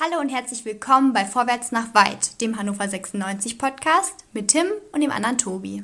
Hallo 0.00 0.20
und 0.20 0.28
herzlich 0.28 0.64
willkommen 0.64 1.12
bei 1.12 1.24
Vorwärts 1.24 1.72
nach 1.72 1.92
Weit, 1.92 2.40
dem 2.40 2.56
Hannover 2.56 2.88
96 2.88 3.58
Podcast 3.58 4.26
mit 4.32 4.46
Tim 4.46 4.66
und 4.92 5.00
dem 5.00 5.10
anderen 5.10 5.38
Tobi. 5.38 5.82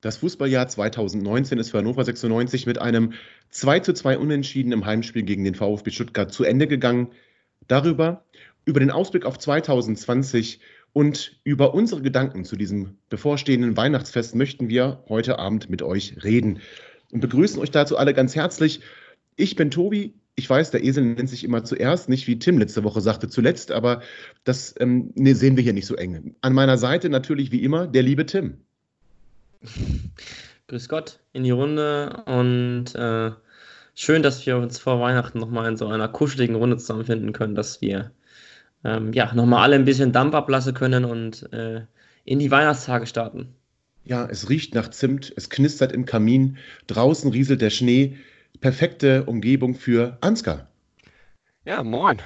Das 0.00 0.16
Fußballjahr 0.16 0.66
2019 0.66 1.60
ist 1.60 1.70
für 1.70 1.78
Hannover 1.78 2.04
96 2.04 2.66
mit 2.66 2.78
einem 2.78 3.12
2 3.50 3.78
zu 3.78 3.92
2 3.92 4.18
Unentschieden 4.18 4.72
im 4.72 4.84
Heimspiel 4.84 5.22
gegen 5.22 5.44
den 5.44 5.54
VfB 5.54 5.92
Stuttgart 5.92 6.32
zu 6.32 6.42
Ende 6.42 6.66
gegangen. 6.66 7.12
Darüber, 7.68 8.24
über 8.64 8.80
den 8.80 8.90
Ausblick 8.90 9.24
auf 9.26 9.38
2020 9.38 10.58
und 10.92 11.40
über 11.44 11.74
unsere 11.74 12.02
Gedanken 12.02 12.44
zu 12.44 12.56
diesem 12.56 12.96
bevorstehenden 13.08 13.76
Weihnachtsfest 13.76 14.34
möchten 14.34 14.68
wir 14.68 15.02
heute 15.08 15.38
Abend 15.38 15.70
mit 15.70 15.82
euch 15.82 16.22
reden 16.22 16.60
und 17.10 17.20
begrüßen 17.20 17.60
euch 17.60 17.70
dazu 17.70 17.96
alle 17.96 18.14
ganz 18.14 18.34
herzlich. 18.34 18.80
Ich 19.36 19.56
bin 19.56 19.70
Tobi. 19.70 20.14
Ich 20.34 20.48
weiß, 20.48 20.70
der 20.70 20.82
Esel 20.82 21.04
nennt 21.04 21.28
sich 21.28 21.44
immer 21.44 21.62
zuerst, 21.62 22.08
nicht 22.08 22.26
wie 22.26 22.38
Tim 22.38 22.58
letzte 22.58 22.84
Woche 22.84 23.02
sagte 23.02 23.28
zuletzt, 23.28 23.70
aber 23.70 24.00
das 24.44 24.74
ähm, 24.80 25.12
nee, 25.14 25.34
sehen 25.34 25.56
wir 25.56 25.62
hier 25.62 25.74
nicht 25.74 25.86
so 25.86 25.94
eng. 25.94 26.34
An 26.40 26.54
meiner 26.54 26.78
Seite 26.78 27.10
natürlich 27.10 27.52
wie 27.52 27.62
immer 27.62 27.86
der 27.86 28.02
liebe 28.02 28.24
Tim. 28.24 28.58
Grüß 30.68 30.88
Gott 30.88 31.20
in 31.34 31.44
die 31.44 31.50
Runde 31.50 32.22
und 32.24 32.94
äh, 32.94 33.32
schön, 33.94 34.22
dass 34.22 34.46
wir 34.46 34.56
uns 34.56 34.78
vor 34.78 35.00
Weihnachten 35.00 35.38
nochmal 35.38 35.68
in 35.68 35.76
so 35.76 35.86
einer 35.86 36.08
kuscheligen 36.08 36.56
Runde 36.56 36.78
zusammenfinden 36.78 37.34
können, 37.34 37.54
dass 37.54 37.82
wir 37.82 38.10
ähm, 38.84 39.12
ja, 39.12 39.32
nochmal 39.34 39.62
alle 39.62 39.76
ein 39.76 39.84
bisschen 39.84 40.12
Dampf 40.12 40.34
ablassen 40.34 40.74
können 40.74 41.04
und 41.04 41.52
äh, 41.52 41.82
in 42.24 42.38
die 42.38 42.50
Weihnachtstage 42.50 43.06
starten. 43.06 43.54
Ja, 44.04 44.26
es 44.26 44.48
riecht 44.48 44.74
nach 44.74 44.88
Zimt, 44.90 45.32
es 45.36 45.48
knistert 45.48 45.92
im 45.92 46.06
Kamin, 46.06 46.58
draußen 46.88 47.30
rieselt 47.30 47.60
der 47.60 47.70
Schnee. 47.70 48.16
Perfekte 48.60 49.24
Umgebung 49.24 49.74
für 49.74 50.18
Ansgar. 50.20 50.68
Ja, 51.64 51.82
moin. 51.82 52.18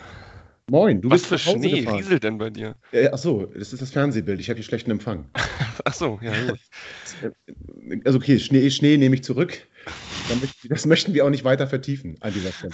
Moin, 0.68 1.00
du 1.00 1.10
Was 1.10 1.22
bist 1.22 1.26
für 1.26 1.38
Schnee 1.38 1.80
gefahren. 1.80 1.96
rieselt 1.96 2.24
denn 2.24 2.38
bei 2.38 2.50
dir? 2.50 2.74
Äh, 2.90 3.08
ach 3.12 3.18
so, 3.18 3.46
das 3.46 3.72
ist 3.72 3.80
das 3.80 3.90
Fernsehbild. 3.90 4.40
Ich 4.40 4.48
habe 4.48 4.56
hier 4.56 4.64
schlechten 4.64 4.90
Empfang. 4.90 5.26
ach 5.84 5.94
so, 5.94 6.18
ja 6.22 6.32
gut. 6.48 6.58
Also 8.04 8.18
okay, 8.18 8.40
Schnee, 8.40 8.68
Schnee 8.70 8.96
nehme 8.96 9.14
ich 9.14 9.22
zurück. 9.22 9.64
Das 10.68 10.86
möchten 10.86 11.14
wir 11.14 11.24
auch 11.24 11.30
nicht 11.30 11.44
weiter 11.44 11.66
vertiefen 11.66 12.16
an 12.20 12.32
dieser 12.32 12.52
Stelle. 12.52 12.72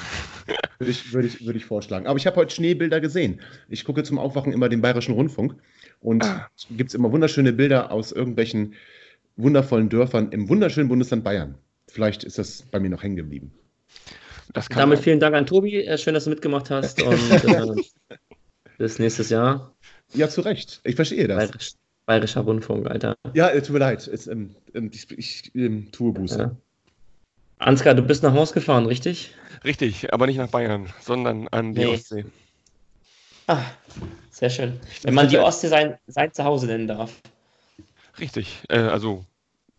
Würde 0.78 0.90
ich, 0.90 1.12
würde 1.12 1.28
ich, 1.28 1.46
würde 1.46 1.58
ich 1.58 1.64
vorschlagen. 1.64 2.06
Aber 2.06 2.18
ich 2.18 2.26
habe 2.26 2.36
heute 2.36 2.54
Schneebilder 2.54 3.00
gesehen. 3.00 3.40
Ich 3.68 3.84
gucke 3.84 4.02
zum 4.02 4.18
Aufwachen 4.18 4.52
immer 4.52 4.68
den 4.68 4.80
Bayerischen 4.80 5.14
Rundfunk 5.14 5.54
und 6.00 6.24
ah. 6.24 6.48
gibt 6.70 6.90
es 6.90 6.94
immer 6.94 7.12
wunderschöne 7.12 7.52
Bilder 7.52 7.92
aus 7.92 8.12
irgendwelchen 8.12 8.74
wundervollen 9.36 9.88
Dörfern 9.88 10.30
im 10.32 10.48
wunderschönen 10.48 10.88
Bundesland 10.88 11.24
Bayern. 11.24 11.56
Vielleicht 11.88 12.24
ist 12.24 12.38
das 12.38 12.62
bei 12.62 12.80
mir 12.80 12.90
noch 12.90 13.02
hängen 13.02 13.16
geblieben. 13.16 13.52
Damit 14.70 14.98
vielen 15.00 15.20
Dank 15.20 15.34
an 15.34 15.46
Tobi. 15.46 15.84
Äh, 15.84 15.98
schön, 15.98 16.14
dass 16.14 16.24
du 16.24 16.30
mitgemacht 16.30 16.70
hast. 16.70 17.02
Und 17.06 17.30
äh, 17.30 17.82
bis 18.78 18.98
nächstes 18.98 19.30
Jahr. 19.30 19.74
Ja, 20.14 20.28
zu 20.28 20.42
Recht. 20.42 20.80
Ich 20.84 20.96
verstehe 20.96 21.26
das. 21.28 21.38
Bayerisch, 21.38 21.72
Bayerischer 22.06 22.40
Rundfunk, 22.42 22.86
Alter. 22.86 23.14
Ja, 23.34 23.48
äh, 23.48 23.62
tut 23.62 23.70
mir 23.70 23.78
leid. 23.78 24.06
Es, 24.08 24.26
ähm, 24.26 24.54
ähm 24.74 24.90
ich, 24.92 25.10
ich 25.16 25.54
ähm, 25.54 25.90
tue 25.92 26.12
Buße. 26.12 26.38
Ja. 26.38 26.56
Ansgar, 27.62 27.94
du 27.94 28.02
bist 28.02 28.22
nach 28.22 28.34
Haus 28.34 28.52
gefahren, 28.52 28.86
richtig? 28.86 29.34
Richtig, 29.64 30.12
aber 30.12 30.26
nicht 30.26 30.36
nach 30.36 30.48
Bayern, 30.48 30.92
sondern 31.00 31.48
an 31.48 31.74
die 31.74 31.84
nee. 31.84 31.94
Ostsee. 31.94 32.24
Ah, 33.46 33.62
sehr 34.30 34.50
schön. 34.50 34.80
Wenn 35.02 35.14
man 35.14 35.28
die 35.28 35.38
Ostsee 35.38 35.68
sein, 35.68 35.98
sein 36.06 36.32
Zuhause 36.32 36.66
nennen 36.66 36.88
darf. 36.88 37.12
Richtig, 38.18 38.62
äh, 38.68 38.78
also 38.78 39.24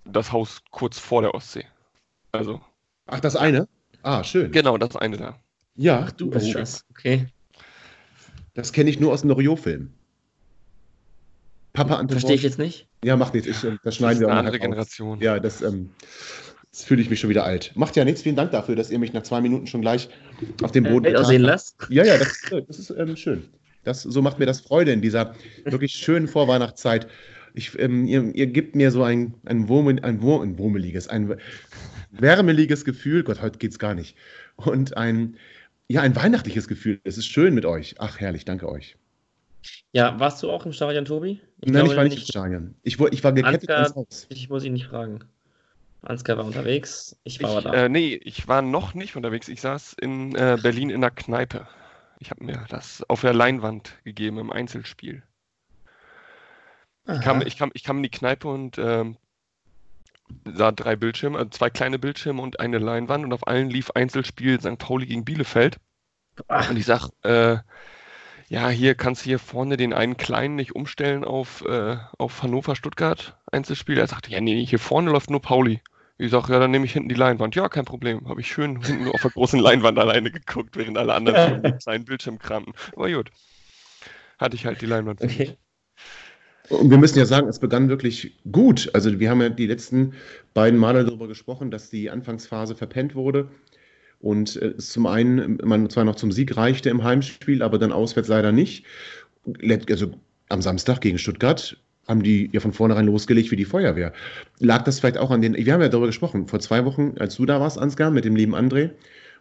das 0.05 0.31
Haus 0.31 0.61
kurz 0.71 0.97
vor 0.97 1.21
der 1.21 1.33
Ostsee. 1.33 1.65
Also. 2.31 2.61
Ach, 3.07 3.19
das 3.19 3.35
eine? 3.35 3.67
Ah, 4.01 4.23
schön. 4.23 4.51
Genau, 4.51 4.77
das 4.77 4.95
eine 4.95 5.17
da. 5.17 5.39
Ja, 5.75 6.07
du. 6.17 6.29
Das 6.29 6.43
ist 6.43 6.55
das. 6.55 6.85
Okay. 6.91 7.27
Das 8.53 8.71
kenne 8.71 8.89
ich 8.89 8.99
nur 8.99 9.11
aus 9.11 9.21
dem 9.21 9.29
Loriot-Film. 9.29 9.93
Papa 11.73 11.95
Anton. 11.95 12.19
Verstehe 12.19 12.35
ich 12.35 12.43
jetzt 12.43 12.59
nicht. 12.59 12.87
Ja, 13.03 13.17
macht 13.17 13.33
nichts. 13.33 13.47
Ich, 13.49 13.63
äh, 13.63 13.77
das 13.83 13.95
schneiden 13.95 14.15
das 14.15 14.19
wir 14.21 14.27
auch. 14.27 14.31
Eine 14.31 14.39
andere 14.39 14.59
Generation. 14.59 15.19
Ja, 15.19 15.39
das. 15.39 15.61
Ähm, 15.61 15.89
Jetzt 16.73 16.85
fühle 16.85 17.03
ich 17.03 17.09
mich 17.11 17.19
schon 17.19 17.29
wieder 17.29 17.43
alt. 17.43 17.71
Macht 17.75 17.95
ja 17.95 18.03
nichts. 18.03 18.23
Vielen 18.23 18.35
Dank 18.35 18.49
dafür, 18.49 18.75
dass 18.75 18.89
ihr 18.89 18.97
mich 18.97 19.13
nach 19.13 19.21
zwei 19.21 19.41
Minuten 19.41 19.67
schon 19.67 19.81
gleich 19.81 20.09
auf 20.63 20.71
dem 20.71 20.85
Boden 20.85 21.05
äh, 21.05 21.23
sehen 21.23 21.43
lasst. 21.43 21.77
Ja, 21.89 22.03
ja, 22.03 22.17
das, 22.17 22.41
das 22.67 22.79
ist 22.79 22.89
ähm, 22.97 23.15
schön. 23.15 23.43
Das, 23.83 24.01
so 24.01 24.23
macht 24.23 24.39
mir 24.39 24.47
das 24.47 24.61
Freude 24.61 24.91
in 24.91 24.99
dieser 24.99 25.35
wirklich 25.65 25.93
schönen 25.93 26.27
Vorweihnachtszeit. 26.27 27.07
Ich, 27.53 27.77
ähm, 27.77 28.07
ihr, 28.07 28.33
ihr, 28.33 28.47
gebt 28.47 28.75
mir 28.75 28.89
so 28.89 29.03
ein, 29.03 29.35
ein, 29.45 29.67
Wurmel, 29.67 29.99
ein, 29.99 30.23
Wurm, 30.23 30.41
ein 30.41 30.57
wurmeliges, 30.57 31.07
ein 31.07 31.35
wärmeliges 32.09 32.85
Gefühl. 32.85 33.23
Gott, 33.23 33.43
heute 33.43 33.59
geht's 33.59 33.77
gar 33.77 33.93
nicht. 33.93 34.15
Und 34.55 34.97
ein, 34.97 35.37
ja, 35.89 36.01
ein 36.01 36.15
weihnachtliches 36.15 36.67
Gefühl. 36.67 36.99
Es 37.03 37.19
ist 37.19 37.27
schön 37.27 37.53
mit 37.53 37.65
euch. 37.65 37.93
Ach, 37.99 38.19
herrlich, 38.19 38.45
danke 38.45 38.67
euch. 38.67 38.95
Ja, 39.91 40.19
warst 40.19 40.41
du 40.41 40.49
auch 40.49 40.65
im 40.65 40.73
Stadion, 40.73 41.05
Tobi? 41.05 41.39
Ich 41.61 41.71
Nein, 41.71 41.85
ich 41.85 41.95
war 41.95 42.03
nicht 42.03 42.17
im 42.17 42.23
Stadion. 42.23 42.73
Ich, 42.81 42.99
ich 42.99 43.23
war 43.23 43.31
gekettet 43.31 43.69
Ansgar, 43.69 43.95
Haus. 43.95 44.25
Ich 44.29 44.49
muss 44.49 44.63
ihn 44.63 44.73
nicht 44.73 44.87
fragen. 44.87 45.19
Ansgar 46.03 46.37
war 46.37 46.45
unterwegs, 46.45 47.17
ich 47.23 47.41
war 47.41 47.57
ich, 47.57 47.63
da. 47.63 47.73
Äh, 47.73 47.89
nee, 47.89 48.15
ich 48.15 48.47
war 48.47 48.61
noch 48.61 48.93
nicht 48.93 49.15
unterwegs. 49.15 49.47
Ich 49.47 49.61
saß 49.61 49.93
in 49.93 50.35
äh, 50.35 50.57
Berlin 50.61 50.89
in 50.89 51.01
der 51.01 51.11
Kneipe. 51.11 51.67
Ich 52.19 52.29
habe 52.29 52.43
mir 52.43 52.65
das 52.69 53.03
auf 53.09 53.21
der 53.21 53.33
Leinwand 53.33 53.97
gegeben 54.03 54.37
im 54.37 54.51
Einzelspiel. 54.51 55.23
Ich 57.05 57.19
kam, 57.21 57.41
ich, 57.41 57.57
kam, 57.57 57.71
ich 57.73 57.83
kam 57.83 57.97
in 57.97 58.03
die 58.03 58.09
Kneipe 58.09 58.47
und 58.47 58.77
ähm, 58.77 59.17
sah 60.45 60.71
drei 60.71 60.95
Bildschirme, 60.95 61.37
also 61.37 61.49
zwei 61.49 61.69
kleine 61.69 61.99
Bildschirme 61.99 62.41
und 62.41 62.59
eine 62.59 62.77
Leinwand 62.77 63.25
und 63.25 63.33
auf 63.33 63.45
allen 63.47 63.69
lief 63.69 63.91
Einzelspiel 63.91 64.59
St. 64.59 64.77
Pauli 64.77 65.05
gegen 65.05 65.25
Bielefeld. 65.25 65.79
Ach. 66.47 66.69
Und 66.69 66.77
ich 66.77 66.85
sag, 66.85 67.09
äh, 67.23 67.57
ja, 68.49 68.69
hier 68.69 68.95
kannst 68.95 69.23
du 69.23 69.25
hier 69.25 69.39
vorne 69.39 69.77
den 69.77 69.93
einen 69.93 70.17
kleinen 70.17 70.55
nicht 70.55 70.75
umstellen 70.75 71.23
auf, 71.23 71.63
äh, 71.65 71.97
auf 72.17 72.41
Hannover 72.41 72.75
Stuttgart 72.75 73.37
Einzelspiel. 73.51 73.97
Er 73.97 74.07
sagte, 74.07 74.31
ja, 74.31 74.41
nee, 74.41 74.65
hier 74.65 74.79
vorne 74.79 75.11
läuft 75.11 75.29
nur 75.29 75.41
Pauli. 75.41 75.81
Ich 76.17 76.31
sage, 76.31 76.53
ja, 76.53 76.59
dann 76.59 76.71
nehme 76.71 76.85
ich 76.85 76.93
hinten 76.93 77.09
die 77.09 77.15
Leinwand. 77.15 77.55
Ja, 77.55 77.69
kein 77.69 77.85
Problem. 77.85 78.27
Habe 78.29 78.41
ich 78.41 78.47
schön 78.47 78.81
hinten 78.83 79.07
auf 79.07 79.21
der 79.21 79.31
großen 79.31 79.59
Leinwand 79.59 79.97
alleine 79.97 80.31
geguckt, 80.31 80.77
während 80.77 80.97
alle 80.97 81.13
anderen 81.13 81.61
mit 81.61 81.81
kleinen 81.81 82.05
Bildschirm 82.05 82.37
kramten. 82.37 82.73
Aber 82.95 83.11
gut. 83.11 83.31
Hatte 84.37 84.55
ich 84.55 84.65
halt 84.65 84.81
die 84.81 84.85
Leinwand. 84.85 85.21
Okay. 85.21 85.57
Und 86.69 86.89
wir 86.89 86.97
müssen 86.97 87.17
ja 87.17 87.25
sagen, 87.25 87.47
es 87.47 87.59
begann 87.59 87.89
wirklich 87.89 88.37
gut. 88.51 88.89
Also 88.93 89.19
wir 89.19 89.29
haben 89.29 89.41
ja 89.41 89.49
die 89.49 89.67
letzten 89.67 90.13
beiden 90.53 90.79
Male 90.79 91.03
darüber 91.03 91.27
gesprochen, 91.27 91.71
dass 91.71 91.89
die 91.89 92.09
Anfangsphase 92.09 92.75
verpennt 92.75 93.15
wurde. 93.15 93.49
Und 94.19 94.55
äh, 94.55 94.73
es 94.77 94.91
zum 94.91 95.05
einen, 95.05 95.57
man 95.63 95.89
zwar 95.89 96.05
noch 96.05 96.15
zum 96.15 96.31
Sieg 96.31 96.55
reichte 96.55 96.89
im 96.89 97.03
Heimspiel, 97.03 97.61
aber 97.61 97.79
dann 97.79 97.91
auswärts 97.91 98.29
leider 98.29 98.51
nicht. 98.51 98.85
Also 99.89 100.13
am 100.49 100.61
Samstag 100.61 101.01
gegen 101.01 101.17
Stuttgart 101.17 101.77
haben 102.07 102.23
die 102.23 102.49
ja 102.51 102.59
von 102.59 102.73
vornherein 102.73 103.05
losgelegt 103.05 103.51
wie 103.51 103.55
die 103.55 103.65
Feuerwehr. 103.65 104.13
Lag 104.59 104.83
das 104.83 104.99
vielleicht 104.99 105.17
auch 105.17 105.31
an 105.31 105.41
den, 105.41 105.55
wir 105.55 105.73
haben 105.73 105.81
ja 105.81 105.89
darüber 105.89 106.07
gesprochen, 106.07 106.47
vor 106.47 106.59
zwei 106.59 106.85
Wochen, 106.85 107.15
als 107.19 107.35
du 107.35 107.45
da 107.45 107.59
warst, 107.59 107.77
Ansgar, 107.77 108.11
mit 108.11 108.25
dem 108.25 108.35
lieben 108.35 108.55
André, 108.55 108.91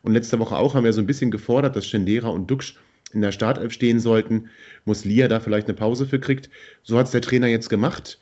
und 0.02 0.12
letzte 0.12 0.38
Woche 0.38 0.56
auch, 0.56 0.74
haben 0.74 0.84
wir 0.84 0.92
so 0.92 1.00
ein 1.00 1.06
bisschen 1.06 1.30
gefordert, 1.30 1.76
dass 1.76 1.86
Schendera 1.86 2.28
und 2.28 2.50
Duxch 2.50 2.76
in 3.12 3.20
der 3.20 3.32
Startelf 3.32 3.72
stehen 3.72 4.00
sollten, 4.00 4.48
muss 4.84 5.04
Lia 5.04 5.28
da 5.28 5.38
vielleicht 5.40 5.68
eine 5.68 5.76
Pause 5.76 6.06
für 6.06 6.18
kriegt. 6.18 6.50
So 6.82 6.98
hat 6.98 7.06
es 7.06 7.12
der 7.12 7.20
Trainer 7.20 7.46
jetzt 7.46 7.68
gemacht. 7.68 8.18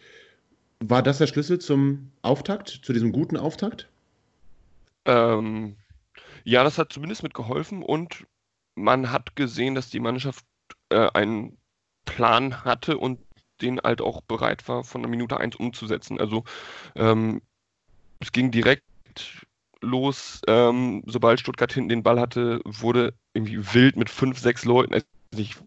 War 0.81 1.03
das 1.03 1.19
der 1.19 1.27
Schlüssel 1.27 1.59
zum 1.59 2.11
Auftakt, 2.23 2.69
zu 2.69 2.93
diesem 2.93 3.13
guten 3.13 3.37
Auftakt? 3.37 3.89
Ähm, 5.05 5.77
ja, 6.45 6.65
das 6.65 6.79
hat 6.79 6.93
zumindest 6.93 7.23
mitgeholfen 7.23 7.83
und 7.83 8.27
man 8.75 9.13
hat 9.13 9.37
gesehen, 9.37 9.75
dass 9.75 9.91
die 9.91 10.01
Mannschaft 10.01 10.45
äh, 10.89 11.09
einen 11.13 11.57
Plan 12.05 12.65
hatte 12.65 12.99
und 12.99 13.21
den 13.63 13.81
halt 13.81 14.01
auch 14.01 14.21
bereit 14.23 14.69
war, 14.69 14.85
von 14.85 15.03
der 15.03 15.11
Minute 15.11 15.39
1 15.39 15.57
umzusetzen. 15.57 16.21
Also 16.21 16.45
ähm, 16.97 17.43
es 18.21 18.33
ging 18.33 18.51
direkt 18.51 18.85
los, 19.81 20.43
ähm, 20.47 21.03
sobald 21.07 21.41
Stuttgart 21.41 21.73
hinten 21.73 21.89
den 21.89 22.03
Ball 22.03 22.21
hatte, 22.21 22.61
wurde 22.65 23.15
irgendwie 23.33 23.75
wild 23.75 23.97
mit 23.97 24.11
fünf, 24.11 24.39
sechs 24.39 24.65
Leuten, 24.65 24.95
also 24.95 25.07
nicht 25.35 25.63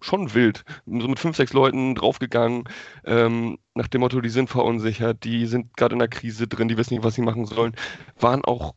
schon 0.00 0.34
wild, 0.34 0.64
so 0.86 1.08
mit 1.08 1.18
fünf, 1.18 1.36
sechs 1.36 1.52
Leuten 1.54 1.94
draufgegangen, 1.94 2.64
ähm, 3.04 3.58
nach 3.74 3.88
dem 3.88 4.02
Motto, 4.02 4.20
die 4.20 4.28
sind 4.28 4.50
verunsichert, 4.50 5.24
die 5.24 5.46
sind 5.46 5.76
gerade 5.76 5.94
in 5.94 5.98
der 5.98 6.08
Krise 6.08 6.46
drin, 6.46 6.68
die 6.68 6.76
wissen 6.76 6.94
nicht, 6.94 7.04
was 7.04 7.14
sie 7.14 7.22
machen 7.22 7.46
sollen, 7.46 7.74
waren 8.20 8.44
auch, 8.44 8.74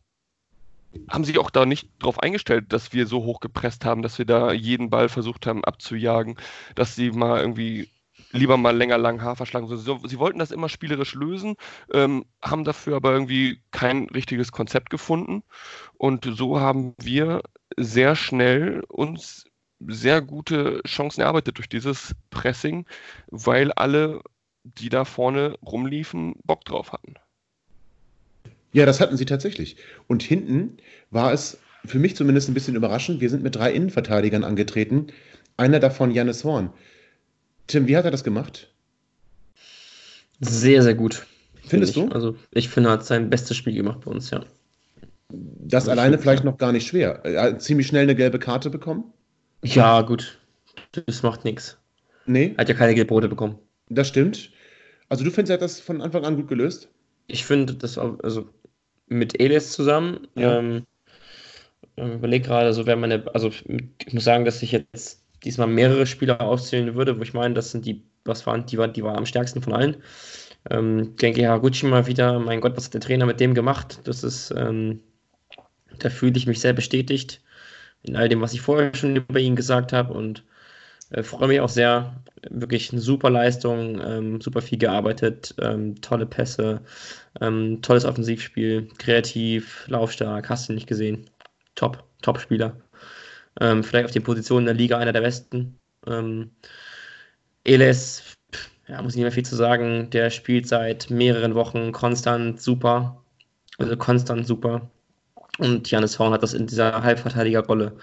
haben 1.10 1.24
sich 1.24 1.38
auch 1.38 1.50
da 1.50 1.66
nicht 1.66 1.90
darauf 1.98 2.20
eingestellt, 2.20 2.72
dass 2.72 2.94
wir 2.94 3.06
so 3.06 3.24
hoch 3.24 3.40
gepresst 3.40 3.84
haben, 3.84 4.00
dass 4.00 4.16
wir 4.16 4.24
da 4.24 4.52
jeden 4.52 4.88
Ball 4.88 5.10
versucht 5.10 5.46
haben 5.46 5.64
abzujagen, 5.64 6.36
dass 6.74 6.94
sie 6.94 7.10
mal 7.10 7.40
irgendwie 7.40 7.90
lieber 8.30 8.56
mal 8.56 8.76
länger 8.76 8.98
lang 8.98 9.22
Haar 9.22 9.36
verschlagen. 9.36 9.68
So, 9.76 10.00
sie 10.06 10.18
wollten 10.18 10.38
das 10.38 10.50
immer 10.50 10.68
spielerisch 10.68 11.14
lösen, 11.14 11.56
ähm, 11.92 12.24
haben 12.42 12.64
dafür 12.64 12.96
aber 12.96 13.12
irgendwie 13.12 13.60
kein 13.70 14.08
richtiges 14.08 14.52
Konzept 14.52 14.90
gefunden. 14.90 15.42
Und 15.96 16.24
so 16.24 16.60
haben 16.60 16.94
wir 17.00 17.42
sehr 17.76 18.16
schnell 18.16 18.82
uns 18.88 19.44
sehr 19.86 20.20
gute 20.20 20.82
Chancen 20.86 21.20
erarbeitet 21.20 21.58
durch 21.58 21.68
dieses 21.68 22.14
Pressing, 22.30 22.84
weil 23.30 23.72
alle 23.72 24.20
die 24.64 24.88
da 24.88 25.04
vorne 25.04 25.56
rumliefen, 25.64 26.34
Bock 26.44 26.64
drauf 26.64 26.92
hatten. 26.92 27.14
Ja, 28.72 28.84
das 28.86 29.00
hatten 29.00 29.16
sie 29.16 29.24
tatsächlich. 29.24 29.76
Und 30.06 30.22
hinten 30.22 30.76
war 31.10 31.32
es 31.32 31.58
für 31.84 31.98
mich 31.98 32.16
zumindest 32.16 32.48
ein 32.48 32.54
bisschen 32.54 32.76
überraschend. 32.76 33.20
Wir 33.20 33.30
sind 33.30 33.42
mit 33.42 33.56
drei 33.56 33.72
Innenverteidigern 33.72 34.44
angetreten. 34.44 35.06
Einer 35.56 35.80
davon 35.80 36.10
Jannis 36.10 36.44
Horn. 36.44 36.70
Tim, 37.68 37.86
wie 37.86 37.96
hat 37.96 38.04
er 38.04 38.10
das 38.10 38.24
gemacht? 38.24 38.68
Sehr, 40.40 40.82
sehr 40.82 40.94
gut. 40.94 41.26
Findest 41.66 41.94
find 41.94 42.10
du? 42.10 42.14
Also, 42.14 42.36
ich 42.50 42.68
finde, 42.68 42.88
er 42.90 42.92
hat 42.94 43.06
sein 43.06 43.30
bestes 43.30 43.56
Spiel 43.56 43.74
gemacht 43.74 44.00
bei 44.04 44.10
uns, 44.10 44.30
ja. 44.30 44.40
Das 45.30 45.84
Das 45.84 45.88
alleine 45.88 46.14
stimmt, 46.14 46.22
vielleicht 46.22 46.44
noch 46.44 46.56
gar 46.58 46.72
nicht 46.72 46.86
schwer. 46.86 47.20
Er 47.24 47.42
hat 47.42 47.62
ziemlich 47.62 47.86
schnell 47.86 48.04
eine 48.04 48.14
gelbe 48.14 48.38
Karte 48.38 48.70
bekommen. 48.70 49.12
Ja, 49.62 50.00
gut. 50.02 50.38
Das 51.06 51.22
macht 51.22 51.44
nichts. 51.44 51.76
Nee, 52.26 52.54
Er 52.56 52.62
hat 52.62 52.68
ja 52.68 52.74
keine 52.74 52.94
Gelbrote 52.94 53.28
bekommen. 53.28 53.58
das 53.88 54.08
stimmt. 54.08 54.50
Also 55.10 55.24
du 55.24 55.30
findest, 55.30 55.50
er 55.50 55.54
hat 55.54 55.62
das 55.62 55.80
von 55.80 56.00
Anfang 56.02 56.24
an 56.24 56.36
gut 56.36 56.48
gelöst? 56.48 56.88
Ich 57.26 57.44
finde, 57.44 57.74
das 57.74 57.96
auch, 57.98 58.18
also 58.22 58.48
mit 59.08 59.40
Elis 59.40 59.72
zusammen, 59.72 60.28
Ja. 60.36 60.58
ähm, 60.58 60.84
ähm, 61.96 62.12
überleg 62.14 62.44
gerade, 62.44 62.72
so 62.74 62.86
wäre 62.86 62.96
meine, 62.98 63.24
also 63.34 63.48
ich 63.48 64.12
muss 64.12 64.24
sagen, 64.24 64.44
dass 64.44 64.62
ich 64.62 64.72
jetzt 64.72 65.22
diesmal 65.44 65.68
mehrere 65.68 66.06
Spieler 66.06 66.40
aufzählen 66.40 66.94
würde, 66.94 67.18
wo 67.18 67.22
ich 67.22 67.34
meine, 67.34 67.54
das 67.54 67.70
sind 67.70 67.86
die, 67.86 68.02
was 68.24 68.46
waren, 68.46 68.66
die 68.66 68.78
waren, 68.78 68.92
die 68.92 69.04
waren 69.04 69.16
am 69.16 69.26
stärksten 69.26 69.62
von 69.62 69.72
allen. 69.72 69.96
Ähm, 70.70 71.16
denke 71.16 71.46
Haraguchi 71.46 71.86
mal 71.86 72.06
wieder, 72.06 72.38
mein 72.38 72.60
Gott, 72.60 72.76
was 72.76 72.86
hat 72.86 72.94
der 72.94 73.00
Trainer 73.00 73.26
mit 73.26 73.40
dem 73.40 73.54
gemacht? 73.54 74.00
Das 74.04 74.24
ist, 74.24 74.52
ähm, 74.56 75.00
da 75.98 76.10
fühle 76.10 76.36
ich 76.36 76.46
mich 76.46 76.60
sehr 76.60 76.72
bestätigt 76.72 77.40
in 78.02 78.16
all 78.16 78.28
dem, 78.28 78.40
was 78.40 78.54
ich 78.54 78.60
vorher 78.60 78.94
schon 78.94 79.16
über 79.16 79.40
ihn 79.40 79.56
gesagt 79.56 79.92
habe 79.92 80.14
und 80.14 80.44
äh, 81.10 81.22
freue 81.22 81.48
mich 81.48 81.60
auch 81.60 81.68
sehr. 81.68 82.22
Wirklich 82.50 82.92
eine 82.92 83.00
super 83.00 83.30
Leistung, 83.30 84.00
ähm, 84.00 84.40
super 84.40 84.62
viel 84.62 84.78
gearbeitet, 84.78 85.54
ähm, 85.60 86.00
tolle 86.00 86.24
Pässe, 86.26 86.82
ähm, 87.40 87.82
tolles 87.82 88.04
Offensivspiel, 88.04 88.88
kreativ, 88.98 89.84
laufstark, 89.88 90.48
hast 90.48 90.68
du 90.68 90.72
nicht 90.72 90.86
gesehen. 90.86 91.28
Top, 91.74 92.04
Top-Spieler. 92.22 92.76
Ähm, 93.60 93.82
vielleicht 93.84 94.06
auf 94.06 94.12
den 94.12 94.22
Positionen 94.22 94.66
der 94.66 94.74
Liga 94.74 94.98
einer 94.98 95.12
der 95.12 95.20
besten. 95.22 95.78
Ähm, 96.06 96.50
Eles, 97.64 98.36
ja, 98.86 99.02
muss 99.02 99.12
ich 99.12 99.16
nicht 99.16 99.24
mehr 99.24 99.32
viel 99.32 99.44
zu 99.44 99.56
sagen, 99.56 100.10
der 100.10 100.30
spielt 100.30 100.66
seit 100.66 101.10
mehreren 101.10 101.54
Wochen 101.54 101.92
konstant 101.92 102.60
super. 102.60 103.22
Also 103.78 103.96
konstant 103.96 104.46
super. 104.46 104.90
Und 105.58 105.90
Janis 105.90 106.18
Horn 106.18 106.32
hat 106.32 106.42
das 106.42 106.54
in 106.54 106.66
dieser 106.66 107.02
Halbverteidigerrolle 107.02 107.96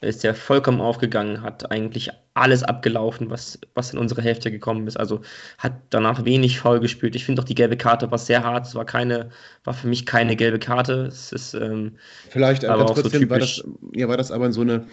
ist 0.00 0.22
der 0.22 0.34
vollkommen 0.34 0.80
aufgegangen, 0.80 1.42
hat 1.42 1.70
eigentlich 1.70 2.10
alles 2.34 2.62
abgelaufen, 2.62 3.30
was, 3.30 3.58
was 3.74 3.92
in 3.92 3.98
unsere 3.98 4.22
Hälfte 4.22 4.50
gekommen 4.50 4.86
ist. 4.86 4.96
Also 4.96 5.20
hat 5.58 5.72
danach 5.90 6.24
wenig 6.24 6.60
faul 6.60 6.78
gespielt. 6.78 7.16
Ich 7.16 7.24
finde 7.24 7.42
auch 7.42 7.46
die 7.46 7.54
gelbe 7.54 7.76
Karte 7.76 8.10
war 8.10 8.18
sehr 8.18 8.44
hart. 8.44 8.66
Es 8.66 8.74
war 8.74 8.84
keine, 8.84 9.30
war 9.64 9.74
für 9.74 9.88
mich 9.88 10.06
keine 10.06 10.36
gelbe 10.36 10.58
Karte. 10.60 11.06
Es 11.06 11.32
ist, 11.32 11.54
ähm, 11.54 11.96
Vielleicht 12.30 12.62
äh, 12.62 12.68
Aber 12.68 12.84
auch 12.84 12.96
so 12.96 13.02
kurz, 13.02 13.12
Tim, 13.12 13.28
war, 13.28 13.40
das, 13.40 13.56
typisch. 13.56 13.74
ja, 13.94 14.08
war 14.08 14.16
das 14.16 14.30
aber 14.30 14.46
in 14.46 14.52
so 14.52 14.60
eine 14.60 14.86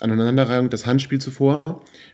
Aneinanderreihung 0.00 0.70
das 0.70 0.86
Handspiel 0.86 1.20
zuvor, 1.20 1.62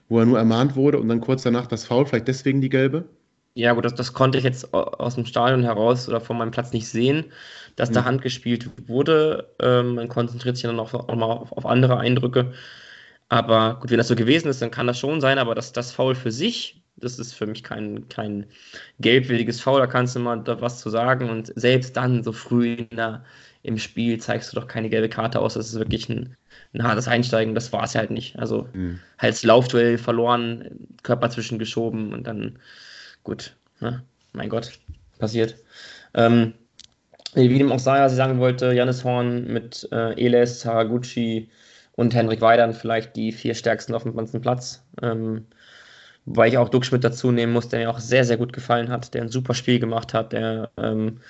wo 0.08 0.18
er 0.18 0.26
nur 0.26 0.38
ermahnt 0.38 0.74
wurde 0.74 0.98
und 0.98 1.08
dann 1.08 1.20
kurz 1.20 1.42
danach 1.42 1.66
das 1.66 1.84
Foul, 1.84 2.06
vielleicht 2.06 2.28
deswegen 2.28 2.60
die 2.60 2.68
gelbe? 2.68 3.04
Ja 3.54 3.72
gut, 3.74 3.84
das, 3.84 3.94
das 3.94 4.12
konnte 4.12 4.38
ich 4.38 4.44
jetzt 4.44 4.72
au- 4.74 4.82
aus 4.82 5.14
dem 5.14 5.26
Stadion 5.26 5.62
heraus 5.62 6.08
oder 6.08 6.20
von 6.20 6.38
meinem 6.38 6.50
Platz 6.50 6.72
nicht 6.72 6.88
sehen, 6.88 7.32
dass 7.76 7.90
da 7.92 8.04
Mhm. 8.04 8.04
Hand 8.04 8.22
gespielt 8.22 8.70
wurde. 8.88 9.54
Ähm, 9.60 9.94
man 9.96 10.08
konzentriert 10.08 10.56
sich 10.56 10.64
dann 10.64 10.80
auch, 10.80 10.92
auch 10.94 11.14
mal 11.14 11.26
auf, 11.26 11.52
auf 11.52 11.66
andere 11.66 11.98
Eindrücke. 11.98 12.52
Aber 13.28 13.78
gut, 13.80 13.90
wenn 13.90 13.98
das 13.98 14.08
so 14.08 14.16
gewesen 14.16 14.48
ist, 14.48 14.62
dann 14.62 14.70
kann 14.70 14.86
das 14.86 14.98
schon 14.98 15.20
sein, 15.20 15.38
aber 15.38 15.54
das, 15.54 15.72
das 15.72 15.92
Foul 15.92 16.14
für 16.14 16.32
sich, 16.32 16.82
das 16.96 17.18
ist 17.18 17.34
für 17.34 17.46
mich 17.46 17.62
kein, 17.64 18.08
kein 18.08 18.46
gelbwilliges 19.00 19.60
Foul, 19.60 19.80
da 19.80 19.86
kannst 19.86 20.16
du 20.16 20.20
mal 20.20 20.38
da 20.42 20.60
was 20.60 20.80
zu 20.80 20.90
sagen. 20.90 21.30
Und 21.30 21.52
selbst 21.56 21.96
dann, 21.96 22.22
so 22.24 22.32
früh 22.32 22.74
in 22.74 22.88
der, 22.96 23.24
im 23.62 23.78
Spiel, 23.78 24.18
zeigst 24.20 24.52
du 24.52 24.60
doch 24.60 24.68
keine 24.68 24.90
gelbe 24.90 25.08
Karte 25.08 25.40
aus. 25.40 25.54
Das 25.54 25.68
ist 25.68 25.78
wirklich 25.78 26.08
ein, 26.08 26.36
ein 26.74 26.82
hartes 26.84 27.08
Einsteigen, 27.08 27.54
das 27.54 27.72
war 27.72 27.84
es 27.84 27.94
halt 27.94 28.10
nicht. 28.10 28.38
Also 28.38 28.68
Hm. 28.74 28.94
halt 29.18 29.34
das 29.34 29.42
Laufduell 29.44 29.98
verloren, 29.98 30.88
Körper 31.02 31.30
zwischengeschoben 31.30 32.12
und 32.12 32.26
dann, 32.26 32.58
gut, 33.24 33.56
ne? 33.80 34.02
mein 34.32 34.48
Gott, 34.48 34.72
passiert. 35.18 35.56
Ähm, 36.14 36.54
wie 37.34 37.58
dem 37.58 37.72
auch 37.72 37.78
sei, 37.78 38.06
sie 38.08 38.16
sagen 38.16 38.38
wollte, 38.40 38.72
Janis 38.72 39.04
Horn 39.04 39.46
mit 39.46 39.88
äh, 39.90 40.12
Eles, 40.22 40.64
Haraguchi 40.64 41.48
und 41.92 42.14
Henrik 42.14 42.40
Weidern 42.40 42.74
vielleicht 42.74 43.16
die 43.16 43.32
vier 43.32 43.54
stärksten 43.54 43.94
auf 43.94 44.02
dem 44.02 44.14
ganzen 44.14 44.40
Platz. 44.40 44.84
Ähm, 45.00 45.46
wobei 46.26 46.48
ich 46.48 46.58
auch 46.58 46.68
Duck 46.68 46.84
Schmidt 46.84 47.04
dazu 47.04 47.32
nehmen 47.32 47.52
muss, 47.52 47.68
der 47.68 47.80
mir 47.80 47.90
auch 47.90 48.00
sehr, 48.00 48.24
sehr 48.24 48.36
gut 48.36 48.52
gefallen 48.52 48.90
hat, 48.90 49.14
der 49.14 49.22
ein 49.22 49.28
super 49.30 49.54
Spiel 49.54 49.78
gemacht 49.78 50.12
hat, 50.12 50.32
der, 50.32 50.70
ähm, 50.76 51.20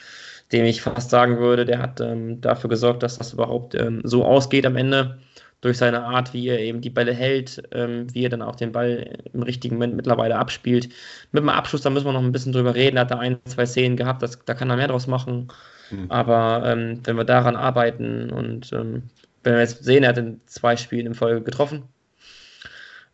dem 0.51 0.65
ich 0.65 0.83
fast 0.83 1.11
sagen 1.11 1.39
würde, 1.39 1.65
der 1.65 1.81
hat 1.81 2.01
ähm, 2.01 2.41
dafür 2.41 2.69
gesorgt, 2.69 3.03
dass 3.03 3.19
das 3.19 3.33
überhaupt 3.33 3.75
ähm, 3.75 4.01
so 4.05 4.25
ausgeht 4.25 4.67
am 4.67 4.77
Ende. 4.77 5.19
Durch 5.63 5.79
seine 5.79 6.05
Art, 6.05 6.35
wie 6.35 6.49
er 6.49 6.59
eben 6.59 6.81
die 6.81 6.91
Bälle 6.91 7.15
hält, 7.15 7.63
ähm, 7.73 8.13
wie 8.13 8.27
er 8.27 8.29
dann 8.29 8.43
auch 8.43 8.57
den 8.57 8.73
Ball 8.73 9.19
im 9.33 9.43
richtigen 9.43 9.77
Moment 9.77 9.97
mittlerweile 9.97 10.37
abspielt. 10.37 10.91
Mit 11.31 11.43
dem 11.43 11.49
Abschluss, 11.49 11.83
da 11.83 11.91
müssen 11.91 12.05
wir 12.05 12.13
noch 12.13 12.23
ein 12.23 12.33
bisschen 12.33 12.53
drüber 12.53 12.75
reden. 12.75 12.97
Er 12.97 13.03
hat 13.03 13.11
da 13.11 13.19
ein, 13.19 13.39
zwei 13.47 13.65
Szenen 13.65 13.97
gehabt, 13.97 14.23
das, 14.23 14.39
da 14.45 14.55
kann 14.55 14.69
er 14.71 14.77
mehr 14.77 14.89
draus 14.89 15.07
machen. 15.07 15.49
Mhm. 15.91 16.11
Aber 16.11 16.63
ähm, 16.67 17.01
wenn 17.05 17.17
wir 17.17 17.25
daran 17.25 17.57
arbeiten 17.57 18.31
und 18.31 18.73
ähm, 18.73 19.05
wenn 19.45 19.55
wir 19.55 19.61
jetzt 19.61 19.85
sehen, 19.85 20.03
er 20.03 20.11
hat 20.11 20.19
in 20.19 20.41
zwei 20.47 20.77
Spielen 20.77 21.07
in 21.07 21.15
Folge 21.15 21.43
getroffen. 21.43 21.85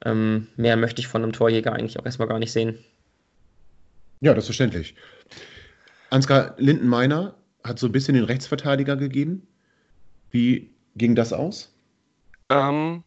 Ähm, 0.04 0.46
mehr 0.56 0.76
möchte 0.76 1.00
ich 1.00 1.08
von 1.08 1.22
einem 1.22 1.32
Torjäger 1.32 1.72
eigentlich 1.72 1.98
auch 1.98 2.04
erstmal 2.06 2.28
gar 2.28 2.38
nicht 2.38 2.52
sehen. 2.52 2.78
Ja, 4.20 4.34
das 4.34 4.44
ist 4.44 4.48
verständlich. 4.48 4.94
Ansgar 6.10 6.54
Lindenmeiner 6.58 7.34
hat 7.64 7.78
so 7.78 7.86
ein 7.86 7.92
bisschen 7.92 8.14
den 8.14 8.24
Rechtsverteidiger 8.24 8.96
gegeben. 8.96 9.46
Wie 10.30 10.70
ging 10.96 11.14
das 11.14 11.32
aus? 11.32 11.74
Ähm, 12.50 13.04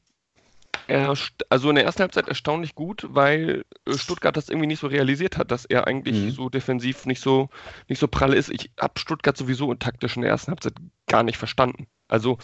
er, 0.88 1.16
also 1.50 1.70
in 1.70 1.76
der 1.76 1.86
ersten 1.86 2.02
Halbzeit 2.02 2.28
erstaunlich 2.28 2.76
gut, 2.76 3.06
weil 3.10 3.66
äh, 3.88 3.98
Stuttgart 3.98 4.36
das 4.36 4.50
irgendwie 4.50 4.68
nicht 4.68 4.80
so 4.80 4.88
realisiert 4.88 5.38
hat, 5.38 5.52
dass 5.52 5.66
er 5.66 5.88
eigentlich 5.88 6.26
Mhm. 6.26 6.32
so 6.32 6.50
defensiv 6.50 7.06
nicht 7.06 7.22
so, 7.22 7.50
nicht 7.88 8.00
so 8.00 8.08
prall 8.08 8.34
ist. 8.34 8.50
Ich 8.50 8.72
habe 8.80 9.00
Stuttgart 9.00 9.38
sowieso 9.38 9.74
taktisch 9.76 10.16
in 10.16 10.24
der 10.24 10.32
ersten 10.32 10.52
Halbzeit 10.52 10.74
gar 11.08 11.24
nicht 11.24 11.38
verstanden. 11.38 11.88
Also 12.08 12.38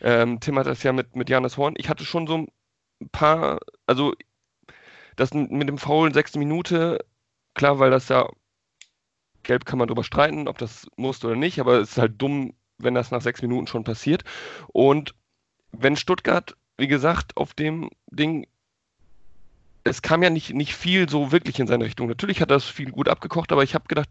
ähm, 0.00 0.40
Tim 0.40 0.58
hat 0.58 0.66
das 0.66 0.82
ja 0.82 0.92
mit, 0.92 1.16
mit 1.16 1.30
Janis 1.30 1.56
Horn. 1.56 1.74
Ich 1.78 1.88
hatte 1.88 2.04
schon 2.04 2.26
so 2.26 2.36
ein 2.38 3.08
paar, 3.10 3.60
also 3.86 4.14
das 5.16 5.32
mit 5.32 5.68
dem 5.68 5.78
faulen 5.78 6.12
sechste 6.12 6.38
Minute, 6.38 7.04
klar, 7.54 7.78
weil 7.78 7.90
das 7.90 8.08
ja 8.08 8.28
gelb 9.42 9.64
kann 9.64 9.78
man 9.78 9.88
drüber 9.88 10.04
streiten, 10.04 10.48
ob 10.48 10.58
das 10.58 10.86
musste 10.96 11.28
oder 11.28 11.36
nicht, 11.36 11.60
aber 11.60 11.78
es 11.80 11.92
ist 11.92 11.98
halt 11.98 12.20
dumm, 12.20 12.54
wenn 12.78 12.94
das 12.94 13.10
nach 13.10 13.20
sechs 13.22 13.42
Minuten 13.42 13.66
schon 13.66 13.84
passiert. 13.84 14.24
Und 14.68 15.14
wenn 15.78 15.96
Stuttgart, 15.96 16.56
wie 16.76 16.88
gesagt, 16.88 17.36
auf 17.36 17.54
dem 17.54 17.90
Ding, 18.10 18.46
es 19.84 20.02
kam 20.02 20.22
ja 20.22 20.30
nicht, 20.30 20.54
nicht 20.54 20.74
viel 20.74 21.08
so 21.08 21.30
wirklich 21.30 21.60
in 21.60 21.66
seine 21.66 21.84
Richtung. 21.84 22.08
Natürlich 22.08 22.40
hat 22.40 22.50
das 22.50 22.64
viel 22.64 22.90
gut 22.90 23.08
abgekocht, 23.08 23.52
aber 23.52 23.62
ich 23.62 23.74
habe 23.74 23.86
gedacht, 23.86 24.08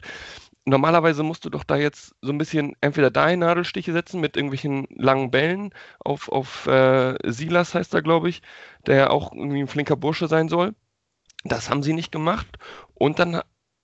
normalerweise 0.66 1.24
musst 1.24 1.46
du 1.46 1.50
doch 1.50 1.64
da 1.64 1.76
jetzt 1.76 2.16
so 2.22 2.32
ein 2.32 2.38
bisschen 2.38 2.76
entweder 2.80 3.12
deine 3.12 3.46
Nadelstiche 3.46 3.92
setzen 3.92 4.22
mit 4.22 4.38
irgendwelchen 4.38 4.88
langen 4.90 5.32
Bällen 5.32 5.74
auf, 6.00 6.30
auf 6.30 6.68
äh, 6.68 7.16
Silas, 7.26 7.74
heißt 7.74 7.94
er, 7.94 8.04
glaube 8.04 8.30
ich, 8.30 8.42
der 8.86 8.96
ja 8.96 9.10
auch 9.10 9.34
irgendwie 9.34 9.60
ein 9.60 9.68
flinker 9.68 9.96
Bursche 9.96 10.28
sein 10.28 10.48
soll. 10.48 10.76
Das 11.44 11.70
haben 11.70 11.84
sie 11.84 11.94
nicht 11.94 12.12
gemacht. 12.12 12.48
Und 12.94 13.20
dann 13.20 13.42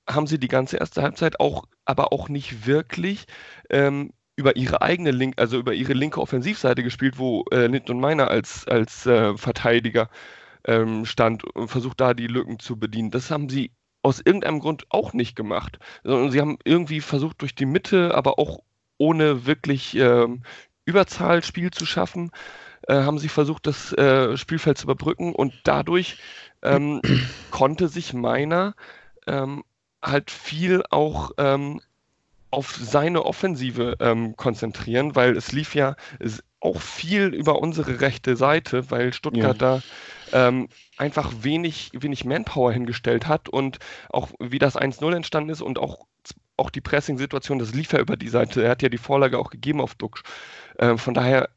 haben 0.08 0.28
sie 0.28 0.40
die 0.40 0.48
ganze 0.48 0.78
erste 0.78 1.02
Halbzeit 1.02 1.40
auch, 1.40 1.66
aber 1.86 2.14
auch 2.14 2.30
nicht 2.30 2.66
wirklich 2.66 3.26
ähm, 3.70 4.12
über 4.40 4.56
ihre 4.56 4.82
eigene 4.82 5.12
Link, 5.12 5.36
also 5.38 5.60
über 5.60 5.74
ihre 5.74 5.92
linke 5.92 6.22
Offensivseite 6.22 6.82
gespielt, 6.82 7.20
wo 7.20 7.44
äh, 7.52 7.68
Linton 7.68 8.00
Meiner 8.00 8.30
als, 8.30 8.66
als 8.68 9.06
äh, 9.06 9.38
Verteidiger 9.38 10.10
ähm, 10.66 11.06
stand 11.06 11.44
und 11.44 11.68
versucht 11.68 12.00
da 12.00 12.14
die 12.14 12.28
Lücken 12.28 12.58
zu 12.58 12.80
bedienen. 12.80 13.12
Das 13.12 13.32
haben 13.32 13.50
sie 13.50 13.72
aus 14.02 14.22
irgendeinem 14.22 14.62
Grund 14.62 14.86
auch 14.88 15.12
nicht 15.12 15.36
gemacht. 15.36 15.78
Sondern 16.06 16.32
sie 16.32 16.40
haben 16.40 16.58
irgendwie 16.64 17.02
versucht, 17.02 17.42
durch 17.42 17.54
die 17.54 17.66
Mitte, 17.66 18.16
aber 18.16 18.40
auch 18.40 18.60
ohne 18.98 19.46
wirklich 19.46 19.98
ähm, 19.98 20.44
Überzahlspiel 20.86 21.72
zu 21.72 21.86
schaffen, 21.86 22.32
äh, 22.88 22.96
haben 22.96 23.20
sie 23.20 23.28
versucht, 23.28 23.68
das 23.68 23.92
äh, 23.92 24.38
Spielfeld 24.38 24.78
zu 24.78 24.86
überbrücken 24.86 25.36
und 25.36 25.54
dadurch 25.66 26.18
ähm, 26.62 27.02
konnte 27.52 27.90
sich 27.90 28.14
Meiner 28.14 28.74
ähm, 29.28 29.64
halt 30.02 30.32
viel 30.32 30.84
auch 30.90 31.32
ähm, 31.38 31.82
auf 32.52 32.76
seine 32.76 33.26
Offensive 33.26 33.96
ähm, 34.00 34.36
konzentrieren, 34.36 35.16
weil 35.16 35.36
es 35.38 35.52
lief 35.52 35.76
ja 35.76 35.96
es- 36.20 36.44
auch 36.62 36.82
viel 36.82 37.28
über 37.34 37.60
unsere 37.62 38.02
rechte 38.02 38.36
Seite, 38.36 38.92
weil 38.92 39.14
Stuttgart 39.14 39.62
da 39.62 39.82
ähm, 40.34 40.68
einfach 40.98 41.32
wenig, 41.42 41.92
wenig 41.94 42.26
Manpower 42.26 42.74
hingestellt 42.74 43.28
hat 43.28 43.48
und 43.48 43.80
auch 44.10 44.30
wie 44.40 44.60
das 44.60 44.76
1-0 44.76 45.16
entstanden 45.16 45.52
ist 45.52 45.62
und 45.62 45.80
auch, 45.80 46.06
auch 46.58 46.70
die 46.70 46.82
Pressing-Situation, 46.82 47.60
das 47.60 47.74
lief 47.74 47.94
ja 47.94 48.00
über 48.00 48.18
die 48.18 48.28
Seite. 48.28 48.62
Er 48.62 48.72
hat 48.72 48.82
ja 48.82 48.90
die 48.90 48.98
Vorlage 48.98 49.40
auch 49.40 49.52
gegeben 49.52 49.80
auf 49.80 49.96
Duxch. 49.96 50.22
Ähm, 50.80 50.98
von 50.98 51.14
daher, 51.14 51.50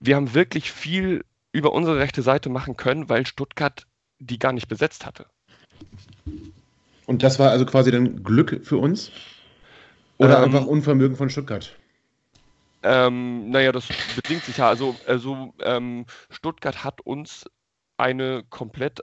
wir 0.00 0.16
haben 0.16 0.34
wirklich 0.34 0.72
viel 0.72 1.24
über 1.52 1.72
unsere 1.72 1.98
rechte 1.98 2.22
Seite 2.22 2.48
machen 2.48 2.76
können, 2.76 3.08
weil 3.08 3.26
Stuttgart 3.26 3.86
die 4.18 4.38
gar 4.40 4.52
nicht 4.52 4.66
besetzt 4.68 5.06
hatte. 5.06 5.26
Und 7.06 7.22
das 7.22 7.38
war 7.38 7.50
also 7.50 7.66
quasi 7.66 7.90
dann 7.90 8.22
Glück 8.24 8.60
für 8.64 8.78
uns? 8.78 9.10
Oder 10.20 10.38
Ähm, 10.38 10.44
einfach 10.44 10.66
Unvermögen 10.66 11.16
von 11.16 11.30
Stuttgart? 11.30 11.74
Ähm, 12.82 13.50
naja, 13.50 13.72
das 13.72 13.88
bedingt 14.14 14.44
sich 14.44 14.58
ja. 14.58 14.68
Also, 14.68 14.94
also 15.06 15.54
ähm, 15.62 16.04
Stuttgart 16.28 16.84
hat 16.84 17.00
uns 17.00 17.46
eine 17.96 18.44
komplett 18.50 19.00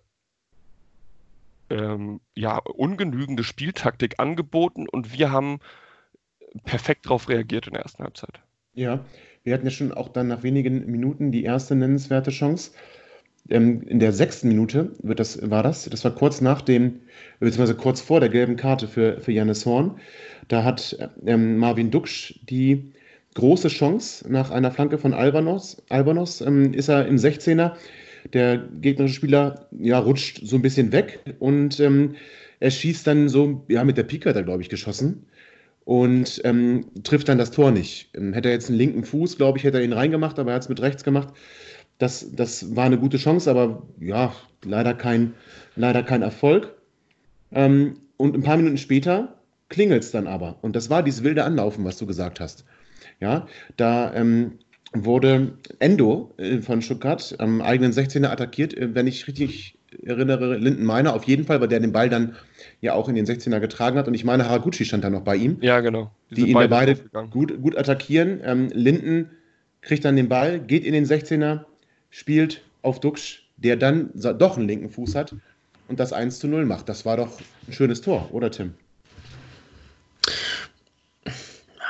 ähm, 1.71 2.21
ja, 2.35 2.57
ungenügende 2.57 3.43
Spieltaktik 3.43 4.19
angeboten 4.19 4.87
und 4.87 5.17
wir 5.17 5.31
haben 5.31 5.59
perfekt 6.65 7.07
darauf 7.07 7.29
reagiert 7.29 7.65
in 7.65 7.73
der 7.73 7.81
ersten 7.81 8.03
Halbzeit. 8.03 8.39
Ja, 8.73 9.03
wir 9.43 9.55
hatten 9.55 9.65
ja 9.65 9.71
schon 9.71 9.91
auch 9.91 10.09
dann 10.09 10.27
nach 10.27 10.43
wenigen 10.43 10.85
Minuten 10.85 11.31
die 11.31 11.43
erste 11.43 11.75
nennenswerte 11.75 12.29
Chance. 12.29 12.71
Ähm, 13.49 13.81
in 13.83 13.99
der 13.99 14.13
sechsten 14.13 14.47
Minute 14.47 14.91
wird 15.01 15.19
das, 15.19 15.49
war 15.49 15.63
das. 15.63 15.85
Das 15.89 16.03
war 16.03 16.13
kurz 16.13 16.41
nach 16.41 16.61
dem, 16.61 16.99
beziehungsweise 17.39 17.75
kurz 17.75 18.01
vor 18.01 18.19
der 18.19 18.29
gelben 18.29 18.55
Karte 18.55 18.87
für, 18.87 19.19
für 19.21 19.31
Jannis 19.31 19.65
Horn. 19.65 19.99
Da 20.47 20.63
hat 20.63 20.97
ähm, 21.25 21.57
Marvin 21.57 21.91
Duksch 21.91 22.35
die 22.49 22.93
große 23.35 23.67
Chance 23.67 24.25
nach 24.31 24.51
einer 24.51 24.71
Flanke 24.71 24.97
von 24.97 25.13
Albanos. 25.13 25.83
Albanos 25.89 26.41
ähm, 26.41 26.73
ist 26.73 26.89
er 26.89 27.05
im 27.05 27.17
16er. 27.17 27.73
Der 28.33 28.57
gegnerische 28.57 29.15
Spieler 29.15 29.67
ja, 29.71 29.99
rutscht 29.99 30.41
so 30.43 30.55
ein 30.55 30.61
bisschen 30.61 30.91
weg 30.91 31.19
und 31.39 31.79
ähm, 31.79 32.15
er 32.59 32.71
schießt 32.71 33.05
dann 33.05 33.29
so, 33.29 33.63
ja, 33.67 33.83
mit 33.83 33.97
der 33.97 34.03
Pika 34.03 34.31
hat 34.31 34.35
er, 34.35 34.43
glaube 34.43 34.63
ich, 34.63 34.69
geschossen 34.69 35.27
und 35.85 36.41
ähm, 36.43 36.87
trifft 37.03 37.29
dann 37.29 37.37
das 37.37 37.51
Tor 37.51 37.71
nicht. 37.71 38.09
Ähm, 38.13 38.33
hätte 38.33 38.49
er 38.49 38.55
jetzt 38.55 38.69
einen 38.69 38.77
linken 38.77 39.05
Fuß, 39.05 39.37
glaube 39.37 39.57
ich, 39.57 39.63
hätte 39.63 39.77
er 39.77 39.83
ihn 39.85 39.93
reingemacht, 39.93 40.39
aber 40.39 40.51
er 40.51 40.55
hat 40.55 40.63
es 40.63 40.69
mit 40.69 40.81
rechts 40.81 41.03
gemacht. 41.03 41.29
Das, 41.97 42.27
das 42.31 42.75
war 42.75 42.85
eine 42.85 42.99
gute 42.99 43.17
Chance, 43.17 43.49
aber 43.49 43.83
ja, 43.99 44.33
leider 44.63 44.93
kein, 44.93 45.33
leider 45.75 46.03
kein 46.03 46.21
Erfolg. 46.21 46.75
Ähm, 47.51 47.97
und 48.17 48.35
ein 48.35 48.43
paar 48.43 48.57
Minuten 48.57 48.77
später 48.77 49.35
klingelt 49.69 50.03
es 50.03 50.11
dann 50.11 50.27
aber. 50.27 50.57
Und 50.61 50.75
das 50.75 50.89
war 50.89 51.03
dieses 51.03 51.23
wilde 51.23 51.43
Anlaufen, 51.43 51.85
was 51.85 51.97
du 51.97 52.05
gesagt 52.05 52.39
hast. 52.39 52.65
Ja, 53.19 53.47
da 53.77 54.13
ähm, 54.13 54.59
wurde 54.93 55.57
Endo 55.79 56.33
äh, 56.37 56.59
von 56.59 56.81
Stuttgart 56.81 57.35
am 57.39 57.61
eigenen 57.61 57.91
16er 57.91 58.27
attackiert. 58.27 58.75
Äh, 58.75 58.93
wenn 58.93 59.07
ich 59.07 59.27
richtig 59.27 59.77
erinnere, 60.03 60.57
Linden 60.57 60.85
Meiner 60.85 61.13
auf 61.13 61.23
jeden 61.23 61.45
Fall, 61.45 61.61
weil 61.61 61.67
der 61.67 61.79
den 61.79 61.91
Ball 61.91 62.09
dann 62.09 62.35
ja 62.81 62.93
auch 62.93 63.09
in 63.09 63.15
den 63.15 63.25
16er 63.25 63.59
getragen 63.59 63.97
hat. 63.97 64.07
Und 64.07 64.13
ich 64.13 64.23
meine, 64.23 64.47
Haraguchi 64.47 64.85
stand 64.85 65.03
da 65.03 65.09
noch 65.09 65.21
bei 65.21 65.35
ihm. 65.35 65.57
Ja, 65.61 65.79
genau. 65.79 66.11
Die 66.29 66.49
ihn 66.49 66.57
ja 66.57 66.67
beide 66.67 66.95
gut, 67.29 67.61
gut 67.61 67.77
attackieren. 67.77 68.39
Ähm, 68.43 68.69
Linden 68.73 69.31
kriegt 69.81 70.05
dann 70.05 70.15
den 70.15 70.29
Ball, 70.29 70.59
geht 70.59 70.85
in 70.85 70.93
den 70.93 71.05
16er, 71.05 71.65
spielt 72.09 72.61
auf 72.81 72.99
Duxch, 72.99 73.43
der 73.57 73.75
dann 73.75 74.11
doch 74.15 74.57
einen 74.57 74.67
linken 74.67 74.89
Fuß 74.89 75.15
hat 75.15 75.35
und 75.87 75.99
das 75.99 76.13
1 76.13 76.39
zu 76.39 76.47
0 76.47 76.65
macht. 76.65 76.89
Das 76.89 77.05
war 77.05 77.17
doch 77.17 77.39
ein 77.67 77.73
schönes 77.73 78.01
Tor, 78.01 78.29
oder 78.31 78.51
Tim? 78.51 78.73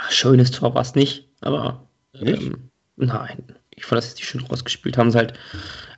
Schönes 0.09 0.51
Tor 0.51 0.73
war 0.73 0.81
es 0.81 0.95
nicht, 0.95 1.27
aber 1.41 1.87
Nicht? 2.13 2.41
ähm, 2.43 2.69
nein. 2.95 3.43
Ich 3.75 3.85
fand, 3.85 3.97
dass 3.97 4.15
sie 4.15 4.23
schön 4.23 4.41
rausgespielt 4.41 4.97
haben, 4.97 5.11
sie 5.11 5.17
halt 5.17 5.33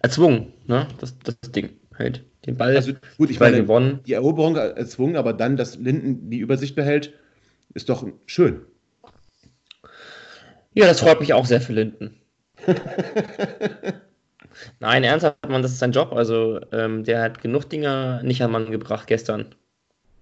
erzwungen, 0.01 0.51
ne? 0.67 0.87
Das, 0.99 1.17
das 1.19 1.35
Ding 1.51 1.69
halt. 1.97 2.25
Den 2.45 2.57
Ball, 2.57 2.75
Also 2.75 2.93
gut, 3.17 3.29
ich 3.29 3.39
Ball 3.39 3.51
meine, 3.51 3.63
gewonnen. 3.63 3.99
die 4.05 4.13
Eroberung 4.13 4.55
erzwungen, 4.55 5.15
aber 5.15 5.33
dann, 5.33 5.55
dass 5.57 5.77
Linden 5.77 6.29
die 6.29 6.39
Übersicht 6.39 6.75
behält, 6.75 7.13
ist 7.73 7.89
doch 7.89 8.05
schön. 8.25 8.61
Ja, 10.73 10.87
das 10.87 10.99
freut 11.01 11.19
mich 11.19 11.33
auch 11.33 11.45
sehr 11.45 11.61
für 11.61 11.73
Linden. 11.73 12.15
Nein, 14.79 15.03
ernsthaft, 15.03 15.47
Mann, 15.47 15.61
das 15.61 15.71
ist 15.71 15.79
sein 15.79 15.91
Job. 15.91 16.13
Also, 16.13 16.59
ähm, 16.71 17.03
der 17.03 17.21
hat 17.21 17.41
genug 17.41 17.69
Dinger 17.69 18.21
nicht 18.23 18.41
an 18.41 18.51
Mann 18.51 18.71
gebracht 18.71 19.07
gestern. 19.07 19.55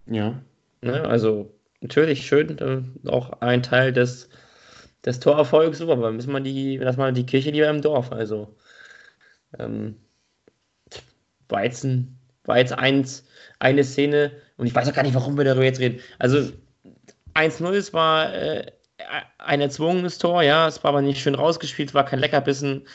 Ja. 0.05 0.41
Ne? 0.81 1.03
Also, 1.07 1.53
natürlich 1.81 2.25
schön, 2.25 2.57
äh, 2.59 3.09
auch 3.09 3.41
ein 3.41 3.63
Teil 3.63 3.93
des, 3.93 4.29
des 5.05 5.19
Torerfolgs, 5.19 5.79
super, 5.79 5.93
aber 5.93 6.11
müssen 6.11 6.31
wir 6.31 6.39
die, 6.39 6.77
lass 6.77 6.97
mal 6.97 7.13
die 7.13 7.25
Kirche 7.25 7.51
lieber 7.51 7.69
im 7.69 7.81
Dorf. 7.81 8.11
Also, 8.11 8.55
ähm, 9.57 9.95
Weizen, 11.49 12.17
war 12.45 12.57
jetzt 12.57 12.73
eins, 12.73 13.25
eine 13.59 13.83
Szene, 13.83 14.31
und 14.57 14.67
ich 14.67 14.75
weiß 14.75 14.89
auch 14.89 14.93
gar 14.93 15.03
nicht, 15.03 15.15
warum 15.15 15.37
wir 15.37 15.45
darüber 15.45 15.65
jetzt 15.65 15.79
reden. 15.79 15.99
Also, 16.19 16.51
1-0, 17.33 17.73
es 17.73 17.93
war 17.93 18.33
äh, 18.33 18.71
ein 19.37 19.61
erzwungenes 19.61 20.17
Tor, 20.17 20.41
ja, 20.43 20.67
es 20.67 20.83
war 20.83 20.89
aber 20.89 21.01
nicht 21.01 21.21
schön 21.21 21.35
rausgespielt, 21.35 21.89
es 21.89 21.95
war 21.95 22.05
kein 22.05 22.19
Leckerbissen. 22.19 22.87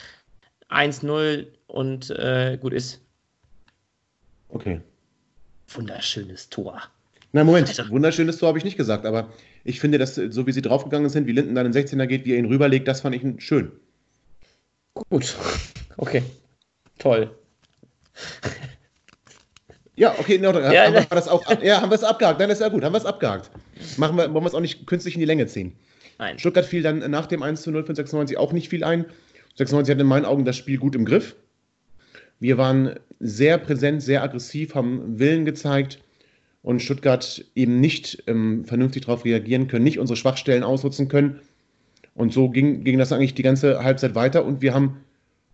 1-0 0.72 1.46
und 1.66 2.10
äh, 2.10 2.58
gut 2.60 2.72
ist. 2.72 3.00
Okay. 4.48 4.80
Wunderschönes 5.68 6.48
Tor. 6.50 6.82
Na, 7.32 7.44
Moment, 7.44 7.68
Also- 7.68 7.88
wunderschönes 7.90 8.38
Tor 8.38 8.48
habe 8.48 8.58
ich 8.58 8.64
nicht 8.64 8.76
gesagt, 8.76 9.06
aber 9.06 9.30
ich 9.64 9.80
finde, 9.80 9.98
dass 9.98 10.14
so 10.16 10.46
wie 10.46 10.52
sie 10.52 10.62
draufgegangen 10.62 11.08
sind, 11.08 11.26
wie 11.26 11.32
Linden 11.32 11.54
dann 11.54 11.66
in 11.66 11.72
den 11.72 11.86
16er 11.86 12.06
geht, 12.06 12.24
wie 12.24 12.32
er 12.32 12.38
ihn 12.38 12.46
rüberlegt, 12.46 12.86
das 12.88 13.00
fand 13.00 13.14
ich 13.14 13.22
schön. 13.44 13.72
Gut. 15.08 15.34
Okay. 15.96 16.22
Toll. 16.98 17.30
Ja, 19.94 20.14
okay, 20.18 20.38
no, 20.38 20.50
Ja, 20.58 20.84
haben 20.86 20.94
wir 20.94 21.00
ne. 21.00 21.06
das 21.10 21.28
auch, 21.28 21.44
ab- 21.46 21.62
ja, 21.62 21.80
haben 21.80 21.90
wir 21.90 21.94
es 21.96 22.04
abgehakt. 22.04 22.38
Nein, 22.38 22.48
das 22.48 22.58
ist 22.58 22.62
ja 22.62 22.68
gut, 22.70 22.82
haben 22.82 22.92
wir 22.94 22.98
es 22.98 23.04
abgehakt. 23.06 23.50
Machen 23.98 24.16
wir, 24.16 24.32
wollen 24.32 24.44
wir 24.44 24.48
es 24.48 24.54
auch 24.54 24.60
nicht 24.60 24.86
künstlich 24.86 25.14
in 25.14 25.20
die 25.20 25.26
Länge 25.26 25.46
ziehen. 25.46 25.76
Nein. 26.18 26.38
Stuttgart 26.38 26.64
fiel 26.64 26.82
dann 26.82 26.98
nach 27.10 27.26
dem 27.26 27.42
1 27.42 27.62
zu 27.62 27.70
0 27.70 27.84
für 27.84 27.94
96 27.94 28.36
auch 28.38 28.52
nicht 28.52 28.68
viel 28.68 28.84
ein. 28.84 29.04
96 29.56 29.94
hat 29.94 30.00
in 30.00 30.06
meinen 30.06 30.24
Augen 30.24 30.44
das 30.44 30.56
Spiel 30.56 30.78
gut 30.78 30.94
im 30.94 31.04
Griff. 31.04 31.36
Wir 32.40 32.58
waren 32.58 32.98
sehr 33.20 33.58
präsent, 33.58 34.02
sehr 34.02 34.22
aggressiv, 34.22 34.74
haben 34.74 35.18
Willen 35.18 35.44
gezeigt 35.44 36.00
und 36.62 36.80
Stuttgart 36.82 37.44
eben 37.54 37.80
nicht 37.80 38.24
ähm, 38.26 38.64
vernünftig 38.64 39.04
darauf 39.04 39.24
reagieren 39.24 39.68
können, 39.68 39.84
nicht 39.84 39.98
unsere 39.98 40.16
Schwachstellen 40.16 40.62
ausnutzen 40.62 41.08
können. 41.08 41.40
Und 42.14 42.32
so 42.32 42.50
ging, 42.50 42.84
ging 42.84 42.98
das 42.98 43.12
eigentlich 43.12 43.34
die 43.34 43.42
ganze 43.42 43.82
Halbzeit 43.82 44.14
weiter 44.14 44.44
und 44.44 44.60
wir 44.60 44.74
haben 44.74 44.98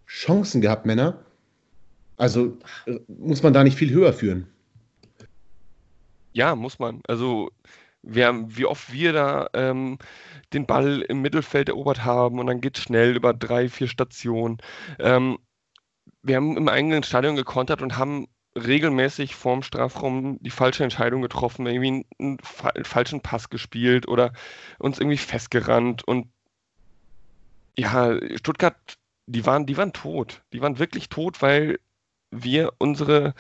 Chancen 0.07 0.61
gehabt, 0.61 0.87
Männer. 0.87 1.19
Also 2.17 2.59
äh, 2.87 2.99
muss 3.07 3.43
man 3.43 3.53
da 3.53 3.65
nicht 3.65 3.77
viel 3.77 3.91
höher 3.91 4.13
führen. 4.13 4.47
Ja, 6.33 6.55
muss 6.55 6.79
man. 6.79 7.01
Also, 7.07 7.51
wir 8.09 8.27
haben, 8.27 8.57
wie 8.57 8.65
oft 8.65 8.91
wir 8.93 9.13
da 9.13 9.49
ähm, 9.53 9.99
den 10.53 10.67
Ball 10.67 11.03
im 11.03 11.21
Mittelfeld 11.21 11.69
erobert 11.69 12.05
haben 12.05 12.41
und 12.41 12.47
dann 12.47 12.61
geht 12.61 12.79
schnell 12.79 13.15
über 13.15 13.35
drei, 13.35 13.69
vier 13.69 13.87
Stationen. 13.87 14.59
Ähm, 14.99 15.39
wir 16.23 16.37
haben 16.37 16.57
im 16.57 16.69
eigenen 16.69 17.03
Stadion 17.03 17.37
gekontert 17.37 17.83
und 17.83 17.99
haben 17.99 18.29
regelmäßig 18.57 19.35
vorm 19.35 19.63
Strafraum 19.63 20.39
die 20.41 20.51
falsche 20.51 20.85
Entscheidung 20.85 21.21
getroffen, 21.23 21.67
irgendwie 21.67 22.07
einen, 22.19 22.39
fa 22.43 22.73
falschen 22.83 23.21
Pass 23.21 23.51
gespielt 23.51 24.09
oder 24.09 24.33
uns 24.79 24.99
irgendwie 24.99 25.19
festgerannt 25.19 26.03
und 26.09 26.29
ja, 27.77 28.19
Stuttgart, 28.37 28.77
die 29.27 29.47
waren, 29.47 29.67
die 29.67 29.77
waren 29.77 29.93
tot. 29.93 30.43
Die 30.53 30.61
waren 30.61 30.81
wirklich 30.81 31.09
tot, 31.11 31.43
weil 31.43 31.79
wir 32.31 32.73
unsere, 32.79 33.35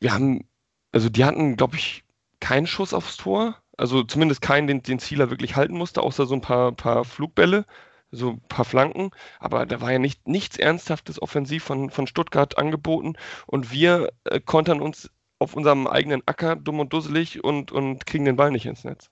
wir 0.00 0.12
haben, 0.12 0.46
also 0.90 1.08
die 1.08 1.24
hatten, 1.24 1.56
glaube 1.56 1.76
ich, 1.76 2.04
keinen 2.42 2.66
Schuss 2.66 2.92
aufs 2.92 3.16
Tor. 3.16 3.56
Also 3.78 4.02
zumindest 4.02 4.42
keinen, 4.42 4.66
den, 4.66 4.82
den 4.82 4.98
Zieler 4.98 5.30
wirklich 5.30 5.56
halten 5.56 5.78
musste, 5.78 6.02
außer 6.02 6.26
so 6.26 6.34
ein 6.34 6.42
paar, 6.42 6.72
paar 6.72 7.04
Flugbälle, 7.04 7.64
so 8.10 8.30
ein 8.32 8.40
paar 8.48 8.66
Flanken. 8.66 9.10
Aber 9.38 9.64
da 9.64 9.80
war 9.80 9.92
ja 9.92 9.98
nicht, 9.98 10.28
nichts 10.28 10.58
Ernsthaftes 10.58 11.22
offensiv 11.22 11.64
von, 11.64 11.88
von 11.90 12.06
Stuttgart 12.06 12.58
angeboten. 12.58 13.14
Und 13.46 13.70
wir 13.72 14.12
äh, 14.24 14.40
kontern 14.40 14.80
uns 14.80 15.10
auf 15.38 15.54
unserem 15.54 15.86
eigenen 15.86 16.22
Acker 16.26 16.56
dumm 16.56 16.80
und 16.80 16.92
dusselig 16.92 17.42
und, 17.42 17.72
und 17.72 18.04
kriegen 18.06 18.24
den 18.24 18.36
Ball 18.36 18.50
nicht 18.50 18.66
ins 18.66 18.84
Netz. 18.84 19.08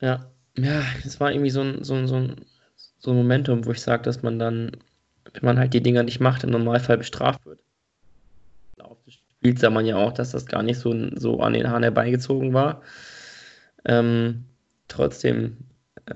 Ja, 0.00 0.30
ja, 0.56 0.82
es 1.04 1.20
war 1.20 1.32
irgendwie 1.32 1.50
so 1.50 1.62
ein, 1.62 1.84
so 1.84 1.94
ein, 1.94 2.06
so 2.06 2.16
ein, 2.16 2.44
so 2.98 3.10
ein 3.12 3.16
Momentum, 3.16 3.64
wo 3.64 3.70
ich 3.72 3.80
sage, 3.80 4.02
dass 4.02 4.22
man 4.22 4.38
dann, 4.38 4.72
wenn 5.32 5.44
man 5.44 5.58
halt 5.58 5.72
die 5.74 5.82
Dinger 5.82 6.02
nicht 6.02 6.20
macht, 6.20 6.44
im 6.44 6.50
Normalfall 6.50 6.98
bestraft 6.98 7.46
wird. 7.46 7.60
Spiels 9.46 9.60
sah 9.60 9.70
man 9.70 9.86
ja 9.86 9.96
auch, 9.96 10.12
dass 10.12 10.32
das 10.32 10.46
gar 10.46 10.64
nicht 10.64 10.80
so, 10.80 10.92
so 11.14 11.38
an 11.38 11.52
den 11.52 11.68
Haaren 11.70 11.84
herbeigezogen 11.84 12.52
war. 12.52 12.82
Ähm, 13.84 14.44
trotzdem 14.88 15.58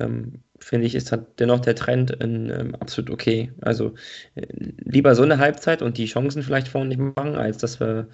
ähm, 0.00 0.42
finde 0.58 0.87
ich, 0.88 0.96
ist 0.96 1.12
halt 1.12 1.38
dennoch 1.38 1.60
der 1.60 1.76
Trend 1.76 2.10
in, 2.10 2.50
ähm, 2.50 2.75
absolut 2.75 3.10
okay. 3.10 3.52
Also 3.60 3.94
äh, 4.34 4.46
lieber 4.78 5.14
so 5.14 5.22
eine 5.22 5.38
Halbzeit 5.38 5.80
und 5.80 5.96
die 5.96 6.06
Chancen 6.06 6.42
vielleicht 6.42 6.66
vorne 6.66 6.88
nicht 6.88 6.99
machen, 7.16 7.37
als 7.37 7.58
dass 7.58 7.78
wir 7.78 8.08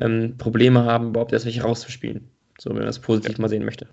ähm, 0.00 0.34
Probleme 0.36 0.84
haben, 0.84 1.10
überhaupt 1.10 1.32
erst 1.32 1.44
welche 1.44 1.62
rauszuspielen. 1.62 2.28
So, 2.58 2.70
wenn 2.70 2.78
man 2.78 2.86
das 2.86 2.98
positiv 2.98 3.38
mal 3.38 3.48
sehen 3.48 3.64
möchte. 3.64 3.86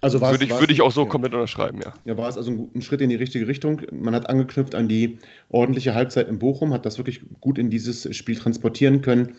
Also 0.00 0.20
war 0.22 0.32
es- 0.32 0.40
Würde 0.40 0.54
ich, 0.54 0.58
würde 0.58 0.72
ich 0.72 0.80
auch 0.82 0.92
so 0.92 1.02
ja. 1.02 1.08
komplett 1.08 1.34
unterschreiben, 1.34 1.80
ja. 1.84 1.92
Ja, 2.06 2.16
war 2.16 2.28
es 2.28 2.36
also 2.38 2.50
ein, 2.50 2.70
ein 2.74 2.82
Schritt 2.82 3.02
in 3.02 3.10
die 3.10 3.16
richtige 3.16 3.46
Richtung. 3.46 3.82
Man 3.92 4.14
hat 4.14 4.28
angeknüpft 4.30 4.74
an 4.74 4.88
die 4.88 5.18
ordentliche 5.50 5.94
Halbzeit 5.94 6.28
in 6.28 6.38
Bochum, 6.38 6.72
hat 6.72 6.86
das 6.86 6.96
wirklich 6.98 7.20
gut 7.40 7.58
in 7.58 7.68
dieses 7.70 8.14
Spiel 8.16 8.36
transportieren 8.36 9.02
können. 9.02 9.34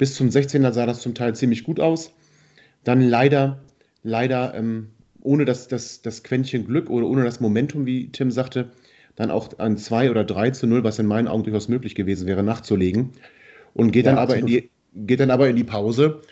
Bis 0.00 0.14
zum 0.14 0.30
16er 0.30 0.72
sah 0.72 0.86
das 0.86 1.02
zum 1.02 1.14
Teil 1.14 1.34
ziemlich 1.34 1.62
gut 1.62 1.78
aus. 1.78 2.10
Dann 2.84 3.02
leider, 3.02 3.60
leider 4.02 4.54
ähm, 4.54 4.88
ohne 5.20 5.44
das, 5.44 5.68
das, 5.68 6.00
das 6.00 6.22
Quäntchen 6.22 6.64
Glück 6.64 6.88
oder 6.88 7.06
ohne 7.06 7.22
das 7.22 7.40
Momentum, 7.40 7.84
wie 7.84 8.10
Tim 8.10 8.30
sagte, 8.30 8.70
dann 9.14 9.30
auch 9.30 9.58
an 9.58 9.76
2 9.76 10.10
oder 10.10 10.24
3 10.24 10.52
zu 10.52 10.66
0, 10.66 10.84
was 10.84 10.98
in 10.98 11.04
meinen 11.04 11.28
Augen 11.28 11.44
durchaus 11.44 11.68
möglich 11.68 11.94
gewesen 11.94 12.26
wäre, 12.26 12.42
nachzulegen. 12.42 13.10
und 13.74 13.90
geht, 13.90 14.06
ja, 14.06 14.12
dann 14.12 14.18
aber 14.18 14.38
in 14.38 14.46
die, 14.46 14.70
geht 14.94 15.20
dann 15.20 15.30
aber 15.30 15.50
in 15.50 15.56
die 15.56 15.64
Pause 15.64 16.22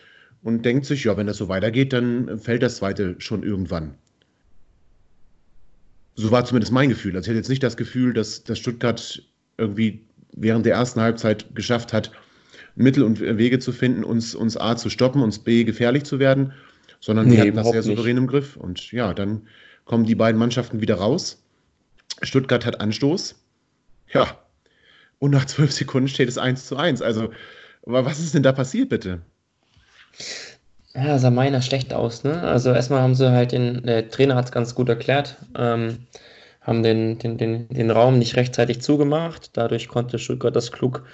und 0.43 0.65
denkt 0.65 0.87
sich, 0.87 1.05
ja, 1.05 1.19
wenn 1.19 1.27
das 1.27 1.37
so 1.37 1.51
weitergeht, 1.51 1.93
dann 1.93 2.39
fällt 2.39 2.63
das 2.63 2.77
zweite 2.77 3.17
schon 3.19 3.43
irgendwann. 3.43 3.97
So 6.15 6.31
war 6.31 6.47
zumindest 6.47 6.73
mein 6.73 6.89
Gefühl. 6.89 7.15
Also 7.17 7.27
ich 7.27 7.29
hätte 7.29 7.41
jetzt 7.41 7.51
nicht 7.51 7.63
das 7.63 7.77
Gefühl, 7.77 8.15
dass, 8.15 8.45
dass 8.45 8.59
Stuttgart 8.59 9.23
irgendwie 9.59 10.07
während 10.33 10.65
der 10.65 10.73
ersten 10.73 11.03
Halbzeit 11.03 11.55
geschafft 11.55 11.93
hat, 11.93 12.13
Mittel 12.79 13.03
und 13.03 13.21
Wege 13.21 13.59
zu 13.59 13.73
finden, 13.73 14.05
uns, 14.05 14.35
uns 14.35 14.57
A 14.57 14.77
zu 14.77 14.89
stoppen, 14.89 15.23
uns 15.23 15.41
B 15.41 15.65
gefährlich 15.65 16.05
zu 16.05 16.19
werden, 16.19 16.53
sondern 17.01 17.27
nee, 17.27 17.35
die 17.35 17.41
hatten 17.41 17.57
das 17.57 17.71
sehr 17.71 17.83
souverän 17.83 18.15
nicht. 18.15 18.23
im 18.23 18.27
Griff. 18.29 18.57
Und 18.57 18.93
ja, 18.93 19.13
dann 19.15 19.49
kommen 19.85 20.05
die 20.05 20.15
beiden 20.15 20.39
Mannschaften 20.39 20.81
wieder 20.81 20.97
raus. 20.97 21.43
Stuttgart 22.23 22.65
hat 22.65 22.81
Anstoß. 22.81 23.35
Ja. 24.13 24.39
Und 25.19 25.33
nach 25.33 25.47
zwölf 25.47 25.73
Sekunden 25.73 26.09
steht 26.09 26.29
es 26.29 26.39
1 26.39 26.67
zu 26.67 26.77
1. 26.77 27.03
Also, 27.03 27.31
was 27.83 28.21
ist 28.21 28.35
denn 28.35 28.43
da 28.45 28.53
passiert, 28.53 28.89
bitte? 28.89 29.21
Ja, 30.95 31.19
sah 31.19 31.31
meiner 31.31 31.63
schlecht 31.63 31.93
aus, 31.93 32.25
ne? 32.25 32.41
Also 32.43 32.73
erstmal 32.73 33.03
haben 33.03 33.15
sie 33.15 33.31
halt 33.31 33.53
den, 33.53 33.83
der 33.83 34.09
Trainer 34.09 34.35
hat 34.37 34.47
es 34.47 34.53
ganz 34.53 34.75
gut 34.75 34.89
erklärt, 34.89 35.37
ähm, 35.57 36.07
haben 36.61 36.83
den, 36.83 37.19
den, 37.19 37.39
den, 37.39 37.69
den 37.69 37.91
Raum 37.91 38.19
nicht 38.19 38.37
rechtzeitig 38.37 38.81
zugemacht. 38.81 39.57
Dadurch 39.57 39.89
konnte 39.89 40.19
Stuttgart 40.19 40.55
das 40.55 40.73
klug 40.73 41.05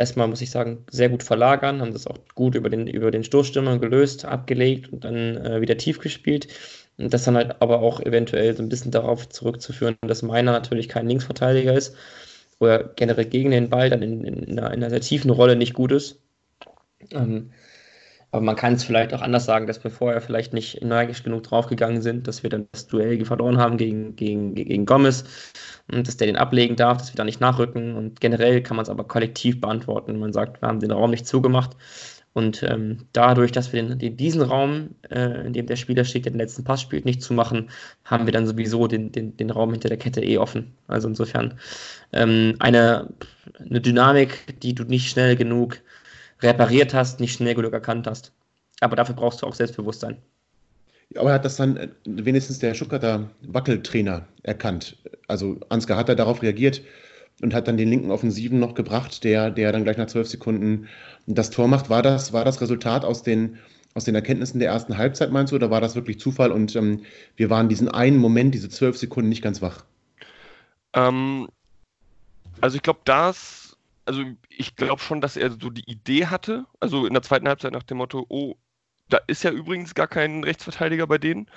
erstmal, 0.00 0.26
muss 0.26 0.40
ich 0.40 0.50
sagen, 0.50 0.84
sehr 0.90 1.10
gut 1.10 1.22
verlagern, 1.22 1.80
haben 1.80 1.92
das 1.92 2.06
auch 2.06 2.18
gut 2.34 2.54
über 2.54 2.70
den, 2.70 2.86
über 2.88 3.10
den 3.10 3.22
Stoßstürmer 3.22 3.78
gelöst, 3.78 4.24
abgelegt 4.24 4.92
und 4.92 5.04
dann 5.04 5.36
äh, 5.36 5.60
wieder 5.60 5.76
tief 5.76 5.98
gespielt. 5.98 6.48
Und 6.96 7.14
das 7.14 7.24
dann 7.24 7.36
halt 7.36 7.62
aber 7.62 7.80
auch 7.80 8.00
eventuell 8.00 8.56
so 8.56 8.62
ein 8.62 8.68
bisschen 8.68 8.90
darauf 8.90 9.28
zurückzuführen, 9.28 9.96
dass 10.02 10.22
Meiner 10.22 10.52
natürlich 10.52 10.88
kein 10.88 11.06
Linksverteidiger 11.06 11.74
ist 11.74 11.94
oder 12.58 12.84
generell 12.96 13.26
gegen 13.26 13.50
den 13.50 13.70
Ball 13.70 13.90
dann 13.90 14.02
in, 14.02 14.24
in, 14.24 14.42
in, 14.42 14.58
einer, 14.58 14.72
in 14.72 14.82
einer 14.82 14.90
sehr 14.90 15.00
tiefen 15.00 15.30
Rolle 15.30 15.56
nicht 15.56 15.74
gut 15.74 15.92
ist. 15.92 16.18
Ähm, 17.10 17.52
aber 18.32 18.42
man 18.42 18.56
kann 18.56 18.74
es 18.74 18.84
vielleicht 18.84 19.12
auch 19.12 19.22
anders 19.22 19.44
sagen, 19.44 19.66
dass 19.66 19.82
wir 19.82 19.90
vorher 19.90 20.20
vielleicht 20.20 20.52
nicht 20.52 20.80
energisch 20.80 21.22
genug 21.24 21.42
draufgegangen 21.42 22.00
sind, 22.00 22.28
dass 22.28 22.42
wir 22.42 22.50
dann 22.50 22.68
das 22.72 22.86
Duell 22.86 23.24
verloren 23.24 23.58
haben 23.58 23.76
gegen, 23.76 24.14
gegen, 24.14 24.54
gegen 24.54 24.86
Gomez 24.86 25.24
und 25.90 26.06
dass 26.06 26.16
der 26.16 26.28
den 26.28 26.36
ablegen 26.36 26.76
darf, 26.76 26.98
dass 26.98 27.12
wir 27.12 27.16
da 27.16 27.24
nicht 27.24 27.40
nachrücken. 27.40 27.96
Und 27.96 28.20
generell 28.20 28.62
kann 28.62 28.76
man 28.76 28.84
es 28.84 28.90
aber 28.90 29.04
kollektiv 29.04 29.60
beantworten. 29.60 30.18
Man 30.18 30.32
sagt, 30.32 30.62
wir 30.62 30.68
haben 30.68 30.80
den 30.80 30.92
Raum 30.92 31.10
nicht 31.10 31.26
zugemacht. 31.26 31.76
Und 32.32 32.62
ähm, 32.62 32.98
dadurch, 33.12 33.50
dass 33.50 33.72
wir 33.72 33.82
den, 33.82 33.98
den, 33.98 34.16
diesen 34.16 34.42
Raum, 34.42 34.90
äh, 35.10 35.46
in 35.46 35.52
dem 35.52 35.66
der 35.66 35.74
Spieler 35.74 36.04
steht, 36.04 36.24
der 36.26 36.32
den 36.32 36.38
letzten 36.38 36.62
Pass 36.62 36.80
spielt, 36.80 37.04
nicht 37.04 37.22
zumachen, 37.22 37.70
haben 38.04 38.26
wir 38.26 38.32
dann 38.32 38.46
sowieso 38.46 38.86
den, 38.86 39.10
den, 39.10 39.36
den 39.36 39.50
Raum 39.50 39.72
hinter 39.72 39.88
der 39.88 39.98
Kette 39.98 40.22
eh 40.22 40.38
offen. 40.38 40.72
Also 40.86 41.08
insofern 41.08 41.58
ähm, 42.12 42.54
eine, 42.60 43.08
eine 43.58 43.80
Dynamik, 43.80 44.60
die 44.60 44.76
du 44.76 44.84
nicht 44.84 45.10
schnell 45.10 45.34
genug 45.34 45.80
repariert 46.40 46.94
hast, 46.94 47.20
nicht 47.20 47.34
schnell 47.34 47.54
genug 47.54 47.72
erkannt 47.72 48.06
hast. 48.06 48.32
Aber 48.80 48.96
dafür 48.96 49.14
brauchst 49.14 49.42
du 49.42 49.46
auch 49.46 49.54
Selbstbewusstsein. 49.54 50.16
Aber 51.16 51.32
hat 51.32 51.44
das 51.44 51.56
dann 51.56 51.76
äh, 51.76 51.88
wenigstens 52.04 52.60
der 52.60 52.74
Stuttgarter 52.74 53.30
Wackeltrainer 53.42 54.26
erkannt? 54.42 54.96
Also 55.26 55.58
Ansgar 55.68 55.98
hat 55.98 56.08
er 56.08 56.14
darauf 56.14 56.42
reagiert 56.42 56.82
und 57.42 57.54
hat 57.54 57.68
dann 57.68 57.76
den 57.76 57.88
linken 57.88 58.10
Offensiven 58.10 58.60
noch 58.60 58.74
gebracht, 58.74 59.24
der, 59.24 59.50
der 59.50 59.72
dann 59.72 59.84
gleich 59.84 59.96
nach 59.96 60.06
zwölf 60.06 60.28
Sekunden 60.28 60.88
das 61.26 61.50
Tor 61.50 61.68
macht. 61.68 61.90
War 61.90 62.02
das, 62.02 62.32
war 62.32 62.44
das 62.44 62.60
Resultat 62.60 63.04
aus 63.04 63.22
den, 63.22 63.58
aus 63.94 64.04
den 64.04 64.14
Erkenntnissen 64.14 64.60
der 64.60 64.70
ersten 64.70 64.98
Halbzeit, 64.98 65.32
meinst 65.32 65.52
du, 65.52 65.56
oder 65.56 65.70
war 65.70 65.80
das 65.80 65.94
wirklich 65.96 66.20
Zufall 66.20 66.52
und 66.52 66.76
ähm, 66.76 67.02
wir 67.36 67.50
waren 67.50 67.68
diesen 67.68 67.88
einen 67.88 68.18
Moment, 68.18 68.54
diese 68.54 68.68
zwölf 68.68 68.96
Sekunden 68.96 69.30
nicht 69.30 69.42
ganz 69.42 69.62
wach? 69.62 69.84
Ähm, 70.92 71.48
also 72.60 72.76
ich 72.76 72.82
glaube, 72.82 73.00
das 73.04 73.59
also 74.10 74.24
ich 74.48 74.74
glaube 74.74 75.00
schon, 75.00 75.20
dass 75.20 75.36
er 75.36 75.52
so 75.52 75.70
die 75.70 75.88
Idee 75.88 76.26
hatte, 76.26 76.66
also 76.80 77.06
in 77.06 77.12
der 77.12 77.22
zweiten 77.22 77.46
Halbzeit 77.46 77.72
nach 77.72 77.84
dem 77.84 77.98
Motto, 77.98 78.26
oh, 78.28 78.56
da 79.08 79.18
ist 79.28 79.44
ja 79.44 79.52
übrigens 79.52 79.94
gar 79.94 80.08
kein 80.08 80.42
Rechtsverteidiger 80.42 81.06
bei 81.06 81.18
denen. 81.18 81.48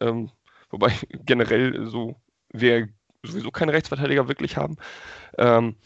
Ähm, 0.00 0.32
wobei 0.70 0.92
generell 1.24 1.86
so 1.86 2.16
wir 2.50 2.88
sowieso 3.22 3.52
keine 3.52 3.72
Rechtsverteidiger 3.72 4.26
wirklich 4.26 4.56
haben. 4.56 4.76
Ähm, 5.38 5.76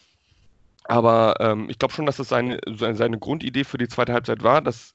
aber 0.85 1.35
ähm, 1.41 1.69
ich 1.69 1.79
glaube 1.79 1.93
schon, 1.93 2.07
dass 2.07 2.17
das 2.17 2.31
seine, 2.31 2.61
seine 2.67 3.19
Grundidee 3.19 3.65
für 3.65 3.77
die 3.77 3.89
zweite 3.89 4.15
Halbzeit 4.15 4.43
war. 4.43 4.63
Das 4.63 4.95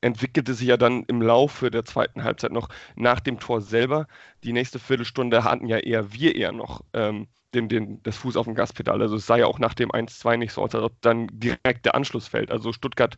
entwickelte 0.00 0.54
sich 0.54 0.66
ja 0.66 0.76
dann 0.76 1.04
im 1.04 1.22
Laufe 1.22 1.70
der 1.70 1.84
zweiten 1.84 2.24
Halbzeit 2.24 2.50
noch 2.50 2.68
nach 2.96 3.20
dem 3.20 3.38
Tor 3.38 3.60
selber. 3.60 4.08
Die 4.42 4.52
nächste 4.52 4.80
Viertelstunde 4.80 5.44
hatten 5.44 5.68
ja 5.68 5.78
eher 5.78 6.12
wir 6.12 6.34
eher 6.34 6.50
noch 6.50 6.82
ähm, 6.94 7.28
den, 7.54 7.68
den, 7.68 8.02
das 8.02 8.16
Fuß 8.18 8.36
auf 8.36 8.46
dem 8.46 8.54
Gaspedal. 8.54 9.00
Also 9.02 9.16
es 9.16 9.26
sah 9.26 9.36
ja 9.36 9.46
auch 9.46 9.58
nach 9.58 9.74
dem 9.74 9.90
1-2 9.90 10.36
nicht 10.36 10.52
so 10.52 10.62
als 10.62 10.74
ob 10.74 11.00
dann 11.00 11.28
direkt 11.32 11.84
der 11.84 11.94
Anschluss 11.94 12.28
fällt. 12.28 12.50
Also 12.50 12.72
Stuttgart 12.72 13.16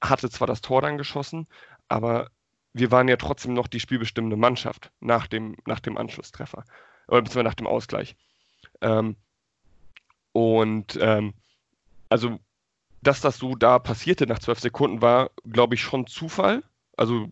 hatte 0.00 0.30
zwar 0.30 0.46
das 0.46 0.60
Tor 0.60 0.82
dann 0.82 0.98
geschossen, 0.98 1.46
aber 1.88 2.30
wir 2.72 2.90
waren 2.90 3.08
ja 3.08 3.16
trotzdem 3.16 3.54
noch 3.54 3.68
die 3.68 3.80
spielbestimmende 3.80 4.36
Mannschaft 4.36 4.90
nach 5.00 5.26
dem, 5.26 5.56
nach 5.66 5.80
dem 5.80 5.96
Anschlusstreffer. 5.96 6.64
Oder 7.08 7.22
beziehungsweise 7.22 7.44
nach 7.44 7.54
dem 7.54 7.66
Ausgleich. 7.66 8.16
Ähm, 8.80 9.16
und 10.32 10.98
ähm, 11.00 11.34
also, 12.08 12.38
dass 13.02 13.20
das 13.20 13.38
so 13.38 13.54
da 13.54 13.78
passierte 13.78 14.26
nach 14.26 14.38
zwölf 14.38 14.60
Sekunden, 14.60 15.02
war, 15.02 15.30
glaube 15.44 15.74
ich, 15.74 15.82
schon 15.82 16.06
Zufall. 16.06 16.62
Also 16.96 17.30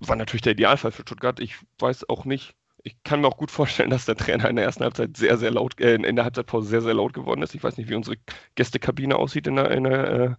war 0.00 0.16
natürlich 0.16 0.42
der 0.42 0.52
Idealfall 0.52 0.92
für 0.92 1.02
Stuttgart. 1.02 1.40
Ich 1.40 1.56
weiß 1.78 2.08
auch 2.08 2.24
nicht, 2.24 2.54
ich 2.88 3.02
kann 3.02 3.20
mir 3.20 3.28
auch 3.28 3.36
gut 3.36 3.50
vorstellen, 3.50 3.90
dass 3.90 4.06
der 4.06 4.16
Trainer 4.16 4.48
in 4.48 4.56
der 4.56 4.64
ersten 4.64 4.82
Halbzeit 4.82 5.16
sehr, 5.16 5.36
sehr 5.36 5.50
laut, 5.50 5.78
äh, 5.78 5.94
in 5.94 6.16
der 6.16 6.24
Halbzeitpause 6.24 6.68
sehr, 6.68 6.80
sehr 6.80 6.94
laut 6.94 7.12
geworden 7.12 7.42
ist. 7.42 7.54
Ich 7.54 7.62
weiß 7.62 7.76
nicht, 7.76 7.90
wie 7.90 7.94
unsere 7.94 8.16
Gästekabine 8.54 9.16
aussieht 9.16 9.46
in 9.46 9.56
der, 9.56 9.70
in 9.70 9.84
der, 9.84 10.10
äh, 10.10 10.34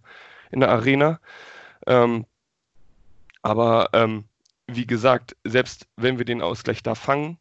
in 0.50 0.60
der 0.60 0.70
Arena. 0.70 1.20
Ähm, 1.86 2.26
aber 3.42 3.90
ähm, 3.92 4.24
wie 4.66 4.86
gesagt, 4.86 5.36
selbst 5.44 5.86
wenn 5.96 6.18
wir 6.18 6.24
den 6.24 6.42
Ausgleich 6.42 6.82
da 6.82 6.94
fangen, 6.94 7.38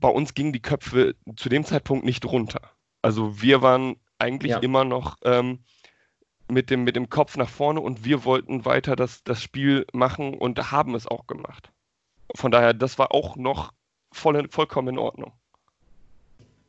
bei 0.00 0.08
uns 0.08 0.34
gingen 0.34 0.52
die 0.52 0.62
Köpfe 0.62 1.16
zu 1.36 1.48
dem 1.48 1.64
Zeitpunkt 1.64 2.04
nicht 2.04 2.24
runter. 2.26 2.60
Also 3.00 3.40
wir 3.40 3.62
waren 3.62 3.96
eigentlich 4.18 4.52
ja. 4.52 4.58
immer 4.58 4.84
noch 4.84 5.16
ähm, 5.24 5.60
mit, 6.48 6.68
dem, 6.70 6.84
mit 6.84 6.94
dem 6.94 7.08
Kopf 7.08 7.36
nach 7.36 7.48
vorne 7.48 7.80
und 7.80 8.04
wir 8.04 8.24
wollten 8.24 8.66
weiter 8.66 8.96
das, 8.96 9.24
das 9.24 9.42
Spiel 9.42 9.86
machen 9.92 10.34
und 10.34 10.70
haben 10.70 10.94
es 10.94 11.06
auch 11.06 11.26
gemacht. 11.26 11.72
Von 12.34 12.50
daher, 12.50 12.74
das 12.74 12.98
war 12.98 13.12
auch 13.12 13.36
noch 13.36 13.72
voll, 14.12 14.46
vollkommen 14.50 14.88
in 14.88 14.98
Ordnung. 14.98 15.32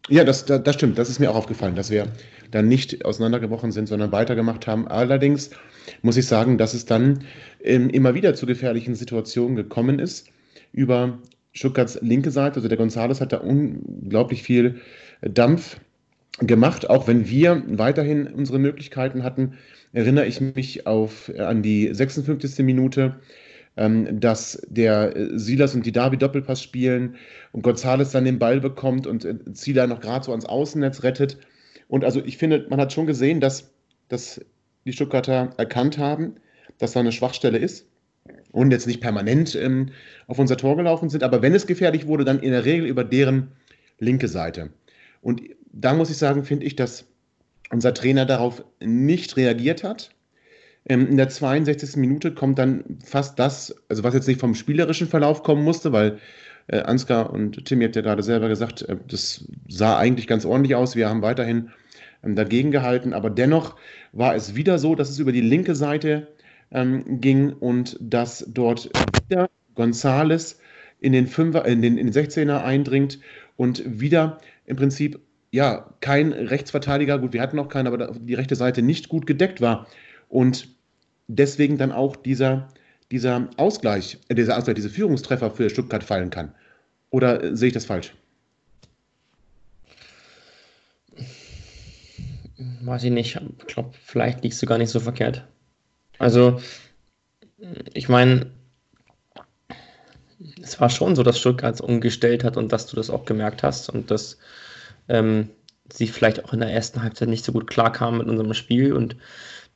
Ja, 0.08 0.24
das, 0.24 0.45
das, 0.45 0.74
stimmt. 0.74 0.98
Das 0.98 1.10
ist 1.10 1.19
mir 1.19 1.30
auch 1.30 1.36
aufgefallen, 1.36 1.76
dass 1.76 1.91
wir 1.91 2.08
dann 2.50 2.67
nicht 2.67 3.06
auseinandergebrochen 3.06 3.72
sind, 3.72 3.88
sondern 3.88 4.12
weitergemacht 4.12 4.65
haben. 4.65 4.88
Allerdings 4.88 5.52
muss 6.02 6.17
ich 6.17 6.26
sagen, 6.26 6.58
dass 6.58 6.74
es 6.74 6.86
dann 6.86 7.26
ähm, 7.63 7.89
immer 7.89 8.15
wieder 8.15 8.34
zu 8.34 8.48
gefährlichen 8.48 8.95
Situationen 8.95 9.56
gekommen 9.56 10.00
ist. 10.00 10.28
Über 10.72 11.19
Stuttgarts 11.52 12.00
linke 12.02 12.32
Seite, 12.32 12.56
also 12.56 12.67
der 12.67 12.78
Gonzales 12.78 13.22
hat 13.22 13.34
da 13.34 13.38
unglaublich 13.38 14.41
viel 14.41 14.82
Dampf 15.22 15.80
gemacht, 16.39 16.89
auch 16.89 17.08
wenn 17.08 17.28
wir 17.30 17.63
weiterhin 17.67 18.28
unsere 18.28 18.60
Möglichkeiten 18.60 19.24
hatten. 19.24 19.58
Erinnere 19.93 20.26
ich 20.26 20.41
mich 20.41 20.88
auf, 20.88 21.32
an 21.38 21.62
die 21.62 21.93
56. 21.93 22.63
Minute, 22.65 23.19
ähm, 23.79 24.19
dass 24.19 24.61
der 24.67 25.15
äh, 25.15 25.39
Silas 25.39 25.73
und 25.73 25.85
die 25.85 25.93
Davi 25.93 26.17
Doppelpass 26.17 26.61
spielen 26.61 27.15
und 27.53 27.63
Gonzales 27.63 28.11
dann 28.11 28.25
den 28.25 28.37
Ball 28.37 28.59
bekommt 28.59 29.07
und 29.07 29.23
äh, 29.23 29.53
Zieler 29.53 29.87
noch 29.87 30.01
gerade 30.01 30.25
so 30.25 30.31
ans 30.31 30.45
Außennetz 30.45 31.01
rettet. 31.03 31.37
Und 31.87 32.03
also 32.03 32.21
ich 32.23 32.37
finde, 32.37 32.67
man 32.69 32.81
hat 32.81 32.91
schon 32.91 33.07
gesehen, 33.07 33.39
dass, 33.39 33.71
dass 34.09 34.41
die 34.85 34.91
Stuttgarter 34.91 35.51
erkannt 35.57 35.97
haben, 35.97 36.35
dass 36.77 36.91
da 36.91 36.99
eine 36.99 37.13
Schwachstelle 37.13 37.57
ist 37.57 37.87
und 38.51 38.71
jetzt 38.71 38.85
nicht 38.85 38.99
permanent 38.99 39.55
ähm, 39.55 39.91
auf 40.27 40.39
unser 40.39 40.57
Tor 40.57 40.75
gelaufen 40.75 41.09
sind, 41.09 41.23
aber 41.23 41.41
wenn 41.41 41.55
es 41.55 41.65
gefährlich 41.65 42.05
wurde, 42.05 42.25
dann 42.25 42.41
in 42.41 42.51
der 42.51 42.65
Regel 42.65 42.85
über 42.85 43.05
deren 43.05 43.51
linke 43.97 44.27
Seite. 44.27 44.71
Und 45.21 45.41
da 45.71 45.93
muss 45.93 46.09
ich 46.09 46.17
sagen, 46.17 46.43
finde 46.43 46.65
ich, 46.65 46.75
dass 46.75 47.05
unser 47.71 47.93
Trainer 47.93 48.25
darauf 48.25 48.63
nicht 48.81 49.37
reagiert 49.37 49.83
hat. 49.85 50.11
Ähm, 50.85 51.07
in 51.07 51.17
der 51.17 51.29
62. 51.29 51.97
Minute 51.97 52.33
kommt 52.33 52.59
dann 52.59 52.99
fast 53.03 53.37
das, 53.39 53.75
also 53.89 54.03
was 54.03 54.13
jetzt 54.13 54.27
nicht 54.27 54.39
vom 54.39 54.55
spielerischen 54.55 55.07
Verlauf 55.07 55.43
kommen 55.43 55.63
musste, 55.63 55.91
weil 55.91 56.19
äh, 56.67 56.79
Ansgar 56.79 57.31
und 57.31 57.65
Timmy 57.65 57.85
hat 57.85 57.95
ja 57.95 58.01
gerade 58.01 58.23
selber 58.23 58.47
gesagt, 58.47 58.83
äh, 58.83 58.97
das 59.07 59.45
sah 59.67 59.97
eigentlich 59.97 60.27
ganz 60.27 60.45
ordentlich 60.45 60.75
aus. 60.75 60.95
Wir 60.95 61.09
haben 61.09 61.21
weiterhin 61.21 61.71
ähm, 62.23 62.35
dagegen 62.35 62.71
gehalten, 62.71 63.13
aber 63.13 63.29
dennoch 63.29 63.75
war 64.11 64.35
es 64.35 64.55
wieder 64.55 64.79
so, 64.79 64.95
dass 64.95 65.09
es 65.09 65.19
über 65.19 65.31
die 65.31 65.41
linke 65.41 65.75
Seite 65.75 66.27
ähm, 66.71 67.21
ging 67.21 67.53
und 67.53 67.97
dass 67.99 68.45
dort 68.47 68.89
wieder 69.27 69.49
Gonzales 69.75 70.59
in 70.99 71.13
den, 71.13 71.27
Fünfer, 71.27 71.65
in, 71.65 71.81
den, 71.81 71.97
in 71.97 72.11
den 72.11 72.13
16er 72.13 72.63
eindringt 72.63 73.19
und 73.55 73.83
wieder 73.85 74.39
im 74.65 74.75
Prinzip 74.75 75.19
ja 75.51 75.93
kein 76.01 76.31
Rechtsverteidiger, 76.31 77.17
gut, 77.19 77.33
wir 77.33 77.41
hatten 77.41 77.55
noch 77.55 77.69
keinen, 77.69 77.87
aber 77.87 78.13
die 78.13 78.33
rechte 78.35 78.55
Seite 78.55 78.81
nicht 78.81 79.09
gut 79.09 79.25
gedeckt 79.25 79.61
war. 79.61 79.87
Und 80.29 80.69
deswegen 81.27 81.77
dann 81.77 81.91
auch 81.91 82.15
dieser, 82.15 82.69
dieser 83.11 83.49
Ausgleich, 83.57 84.19
äh, 84.29 84.35
dieser 84.35 84.57
Ausgleich, 84.57 84.75
diese 84.75 84.89
Führungstreffer 84.89 85.51
für 85.51 85.69
Stuttgart 85.69 86.03
fallen 86.03 86.29
kann. 86.29 86.53
Oder 87.09 87.43
äh, 87.43 87.57
sehe 87.57 87.67
ich 87.67 87.73
das 87.73 87.85
falsch? 87.85 88.13
weiß 92.81 93.03
ich 93.03 93.11
nicht. 93.11 93.39
Ich 93.59 93.67
glaube, 93.67 93.91
vielleicht 94.03 94.43
liegst 94.43 94.61
du 94.61 94.65
gar 94.65 94.77
nicht 94.77 94.89
so 94.89 94.99
verkehrt. 94.99 95.45
Also, 96.17 96.59
ich 97.93 98.09
meine, 98.09 98.51
es 100.61 100.79
war 100.79 100.89
schon 100.89 101.15
so, 101.15 101.23
dass 101.23 101.39
Stuttgart 101.39 101.75
es 101.75 101.81
umgestellt 101.81 102.43
hat 102.43 102.57
und 102.57 102.71
dass 102.71 102.87
du 102.87 102.95
das 102.95 103.09
auch 103.09 103.25
gemerkt 103.25 103.63
hast 103.63 103.89
und 103.89 104.11
dass 104.11 104.37
ähm, 105.07 105.49
sie 105.91 106.07
vielleicht 106.07 106.43
auch 106.43 106.53
in 106.53 106.59
der 106.59 106.71
ersten 106.71 107.01
Halbzeit 107.01 107.29
nicht 107.29 107.45
so 107.45 107.51
gut 107.51 107.67
klarkamen 107.67 108.19
mit 108.19 108.27
unserem 108.27 108.53
Spiel 108.53 108.93
und 108.93 109.15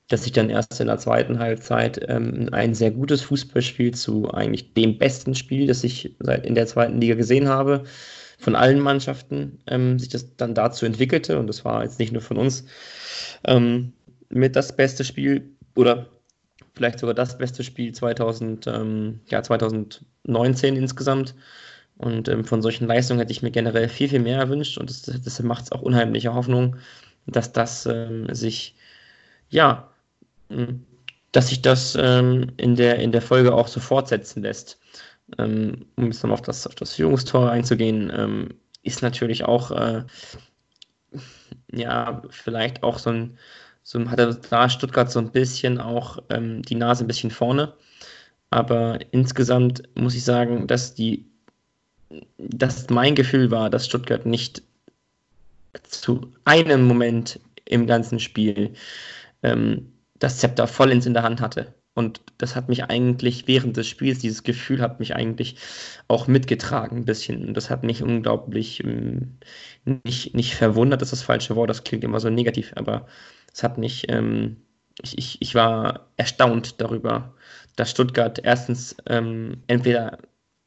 dass 0.10 0.26
ich 0.26 0.32
dann 0.34 0.50
erst 0.50 0.80
in 0.80 0.88
der 0.88 0.98
zweiten 0.98 1.40
Halbzeit 1.40 2.00
ähm, 2.08 2.50
ein 2.52 2.74
sehr 2.74 2.92
gutes 2.92 3.22
Fußballspiel 3.22 3.94
zu 3.94 4.30
eigentlich 4.32 4.74
dem 4.74 4.98
besten 4.98 5.34
Spiel, 5.34 5.68
das 5.68 5.84
ich 5.84 6.16
seit 6.20 6.46
in 6.46 6.56
der 6.56 6.68
zweiten 6.68 7.00
Liga 7.00 7.16
gesehen 7.16 7.48
habe, 7.48 7.84
von 8.38 8.56
allen 8.56 8.80
Mannschaften, 8.80 9.60
ähm, 9.68 9.98
sich 9.98 10.10
das 10.10 10.36
dann 10.36 10.54
dazu 10.54 10.86
entwickelte. 10.86 11.40
Und 11.40 11.48
das 11.48 11.64
war 11.64 11.84
jetzt 11.84 12.00
nicht 12.00 12.12
nur 12.12 12.22
von 12.22 12.38
uns 12.38 12.66
ähm, 13.46 13.94
mit 14.30 14.56
das 14.56 14.76
beste 14.76 15.04
Spiel 15.06 15.50
oder 15.76 16.08
vielleicht 16.76 17.00
sogar 17.00 17.14
das 17.14 17.38
beste 17.38 17.64
Spiel 17.64 17.94
2000, 17.94 18.68
ähm, 18.68 19.22
ja, 19.28 19.42
2019 19.42 20.76
insgesamt. 20.76 21.36
Und 21.98 22.28
ähm, 22.28 22.44
von 22.44 22.62
solchen 22.62 22.88
Leistungen 22.88 23.20
hätte 23.20 23.32
ich 23.32 23.44
mir 23.44 23.52
generell 23.52 23.88
viel, 23.88 24.10
viel 24.10 24.20
mehr 24.20 24.40
erwünscht. 24.40 24.78
Und 24.78 24.90
das, 24.90 25.04
das 25.04 25.42
macht 25.42 25.66
es 25.66 25.72
auch 25.72 25.82
unheimliche 25.82 26.34
Hoffnung, 26.34 26.76
dass 27.28 27.54
das 27.54 27.86
ähm, 27.86 28.28
sich, 28.34 28.76
ja, 29.50 29.93
dass 31.32 31.50
sich 31.50 31.62
das 31.62 31.98
ähm, 32.00 32.52
in, 32.58 32.76
der, 32.76 33.00
in 33.00 33.12
der 33.12 33.22
Folge 33.22 33.54
auch 33.54 33.68
so 33.68 33.80
fortsetzen 33.80 34.44
lässt. 34.44 34.80
Ähm, 35.38 35.86
um 35.96 36.06
jetzt 36.06 36.22
nochmal 36.24 36.36
auf 36.36 36.42
das, 36.42 36.68
auf 36.68 36.76
das 36.76 36.96
Führungstor 36.96 37.50
einzugehen, 37.50 38.12
ähm, 38.16 38.50
ist 38.84 39.02
natürlich 39.02 39.44
auch, 39.44 39.72
äh, 39.72 40.04
ja, 41.72 42.22
vielleicht 42.30 42.84
auch 42.84 43.00
so 43.00 43.10
ein, 43.10 43.38
so 43.84 44.10
hat 44.10 44.20
er 44.20 44.34
da 44.34 44.70
Stuttgart 44.70 45.12
so 45.12 45.20
ein 45.20 45.32
bisschen 45.32 45.80
auch 45.80 46.20
ähm, 46.30 46.62
die 46.62 46.76
Nase 46.76 47.04
ein 47.04 47.08
bisschen 47.08 47.32
vorne. 47.32 47.74
Aber 48.50 49.00
insgesamt 49.12 49.84
muss 49.96 50.16
ich 50.16 50.24
sagen, 50.24 50.68
dass 50.68 50.94
die, 50.94 51.26
dass 52.38 52.90
mein 52.90 53.16
Gefühl 53.16 53.50
war, 53.50 53.70
dass 53.70 53.88
Stuttgart 53.88 54.26
nicht 54.26 54.62
zu 55.84 56.32
einem 56.46 56.86
Moment 56.86 57.40
im 57.66 57.88
ganzen 57.88 58.20
Spiel 58.20 58.74
ähm, 59.42 59.93
das 60.24 60.38
Zepter 60.38 60.68
vollends 60.68 61.06
in 61.06 61.14
der 61.14 61.24
Hand 61.24 61.42
hatte. 61.42 61.74
Und 61.96 62.22
das 62.38 62.56
hat 62.56 62.70
mich 62.70 62.86
eigentlich 62.86 63.48
während 63.48 63.78
des 63.78 63.88
Spiels, 63.88 64.20
dieses 64.20 64.44
Gefühl 64.44 64.82
hat 64.82 65.00
mich 65.00 65.16
eigentlich 65.16 65.58
auch 66.08 66.28
mitgetragen 66.28 66.98
ein 66.98 67.06
bisschen. 67.06 67.46
Und 67.46 67.54
das 67.56 67.70
hat 67.70 67.84
mich 67.84 68.02
unglaublich 68.02 68.84
ähm, 68.84 69.38
nicht, 69.86 70.34
nicht 70.34 70.56
verwundert, 70.56 71.02
das 71.02 71.10
ist 71.12 71.20
das 71.20 71.26
falsche 71.26 71.56
Wort, 71.56 71.70
das 71.70 71.84
klingt 71.84 72.04
immer 72.04 72.20
so 72.22 72.30
negativ, 72.30 72.72
aber 72.76 73.06
es 73.54 73.64
hat 73.64 73.78
mich, 73.78 74.10
ähm, 74.10 74.58
ich, 75.04 75.18
ich, 75.18 75.42
ich 75.42 75.56
war 75.56 76.08
erstaunt 76.18 76.80
darüber, 76.82 77.34
dass 77.76 77.92
Stuttgart 77.92 78.40
erstens 78.44 78.96
ähm, 79.08 79.62
entweder, 79.68 80.20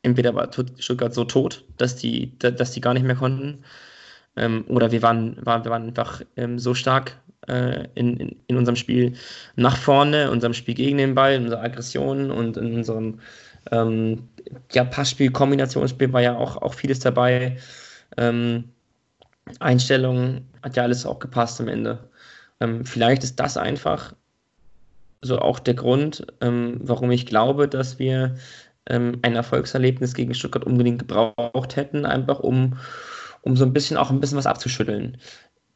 entweder 0.02 0.34
war 0.34 0.50
Stuttgart 0.52 1.14
so 1.14 1.24
tot, 1.24 1.64
dass 1.78 1.96
die, 1.96 2.38
dass 2.38 2.72
die 2.72 2.80
gar 2.80 2.94
nicht 2.94 3.06
mehr 3.06 3.16
konnten, 3.16 3.64
ähm, 4.36 4.64
oder 4.68 4.92
wir 4.92 5.02
waren, 5.02 5.44
waren, 5.44 5.64
wir 5.64 5.70
waren 5.70 5.88
einfach 5.88 6.22
ähm, 6.36 6.58
so 6.58 6.74
stark 6.74 7.16
äh, 7.48 7.86
in, 7.94 8.16
in, 8.16 8.36
in, 8.46 8.56
unserem 8.56 8.76
Spiel 8.76 9.14
nach 9.56 9.76
vorne, 9.76 10.30
unserem 10.30 10.54
Spiel 10.54 10.74
gegen 10.74 10.98
den 10.98 11.14
Ball, 11.14 11.34
in 11.34 11.44
unserer 11.44 11.62
Aggression 11.62 12.30
und 12.30 12.56
in 12.56 12.74
unserem 12.74 13.20
ähm, 13.70 14.28
ja, 14.72 14.84
Passspiel, 14.84 15.30
Kombinationsspiel 15.30 16.12
war 16.12 16.22
ja 16.22 16.36
auch, 16.36 16.56
auch 16.56 16.74
vieles 16.74 17.00
dabei. 17.00 17.56
Ähm, 18.16 18.64
Einstellung 19.60 20.46
hat 20.62 20.76
ja 20.76 20.82
alles 20.82 21.06
auch 21.06 21.18
gepasst 21.18 21.60
am 21.60 21.68
Ende. 21.68 21.98
Ähm, 22.60 22.84
vielleicht 22.84 23.22
ist 23.22 23.38
das 23.38 23.56
einfach 23.56 24.14
so 25.22 25.38
auch 25.38 25.58
der 25.58 25.74
Grund, 25.74 26.26
ähm, 26.40 26.78
warum 26.82 27.10
ich 27.10 27.26
glaube, 27.26 27.68
dass 27.68 27.98
wir 27.98 28.36
ähm, 28.88 29.18
ein 29.22 29.34
Erfolgserlebnis 29.34 30.14
gegen 30.14 30.34
Stuttgart 30.34 30.64
unbedingt 30.64 31.00
gebraucht 31.00 31.76
hätten, 31.76 32.06
einfach 32.06 32.40
um, 32.40 32.78
um 33.42 33.56
so 33.56 33.64
ein 33.64 33.72
bisschen 33.72 33.96
auch 33.96 34.10
ein 34.10 34.20
bisschen 34.20 34.38
was 34.38 34.46
abzuschütteln. 34.46 35.18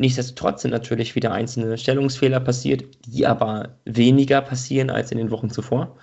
Nichtsdestotrotz 0.00 0.62
sind 0.62 0.70
natürlich 0.70 1.14
wieder 1.14 1.30
einzelne 1.32 1.76
Stellungsfehler 1.76 2.40
passiert, 2.40 2.84
die 3.06 3.26
aber 3.26 3.76
weniger 3.84 4.40
passieren 4.40 4.88
als 4.88 5.12
in 5.12 5.18
den 5.18 5.30
Wochen 5.30 5.50
zuvor. 5.50 5.94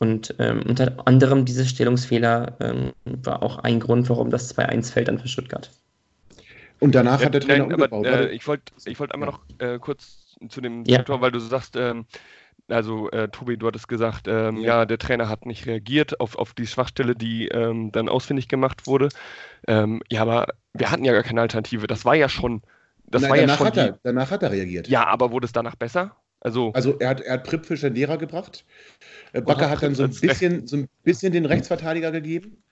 Und 0.00 0.34
ähm, 0.40 0.64
unter 0.66 0.96
anderem 1.06 1.44
diese 1.44 1.64
Stellungsfehler 1.64 2.56
ähm, 2.58 2.92
war 3.04 3.44
auch 3.44 3.58
ein 3.58 3.78
Grund, 3.78 4.08
warum 4.08 4.30
das 4.30 4.52
2-1 4.56 4.90
fällt 4.92 5.06
dann 5.06 5.20
für 5.20 5.28
Stuttgart. 5.28 5.70
Und 6.80 6.96
danach 6.96 7.24
hat 7.24 7.32
der 7.32 7.40
Trainer 7.40 7.66
Nein, 7.66 7.74
umgebaut. 7.74 8.04
Aber, 8.04 8.30
äh, 8.30 8.34
ich 8.34 8.48
wollte 8.48 8.72
ich 8.84 8.98
wollt 8.98 9.14
einmal 9.14 9.28
noch 9.28 9.40
äh, 9.58 9.78
kurz 9.78 10.36
zu 10.48 10.60
dem 10.60 10.82
ja. 10.84 10.96
Sektor, 10.96 11.20
weil 11.20 11.30
du 11.30 11.38
sagst, 11.38 11.76
ähm, 11.76 12.06
also 12.66 13.10
äh, 13.12 13.28
Tobi, 13.28 13.58
du 13.58 13.68
hattest 13.68 13.86
gesagt, 13.86 14.26
ähm, 14.26 14.56
ja. 14.56 14.78
ja. 14.78 14.86
der 14.86 14.98
Trainer 14.98 15.28
hat 15.28 15.46
nicht 15.46 15.66
reagiert 15.66 16.18
auf, 16.18 16.34
auf 16.34 16.52
die 16.52 16.66
Schwachstelle, 16.66 17.14
die 17.14 17.46
ähm, 17.46 17.92
dann 17.92 18.08
ausfindig 18.08 18.48
gemacht 18.48 18.88
wurde. 18.88 19.08
Ähm, 19.68 20.02
ja, 20.10 20.22
aber 20.22 20.48
wir 20.72 20.90
hatten 20.90 21.04
ja 21.04 21.12
gar 21.12 21.22
keine 21.22 21.42
Alternative. 21.42 21.86
Das 21.86 22.04
war 22.04 22.16
ja 22.16 22.28
schon. 22.28 22.62
Das 23.10 23.22
Nein, 23.22 23.30
war 23.30 23.36
danach, 23.38 23.52
ja 23.52 23.58
schon 23.58 23.66
hat 23.66 23.76
er, 23.76 23.98
danach 24.02 24.30
hat 24.30 24.42
er 24.42 24.52
reagiert. 24.52 24.88
Ja, 24.88 25.06
aber 25.06 25.32
wurde 25.32 25.46
es 25.46 25.52
danach 25.52 25.76
besser? 25.76 26.16
Also, 26.40 26.72
also 26.72 26.98
er 26.98 27.10
hat, 27.10 27.20
er 27.20 27.34
hat 27.34 27.44
Pripp 27.44 27.66
für 27.66 27.74
Lehrer 27.88 28.16
gebracht. 28.16 28.64
Äh, 29.32 29.42
Bakker 29.42 29.68
hat 29.68 29.82
dann 29.82 29.94
so 29.94 30.04
ein, 30.04 30.10
bisschen, 30.10 30.66
so 30.66 30.78
ein 30.78 30.88
bisschen 31.02 31.32
den 31.32 31.44
Rechtsverteidiger 31.44 32.12
gegeben. 32.12 32.62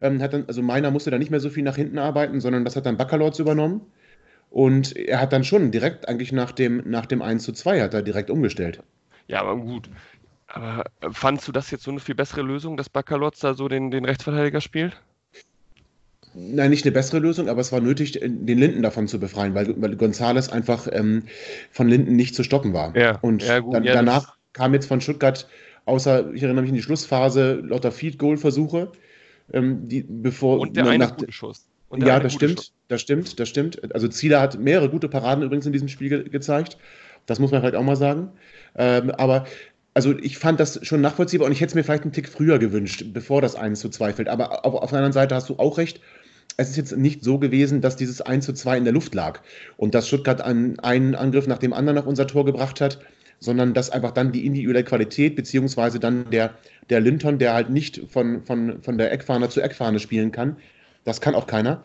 Ähm, 0.00 0.22
hat 0.22 0.32
dann, 0.32 0.44
also 0.46 0.62
meiner 0.62 0.90
musste 0.90 1.10
da 1.10 1.18
nicht 1.18 1.30
mehr 1.30 1.40
so 1.40 1.50
viel 1.50 1.62
nach 1.62 1.76
hinten 1.76 1.98
arbeiten, 1.98 2.40
sondern 2.40 2.64
das 2.64 2.76
hat 2.76 2.86
dann 2.86 2.96
Baccalords 2.96 3.38
übernommen. 3.38 3.82
Und 4.50 4.96
er 4.96 5.20
hat 5.20 5.32
dann 5.32 5.44
schon 5.44 5.70
direkt 5.72 6.08
eigentlich 6.08 6.32
nach 6.32 6.52
dem, 6.52 6.82
nach 6.86 7.04
dem 7.04 7.20
1 7.20 7.42
zu 7.42 7.52
2 7.52 7.82
hat 7.82 7.92
er 7.92 8.02
direkt 8.02 8.30
umgestellt. 8.30 8.82
Ja, 9.26 9.42
aber 9.42 9.56
gut. 9.56 9.90
Aber 10.46 10.84
fandst 11.10 11.46
du 11.46 11.52
das 11.52 11.70
jetzt 11.70 11.84
so 11.84 11.90
eine 11.90 12.00
viel 12.00 12.14
bessere 12.14 12.40
Lösung, 12.40 12.78
dass 12.78 12.88
Baccalords 12.88 13.40
da 13.40 13.52
so 13.52 13.68
den, 13.68 13.90
den 13.90 14.06
Rechtsverteidiger 14.06 14.62
spielt? 14.62 15.02
Nein, 16.40 16.70
nicht 16.70 16.84
eine 16.84 16.92
bessere 16.92 17.18
Lösung, 17.18 17.48
aber 17.48 17.60
es 17.60 17.72
war 17.72 17.80
nötig, 17.80 18.12
den 18.22 18.58
Linden 18.58 18.82
davon 18.82 19.08
zu 19.08 19.18
befreien, 19.18 19.54
weil, 19.54 19.74
weil 19.80 19.96
Gonzales 19.96 20.50
einfach 20.50 20.86
ähm, 20.92 21.24
von 21.72 21.88
Linden 21.88 22.14
nicht 22.14 22.36
zu 22.36 22.44
stoppen 22.44 22.72
war. 22.72 22.96
Ja, 22.96 23.18
und 23.22 23.42
ja, 23.42 23.58
gut, 23.58 23.74
dann, 23.74 23.82
ja, 23.82 23.94
danach 23.94 24.36
kam 24.52 24.72
jetzt 24.72 24.86
von 24.86 25.00
Stuttgart, 25.00 25.48
außer, 25.84 26.32
ich 26.32 26.42
erinnere 26.42 26.62
mich 26.62 26.70
an 26.70 26.76
die 26.76 26.82
Schlussphase, 26.82 27.54
lauter 27.54 27.90
Feed-Goal-Versuche, 27.90 28.92
ähm, 29.52 29.88
die 29.88 30.04
bevor. 30.08 30.60
Und 30.60 30.76
der 30.76 30.84
nach, 30.84 30.92
eine 30.92 31.08
gute 31.08 31.32
Schuss. 31.32 31.66
ja, 31.96 32.20
das 32.20 32.34
stimmt, 32.34 32.58
Schuss. 32.58 32.72
das 32.86 33.00
stimmt, 33.00 33.40
das 33.40 33.48
stimmt. 33.48 33.94
Also 33.94 34.06
Zieler 34.06 34.40
hat 34.40 34.58
mehrere 34.60 34.88
gute 34.90 35.08
Paraden 35.08 35.42
übrigens 35.42 35.66
in 35.66 35.72
diesem 35.72 35.88
Spiel 35.88 36.08
ge 36.08 36.28
gezeigt. 36.28 36.78
Das 37.26 37.40
muss 37.40 37.50
man 37.50 37.60
vielleicht 37.60 37.76
auch 37.76 37.82
mal 37.82 37.96
sagen. 37.96 38.30
Ähm, 38.76 39.10
aber 39.10 39.44
also 39.94 40.16
ich 40.16 40.38
fand 40.38 40.60
das 40.60 40.78
schon 40.86 41.00
nachvollziehbar 41.00 41.46
und 41.46 41.52
ich 41.52 41.60
hätte 41.60 41.70
es 41.70 41.74
mir 41.74 41.82
vielleicht 41.82 42.04
einen 42.04 42.12
Tick 42.12 42.28
früher 42.28 42.60
gewünscht, 42.60 43.06
bevor 43.12 43.42
das 43.42 43.56
1 43.56 43.80
zu 43.80 43.88
2 43.88 44.12
fällt. 44.12 44.28
Aber 44.28 44.64
auf, 44.64 44.74
auf 44.74 44.90
der 44.90 44.98
anderen 44.98 45.12
Seite 45.12 45.34
hast 45.34 45.48
du 45.48 45.56
auch 45.58 45.76
recht 45.76 46.00
es 46.58 46.70
ist 46.70 46.76
jetzt 46.76 46.96
nicht 46.96 47.22
so 47.22 47.38
gewesen, 47.38 47.80
dass 47.80 47.96
dieses 47.96 48.20
1 48.20 48.44
zu 48.44 48.52
2 48.52 48.78
in 48.78 48.84
der 48.84 48.92
Luft 48.92 49.14
lag 49.14 49.40
und 49.76 49.94
dass 49.94 50.08
Stuttgart 50.08 50.40
einen, 50.40 50.78
einen 50.80 51.14
Angriff 51.14 51.46
nach 51.46 51.58
dem 51.58 51.72
anderen 51.72 51.98
auf 51.98 52.06
unser 52.06 52.26
Tor 52.26 52.44
gebracht 52.44 52.80
hat, 52.80 52.98
sondern 53.38 53.74
dass 53.74 53.90
einfach 53.90 54.10
dann 54.10 54.32
die 54.32 54.44
individuelle 54.44 54.82
Qualität, 54.82 55.36
beziehungsweise 55.36 56.00
dann 56.00 56.28
der, 56.30 56.54
der 56.90 56.98
Linton, 56.98 57.38
der 57.38 57.54
halt 57.54 57.70
nicht 57.70 58.02
von, 58.08 58.42
von, 58.42 58.82
von 58.82 58.98
der 58.98 59.12
Eckfahne 59.12 59.48
zu 59.48 59.60
Eckfahne 59.60 60.00
spielen 60.00 60.32
kann, 60.32 60.56
das 61.04 61.20
kann 61.20 61.36
auch 61.36 61.46
keiner, 61.46 61.84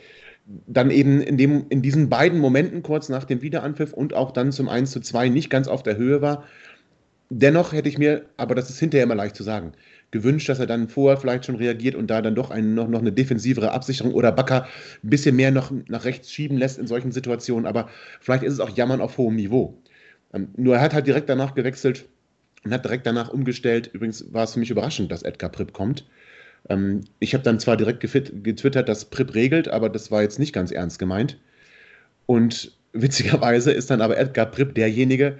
dann 0.66 0.90
eben 0.90 1.22
in, 1.22 1.38
dem, 1.38 1.68
in 1.70 1.84
diesen 1.84 2.10
beiden 2.10 2.40
Momenten 2.40 2.82
kurz 2.82 3.10
nach 3.10 3.26
dem 3.26 3.44
Wiederanpfiff 3.44 3.94
und 3.94 4.16
auch 4.16 4.32
dann 4.32 4.52
zum 4.52 4.70
1 4.70 4.90
zu 4.90 5.02
2 5.02 5.30
nicht 5.30 5.52
ganz 5.52 5.68
auf 5.68 5.84
der 5.84 5.98
Höhe 5.98 6.24
war. 6.24 6.46
Dennoch 7.30 7.74
hätte 7.74 7.90
ich 7.90 8.00
mir, 8.00 8.26
aber 8.38 8.56
das 8.56 8.72
ist 8.72 8.80
hinterher 8.80 9.04
immer 9.04 9.16
leicht 9.16 9.36
zu 9.36 9.44
sagen, 9.44 9.74
gewünscht, 10.13 10.47
dass 10.47 10.60
er 10.60 10.67
dann 10.67 10.88
vorher 10.88 11.17
vielleicht 11.17 11.45
schon 11.45 11.56
reagiert 11.56 11.95
und 11.95 12.08
da 12.08 12.21
dann 12.21 12.36
doch 12.36 12.52
einen, 12.52 12.76
noch, 12.76 12.88
noch 12.88 13.02
eine 13.02 13.12
defensivere 13.12 13.71
Absicherung 13.71 14.13
oder 14.13 14.32
Bakker 14.32 14.67
ein 15.04 15.10
bisschen 15.10 15.36
mehr 15.36 15.52
noch 15.52 15.73
nach 15.89 16.06
rechts 16.06 16.32
schieben 16.32 16.58
lässt 16.58 16.80
in 16.80 16.88
solchen 16.88 17.12
Situationen. 17.12 17.65
Aber 17.65 17.89
vielleicht 18.21 18.43
ist 18.43 18.54
es 18.54 18.60
auch 18.62 18.69
Jammern 18.69 19.02
auf 19.02 19.17
hohem 19.17 19.36
Niveau. 19.36 19.78
Ähm, 20.34 20.47
nur 20.56 20.76
er 20.76 20.82
hat 20.82 20.93
halt 20.93 21.08
direkt 21.08 21.28
danach 21.28 21.56
gewechselt 21.56 22.06
und 22.63 22.71
hat 22.71 22.86
direkt 22.86 23.06
danach 23.06 23.30
umgestellt. 23.30 23.89
Übrigens 23.91 24.32
war 24.32 24.45
es 24.45 24.54
für 24.54 24.60
mich 24.60 24.69
überraschend, 24.69 25.12
dass 25.12 25.23
Edgar 25.23 25.49
Pripp 25.49 25.73
kommt. 25.73 26.06
Ähm, 26.69 27.02
ich 27.19 27.34
habe 27.34 27.43
dann 27.43 27.60
zwar 27.60 27.76
direkt 27.76 27.99
getwittert, 27.99 28.88
dass 28.88 29.06
Pripp 29.06 29.34
regelt, 29.34 29.67
aber 29.67 29.89
das 29.89 30.12
war 30.12 30.21
jetzt 30.21 30.39
nicht 30.39 30.54
ganz 30.54 30.71
ernst 30.71 30.99
gemeint. 30.99 31.39
Und 32.28 32.71
witzigerweise 32.93 33.71
ist 33.71 33.89
dann 33.89 34.02
aber 34.02 34.17
Edgar 34.17 34.45
Pripp 34.45 34.76
derjenige, 34.76 35.39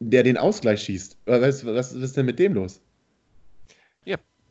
der 0.00 0.22
den 0.22 0.36
Ausgleich 0.36 0.82
schießt. 0.82 1.16
Was, 1.24 1.64
was, 1.64 1.74
was 1.74 1.92
ist 1.94 2.16
denn 2.16 2.26
mit 2.26 2.38
dem 2.38 2.52
los? 2.52 2.82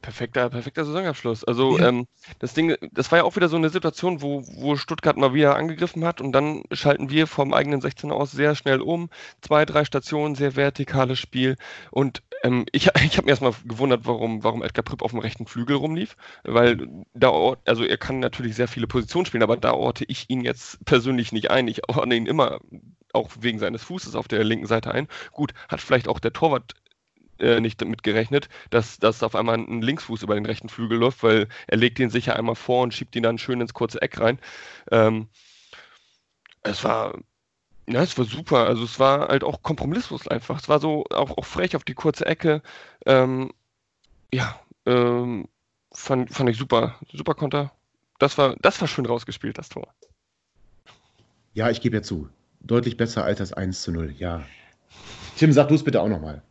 Perfekter, 0.01 0.49
perfekter 0.49 0.85
Saisonabschluss. 0.85 1.43
Also 1.43 1.77
ja. 1.77 1.89
ähm, 1.89 2.07
das 2.39 2.53
Ding, 2.53 2.75
das 2.91 3.11
war 3.11 3.19
ja 3.19 3.23
auch 3.23 3.35
wieder 3.35 3.49
so 3.49 3.57
eine 3.57 3.69
Situation, 3.69 4.21
wo, 4.21 4.43
wo 4.47 4.75
Stuttgart 4.75 5.17
mal 5.17 5.33
wieder 5.33 5.55
angegriffen 5.55 6.03
hat 6.05 6.21
und 6.21 6.31
dann 6.31 6.63
schalten 6.71 7.09
wir 7.09 7.27
vom 7.27 7.53
eigenen 7.53 7.81
16 7.81 8.11
aus 8.11 8.31
sehr 8.31 8.55
schnell 8.55 8.81
um. 8.81 9.09
Zwei, 9.41 9.65
drei 9.65 9.85
Stationen, 9.85 10.35
sehr 10.35 10.55
vertikales 10.55 11.19
Spiel. 11.19 11.55
Und 11.91 12.23
ähm, 12.43 12.65
ich, 12.71 12.87
ich 13.05 13.17
habe 13.17 13.25
mir 13.25 13.31
erstmal 13.31 13.53
gewundert, 13.65 14.01
warum, 14.05 14.43
warum 14.43 14.63
Edgar 14.63 14.83
Pripp 14.83 15.01
auf 15.03 15.11
dem 15.11 15.19
rechten 15.19 15.45
Flügel 15.45 15.75
rumlief, 15.75 16.17
weil 16.43 16.87
da, 17.13 17.31
also 17.65 17.83
er 17.83 17.97
kann 17.97 18.19
natürlich 18.19 18.55
sehr 18.55 18.67
viele 18.67 18.87
Positionen 18.87 19.25
spielen, 19.25 19.43
aber 19.43 19.57
da 19.57 19.73
orte 19.73 20.05
ich 20.07 20.29
ihn 20.29 20.41
jetzt 20.41 20.83
persönlich 20.85 21.31
nicht 21.31 21.51
ein. 21.51 21.67
Ich 21.67 21.87
ordne 21.87 22.15
ihn 22.15 22.25
immer 22.25 22.59
auch 23.13 23.29
wegen 23.39 23.59
seines 23.59 23.83
Fußes 23.83 24.15
auf 24.15 24.27
der 24.27 24.43
linken 24.43 24.67
Seite 24.67 24.91
ein. 24.91 25.07
Gut, 25.31 25.53
hat 25.69 25.81
vielleicht 25.81 26.07
auch 26.07 26.19
der 26.19 26.33
Torwart 26.33 26.73
äh, 27.41 27.59
nicht 27.59 27.81
damit 27.81 28.03
gerechnet, 28.03 28.49
dass, 28.69 28.99
dass 28.99 29.23
auf 29.23 29.35
einmal 29.35 29.57
ein 29.57 29.81
Linksfuß 29.81 30.23
über 30.23 30.35
den 30.35 30.45
rechten 30.45 30.69
Flügel 30.69 30.97
läuft, 30.97 31.23
weil 31.23 31.47
er 31.67 31.77
legt 31.77 31.99
ihn 31.99 32.09
sicher 32.09 32.35
einmal 32.35 32.55
vor 32.55 32.83
und 32.83 32.93
schiebt 32.93 33.15
ihn 33.15 33.23
dann 33.23 33.37
schön 33.37 33.61
ins 33.61 33.73
kurze 33.73 34.01
Eck 34.01 34.19
rein. 34.19 34.39
Ähm, 34.91 35.27
es 36.63 36.83
war 36.83 37.15
ja, 37.87 38.01
es 38.03 38.17
war 38.17 38.25
super. 38.25 38.67
Also 38.67 38.83
es 38.83 38.99
war 38.99 39.27
halt 39.27 39.43
auch 39.43 39.63
kompromisslos 39.63 40.27
einfach. 40.27 40.59
Es 40.59 40.69
war 40.69 40.79
so 40.79 41.05
auch, 41.09 41.37
auch 41.37 41.45
frech 41.45 41.75
auf 41.75 41.83
die 41.83 41.93
kurze 41.93 42.25
Ecke. 42.25 42.61
Ähm, 43.05 43.51
ja, 44.33 44.59
ähm, 44.85 45.47
fand, 45.91 46.31
fand 46.31 46.49
ich 46.49 46.57
super. 46.57 46.99
Super 47.11 47.33
Konter. 47.33 47.71
Das 48.19 48.37
war, 48.37 48.55
das 48.61 48.79
war 48.79 48.87
schön 48.87 49.05
rausgespielt, 49.05 49.57
das 49.57 49.69
Tor. 49.69 49.93
Ja, 51.53 51.69
ich 51.69 51.81
gebe 51.81 51.97
ja 51.97 52.03
zu. 52.03 52.29
Deutlich 52.61 52.95
besser 52.95 53.23
als 53.23 53.39
das 53.39 53.53
1 53.53 53.81
zu 53.81 53.91
0, 53.91 54.13
ja. 54.17 54.43
Tim, 55.37 55.51
sag 55.51 55.69
du 55.69 55.75
es 55.75 55.83
bitte 55.83 56.01
auch 56.01 56.07
nochmal. 56.07 56.43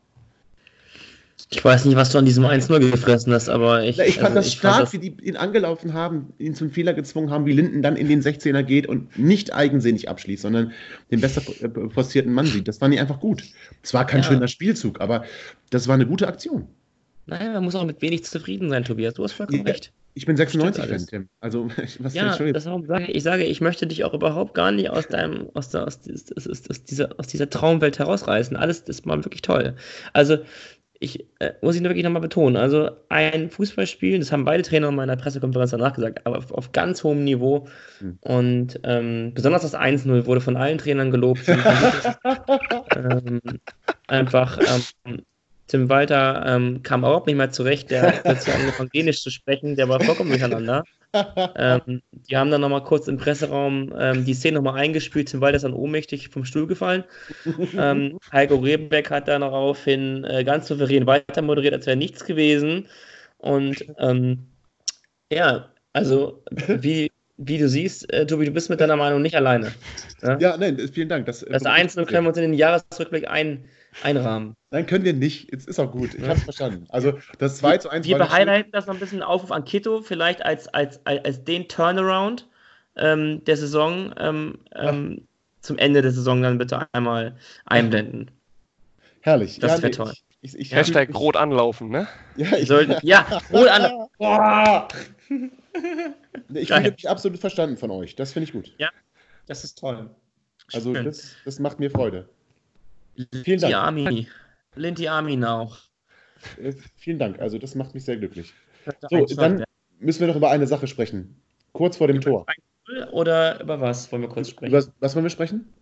Ich 1.53 1.65
weiß 1.65 1.85
nicht, 1.85 1.97
was 1.97 2.11
du 2.11 2.19
an 2.19 2.25
diesem 2.25 2.45
1-0 2.45 2.91
gefressen 2.93 3.33
hast, 3.33 3.49
aber 3.49 3.83
ich. 3.83 3.99
ich 3.99 4.15
fand 4.15 4.27
also, 4.27 4.35
das 4.37 4.47
ich 4.47 4.53
stark, 4.55 4.75
fand 4.75 4.87
das 4.87 4.93
wie 4.93 4.99
die 4.99 5.17
ihn 5.25 5.37
angelaufen 5.37 5.95
haben, 5.95 6.33
ihn 6.39 6.55
zum 6.55 6.71
Fehler 6.71 6.95
gezwungen 6.95 7.31
haben, 7.31 7.45
wie 7.45 7.53
Linden 7.53 7.83
dann 7.83 7.97
in 7.97 8.09
den 8.09 8.23
16er 8.23 8.63
geht 8.63 8.87
und 8.87 9.19
nicht 9.19 9.53
eigensinnig 9.53 10.09
abschließt, 10.09 10.43
sondern 10.43 10.73
den 11.11 11.21
besser 11.21 11.43
äh, 11.61 11.69
postierten 11.69 12.33
Mann 12.33 12.47
sieht. 12.47 12.69
Das 12.69 12.79
fand 12.79 12.95
ich 12.95 13.01
einfach 13.01 13.19
gut. 13.19 13.43
Es 13.83 13.93
war 13.93 14.07
kein 14.07 14.23
ja. 14.23 14.29
schöner 14.29 14.47
Spielzug, 14.47 15.01
aber 15.01 15.25
das 15.71 15.89
war 15.89 15.95
eine 15.97 16.07
gute 16.07 16.29
Aktion. 16.29 16.69
Naja, 17.27 17.53
man 17.53 17.65
muss 17.65 17.75
auch 17.75 17.85
mit 17.85 18.01
wenig 18.01 18.25
zufrieden 18.25 18.71
sein, 18.71 18.85
Tobias. 18.85 19.15
Du 19.15 19.25
hast 19.25 19.33
vollkommen 19.33 19.67
ja, 19.67 19.73
recht. 19.73 19.93
Ich 20.15 20.27
bin 20.27 20.37
96-Fan, 20.37 21.07
Tim. 21.07 21.29
Also, 21.41 21.69
was 21.99 22.15
ja, 22.15 22.37
das 22.37 22.65
sage 22.65 23.07
ich, 23.11 23.23
sage, 23.25 23.45
ich 23.45 23.61
möchte 23.61 23.89
dich 23.89 24.05
auch 24.05 24.15
überhaupt 24.15 24.55
gar 24.55 24.71
nicht 24.71 24.91
aus 24.91 25.09
deinem, 25.09 25.49
aus, 25.55 25.71
der, 25.71 25.87
aus, 25.87 26.01
aus, 26.37 26.69
aus, 26.69 26.85
dieser, 26.85 27.19
aus 27.19 27.27
dieser 27.27 27.51
Traumwelt 27.51 27.99
herausreißen. 27.99 28.57
Alles 28.57 28.81
ist 28.81 29.05
mal 29.05 29.25
wirklich 29.25 29.43
toll. 29.43 29.75
Also, 30.13 30.39
ich 31.01 31.27
äh, 31.39 31.53
muss 31.63 31.75
ich 31.75 31.81
nur 31.81 31.91
wirklich 31.91 32.05
nochmal 32.05 32.21
betonen, 32.21 32.57
also 32.57 32.91
ein 33.09 33.49
Fußballspiel, 33.49 34.19
das 34.19 34.31
haben 34.33 34.45
beide 34.45 34.63
Trainer 34.63 34.91
in 34.91 34.95
meiner 34.95 35.17
Pressekonferenz 35.17 35.71
danach 35.71 35.95
gesagt, 35.95 36.27
aber 36.27 36.39
auf, 36.39 36.53
auf 36.53 36.73
ganz 36.73 37.03
hohem 37.03 37.25
Niveau. 37.25 37.67
Mhm. 38.01 38.19
Und 38.21 38.81
ähm, 38.85 39.33
besonders 39.35 39.63
das 39.63 39.75
1-0 39.75 40.27
wurde 40.27 40.43
von 40.43 40.59
allen 40.59 40.77
Trainern 40.77 41.11
gelobt. 41.11 41.49
ähm, 42.97 43.41
einfach 44.09 44.59
ähm, 45.07 45.23
Tim 45.71 45.89
Walter 45.89 46.43
ähm, 46.47 46.83
kam 46.83 47.03
überhaupt 47.03 47.29
nicht 47.29 47.37
mehr 47.37 47.51
zurecht, 47.51 47.93
der 47.93 48.03
hat 48.03 48.23
plötzlich 48.25 48.55
angefangen, 48.57 48.91
Dänisch 48.93 49.23
zu 49.23 49.31
sprechen, 49.31 49.77
der 49.77 49.89
war 49.89 50.01
vollkommen 50.01 50.31
durcheinander. 50.31 50.83
ähm, 51.57 52.03
die 52.11 52.37
haben 52.37 52.51
dann 52.51 52.61
nochmal 52.61 52.83
kurz 52.83 53.07
im 53.07 53.19
Presseraum 53.19 53.95
ähm, 53.97 54.25
die 54.25 54.35
Szene 54.35 54.57
nochmal 54.57 54.81
eingespielt, 54.81 55.29
Tim 55.29 55.41
Walter 55.41 55.57
ist 55.57 55.63
dann 55.63 55.73
ohnmächtig 55.73 56.29
vom 56.29 56.45
Stuhl 56.45 56.67
gefallen. 56.67 57.05
ähm, 57.77 58.19
Heiko 58.33 58.57
Rebenbeck 58.57 59.11
hat 59.11 59.29
dann 59.29 59.43
daraufhin 59.43 60.25
äh, 60.25 60.43
ganz 60.43 60.67
souverän 60.67 61.07
weiter 61.07 61.41
moderiert, 61.41 61.75
als 61.75 61.87
wäre 61.87 61.97
nichts 61.97 62.25
gewesen. 62.25 62.89
Und 63.39 63.85
ähm, 63.99 64.47
ja, 65.33 65.71
also 65.93 66.43
wie, 66.67 67.13
wie 67.37 67.59
du 67.59 67.69
siehst, 67.69 68.13
äh, 68.13 68.27
Tobi, 68.27 68.47
du 68.47 68.51
bist 68.51 68.71
mit 68.71 68.81
deiner 68.81 68.97
Meinung 68.97 69.23
nicht 69.23 69.37
alleine. 69.37 69.73
Ja, 70.21 70.37
ja 70.39 70.57
nein, 70.57 70.79
vielen 70.93 71.09
Dank. 71.09 71.27
Das, 71.27 71.47
das 71.49 71.65
Einzelne 71.65 72.07
können 72.07 72.25
wir 72.25 72.31
uns 72.31 72.39
in 72.39 72.51
den 72.51 72.55
Jahresrückblick 72.55 73.29
ein 73.29 73.65
einrahmen. 74.03 74.55
Nein, 74.71 74.87
können 74.87 75.05
wir 75.05 75.13
nicht. 75.13 75.51
Jetzt 75.51 75.69
ist 75.69 75.79
auch 75.79 75.91
gut. 75.91 76.15
Ich 76.15 76.23
habe 76.23 76.35
es 76.35 76.45
verstanden. 76.45 76.87
Also 76.91 77.19
das 77.39 77.59
2 77.59 77.79
zu 77.79 77.91
1 77.91 78.07
Wir 78.07 78.19
behighlighten 78.19 78.73
das 78.73 78.87
noch 78.87 78.95
ein 78.95 79.01
bisschen 79.01 79.23
Aufruf 79.23 79.51
an 79.51 79.65
Kito, 79.65 80.01
vielleicht 80.01 80.45
als, 80.45 80.69
als, 80.69 81.05
als, 81.05 81.25
als 81.25 81.45
den 81.45 81.69
Turnaround 81.69 82.49
ähm, 82.97 83.45
der 83.45 83.57
Saison 83.57 84.15
ähm, 84.19 84.59
ähm, 84.75 85.27
zum 85.61 85.79
Ende 85.79 86.03
der 86.03 86.13
Saison 86.13 86.43
dann 86.43 86.59
bitte 86.59 86.87
einmal 86.93 87.37
einblenden. 87.67 88.31
Herrlich. 89.21 89.59
Das 89.59 89.73
ja, 89.73 89.77
wäre 89.79 89.87
nee, 89.89 89.97
toll. 89.97 90.13
Ich, 90.43 90.57
ich, 90.57 90.75
Hashtag 90.75 91.15
rot 91.15 91.37
anlaufen, 91.37 91.91
ne? 91.91 92.09
Ja, 92.37 92.57
ich, 92.57 92.69
Sollten, 92.69 92.97
ja 93.03 93.27
rot 93.53 93.69
anlaufen. 93.69 94.09
Boah. 94.19 94.89
ich 96.55 96.69
fühle 96.69 96.91
mich 96.93 97.09
absolut 97.09 97.39
verstanden 97.39 97.77
von 97.77 97.91
euch. 97.91 98.17
Das 98.17 98.33
finde 98.33 98.45
ich 98.45 98.53
gut. 98.53 98.73
Ja, 98.79 98.89
das 99.47 99.65
ist 99.65 99.79
toll. 99.79 100.09
Also 100.73 100.93
das, 100.95 101.35
das 101.45 101.59
macht 101.59 101.81
mir 101.81 101.91
Freude. 101.91 102.29
Vielen 103.45 103.61
Dank. 103.61 103.75
Army. 103.75 104.29
Lindy 104.75 105.09
Army 105.09 105.43
auch. 105.45 105.79
Äh, 106.63 106.73
vielen 106.97 107.19
Dank. 107.19 107.41
Also 107.41 107.59
das 107.59 107.75
macht 107.75 107.95
mich 107.95 108.05
sehr 108.05 108.17
glücklich. 108.17 108.53
So, 109.11 109.27
dann 109.37 109.65
müssen 109.99 110.21
wir 110.21 110.29
noch 110.29 110.37
über 110.37 110.51
eine 110.51 110.67
Sache 110.67 110.87
sprechen. 110.87 111.37
Kurz 111.73 111.97
vor 111.97 112.07
dem 112.07 112.17
über 112.17 112.25
Tor. 112.25 112.47
Oder 113.13 113.61
über 113.61 113.81
was 113.81 114.11
wollen 114.11 114.23
wir 114.23 114.29
kurz 114.29 114.51
sprechen? 114.51 114.73
Über 114.73 114.85
was 115.01 115.15
wollen 115.15 115.25
wir 115.25 115.31
sprechen? 115.31 115.73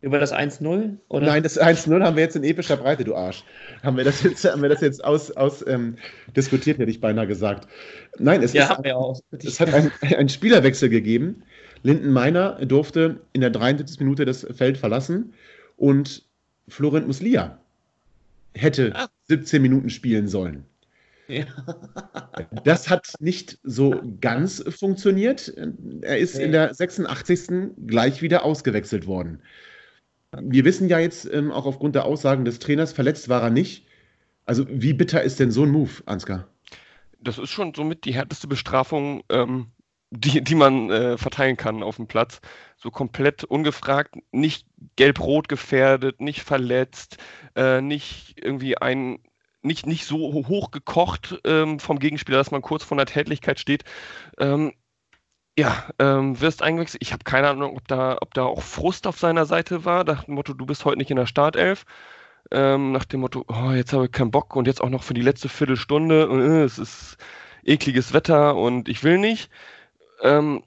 Über 0.00 0.18
das 0.18 0.34
1-0? 0.34 0.98
Nein, 1.08 1.42
das 1.42 1.58
1-0 1.58 2.02
haben 2.02 2.16
wir 2.16 2.22
jetzt 2.22 2.36
in 2.36 2.44
epischer 2.44 2.76
Breite, 2.76 3.04
du 3.04 3.14
Arsch. 3.14 3.42
Haben 3.82 3.96
wir 3.96 4.04
das 4.04 4.22
jetzt, 4.22 4.44
haben 4.44 4.60
wir 4.60 4.68
das 4.68 4.82
jetzt 4.82 5.02
aus, 5.02 5.30
aus 5.30 5.66
ähm, 5.66 5.96
diskutiert, 6.36 6.78
hätte 6.78 6.90
ich 6.90 7.00
beinahe 7.00 7.26
gesagt. 7.26 7.66
Nein, 8.18 8.42
es, 8.42 8.52
ja, 8.52 8.64
ist, 8.64 8.92
auch. 8.92 9.18
es 9.30 9.60
hat 9.60 9.72
einen 10.02 10.28
Spielerwechsel 10.28 10.90
gegeben. 10.90 11.42
Linden 11.82 12.12
Meiner 12.12 12.64
durfte 12.66 13.20
in 13.32 13.40
der 13.40 13.48
73. 13.48 13.98
Minute 14.00 14.26
das 14.26 14.46
Feld 14.54 14.76
verlassen 14.76 15.32
und 15.76 16.22
Florent 16.68 17.06
Muslia 17.06 17.58
hätte 18.54 18.92
Ach. 18.94 19.08
17 19.24 19.60
Minuten 19.60 19.90
spielen 19.90 20.28
sollen. 20.28 20.64
Ja. 21.28 21.44
Das 22.64 22.90
hat 22.90 23.14
nicht 23.18 23.58
so 23.62 24.02
ganz 24.20 24.62
funktioniert. 24.68 25.52
Er 26.02 26.18
ist 26.18 26.34
okay. 26.34 26.44
in 26.44 26.52
der 26.52 26.74
86. 26.74 27.72
gleich 27.86 28.20
wieder 28.20 28.44
ausgewechselt 28.44 29.06
worden. 29.06 29.40
Wir 30.40 30.64
wissen 30.64 30.88
ja 30.88 30.98
jetzt 30.98 31.32
ähm, 31.32 31.52
auch 31.52 31.64
aufgrund 31.64 31.94
der 31.94 32.04
Aussagen 32.04 32.44
des 32.44 32.58
Trainers, 32.58 32.92
verletzt 32.92 33.28
war 33.28 33.42
er 33.42 33.50
nicht. 33.50 33.86
Also 34.44 34.66
wie 34.68 34.92
bitter 34.92 35.22
ist 35.22 35.40
denn 35.40 35.50
so 35.50 35.62
ein 35.62 35.70
Move, 35.70 36.02
Ansgar? 36.06 36.48
Das 37.20 37.38
ist 37.38 37.50
schon 37.50 37.72
somit 37.74 38.04
die 38.04 38.14
härteste 38.14 38.46
Bestrafung, 38.46 39.22
ähm, 39.30 39.68
die, 40.16 40.42
die 40.42 40.54
man 40.54 40.90
äh, 40.90 41.18
verteilen 41.18 41.56
kann 41.56 41.82
auf 41.82 41.96
dem 41.96 42.06
Platz. 42.06 42.40
So 42.76 42.90
komplett 42.90 43.44
ungefragt, 43.44 44.16
nicht 44.32 44.66
gelb-rot 44.96 45.48
gefährdet, 45.48 46.20
nicht 46.20 46.42
verletzt, 46.42 47.18
äh, 47.56 47.80
nicht 47.80 48.34
irgendwie 48.36 48.78
ein, 48.78 49.18
nicht, 49.62 49.86
nicht 49.86 50.04
so 50.06 50.18
hoch 50.18 50.70
gekocht 50.70 51.40
ähm, 51.44 51.80
vom 51.80 51.98
Gegenspieler, 51.98 52.38
dass 52.38 52.50
man 52.50 52.62
kurz 52.62 52.84
vor 52.84 52.96
einer 52.96 53.06
Tätigkeit 53.06 53.58
steht. 53.58 53.84
Ähm, 54.38 54.72
ja, 55.56 55.84
ähm, 55.98 56.40
wirst 56.40 56.62
eingewechselt. 56.62 57.02
Ich 57.02 57.12
habe 57.12 57.24
keine 57.24 57.48
Ahnung, 57.48 57.76
ob 57.76 57.86
da, 57.88 58.18
ob 58.20 58.34
da 58.34 58.44
auch 58.44 58.62
Frust 58.62 59.06
auf 59.06 59.18
seiner 59.18 59.46
Seite 59.46 59.84
war, 59.84 60.04
nach 60.04 60.24
dem 60.24 60.34
Motto, 60.34 60.52
du 60.52 60.66
bist 60.66 60.84
heute 60.84 60.98
nicht 60.98 61.10
in 61.10 61.16
der 61.16 61.26
Startelf. 61.26 61.84
Ähm, 62.50 62.92
nach 62.92 63.04
dem 63.04 63.20
Motto, 63.20 63.44
oh, 63.48 63.70
jetzt 63.70 63.92
habe 63.92 64.06
ich 64.06 64.12
keinen 64.12 64.30
Bock 64.30 64.54
und 64.56 64.66
jetzt 64.66 64.82
auch 64.82 64.90
noch 64.90 65.02
für 65.02 65.14
die 65.14 65.22
letzte 65.22 65.48
Viertelstunde. 65.48 66.28
Äh, 66.30 66.64
es 66.64 66.78
ist 66.78 67.16
ekliges 67.64 68.12
Wetter 68.12 68.56
und 68.56 68.88
ich 68.88 69.02
will 69.04 69.18
nicht. 69.18 69.50
Ähm, 70.24 70.64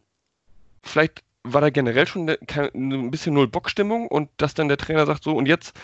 vielleicht 0.83 1.23
war 1.43 1.61
da 1.61 1.69
generell 1.69 2.07
schon 2.07 2.29
ein 2.29 3.11
bisschen 3.11 3.33
Null-Bock-Stimmung 3.33 4.07
und 4.07 4.29
dass 4.37 4.53
dann 4.53 4.67
der 4.67 4.77
Trainer 4.77 5.05
sagt 5.05 5.23
so, 5.23 5.35
und 5.35 5.47
jetzt, 5.47 5.77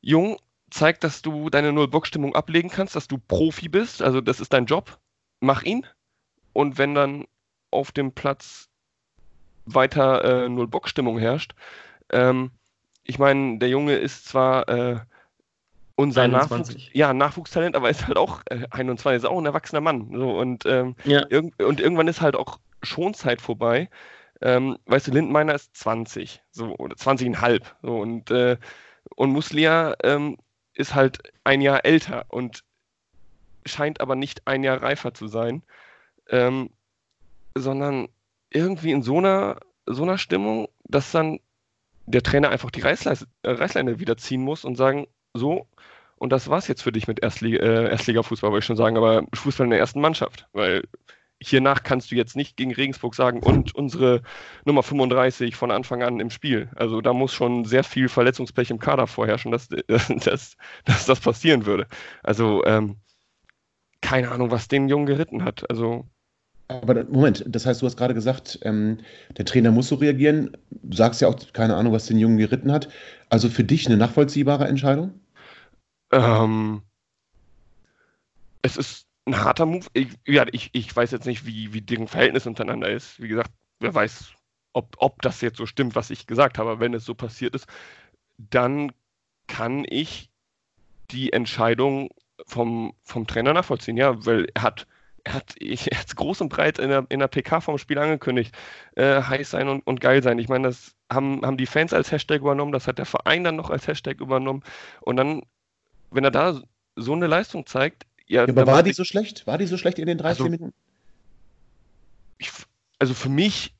Jung, 0.00 0.38
zeig, 0.70 1.00
dass 1.00 1.22
du 1.22 1.50
deine 1.50 1.72
Null-Bock-Stimmung 1.72 2.34
ablegen 2.34 2.70
kannst, 2.70 2.96
dass 2.96 3.08
du 3.08 3.18
Profi 3.18 3.68
bist, 3.68 4.02
also 4.02 4.20
das 4.20 4.40
ist 4.40 4.52
dein 4.52 4.66
Job, 4.66 4.98
mach 5.40 5.62
ihn. 5.62 5.86
Und 6.52 6.78
wenn 6.78 6.94
dann 6.94 7.26
auf 7.70 7.92
dem 7.92 8.12
Platz 8.12 8.68
weiter 9.66 10.44
äh, 10.44 10.48
Null-Bock-Stimmung 10.48 11.18
herrscht, 11.18 11.54
ähm, 12.10 12.50
ich 13.04 13.18
meine, 13.18 13.58
der 13.58 13.68
Junge 13.68 13.96
ist 13.96 14.26
zwar 14.26 14.68
äh, 14.68 15.00
unser 15.96 16.28
Nachwuchs, 16.28 16.76
ja, 16.92 17.12
Nachwuchstalent, 17.12 17.76
aber 17.76 17.90
ist 17.90 18.06
halt 18.06 18.16
auch 18.16 18.42
äh, 18.46 18.66
21, 18.70 19.24
ist 19.24 19.28
auch 19.28 19.38
ein 19.38 19.46
erwachsener 19.46 19.80
Mann. 19.80 20.10
So, 20.12 20.38
und, 20.38 20.64
ähm, 20.66 20.96
ja. 21.04 21.24
irg 21.28 21.52
und 21.58 21.80
irgendwann 21.80 22.08
ist 22.08 22.20
halt 22.20 22.36
auch 22.36 22.58
Schonzeit 22.82 23.40
vorbei. 23.40 23.88
Ähm, 24.42 24.78
weißt 24.86 25.08
du, 25.08 25.12
Lindenmeiner 25.12 25.54
ist 25.54 25.76
20, 25.76 26.42
so, 26.50 26.74
oder 26.76 26.96
20,5. 26.96 27.62
So, 27.82 27.98
und, 27.98 28.30
äh, 28.30 28.56
und 29.16 29.32
Muslia 29.32 29.94
ähm, 30.02 30.38
ist 30.74 30.94
halt 30.94 31.18
ein 31.44 31.60
Jahr 31.60 31.84
älter 31.84 32.24
und 32.28 32.64
scheint 33.66 34.00
aber 34.00 34.16
nicht 34.16 34.46
ein 34.46 34.64
Jahr 34.64 34.82
reifer 34.82 35.12
zu 35.12 35.28
sein, 35.28 35.62
ähm, 36.30 36.70
sondern 37.54 38.08
irgendwie 38.50 38.92
in 38.92 39.02
so 39.02 39.18
einer, 39.18 39.60
so 39.86 40.02
einer 40.02 40.18
Stimmung, 40.18 40.68
dass 40.84 41.12
dann 41.12 41.40
der 42.06 42.22
Trainer 42.22 42.50
einfach 42.50 42.70
die 42.70 42.80
Reißleine, 42.80 43.18
äh, 43.42 43.50
Reißleine 43.50 44.00
wieder 44.00 44.16
ziehen 44.16 44.42
muss 44.42 44.64
und 44.64 44.76
sagen, 44.76 45.06
so, 45.34 45.66
und 46.16 46.30
das 46.30 46.48
war's 46.48 46.68
jetzt 46.68 46.82
für 46.82 46.92
dich 46.92 47.08
mit 47.08 47.22
Erstliga, 47.22 47.64
äh, 47.64 47.90
Erstliga-Fußball, 47.90 48.50
wollte 48.50 48.62
ich 48.62 48.66
schon 48.66 48.76
sagen, 48.76 48.96
aber 48.96 49.24
Fußball 49.34 49.66
in 49.66 49.70
der 49.70 49.78
ersten 49.78 50.00
Mannschaft, 50.00 50.46
weil 50.52 50.82
hiernach 51.42 51.82
kannst 51.82 52.10
du 52.10 52.14
jetzt 52.14 52.36
nicht 52.36 52.56
gegen 52.56 52.74
Regensburg 52.74 53.14
sagen, 53.14 53.42
und 53.42 53.74
unsere 53.74 54.22
Nummer 54.64 54.82
35 54.82 55.56
von 55.56 55.70
Anfang 55.70 56.02
an 56.02 56.20
im 56.20 56.30
Spiel. 56.30 56.68
Also 56.76 57.00
da 57.00 57.12
muss 57.12 57.32
schon 57.32 57.64
sehr 57.64 57.82
viel 57.82 58.08
Verletzungspech 58.08 58.70
im 58.70 58.78
Kader 58.78 59.06
vorherrschen, 59.06 59.50
dass, 59.50 59.68
dass, 60.24 60.56
dass 60.84 61.06
das 61.06 61.20
passieren 61.20 61.64
würde. 61.66 61.86
Also 62.22 62.64
ähm, 62.66 62.96
keine 64.02 64.30
Ahnung, 64.30 64.50
was 64.50 64.68
den 64.68 64.88
Jungen 64.88 65.06
geritten 65.06 65.44
hat. 65.44 65.68
Also 65.70 66.06
Aber 66.68 67.04
Moment, 67.04 67.44
das 67.46 67.64
heißt, 67.64 67.80
du 67.80 67.86
hast 67.86 67.96
gerade 67.96 68.14
gesagt, 68.14 68.58
ähm, 68.62 68.98
der 69.36 69.46
Trainer 69.46 69.70
muss 69.70 69.88
so 69.88 69.94
reagieren. 69.94 70.56
Du 70.70 70.96
sagst 70.96 71.22
ja 71.22 71.28
auch, 71.28 71.36
keine 71.52 71.76
Ahnung, 71.76 71.92
was 71.92 72.06
den 72.06 72.18
Jungen 72.18 72.38
geritten 72.38 72.70
hat. 72.70 72.88
Also 73.30 73.48
für 73.48 73.64
dich 73.64 73.86
eine 73.86 73.96
nachvollziehbare 73.96 74.66
Entscheidung? 74.66 75.20
Ähm, 76.12 76.82
es 78.62 78.76
ist 78.76 79.09
ein 79.26 79.42
harter 79.42 79.66
Move. 79.66 79.86
Ich, 79.92 80.08
ja, 80.26 80.46
ich, 80.52 80.70
ich 80.72 80.94
weiß 80.94 81.10
jetzt 81.10 81.26
nicht, 81.26 81.46
wie, 81.46 81.72
wie 81.72 81.82
deren 81.82 82.08
Verhältnis 82.08 82.46
untereinander 82.46 82.90
ist. 82.90 83.20
Wie 83.20 83.28
gesagt, 83.28 83.50
wer 83.80 83.94
weiß, 83.94 84.32
ob, 84.72 84.96
ob 84.98 85.22
das 85.22 85.40
jetzt 85.40 85.58
so 85.58 85.66
stimmt, 85.66 85.94
was 85.94 86.10
ich 86.10 86.26
gesagt 86.26 86.58
habe. 86.58 86.80
Wenn 86.80 86.94
es 86.94 87.04
so 87.04 87.14
passiert 87.14 87.54
ist, 87.54 87.66
dann 88.38 88.92
kann 89.46 89.84
ich 89.88 90.30
die 91.10 91.32
Entscheidung 91.32 92.10
vom, 92.46 92.94
vom 93.02 93.26
Trainer 93.26 93.52
nachvollziehen. 93.52 93.96
Ja, 93.96 94.24
weil 94.24 94.48
er 94.54 94.62
hat 94.62 94.86
er 95.24 95.34
hat 95.34 95.54
es 95.58 96.16
groß 96.16 96.40
und 96.40 96.48
breit 96.48 96.78
in 96.78 96.88
der, 96.88 97.06
in 97.08 97.20
der 97.20 97.28
PK 97.28 97.60
vom 97.60 97.78
Spiel 97.78 97.98
angekündigt, 97.98 98.56
äh, 98.96 99.22
heiß 99.22 99.50
sein 99.50 99.68
und, 99.68 99.86
und 99.86 100.00
geil 100.00 100.22
sein. 100.22 100.38
Ich 100.38 100.48
meine, 100.48 100.68
das 100.68 100.94
haben, 101.12 101.44
haben 101.44 101.56
die 101.56 101.66
Fans 101.66 101.92
als 101.92 102.10
Hashtag 102.10 102.40
übernommen, 102.40 102.72
das 102.72 102.86
hat 102.86 102.98
der 102.98 103.06
Verein 103.06 103.44
dann 103.44 103.56
noch 103.56 103.70
als 103.70 103.86
Hashtag 103.86 104.20
übernommen. 104.20 104.62
Und 105.00 105.16
dann, 105.16 105.42
wenn 106.10 106.24
er 106.24 106.30
da 106.30 106.60
so 106.96 107.12
eine 107.12 107.26
Leistung 107.26 107.66
zeigt, 107.66 108.06
ja. 108.30 108.44
ja 108.44 108.48
aber 108.48 108.66
war 108.66 108.82
die 108.82 108.92
so 108.92 109.04
schlecht? 109.04 109.46
War 109.46 109.58
die 109.58 109.66
so 109.66 109.76
schlecht 109.76 109.98
in 109.98 110.06
den 110.06 110.18
30 110.18 110.40
also, 110.40 110.44
Minuten? 110.44 110.72
Ich, 112.38 112.50
also 112.98 113.14
für 113.14 113.28
mich, 113.28 113.74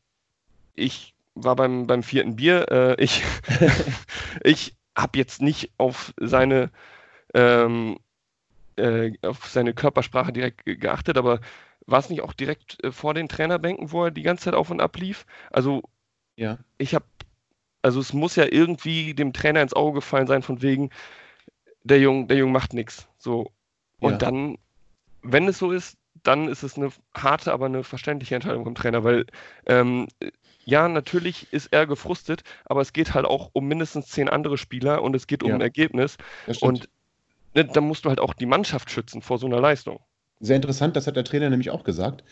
ich 0.75 1.15
war 1.35 1.57
beim, 1.57 1.87
beim 1.87 2.03
vierten 2.03 2.37
Bier, 2.37 2.71
äh, 2.71 3.03
ich, 3.03 3.23
ich 4.45 4.75
habe 4.97 5.19
jetzt 5.19 5.41
nicht 5.41 5.71
auf 5.79 6.13
seine 6.19 6.71
ähm, 7.33 7.99
äh, 8.77 9.13
auf 9.23 9.47
seine 9.47 9.75
Körpersprache 9.75 10.33
direkt 10.33 10.65
geachtet, 10.65 11.17
aber 11.17 11.41
war 11.87 11.99
es 11.99 12.11
nicht 12.11 12.23
auch 12.23 12.33
direkt 12.33 12.83
äh, 12.85 12.93
vor 12.93 13.15
den 13.15 13.29
Trainerbänken, 13.29 13.93
wo 13.93 14.05
er 14.05 14.11
die 14.11 14.23
ganze 14.23 14.45
Zeit 14.45 14.55
auf 14.55 14.71
und 14.71 14.81
ab 14.81 14.97
lief? 14.97 15.27
Also, 15.51 15.83
ja. 16.37 16.59
ich 16.79 16.95
habe, 16.95 17.05
also 17.83 18.01
es 18.01 18.13
muss 18.13 18.37
ja 18.37 18.47
irgendwie 18.51 19.15
dem 19.15 19.33
Trainer 19.33 19.63
ins 19.63 19.75
Auge 19.75 19.97
gefallen 19.97 20.27
sein, 20.27 20.43
von 20.43 20.63
wegen, 20.63 20.91
der 21.83 21.99
Junge, 21.99 22.27
der 22.27 22.37
Junge 22.37 22.53
macht 22.53 22.75
nichts. 22.75 23.09
So. 23.19 23.51
Und 24.01 24.13
ja. 24.13 24.19
dann, 24.19 24.59
wenn 25.23 25.49
es 25.49 25.59
so 25.59 25.71
ist, 25.71 25.97
dann 26.23 26.49
ist 26.49 26.63
es 26.63 26.77
eine 26.77 26.91
harte, 27.15 27.53
aber 27.53 27.67
eine 27.67 27.85
verständliche 27.85 28.35
Entscheidung 28.35 28.65
vom 28.65 28.75
Trainer, 28.75 29.05
weil 29.05 29.27
ähm, 29.67 30.09
ja, 30.65 30.89
natürlich 30.89 31.53
ist 31.53 31.73
er 31.73 31.87
gefrustet, 31.87 32.43
aber 32.65 32.81
es 32.81 32.93
geht 32.93 33.15
halt 33.15 33.25
auch 33.25 33.51
um 33.53 33.67
mindestens 33.67 34.07
zehn 34.09 34.29
andere 34.29 34.59
Spieler 34.59 35.03
und 35.03 35.17
es 35.17 35.27
geht 35.27 35.43
um 35.43 35.51
ja. 35.51 35.55
ein 35.55 35.61
Ergebnis. 35.61 36.17
Und 36.61 36.89
ne, 37.55 37.65
dann 37.65 37.85
musst 37.85 38.05
du 38.05 38.09
halt 38.09 38.21
auch 38.21 38.35
die 38.35 38.47
Mannschaft 38.47 38.91
schützen 38.91 39.23
vor 39.23 39.39
so 39.39 39.47
einer 39.47 39.61
Leistung. 39.61 40.01
Sehr 40.43 40.57
interessant, 40.57 40.97
das 40.97 41.07
hat 41.07 41.17
der 41.17 41.25
Trainer 41.25 41.51
nämlich 41.51 41.71
auch 41.71 41.85
gesagt. 41.85 42.25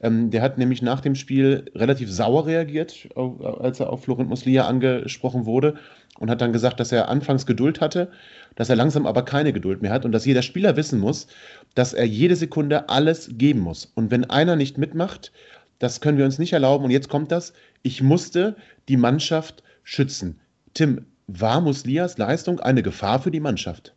Ähm, 0.00 0.30
der 0.30 0.42
hat 0.42 0.56
nämlich 0.56 0.82
nach 0.82 1.00
dem 1.00 1.16
Spiel 1.16 1.70
relativ 1.74 2.10
sauer 2.10 2.46
reagiert, 2.46 3.08
als 3.16 3.80
er 3.80 3.90
auf 3.90 4.04
Florent 4.04 4.28
Muslia 4.28 4.66
angesprochen 4.66 5.46
wurde 5.46 5.76
und 6.18 6.30
hat 6.30 6.40
dann 6.40 6.52
gesagt, 6.52 6.80
dass 6.80 6.92
er 6.92 7.08
anfangs 7.08 7.46
Geduld 7.46 7.80
hatte, 7.80 8.10
dass 8.54 8.68
er 8.70 8.76
langsam 8.76 9.06
aber 9.06 9.24
keine 9.24 9.52
Geduld 9.52 9.82
mehr 9.82 9.92
hat 9.92 10.04
und 10.04 10.12
dass 10.12 10.24
jeder 10.24 10.42
Spieler 10.42 10.76
wissen 10.76 10.98
muss, 10.98 11.26
dass 11.74 11.92
er 11.92 12.06
jede 12.06 12.36
Sekunde 12.36 12.88
alles 12.88 13.28
geben 13.32 13.60
muss. 13.60 13.90
Und 13.94 14.10
wenn 14.10 14.28
einer 14.30 14.56
nicht 14.56 14.78
mitmacht, 14.78 15.32
das 15.78 16.00
können 16.00 16.18
wir 16.18 16.24
uns 16.24 16.38
nicht 16.38 16.52
erlauben. 16.52 16.84
Und 16.84 16.90
jetzt 16.90 17.08
kommt 17.08 17.30
das, 17.30 17.52
ich 17.82 18.02
musste 18.02 18.56
die 18.88 18.96
Mannschaft 18.96 19.62
schützen. 19.84 20.40
Tim, 20.74 21.06
war 21.26 21.60
Muslias 21.60 22.18
Leistung 22.18 22.60
eine 22.60 22.82
Gefahr 22.82 23.20
für 23.20 23.30
die 23.30 23.40
Mannschaft? 23.40 23.94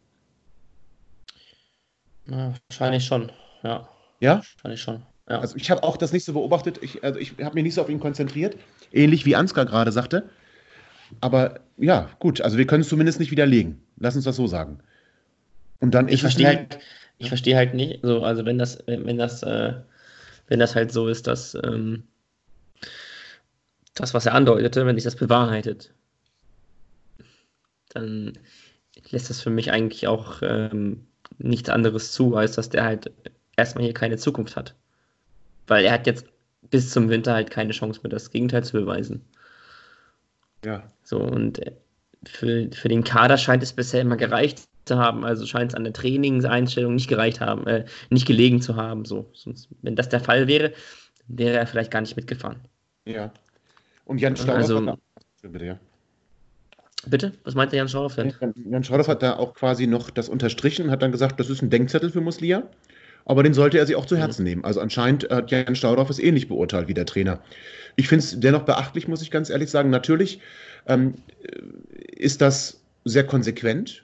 Ja, 2.29 2.53
wahrscheinlich 2.69 3.05
schon, 3.05 3.31
ja. 3.63 3.87
Ja? 4.19 4.37
Wahrscheinlich 4.37 4.81
schon. 4.81 5.03
Ja. 5.29 5.39
Also 5.39 5.55
ich 5.55 5.69
habe 5.69 5.83
auch 5.83 5.97
das 5.97 6.11
nicht 6.11 6.25
so 6.25 6.33
beobachtet, 6.33 6.79
ich, 6.81 7.03
also 7.03 7.19
ich 7.19 7.33
habe 7.41 7.55
mich 7.55 7.63
nicht 7.63 7.75
so 7.75 7.81
auf 7.81 7.89
ihn 7.89 7.99
konzentriert, 7.99 8.57
ähnlich 8.91 9.25
wie 9.25 9.35
Ansgar 9.35 9.65
gerade 9.65 9.91
sagte. 9.91 10.29
Aber 11.21 11.59
ja, 11.77 12.09
gut, 12.19 12.41
also 12.41 12.57
wir 12.57 12.67
können 12.67 12.81
es 12.81 12.89
zumindest 12.89 13.19
nicht 13.19 13.31
widerlegen. 13.31 13.81
Lass 13.97 14.15
uns 14.15 14.25
das 14.25 14.35
so 14.35 14.47
sagen. 14.47 14.79
Und 15.79 15.93
dann 15.93 16.07
ich 16.07 16.21
verstehe 16.21 16.47
halt, 16.47 16.79
ich 17.17 17.25
ja. 17.25 17.29
verstehe 17.29 17.55
halt 17.55 17.73
nicht, 17.73 17.99
so, 18.03 18.23
also 18.23 18.45
wenn 18.45 18.57
das, 18.57 18.83
wenn 18.85 19.17
das, 19.17 19.43
äh, 19.43 19.73
wenn 20.47 20.59
das 20.59 20.75
halt 20.75 20.91
so 20.91 21.07
ist, 21.07 21.27
dass 21.27 21.55
ähm, 21.63 22.03
das, 23.93 24.13
was 24.13 24.25
er 24.25 24.33
andeutete, 24.33 24.85
wenn 24.85 24.95
sich 24.95 25.03
das 25.03 25.15
bewahrheitet, 25.15 25.93
dann 27.89 28.33
lässt 29.09 29.29
das 29.29 29.41
für 29.41 29.49
mich 29.49 29.71
eigentlich 29.71 30.07
auch 30.07 30.41
ähm, 30.41 31.05
nichts 31.37 31.69
anderes 31.69 32.11
zu, 32.11 32.35
als 32.35 32.53
dass 32.53 32.69
der 32.69 32.83
halt 32.83 33.11
erstmal 33.55 33.83
hier 33.83 33.93
keine 33.93 34.17
Zukunft 34.17 34.55
hat. 34.55 34.75
Weil 35.67 35.85
er 35.85 35.93
hat 35.93 36.07
jetzt 36.07 36.25
bis 36.69 36.91
zum 36.91 37.09
Winter 37.09 37.33
halt 37.33 37.49
keine 37.49 37.71
Chance 37.71 38.01
mehr, 38.03 38.09
das 38.09 38.31
Gegenteil 38.31 38.63
zu 38.63 38.73
beweisen. 38.73 39.25
Ja. 40.65 40.83
So, 41.03 41.19
und 41.19 41.59
äh, 41.59 41.71
für, 42.25 42.69
für 42.71 42.89
den 42.89 43.03
Kader 43.03 43.37
scheint 43.37 43.63
es 43.63 43.73
bisher 43.73 44.01
immer 44.01 44.17
gereicht 44.17 44.67
zu 44.85 44.97
haben, 44.97 45.23
also 45.23 45.45
scheint 45.45 45.71
es 45.71 45.75
an 45.75 45.83
der 45.83 45.93
Trainingseinstellung 45.93 46.95
nicht 46.95 47.07
gereicht 47.07 47.39
haben, 47.39 47.65
äh, 47.67 47.85
nicht 48.09 48.27
gelegen 48.27 48.61
zu 48.61 48.75
haben. 48.75 49.05
So. 49.05 49.29
Sonst, 49.33 49.69
wenn 49.81 49.95
das 49.95 50.09
der 50.09 50.19
Fall 50.19 50.47
wäre, 50.47 50.73
wäre 51.27 51.57
er 51.57 51.67
vielleicht 51.67 51.91
gar 51.91 52.01
nicht 52.01 52.15
mitgefahren. 52.15 52.57
Ja. 53.05 53.31
Und 54.05 54.19
Jan 54.19 54.35
Stauer 54.35 54.55
also, 54.55 54.97
bitte, 55.43 55.65
ja. 55.65 55.79
Bitte? 57.07 57.33
Was 57.43 57.55
meint 57.55 57.71
der 57.71 57.77
Jan 57.77 57.87
Schauroff 57.87 58.15
denn? 58.15 58.33
Jan 58.69 58.83
Schauroff 58.83 59.07
hat 59.07 59.23
da 59.23 59.37
auch 59.37 59.53
quasi 59.53 59.87
noch 59.87 60.09
das 60.09 60.27
unterstrichen 60.27 60.85
und 60.85 60.91
hat 60.91 61.01
dann 61.01 61.11
gesagt, 61.11 61.39
das 61.39 61.49
ist 61.49 61.61
ein 61.61 61.69
Denkzettel 61.69 62.09
für 62.09 62.19
Muslia, 62.19 62.63
aber 63.29 63.43
den 63.43 63.53
sollte 63.53 63.77
er 63.77 63.85
sich 63.85 63.95
auch 63.95 64.07
zu 64.07 64.17
Herzen 64.17 64.41
mhm. 64.41 64.49
nehmen. 64.49 64.63
Also 64.63 64.81
anscheinend 64.81 65.29
hat 65.29 65.51
Jan 65.51 65.75
Stauroff 65.75 66.09
es 66.09 66.17
ähnlich 66.17 66.47
beurteilt 66.47 66.87
wie 66.87 66.95
der 66.95 67.05
Trainer. 67.05 67.39
Ich 67.95 68.07
finde 68.07 68.25
es 68.25 68.39
dennoch 68.39 68.63
beachtlich, 68.63 69.07
muss 69.07 69.21
ich 69.21 69.29
ganz 69.29 69.51
ehrlich 69.51 69.69
sagen. 69.69 69.91
Natürlich 69.91 70.39
ähm, 70.87 71.13
ist 72.11 72.41
das 72.41 72.81
sehr 73.05 73.23
konsequent 73.23 74.03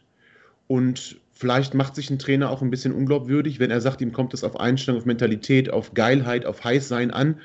und 0.67 1.17
vielleicht 1.33 1.73
macht 1.73 1.95
sich 1.95 2.11
ein 2.11 2.19
Trainer 2.19 2.51
auch 2.51 2.61
ein 2.61 2.69
bisschen 2.69 2.93
unglaubwürdig, 2.93 3.59
wenn 3.59 3.71
er 3.71 3.81
sagt, 3.81 3.99
ihm 4.01 4.13
kommt 4.13 4.35
es 4.35 4.43
auf 4.43 4.59
Einstellung, 4.59 4.99
auf 4.99 5.07
Mentalität, 5.07 5.71
auf 5.71 5.95
Geilheit, 5.95 6.45
auf 6.45 6.63
Heißsein 6.63 7.09
an 7.09 7.39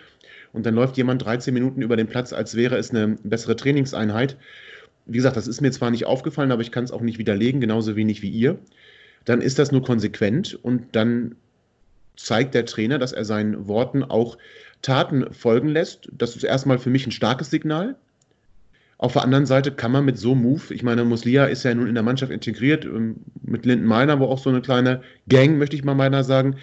und 0.52 0.66
dann 0.66 0.74
läuft 0.74 0.98
jemand 0.98 1.24
13 1.24 1.54
Minuten 1.54 1.80
über 1.80 1.96
den 1.96 2.08
Platz, 2.08 2.34
als 2.34 2.56
wäre 2.56 2.76
es 2.76 2.90
eine 2.90 3.16
bessere 3.24 3.56
Trainingseinheit 3.56 4.36
wie 5.06 5.16
gesagt, 5.16 5.36
das 5.36 5.48
ist 5.48 5.60
mir 5.60 5.72
zwar 5.72 5.90
nicht 5.90 6.06
aufgefallen, 6.06 6.52
aber 6.52 6.62
ich 6.62 6.70
kann 6.70 6.84
es 6.84 6.92
auch 6.92 7.00
nicht 7.00 7.18
widerlegen, 7.18 7.60
genauso 7.60 7.96
wenig 7.96 8.22
wie 8.22 8.30
ihr, 8.30 8.58
dann 9.24 9.40
ist 9.40 9.58
das 9.58 9.72
nur 9.72 9.82
konsequent 9.82 10.58
und 10.62 10.94
dann 10.94 11.36
zeigt 12.24 12.54
der 12.54 12.66
Trainer, 12.66 12.98
dass 12.98 13.12
er 13.12 13.24
seinen 13.24 13.66
Worten 13.66 14.04
auch 14.04 14.38
Taten 14.82 15.32
folgen 15.32 15.68
lässt. 15.68 16.08
Das 16.12 16.36
ist 16.36 16.44
erstmal 16.44 16.78
für 16.78 16.90
mich 16.90 17.06
ein 17.06 17.12
starkes 17.12 17.50
Signal. 17.50 17.96
Auf 18.98 19.14
der 19.14 19.22
anderen 19.22 19.46
Seite 19.46 19.72
kann 19.72 19.92
man 19.92 20.04
mit 20.04 20.18
so 20.18 20.32
einem 20.32 20.42
Move, 20.42 20.74
ich 20.74 20.82
meine, 20.82 21.04
Muslia 21.04 21.46
ist 21.46 21.62
ja 21.62 21.74
nun 21.74 21.86
in 21.86 21.94
der 21.94 22.02
Mannschaft 22.02 22.30
integriert, 22.30 22.84
ähm, 22.84 23.16
mit 23.42 23.64
Linden 23.64 23.86
Meiner, 23.86 24.20
wo 24.20 24.26
auch 24.26 24.38
so 24.38 24.50
eine 24.50 24.60
kleine 24.60 25.00
Gang, 25.28 25.56
möchte 25.56 25.74
ich 25.74 25.84
mal 25.84 25.94
meiner 25.94 26.22
sagen, 26.22 26.56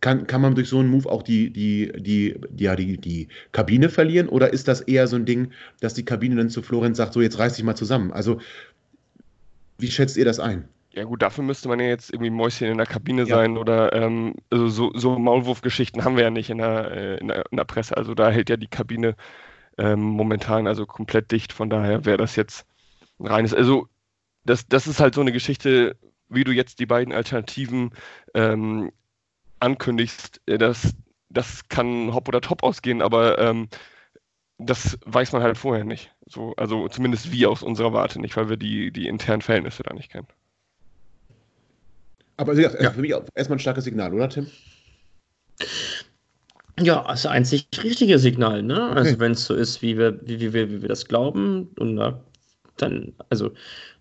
kann, 0.00 0.26
kann 0.26 0.40
man 0.40 0.54
durch 0.54 0.68
so 0.68 0.78
einen 0.78 0.88
Move 0.88 1.08
auch 1.10 1.22
die, 1.22 1.50
die, 1.50 1.92
die, 1.96 2.40
ja, 2.56 2.74
die, 2.74 2.96
die 2.96 3.28
Kabine 3.52 3.90
verlieren? 3.90 4.28
Oder 4.28 4.52
ist 4.52 4.66
das 4.66 4.80
eher 4.80 5.06
so 5.06 5.16
ein 5.16 5.26
Ding, 5.26 5.52
dass 5.80 5.94
die 5.94 6.04
Kabine 6.04 6.36
dann 6.36 6.48
zu 6.48 6.62
Florenz 6.62 6.96
sagt, 6.96 7.12
so 7.12 7.20
jetzt 7.20 7.38
reiß 7.38 7.54
dich 7.54 7.64
mal 7.64 7.76
zusammen? 7.76 8.12
Also, 8.12 8.40
wie 9.78 9.90
schätzt 9.90 10.16
ihr 10.16 10.24
das 10.24 10.40
ein? 10.40 10.68
Ja 10.92 11.04
gut, 11.04 11.22
dafür 11.22 11.42
müsste 11.42 11.68
man 11.68 11.80
ja 11.80 11.86
jetzt 11.86 12.12
irgendwie 12.12 12.30
Mäuschen 12.30 12.68
in 12.68 12.76
der 12.76 12.86
Kabine 12.86 13.22
ja. 13.22 13.36
sein 13.36 13.56
oder 13.56 13.94
ähm, 13.94 14.34
also 14.50 14.68
so, 14.68 14.92
so 14.94 15.18
Maulwurfgeschichten 15.18 16.04
haben 16.04 16.16
wir 16.16 16.24
ja 16.24 16.30
nicht 16.30 16.50
in 16.50 16.58
der, 16.58 16.90
äh, 16.90 17.16
in 17.16 17.28
der, 17.28 17.44
in 17.50 17.56
der 17.56 17.64
Presse. 17.64 17.96
Also 17.96 18.14
da 18.14 18.30
hält 18.30 18.50
ja 18.50 18.58
die 18.58 18.68
Kabine 18.68 19.16
ähm, 19.78 20.00
momentan 20.00 20.66
also 20.66 20.84
komplett 20.84 21.30
dicht. 21.32 21.52
Von 21.52 21.70
daher 21.70 22.04
wäre 22.04 22.18
das 22.18 22.36
jetzt 22.36 22.66
ein 23.18 23.26
reines. 23.26 23.54
Also 23.54 23.88
das, 24.44 24.66
das 24.66 24.86
ist 24.86 25.00
halt 25.00 25.14
so 25.14 25.22
eine 25.22 25.32
Geschichte, 25.32 25.96
wie 26.28 26.44
du 26.44 26.52
jetzt 26.52 26.78
die 26.78 26.86
beiden 26.86 27.14
Alternativen 27.14 27.92
ähm, 28.34 28.92
ankündigst, 29.60 30.42
äh, 30.46 30.58
das, 30.58 30.94
das 31.30 31.68
kann 31.68 32.12
hopp 32.12 32.28
oder 32.28 32.42
top 32.42 32.62
ausgehen, 32.62 33.00
aber 33.00 33.38
ähm, 33.38 33.68
das 34.58 34.98
weiß 35.06 35.32
man 35.32 35.42
halt 35.42 35.56
vorher 35.56 35.84
nicht. 35.84 36.12
So, 36.26 36.54
also 36.56 36.88
zumindest 36.88 37.32
wir 37.32 37.50
aus 37.50 37.62
unserer 37.62 37.92
Warte 37.92 38.20
nicht, 38.20 38.36
weil 38.36 38.48
wir 38.48 38.56
die, 38.56 38.92
die 38.92 39.08
internen 39.08 39.42
Verhältnisse 39.42 39.82
da 39.82 39.94
nicht 39.94 40.10
kennen. 40.10 40.28
Aber 42.42 42.52
also 42.52 42.62
ja. 42.62 42.90
für 42.90 43.00
mich 43.00 43.14
auch 43.14 43.24
erstmal 43.34 43.56
ein 43.56 43.60
starkes 43.60 43.84
Signal, 43.84 44.12
oder 44.12 44.28
Tim? 44.28 44.46
Ja, 46.80 47.04
das 47.06 47.26
einzig 47.26 47.68
richtige 47.82 48.18
Signal, 48.18 48.62
ne? 48.62 48.90
Also 48.90 49.18
wenn 49.18 49.32
es 49.32 49.44
so 49.44 49.54
ist, 49.54 49.82
wie 49.82 49.96
wir, 49.96 50.20
wie, 50.26 50.40
wie, 50.40 50.52
wie 50.54 50.82
wir 50.82 50.88
das 50.88 51.06
glauben, 51.06 51.70
und 51.78 51.96
dann, 52.76 53.12
also 53.28 53.52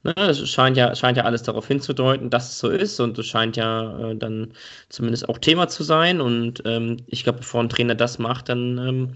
Ne, 0.04 0.16
es 0.18 0.50
scheint 0.50 0.78
ja, 0.78 0.96
scheint 0.96 1.18
ja 1.18 1.26
alles 1.26 1.44
darauf 1.44 1.68
hinzudeuten, 1.68 2.32
dass 2.32 2.50
es 2.50 2.60
so 2.60 2.70
ist 2.70 3.00
und 3.00 3.20
es 3.20 3.28
scheint 3.28 3.56
ja 3.56 4.12
äh, 4.12 4.16
dann 4.16 4.52
zumindest 4.90 5.30
auch 5.30 5.38
Thema 5.38 5.68
zu 5.68 5.84
sein. 5.84 6.22
Und 6.22 6.64
ähm, 6.66 6.98
ich 7.08 7.24
glaube, 7.24 7.40
bevor 7.40 7.62
ein 7.62 7.70
Trainer 7.70 7.94
das 7.94 8.18
macht, 8.18 8.50
dann 8.50 8.80
ähm, 8.80 9.16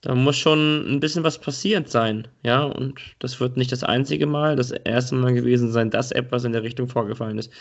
da 0.00 0.14
muss 0.14 0.36
schon 0.36 0.90
ein 0.90 1.00
bisschen 1.00 1.22
was 1.22 1.38
passiert 1.38 1.90
sein. 1.90 2.26
Ja, 2.44 2.64
und 2.64 3.00
das 3.18 3.40
wird 3.40 3.56
nicht 3.58 3.72
das 3.72 3.84
einzige 3.84 4.26
Mal, 4.26 4.56
das 4.56 4.70
erste 4.70 5.14
Mal 5.16 5.34
gewesen 5.34 5.70
sein, 5.70 5.90
dass 5.90 6.12
etwas 6.12 6.44
in 6.44 6.52
der 6.52 6.62
Richtung 6.62 6.88
vorgefallen 6.88 7.38
ist. 7.38 7.52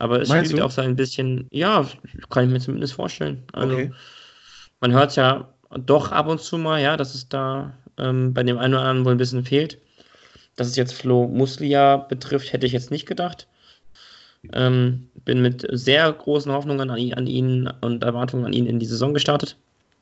Aber 0.00 0.22
es 0.22 0.30
Meinst 0.30 0.50
spielt 0.50 0.62
du? 0.62 0.66
auch 0.66 0.70
so 0.70 0.80
ein 0.80 0.96
bisschen, 0.96 1.46
ja, 1.50 1.86
kann 2.30 2.46
ich 2.46 2.50
mir 2.50 2.58
zumindest 2.58 2.94
vorstellen. 2.94 3.42
Also, 3.52 3.74
okay. 3.74 3.92
man 4.80 4.92
hört 4.92 5.14
ja 5.14 5.52
doch 5.70 6.10
ab 6.10 6.26
und 6.26 6.40
zu 6.40 6.56
mal, 6.56 6.80
ja, 6.80 6.96
dass 6.96 7.14
es 7.14 7.28
da 7.28 7.74
ähm, 7.98 8.32
bei 8.32 8.42
dem 8.42 8.56
einen 8.56 8.72
oder 8.72 8.82
anderen 8.82 9.04
wohl 9.04 9.12
ein 9.12 9.18
bisschen 9.18 9.44
fehlt. 9.44 9.78
Dass 10.56 10.68
es 10.68 10.76
jetzt 10.76 10.94
Flo 10.94 11.28
Muslia 11.28 11.98
betrifft, 11.98 12.50
hätte 12.52 12.66
ich 12.66 12.72
jetzt 12.72 12.90
nicht 12.90 13.04
gedacht. 13.04 13.46
Ähm, 14.54 15.10
bin 15.26 15.42
mit 15.42 15.66
sehr 15.70 16.10
großen 16.10 16.50
Hoffnungen 16.50 16.88
an 16.88 16.96
ihn, 16.96 17.12
an 17.12 17.26
ihn, 17.26 17.70
und 17.82 18.02
Erwartungen 18.02 18.46
an 18.46 18.54
ihn 18.54 18.66
in 18.66 18.78
die 18.78 18.86
Saison 18.86 19.12
gestartet. 19.12 19.56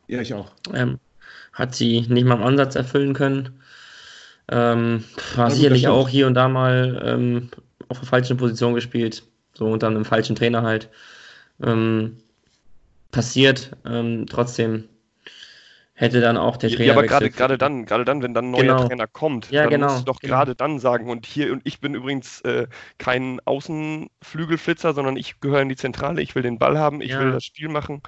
Ja, 0.07 0.21
ich 0.21 0.33
auch. 0.33 0.53
Ähm, 0.73 1.01
hat 1.53 1.75
sie 1.75 2.03
nicht 2.03 2.25
mal 2.25 2.37
im 2.37 2.45
Ansatz 2.45 2.77
erfüllen 2.77 3.15
können. 3.15 3.61
Ähm, 4.49 5.03
war 5.35 5.51
sicherlich 5.51 5.89
auch 5.89 6.09
hier 6.09 6.29
und 6.29 6.35
da 6.35 6.49
mal 6.49 7.03
ähm, 7.05 7.51
auf 7.89 7.99
der 7.99 8.09
falschen 8.09 8.37
Position 8.37 8.75
gespielt, 8.75 9.25
so 9.59 9.67
unter 9.67 9.89
einem 9.89 10.05
falschen 10.05 10.37
Trainer 10.37 10.63
halt. 10.63 10.89
Ähm, 11.63 12.17
passiert. 13.11 13.73
Ähm, 13.85 14.27
trotzdem 14.29 14.89
hätte 15.95 16.21
dann 16.21 16.37
auch 16.37 16.57
der 16.57 16.71
Trainer. 16.71 16.85
Ja, 16.85 16.93
aber 16.93 17.03
gerade 17.07 17.31
gerade 17.31 17.59
dann, 17.59 17.85
gerade 17.85 18.05
dann, 18.05 18.23
wenn 18.23 18.33
dann 18.35 18.47
ein 18.47 18.51
neuer 18.53 18.63
Genau. 18.63 18.87
Trainer 18.87 19.07
kommt, 19.09 19.51
Ja, 19.51 19.65
dann 19.65 19.73
genau, 19.73 19.87
musst 19.87 20.03
du 20.03 20.05
doch 20.13 20.21
genau. 20.21 20.37
gerade 20.37 20.55
dann 20.55 20.79
sagen. 20.79 21.11
Und 21.11 21.27
hier, 21.27 21.53
und 21.53 21.63
ich 21.67 21.81
bin 21.81 21.95
übrigens 21.95 22.41
äh, 22.43 22.67
kein 22.99 23.41
Außenflügelflitzer, 23.45 24.95
sondern 24.95 25.17
ich 25.17 25.41
gehöre 25.41 25.61
in 25.63 25.69
die 25.69 25.77
Zentrale, 25.77 26.23
ich 26.23 26.35
will 26.35 26.43
den 26.43 26.59
Ball 26.59 26.79
haben, 26.79 27.01
ich 27.01 27.11
Ja. 27.11 27.21
will 27.21 27.33
das 27.33 27.45
Spiel 27.45 27.69
machen. 27.69 28.01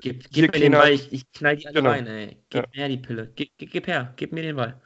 Gib, 0.00 0.30
gib 0.30 0.52
mir 0.52 0.60
den 0.60 0.72
Ball, 0.72 0.92
ich, 0.92 1.12
ich 1.12 1.32
knall 1.32 1.56
die 1.56 1.66
alle 1.66 1.74
Genau. 1.74 1.90
rein, 1.90 2.06
ey. 2.06 2.36
Gib 2.50 2.62
Ja. 2.62 2.68
mir 2.72 2.78
her 2.80 2.88
die 2.88 2.98
Pille. 2.98 3.32
Gib, 3.34 3.50
gib, 3.58 3.72
gib 3.72 3.86
her, 3.86 4.12
gib 4.16 4.32
mir 4.32 4.42
den 4.42 4.56
Ball. 4.56 4.80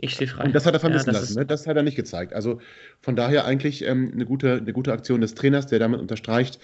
Ich 0.00 0.14
stehe 0.14 0.28
frei. 0.28 0.44
Und 0.44 0.54
das 0.54 0.64
hat 0.66 0.74
er 0.74 0.80
vermissen 0.80 1.08
Ja, 1.08 1.12
das 1.12 1.22
lassen, 1.22 1.38
ne? 1.38 1.46
das 1.46 1.66
hat 1.66 1.76
er 1.76 1.82
nicht 1.82 1.96
gezeigt. 1.96 2.32
Also 2.32 2.60
von 3.00 3.16
daher 3.16 3.44
eigentlich 3.44 3.84
ähm, 3.84 4.12
eine, 4.14 4.24
gute, 4.24 4.54
eine 4.54 4.72
gute 4.72 4.92
Aktion 4.92 5.20
des 5.20 5.34
Trainers, 5.34 5.66
der 5.66 5.78
damit 5.78 6.00
unterstreicht, 6.00 6.58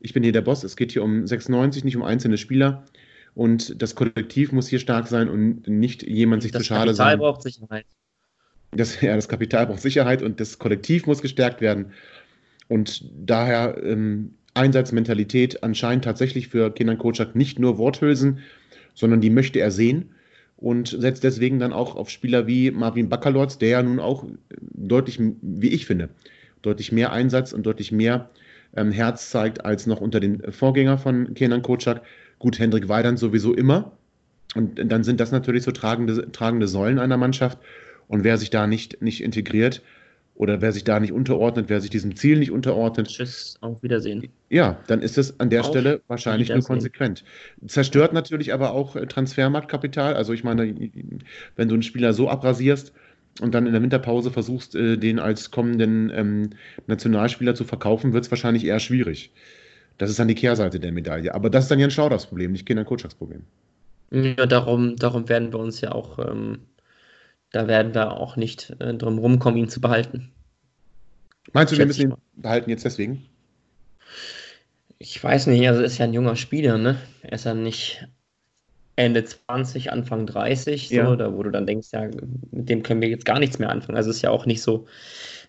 ich 0.00 0.12
bin 0.12 0.22
hier 0.22 0.32
der 0.32 0.42
Boss, 0.42 0.64
es 0.64 0.76
geht 0.76 0.92
hier 0.92 1.02
um 1.02 1.26
96, 1.26 1.84
nicht 1.84 1.96
um 1.96 2.02
einzelne 2.02 2.38
Spieler. 2.38 2.84
Und 3.34 3.80
das 3.80 3.94
Kollektiv 3.94 4.52
muss 4.52 4.68
hier 4.68 4.78
stark 4.78 5.06
sein 5.06 5.28
und 5.28 5.68
nicht 5.68 6.02
jemand 6.02 6.42
sich 6.42 6.52
Das 6.52 6.62
zu 6.62 6.66
schade 6.66 6.86
Kapital 6.90 6.94
sein. 6.94 7.18
braucht 7.18 7.42
Sicherheit. 7.42 7.86
Das, 8.72 9.00
ja, 9.00 9.16
das 9.16 9.28
Kapital 9.28 9.66
braucht 9.66 9.80
Sicherheit 9.80 10.22
und 10.22 10.40
das 10.40 10.58
Kollektiv 10.58 11.06
muss 11.06 11.22
gestärkt 11.22 11.60
werden. 11.60 11.92
Und 12.68 13.04
daher 13.16 13.80
ähm, 13.82 14.34
Einsatzmentalität 14.54 15.62
anscheinend 15.62 16.04
tatsächlich 16.04 16.48
für 16.48 16.72
Kenan 16.72 16.98
Kocak 16.98 17.34
nicht 17.34 17.58
nur 17.58 17.78
Worthülsen, 17.78 18.40
sondern 18.94 19.20
die 19.20 19.30
möchte 19.30 19.60
er 19.60 19.70
sehen 19.70 20.10
und 20.58 20.88
setzt 20.88 21.24
deswegen 21.24 21.58
dann 21.60 21.72
auch 21.72 21.94
auf 21.94 22.10
Spieler 22.10 22.46
wie 22.46 22.70
Marvin 22.70 23.08
Bakalotz, 23.08 23.58
der 23.58 23.68
ja 23.68 23.82
nun 23.82 24.00
auch 24.00 24.26
deutlich, 24.60 25.20
wie 25.40 25.68
ich 25.68 25.86
finde, 25.86 26.08
deutlich 26.62 26.90
mehr 26.92 27.12
Einsatz 27.12 27.52
und 27.52 27.64
deutlich 27.64 27.92
mehr 27.92 28.28
ähm, 28.76 28.90
Herz 28.90 29.30
zeigt 29.30 29.64
als 29.64 29.86
noch 29.86 30.00
unter 30.00 30.18
den 30.20 30.42
Vorgänger 30.52 30.98
von 30.98 31.34
Kenan 31.34 31.62
Kocak. 31.62 32.02
Gut, 32.40 32.58
Hendrik 32.58 32.88
Weidand 32.88 33.18
sowieso 33.18 33.54
immer. 33.54 33.92
Und 34.54 34.80
dann 34.84 35.04
sind 35.04 35.20
das 35.20 35.30
natürlich 35.30 35.62
so 35.62 35.70
tragende, 35.70 36.30
tragende 36.32 36.66
Säulen 36.66 36.98
einer 36.98 37.16
Mannschaft. 37.16 37.58
Und 38.08 38.24
wer 38.24 38.36
sich 38.36 38.50
da 38.50 38.66
nicht, 38.66 39.00
nicht 39.00 39.22
integriert 39.22 39.82
oder 40.38 40.60
wer 40.60 40.72
sich 40.72 40.84
da 40.84 41.00
nicht 41.00 41.12
unterordnet, 41.12 41.68
wer 41.68 41.80
sich 41.80 41.90
diesem 41.90 42.14
Ziel 42.14 42.38
nicht 42.38 42.52
unterordnet, 42.52 43.08
Tschüss, 43.08 43.58
auf 43.60 43.82
Wiedersehen. 43.82 44.28
ja, 44.48 44.78
dann 44.86 45.02
ist 45.02 45.18
es 45.18 45.38
an 45.40 45.50
der 45.50 45.62
Auf 45.62 45.66
Stelle 45.66 46.00
wahrscheinlich 46.06 46.48
nur 46.48 46.62
konsequent. 46.62 47.24
Zerstört 47.66 48.12
natürlich 48.12 48.54
aber 48.54 48.72
auch 48.72 48.94
äh, 48.94 49.06
Transfermarktkapital. 49.06 50.14
Also 50.14 50.32
ich 50.32 50.44
meine, 50.44 50.62
wenn 51.56 51.68
du 51.68 51.74
einen 51.74 51.82
Spieler 51.82 52.12
so 52.12 52.30
abrasierst 52.30 52.92
und 53.40 53.52
dann 53.52 53.66
in 53.66 53.72
der 53.72 53.82
Winterpause 53.82 54.30
versuchst, 54.30 54.76
äh, 54.76 54.96
den 54.96 55.18
als 55.18 55.50
kommenden 55.50 56.10
ähm, 56.14 56.50
Nationalspieler 56.86 57.56
zu 57.56 57.64
verkaufen, 57.64 58.12
wird 58.12 58.24
es 58.24 58.30
wahrscheinlich 58.30 58.64
eher 58.64 58.78
schwierig. 58.78 59.32
Das 59.98 60.08
ist 60.08 60.20
dann 60.20 60.28
die 60.28 60.36
Kehrseite 60.36 60.78
der 60.78 60.92
Medaille. 60.92 61.34
Aber 61.34 61.50
das 61.50 61.64
ist 61.64 61.70
dann 61.72 61.80
Jan 61.80 61.90
Schlauders 61.90 62.28
Problem, 62.28 62.52
nicht 62.52 62.64
Kinder 62.64 62.84
Kutschaks 62.84 63.16
Problem. 63.16 63.42
Ja, 64.12 64.46
darum, 64.46 64.94
darum 64.94 65.28
werden 65.28 65.52
wir 65.52 65.58
uns 65.58 65.80
ja 65.80 65.90
auch, 65.90 66.20
ähm, 66.20 66.60
da 67.52 67.66
werden 67.66 67.94
wir 67.94 68.12
auch 68.12 68.36
nicht 68.36 68.74
äh, 68.80 68.94
drum 68.94 69.18
rumkommen, 69.18 69.58
ihn 69.58 69.68
zu 69.68 69.80
behalten. 69.80 70.32
Meinst 71.52 71.72
du, 71.72 71.78
wir 71.78 71.86
müssen 71.86 72.10
ihn 72.10 72.14
behalten 72.36 72.70
jetzt 72.70 72.84
deswegen? 72.84 73.26
Ich 74.98 75.22
weiß 75.22 75.46
nicht, 75.46 75.66
also 75.68 75.82
ist 75.82 75.98
ja 75.98 76.04
ein 76.04 76.12
junger 76.12 76.36
Spieler, 76.36 76.76
ne? 76.76 76.98
Er 77.22 77.32
ist 77.32 77.44
ja 77.44 77.54
nicht 77.54 78.06
Ende 78.96 79.24
20, 79.24 79.92
Anfang 79.92 80.26
30, 80.26 80.88
so, 80.88 80.94
Ja. 80.96 81.16
da 81.16 81.32
wo 81.32 81.42
du 81.42 81.50
dann 81.50 81.66
denkst, 81.66 81.88
ja, 81.92 82.08
mit 82.50 82.68
dem 82.68 82.82
können 82.82 83.00
wir 83.00 83.08
jetzt 83.08 83.24
gar 83.24 83.38
nichts 83.38 83.58
mehr 83.58 83.70
anfangen. 83.70 83.96
Also 83.96 84.10
es 84.10 84.16
ist 84.16 84.22
ja 84.22 84.30
auch 84.30 84.44
nicht 84.44 84.60
so, 84.60 84.86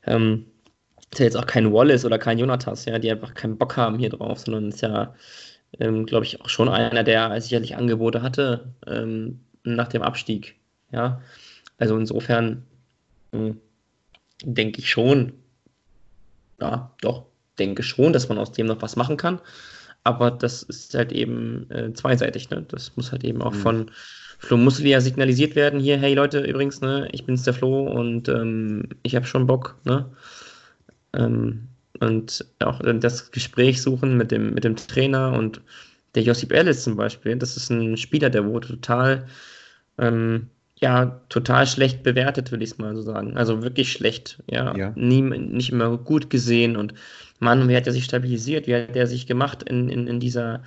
ähm, 0.06 0.46
ist 1.12 1.20
ja 1.20 1.26
jetzt 1.26 1.36
auch 1.36 1.48
kein 1.48 1.74
Wallace 1.74 2.06
oder 2.06 2.20
kein 2.20 2.38
Jonatas, 2.38 2.86
ja, 2.86 3.00
die 3.00 3.10
einfach 3.12 3.34
keinen 3.34 3.58
Bock 3.58 3.76
haben 3.76 3.98
hier 3.98 4.10
drauf, 4.10 4.40
sondern 4.40 4.70
ist 4.70 4.82
ja, 4.82 5.16
ähm, 5.80 6.06
glaube 6.06 6.26
ich, 6.26 6.40
auch 6.42 6.50
schon 6.50 6.70
einer, 6.70 7.04
der 7.04 7.42
sicherlich 7.42 7.76
Angebote 7.76 8.22
hatte 8.22 8.72
ähm, 8.86 9.40
nach 9.64 9.88
dem 9.88 10.04
Abstieg, 10.04 10.56
ja. 10.92 11.22
Also 11.80 11.98
insofern 11.98 12.66
hm, 13.34 13.60
denke 14.44 14.80
ich 14.80 14.90
schon, 14.92 15.34
ja, 16.60 16.96
doch, 17.02 17.26
denke 17.58 17.84
schon, 17.84 18.14
dass 18.14 18.30
man 18.30 18.38
aus 18.38 18.52
dem 18.52 18.68
noch 18.68 18.82
was 18.82 18.96
machen 18.96 19.18
kann. 19.18 19.42
Aber 20.04 20.32
das 20.32 20.64
ist 20.64 20.94
halt 20.96 21.12
eben 21.12 21.70
äh, 21.72 21.94
zweiseitig, 21.94 22.50
ne? 22.50 22.64
Das 22.70 22.96
muss 22.98 23.12
halt 23.12 23.24
eben 23.24 23.42
auch 23.42 23.54
Mhm. 23.54 23.56
von 23.56 23.92
Flo 24.40 24.58
Muslia 24.58 25.02
signalisiert 25.02 25.56
werden. 25.56 25.80
Hier, 25.80 25.98
hey 26.00 26.14
Leute, 26.16 26.42
übrigens, 26.42 26.82
ne, 26.82 27.10
ich 27.12 27.26
bin's 27.26 27.44
der 27.44 27.54
Flo 27.56 27.84
und 27.88 28.30
ähm, 28.30 28.90
ich 29.04 29.16
habe 29.16 29.26
schon 29.26 29.48
Bock, 29.48 29.78
ne? 29.86 30.12
Ähm, 31.14 31.70
und 32.00 32.46
auch 32.60 32.82
äh, 32.82 32.98
das 33.00 33.32
Gespräch 33.32 33.82
suchen 33.82 34.18
mit 34.18 34.32
dem, 34.32 34.54
mit 34.54 34.64
dem 34.64 34.76
Trainer 34.76 35.34
und 35.34 35.62
der 36.16 36.24
Josip 36.24 36.52
Ellis 36.52 36.84
zum 36.84 36.96
Beispiel, 36.96 37.36
das 37.38 37.58
ist 37.58 37.70
ein 37.70 37.98
Spieler, 37.98 38.30
der 38.30 38.46
wurde 38.46 38.68
total, 38.68 39.28
ähm, 39.98 40.50
ja, 40.80 41.22
total 41.30 41.68
schlecht 41.68 42.04
bewertet, 42.04 42.52
will 42.52 42.62
ich 42.62 42.72
es 42.72 42.78
mal 42.78 42.96
so 42.96 43.02
sagen. 43.02 43.38
Also 43.38 43.62
wirklich 43.64 43.92
schlecht, 43.92 44.42
ja. 44.50 44.76
Ja. 44.78 44.92
Nie, 44.96 45.22
nicht 45.22 45.72
immer 45.72 45.98
gut 45.98 46.30
gesehen 46.30 46.78
und 46.78 46.94
Mann, 47.40 47.68
wie 47.70 47.76
hat 47.76 47.88
er 47.88 47.94
sich 47.94 48.06
stabilisiert, 48.06 48.68
wie 48.68 48.76
hat 48.76 48.96
er 48.96 49.08
sich 49.08 49.28
gemacht 49.28 49.64
in, 49.64 49.90
in, 49.90 50.08
in 50.08 50.20
dieser 50.20 50.64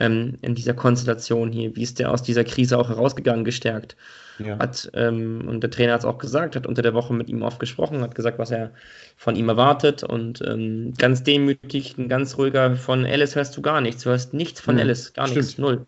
ähm, 0.00 0.38
in 0.42 0.54
dieser 0.56 0.74
Konstellation 0.74 1.52
hier, 1.52 1.76
wie 1.76 1.82
ist 1.82 1.98
der 2.00 2.10
aus 2.12 2.22
dieser 2.22 2.44
Krise 2.44 2.78
auch 2.78 2.88
herausgegangen, 2.88 3.44
gestärkt 3.44 3.96
Ja. 4.38 4.58
hat, 4.58 4.90
ähm, 4.94 5.46
und 5.48 5.62
der 5.62 5.70
Trainer 5.70 5.92
hat 5.94 6.00
es 6.00 6.04
auch 6.06 6.18
gesagt, 6.18 6.56
hat 6.56 6.66
unter 6.66 6.82
der 6.82 6.94
Woche 6.94 7.14
mit 7.14 7.28
ihm 7.28 7.42
oft 7.42 7.60
gesprochen, 7.60 8.00
hat 8.02 8.14
gesagt, 8.16 8.38
was 8.38 8.50
er 8.50 8.72
von 9.16 9.36
ihm 9.36 9.48
erwartet 9.48 10.02
und 10.02 10.42
ähm, 10.46 10.94
ganz 10.98 11.22
demütig, 11.22 11.96
ein 11.98 12.08
ganz 12.08 12.36
ruhiger 12.38 12.76
von 12.76 13.04
Alice 13.06 13.36
hörst 13.36 13.56
du 13.56 13.62
gar 13.62 13.80
nichts, 13.80 14.02
du 14.02 14.10
hörst 14.10 14.34
nichts 14.34 14.60
von 14.60 14.76
Mhm, 14.76 14.80
Alice, 14.80 15.12
gar 15.14 15.28
nichts, 15.28 15.52
stimmt. 15.52 15.58
null. 15.58 15.86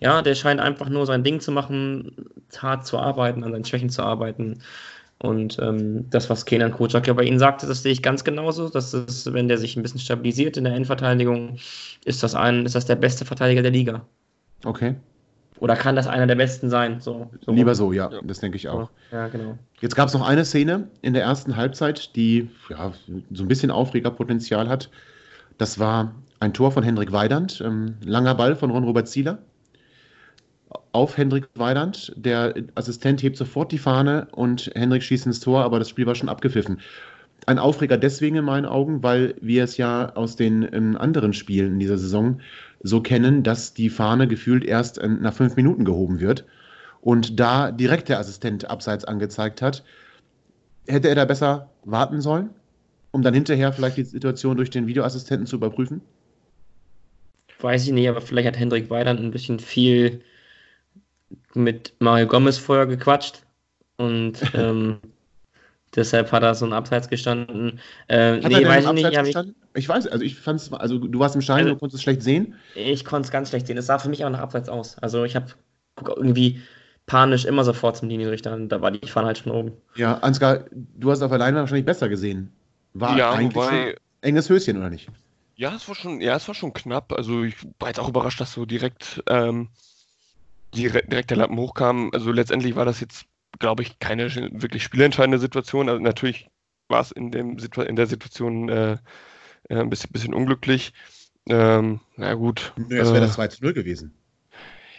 Ja, 0.00 0.20
der 0.22 0.34
scheint 0.34 0.60
einfach 0.60 0.88
nur 0.88 1.06
sein 1.06 1.24
Ding 1.24 1.40
zu 1.40 1.50
machen, 1.50 2.12
hart 2.58 2.86
zu 2.86 2.98
arbeiten, 2.98 3.44
an 3.44 3.52
seinen 3.52 3.64
Schwächen 3.64 3.90
zu 3.90 4.02
arbeiten. 4.02 4.60
Und 5.18 5.58
ähm, 5.60 6.10
das, 6.10 6.28
was 6.28 6.44
Kenan 6.44 6.72
Kocak 6.72 7.06
ja 7.06 7.14
bei 7.14 7.22
Ihnen 7.24 7.38
sagte, 7.38 7.66
das 7.66 7.82
sehe 7.82 7.92
ich 7.92 8.02
ganz 8.02 8.22
genauso. 8.22 8.68
Das 8.68 8.92
ist, 8.92 9.32
wenn 9.32 9.48
der 9.48 9.56
sich 9.56 9.74
ein 9.76 9.82
bisschen 9.82 10.00
stabilisiert 10.00 10.58
in 10.58 10.64
der 10.64 10.74
Endverteidigung, 10.74 11.56
ist 12.04 12.22
das 12.22 12.34
ein, 12.34 12.66
ist 12.66 12.74
das 12.74 12.84
der 12.84 12.96
beste 12.96 13.24
Verteidiger 13.24 13.62
der 13.62 13.70
Liga. 13.70 14.04
Okay. 14.64 14.94
Oder 15.58 15.74
kann 15.74 15.96
das 15.96 16.06
einer 16.06 16.26
der 16.26 16.34
besten 16.34 16.68
sein? 16.68 17.00
So, 17.00 17.30
so 17.44 17.52
Lieber 17.52 17.74
so, 17.74 17.92
ja, 17.92 18.10
Ja. 18.12 18.20
das 18.22 18.40
denke 18.40 18.56
ich 18.56 18.68
auch. 18.68 18.90
Ja, 19.10 19.28
genau. 19.28 19.56
Jetzt 19.80 19.96
gab 19.96 20.08
es 20.08 20.12
noch 20.14 20.26
eine 20.26 20.44
Szene 20.44 20.88
in 21.00 21.14
der 21.14 21.22
ersten 21.22 21.56
Halbzeit, 21.56 22.14
die 22.14 22.50
ja, 22.68 22.92
so 23.32 23.42
ein 23.44 23.48
bisschen 23.48 23.70
Aufregerpotenzial 23.70 24.68
hat. 24.68 24.90
Das 25.56 25.78
war 25.78 26.14
ein 26.40 26.52
Tor 26.52 26.72
von 26.72 26.82
Hendrik 26.82 27.12
Weidand, 27.12 27.62
ähm, 27.64 27.94
langer 28.04 28.34
Ball 28.34 28.54
von 28.54 28.70
Ron-Robert 28.70 29.08
Zieler 29.08 29.38
auf 30.92 31.16
Hendrik 31.16 31.48
Weidand. 31.54 32.12
Der 32.16 32.54
Assistent 32.74 33.22
hebt 33.22 33.36
sofort 33.36 33.72
die 33.72 33.78
Fahne 33.78 34.28
und 34.32 34.70
Hendrik 34.74 35.02
schießt 35.02 35.26
ins 35.26 35.40
Tor, 35.40 35.62
aber 35.62 35.78
das 35.78 35.88
Spiel 35.88 36.06
war 36.06 36.14
schon 36.14 36.28
abgepfiffen. 36.28 36.80
Ein 37.46 37.58
Aufreger 37.58 37.96
deswegen 37.96 38.36
in 38.36 38.44
meinen 38.44 38.66
Augen, 38.66 39.02
weil 39.02 39.34
wir 39.40 39.64
es 39.64 39.76
ja 39.76 40.14
aus 40.14 40.36
den 40.36 40.68
ähm, 40.72 40.96
anderen 40.96 41.32
Spielen 41.32 41.74
in 41.74 41.78
dieser 41.78 41.98
Saison 41.98 42.40
so 42.82 43.00
kennen, 43.00 43.42
dass 43.42 43.74
die 43.74 43.90
Fahne 43.90 44.26
gefühlt 44.26 44.64
erst 44.64 44.98
äh, 44.98 45.08
nach 45.08 45.34
fünf 45.34 45.56
Minuten 45.56 45.84
gehoben 45.84 46.20
wird 46.20 46.44
und 47.00 47.38
da 47.38 47.70
direkt 47.70 48.08
der 48.08 48.18
Assistent 48.18 48.68
abseits 48.68 49.04
angezeigt 49.04 49.62
hat. 49.62 49.84
Hätte 50.88 51.08
er 51.08 51.14
da 51.14 51.24
besser 51.24 51.70
warten 51.84 52.20
sollen, 52.20 52.50
um 53.12 53.22
dann 53.22 53.34
hinterher 53.34 53.72
vielleicht 53.72 53.96
die 53.96 54.04
Situation 54.04 54.56
durch 54.56 54.70
den 54.70 54.86
Videoassistenten 54.86 55.46
zu 55.46 55.56
überprüfen? 55.56 56.00
Weiß 57.60 57.86
ich 57.86 57.92
nicht, 57.92 58.08
aber 58.08 58.20
vielleicht 58.20 58.48
hat 58.48 58.58
Hendrik 58.58 58.90
Weidand 58.90 59.20
ein 59.20 59.30
bisschen 59.30 59.60
viel 59.60 60.20
mit 61.56 61.94
Mario 61.98 62.26
Gomez 62.26 62.58
vorher 62.58 62.86
gequatscht 62.86 63.42
und 63.96 64.34
ähm, 64.54 64.98
deshalb 65.94 66.30
hat 66.32 66.42
er 66.42 66.54
so 66.54 66.66
ein 66.66 66.72
Abseits 66.72 67.08
gestanden. 67.08 67.80
Äh, 68.08 68.42
Hat 68.42 68.52
nee, 68.52 68.62
er 68.62 68.68
weiß 68.68 68.84
im 68.84 68.96
ich 68.98 69.04
nicht. 69.04 69.26
Ich? 69.36 69.36
Ich 69.74 69.88
weiß, 69.88 70.06
also 70.06 70.24
ich 70.24 70.36
fand 70.36 70.60
es, 70.60 70.72
also 70.72 70.98
du 70.98 71.18
warst 71.18 71.34
im 71.34 71.42
Schein, 71.42 71.64
Also- 71.64 71.70
du 71.74 71.78
konntest 71.78 71.96
es 71.96 72.02
schlecht 72.02 72.22
sehen. 72.22 72.54
ich 72.74 73.04
konnte 73.04 73.26
es 73.26 73.30
ganz 73.32 73.48
schlecht 73.50 73.66
sehen. 73.66 73.76
Es 73.76 73.86
sah 73.86 73.98
für 73.98 74.08
mich 74.08 74.24
auch 74.24 74.30
nach 74.30 74.40
Abseits 74.40 74.68
aus. 74.68 74.96
Also 74.98 75.24
ich 75.24 75.36
habe 75.36 75.46
irgendwie 76.16 76.60
panisch 77.06 77.44
immer 77.44 77.62
sofort 77.64 77.96
zum 77.96 78.08
Linienrichter 78.08 78.52
und 78.54 78.68
da 78.68 78.80
war 78.80 78.90
die 78.90 79.06
Fahne 79.06 79.28
halt 79.28 79.38
schon 79.38 79.52
oben. 79.52 79.72
Ja, 79.94 80.18
Ansgar, 80.18 80.64
du 80.72 81.10
hast 81.10 81.22
auf 81.22 81.30
der 81.30 81.38
Leinwand 81.38 81.62
wahrscheinlich 81.62 81.86
besser 81.86 82.08
gesehen. 82.08 82.52
War 82.94 83.16
Ja, 83.16 83.30
eigentlich 83.30 83.54
wobei- 83.64 83.90
ein 83.90 83.94
enges 84.22 84.48
Höschen, 84.50 84.76
oder 84.78 84.90
nicht? 84.90 85.08
Ja, 85.56 85.74
es 85.74 85.86
war 85.88 85.94
schon, 85.94 86.20
ja, 86.20 86.36
es 86.36 86.46
war 86.48 86.54
schon 86.54 86.72
knapp. 86.72 87.12
Also 87.12 87.44
ich 87.44 87.54
war 87.78 87.88
jetzt 87.88 88.00
auch 88.00 88.08
überrascht, 88.08 88.40
dass 88.40 88.52
so 88.52 88.66
direkt 88.66 89.22
ähm, 89.26 89.68
direkt 90.76 91.30
der 91.30 91.36
Lappen 91.36 91.58
hochkam. 91.58 92.10
Also 92.12 92.32
letztendlich 92.32 92.76
war 92.76 92.84
das 92.84 93.00
jetzt, 93.00 93.26
glaube 93.58 93.82
ich, 93.82 93.98
keine 93.98 94.32
wirklich 94.34 94.82
spielentscheidende 94.82 95.38
Situation. 95.38 95.88
Also 95.88 96.02
natürlich 96.02 96.48
war 96.88 97.00
es 97.00 97.10
in, 97.10 97.30
dem, 97.30 97.56
in 97.58 97.96
der 97.96 98.06
Situation 98.06 98.68
äh, 98.68 98.98
äh, 99.68 99.76
ein 99.76 99.90
bisschen, 99.90 100.12
bisschen 100.12 100.34
unglücklich. 100.34 100.92
Ähm, 101.48 102.00
na 102.16 102.34
gut. 102.34 102.72
Nö, 102.76 102.98
es 102.98 103.12
wäre 103.12 103.20
das 103.20 103.34
2 103.34 103.48
zu 103.48 103.62
0 103.64 103.72
gewesen. 103.72 104.14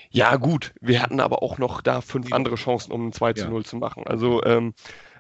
Ja, 0.10 0.38
gut. 0.38 0.74
Wir 0.82 1.02
hatten 1.02 1.20
aber 1.20 1.44
auch 1.44 1.58
noch 1.58 1.82
da 1.82 2.02
fünf 2.02 2.32
andere 2.32 2.56
Chancen, 2.56 2.92
um 2.92 3.08
ein 3.08 3.14
2 3.14 3.34
zu 3.34 3.50
0 3.50 3.62
ja. 3.62 3.68
zu 3.68 3.76
machen. 3.76 4.08
Also, 4.08 4.44
ähm, 4.44 4.74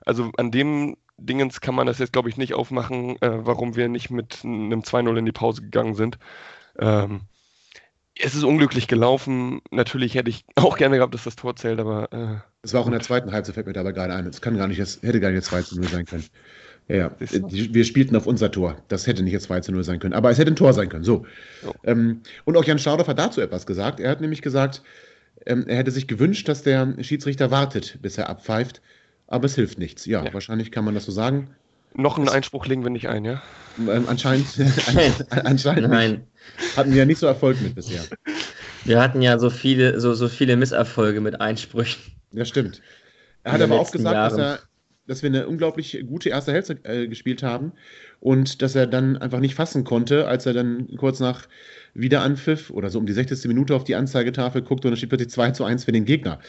also 0.05 0.32
an 0.38 0.51
dem 0.51 0.95
Dingens 1.18 1.62
kann 1.62 1.76
man 1.76 1.88
das 1.88 1.99
jetzt, 1.99 2.14
glaube 2.14 2.30
ich, 2.30 2.38
nicht 2.38 2.53
aufmachen, 2.53 3.22
äh, 3.22 3.45
warum 3.45 3.76
wir 3.76 3.89
nicht 3.89 4.10
mit 4.10 4.41
einem 4.43 4.82
2-0 4.82 5.18
in 5.18 5.26
die 5.26 5.32
Pause 5.32 5.62
gegangen 5.62 5.95
sind. 5.95 6.18
Ähm, 6.80 7.22
es 8.20 8.36
ist 8.36 8.43
unglücklich 8.43 8.88
gelaufen. 8.88 9.61
Natürlich 9.72 10.15
hätte 10.15 10.30
ich 10.30 10.45
auch 10.55 10.78
gerne 10.78 10.97
gehabt, 10.97 11.13
dass 11.13 11.24
das 11.24 11.36
Tor 11.36 11.55
zählt, 11.55 11.80
aber. 11.80 12.11
Äh, 12.11 12.38
es 12.63 12.74
war 12.74 12.82
auch 12.82 12.88
in 12.88 12.91
der 12.91 13.01
zweiten 13.01 13.32
Halbzeit, 13.32 13.55
fällt 13.55 13.68
mir 13.68 13.74
dabei 13.74 13.91
gerade 13.91 14.13
ein. 14.13 14.26
Es 14.28 14.41
kann 14.41 14.57
gar 14.57 14.68
nicht, 14.68 14.80
es 14.80 15.01
hätte 15.01 15.20
gar 15.20 15.32
nicht 15.32 15.43
2 15.43 15.61
zu 15.61 15.80
0 15.80 15.88
sein 15.88 16.05
können. 16.05 16.26
Ja, 16.89 16.95
ja. 16.95 17.11
Wir 17.20 17.84
spielten 17.84 18.15
auf 18.15 18.28
unser 18.28 18.51
Tor. 18.51 18.78
Das 18.88 19.07
hätte 19.07 19.24
nicht 19.24 19.34
jetzt 19.34 19.43
2 19.45 19.61
zu 19.61 19.72
0 19.72 19.84
sein 19.84 19.99
können. 19.99 20.13
Aber 20.13 20.30
es 20.32 20.38
hätte 20.38 20.51
ein 20.51 20.55
Tor 20.55 20.74
sein 20.74 20.89
können. 20.89 21.03
So. 21.03 21.26
Oh. 21.65 21.72
Ähm, 21.84 22.22
und 22.45 22.57
auch 22.57 22.63
Jan 22.63 22.80
Staudorf 22.80 23.07
hat 23.07 23.20
dazu 23.20 23.41
etwas 23.41 23.65
gesagt. 23.65 23.99
Er 23.99 24.09
hat 24.09 24.22
nämlich 24.22 24.41
gesagt, 24.41 24.82
ähm, 25.45 25.65
er 25.68 25.78
hätte 25.78 25.91
sich 25.91 26.07
gewünscht, 26.07 26.47
dass 26.47 26.63
der 26.63 26.95
Schiedsrichter 27.01 27.51
wartet, 27.51 27.99
bis 28.01 28.18
er 28.18 28.30
abpfeift. 28.30 28.82
Aber 29.28 29.45
es 29.45 29.55
hilft 29.55 29.80
nichts. 29.80 30.05
Ja, 30.05 30.24
ja. 30.24 30.34
wahrscheinlich 30.34 30.72
kann 30.72 30.86
man 30.86 30.93
das 30.93 31.05
so 31.05 31.11
sagen. 31.11 31.49
Noch 31.97 32.19
einen 32.19 32.29
Einspruch 32.29 32.67
legen 32.67 32.83
wir 32.83 32.91
nicht 32.91 33.09
ein, 33.09 33.25
ja? 33.25 33.41
Ähm, 33.79 34.05
anscheinend, 34.07 34.47
anscheinend 35.43 35.89
Nein. 35.89 36.27
hatten 36.75 36.91
wir 36.91 36.99
ja 36.99 37.05
nicht 37.05 37.17
so 37.17 37.25
Erfolg 37.25 37.59
mit 37.59 37.73
bisher. 37.73 38.03
Wir 38.85 39.01
hatten 39.01 39.23
ja 39.23 39.39
so 39.39 39.49
viele, 39.49 39.99
so, 39.99 40.13
so 40.13 40.27
viele 40.27 40.55
Misserfolge 40.57 41.21
mit 41.21 41.41
Einsprüchen. 41.41 41.99
Ja, 42.33 42.45
stimmt. 42.45 42.83
Er 43.43 43.53
hat 43.53 43.61
aber 43.61 43.79
auch 43.79 43.91
gesagt, 43.91 44.15
dass, 44.15 44.37
er, 44.37 44.59
dass 45.07 45.23
wir 45.23 45.29
eine 45.31 45.47
unglaublich 45.47 46.03
gute 46.07 46.29
erste 46.29 46.51
Hälfte 46.51 46.77
äh, 46.83 47.07
gespielt 47.07 47.41
haben 47.41 47.71
und 48.19 48.61
dass 48.61 48.75
er 48.75 48.85
dann 48.85 49.17
einfach 49.17 49.39
nicht 49.39 49.55
fassen 49.55 49.83
konnte, 49.83 50.27
als 50.27 50.45
er 50.45 50.53
dann 50.53 50.87
kurz 50.97 51.19
nach 51.19 51.47
Wiederanpfiff 51.97 52.69
oder 52.69 52.89
so 52.89 52.99
um 52.99 53.05
die 53.05 53.13
60. 53.13 53.45
Minute 53.47 53.75
auf 53.75 53.83
die 53.83 53.95
Anzeigetafel 53.95 54.61
guckt 54.61 54.85
und 54.85 54.93
es 54.93 54.99
steht 54.99 55.09
plötzlich 55.09 55.31
2 55.31 55.51
zu 55.51 55.63
1 55.63 55.85
für 55.85 55.91
den 55.91 56.05
Gegner. 56.05 56.39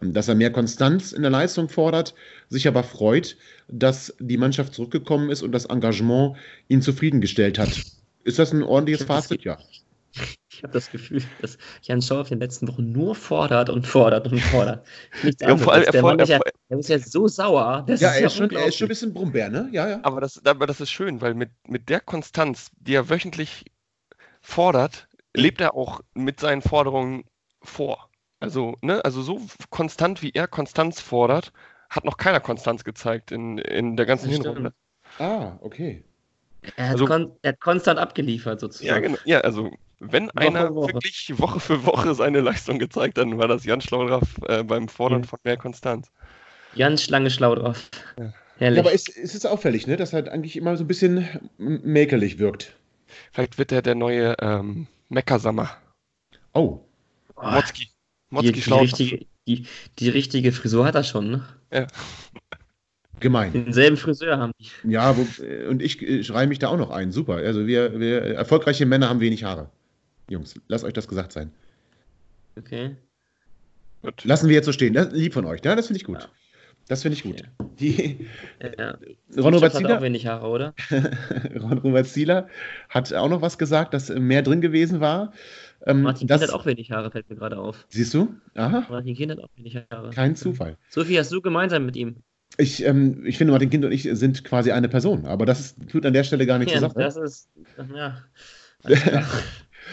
Ähm, 0.00 0.12
dass 0.12 0.28
er 0.28 0.34
mehr 0.34 0.52
Konstanz 0.52 1.12
in 1.12 1.22
der 1.22 1.30
Leistung 1.30 1.68
fordert, 1.68 2.14
sich 2.48 2.68
aber 2.68 2.84
freut, 2.84 3.36
dass 3.68 4.14
die 4.20 4.36
Mannschaft 4.36 4.74
zurückgekommen 4.74 5.30
ist 5.30 5.42
und 5.42 5.52
das 5.52 5.66
Engagement 5.66 6.36
ihn 6.68 6.82
zufriedengestellt 6.82 7.58
hat. 7.58 7.82
Ist 8.24 8.38
das 8.38 8.52
ein 8.52 8.62
ordentliches 8.62 9.04
Fazit? 9.04 9.42
Ja. 9.42 9.58
Ich 10.50 10.62
habe 10.62 10.74
das 10.74 10.90
Gefühl, 10.90 11.22
dass 11.40 11.56
Jan 11.82 12.02
Schau 12.02 12.20
auf 12.20 12.28
den 12.28 12.38
letzten 12.38 12.68
Wochen 12.68 12.92
nur 12.92 13.14
fordert 13.14 13.70
und 13.70 13.86
fordert 13.86 14.30
und 14.30 14.38
fordert. 14.38 14.86
Nichts 15.22 15.42
ja, 15.42 15.56
vor 15.56 15.72
allem, 15.72 15.90
der, 15.90 16.02
Mann 16.02 16.18
ist 16.18 16.28
ja, 16.28 16.38
der 16.68 16.78
ist 16.78 16.88
ja 16.88 16.98
so 16.98 17.26
sauer. 17.26 17.86
ja, 17.88 18.10
er, 18.10 18.26
ist 18.26 18.36
schon, 18.36 18.50
er 18.50 18.66
ist 18.66 18.76
schon 18.76 18.86
ein 18.86 18.88
bisschen 18.88 19.14
Brummbär, 19.14 19.48
ne? 19.48 19.68
Ja, 19.72 19.88
ja. 19.88 20.00
Aber 20.02 20.20
das, 20.20 20.44
aber 20.44 20.66
das 20.66 20.80
ist 20.80 20.90
schön, 20.90 21.20
weil 21.22 21.34
mit, 21.34 21.50
mit 21.66 21.88
der 21.88 22.00
Konstanz, 22.00 22.70
die 22.78 22.94
er 22.94 23.08
wöchentlich 23.08 23.64
fordert, 24.42 25.08
lebt 25.34 25.60
er 25.60 25.74
auch 25.74 26.00
mit 26.14 26.40
seinen 26.40 26.62
Forderungen 26.62 27.24
vor. 27.62 28.08
Also, 28.40 28.76
ne, 28.82 29.04
also 29.04 29.22
so 29.22 29.40
konstant 29.70 30.22
wie 30.22 30.32
er 30.34 30.48
Konstanz 30.48 31.00
fordert, 31.00 31.52
hat 31.88 32.04
noch 32.04 32.16
keiner 32.16 32.40
Konstanz 32.40 32.84
gezeigt 32.84 33.30
in, 33.30 33.58
in 33.58 33.96
der 33.96 34.06
ganzen 34.06 34.28
Hinrunde. 34.30 34.72
Ah, 35.18 35.52
okay. 35.60 36.04
Er 36.76 36.86
hat, 36.86 36.92
also, 36.92 37.06
kon 37.06 37.32
er 37.42 37.52
hat 37.52 37.60
konstant 37.60 37.98
abgeliefert, 37.98 38.60
sozusagen. 38.60 38.88
Ja, 38.88 39.00
genau. 39.00 39.18
Ja, 39.24 39.40
also, 39.40 39.70
wenn 40.00 40.26
Woche 40.26 40.36
einer 40.38 40.74
Woche. 40.74 40.94
wirklich 40.94 41.32
Woche 41.38 41.60
für 41.60 41.86
Woche 41.86 42.14
seine 42.14 42.40
Leistung 42.40 42.78
gezeigt 42.78 43.18
hat, 43.18 43.24
dann 43.24 43.38
war 43.38 43.48
das 43.48 43.64
Jan 43.64 43.80
Schlaudraff 43.80 44.36
äh, 44.48 44.64
beim 44.64 44.88
Fordern 44.88 45.22
ja. 45.22 45.28
von 45.28 45.38
mehr 45.44 45.56
Konstanz. 45.56 46.10
Jan 46.74 46.98
Schlange 46.98 47.30
Schlaudraff. 47.30 47.90
Ja. 48.18 48.32
Herrlich. 48.58 48.76
Ja, 48.76 48.82
aber 48.82 48.94
es, 48.94 49.08
es 49.08 49.34
ist 49.34 49.46
auffällig, 49.46 49.86
ne, 49.86 49.96
dass 49.96 50.12
er 50.12 50.18
halt 50.18 50.28
eigentlich 50.28 50.56
immer 50.56 50.76
so 50.76 50.84
ein 50.84 50.88
bisschen 50.88 51.28
mäkelig 51.58 52.38
wirkt. 52.38 52.76
Vielleicht 53.32 53.58
wird 53.58 53.72
er 53.72 53.82
der 53.82 53.94
neue 53.94 54.36
ähm, 54.40 54.86
Meckersammer. 55.08 55.70
Oh. 56.54 56.80
Motzki. 57.36 57.88
Motzki 58.30 58.52
die, 58.52 58.60
die, 58.60 58.72
richtige, 58.72 59.26
die, 59.46 59.66
die, 59.98 60.08
richtige 60.08 60.52
Frisur 60.52 60.86
hat 60.86 60.94
er 60.94 61.04
schon, 61.04 61.30
ne? 61.30 61.44
Ja. 61.72 61.86
Gemein. 63.20 63.52
Denselben 63.52 63.96
Friseur 63.96 64.38
haben 64.38 64.52
die. 64.58 64.68
Ja, 64.90 65.16
wo, 65.16 65.26
und 65.68 65.80
ich, 65.80 66.02
ich 66.02 66.26
schreibe 66.26 66.48
mich 66.48 66.58
da 66.58 66.68
auch 66.68 66.76
noch 66.76 66.90
ein. 66.90 67.12
Super. 67.12 67.36
Also 67.36 67.66
wir, 67.66 68.00
wir, 68.00 68.22
erfolgreiche 68.22 68.84
Männer 68.84 69.08
haben 69.08 69.20
wenig 69.20 69.44
Haare. 69.44 69.70
Jungs, 70.28 70.54
lasst 70.68 70.84
euch 70.84 70.92
das 70.92 71.08
gesagt 71.08 71.32
sein. 71.32 71.52
Okay. 72.58 72.96
Gut. 74.02 74.24
Lassen 74.24 74.48
wir 74.48 74.56
jetzt 74.56 74.66
so 74.66 74.72
stehen. 74.72 74.94
Das, 74.94 75.12
lieb 75.12 75.34
von 75.34 75.44
euch. 75.44 75.60
Ja, 75.64 75.76
das 75.76 75.86
finde 75.86 75.98
ich 75.98 76.04
gut. 76.04 76.20
Ja. 76.20 76.28
Das 76.88 77.02
finde 77.02 77.16
ich 77.16 77.22
gut. 77.22 77.42
Die, 77.78 78.28
ja. 78.78 78.98
Ron 79.36 79.54
Robert 79.54 79.72
Zieler, 79.74 79.88
hat 79.90 79.98
auch 79.98 80.02
wenig 80.02 80.26
Haare, 80.26 80.48
oder? 80.48 80.74
Ron 81.60 81.78
Robert 81.78 82.06
Zieler 82.06 82.48
hat 82.88 83.12
auch 83.14 83.28
noch 83.28 83.40
was 83.40 83.58
gesagt, 83.58 83.94
dass 83.94 84.08
mehr 84.08 84.42
drin 84.42 84.60
gewesen 84.60 85.00
war. 85.00 85.32
Ähm, 85.86 86.02
Martin 86.02 86.28
das, 86.28 86.40
Kind 86.40 86.52
hat 86.52 86.60
auch 86.60 86.66
wenig 86.66 86.90
Haare, 86.90 87.10
fällt 87.10 87.28
mir 87.30 87.36
gerade 87.36 87.58
auf. 87.58 87.86
Siehst 87.88 88.14
du? 88.14 88.34
Aha. 88.54 88.86
Martin 88.88 89.14
Kind 89.14 89.32
hat 89.32 89.38
auch 89.38 89.48
wenig 89.56 89.76
Haare. 89.90 90.10
Kein 90.10 90.36
Zufall. 90.36 90.76
Sophie, 90.90 91.18
hast 91.18 91.32
du 91.32 91.40
gemeinsam 91.40 91.86
mit 91.86 91.96
ihm? 91.96 92.16
Ich, 92.58 92.84
ähm, 92.84 93.24
ich 93.24 93.38
finde, 93.38 93.52
Martin 93.52 93.70
Kind 93.70 93.84
und 93.84 93.92
ich 93.92 94.02
sind 94.02 94.44
quasi 94.44 94.72
eine 94.72 94.88
Person, 94.88 95.24
aber 95.24 95.46
das 95.46 95.60
ist, 95.60 95.90
tut 95.90 96.04
an 96.04 96.12
der 96.12 96.24
Stelle 96.24 96.46
gar 96.46 96.58
nichts 96.58 96.74
ja, 96.74 96.80
zur 96.80 96.90
Sache. 96.90 97.00
Das 97.00 97.16
ist, 97.16 97.48
ja. 97.94 98.22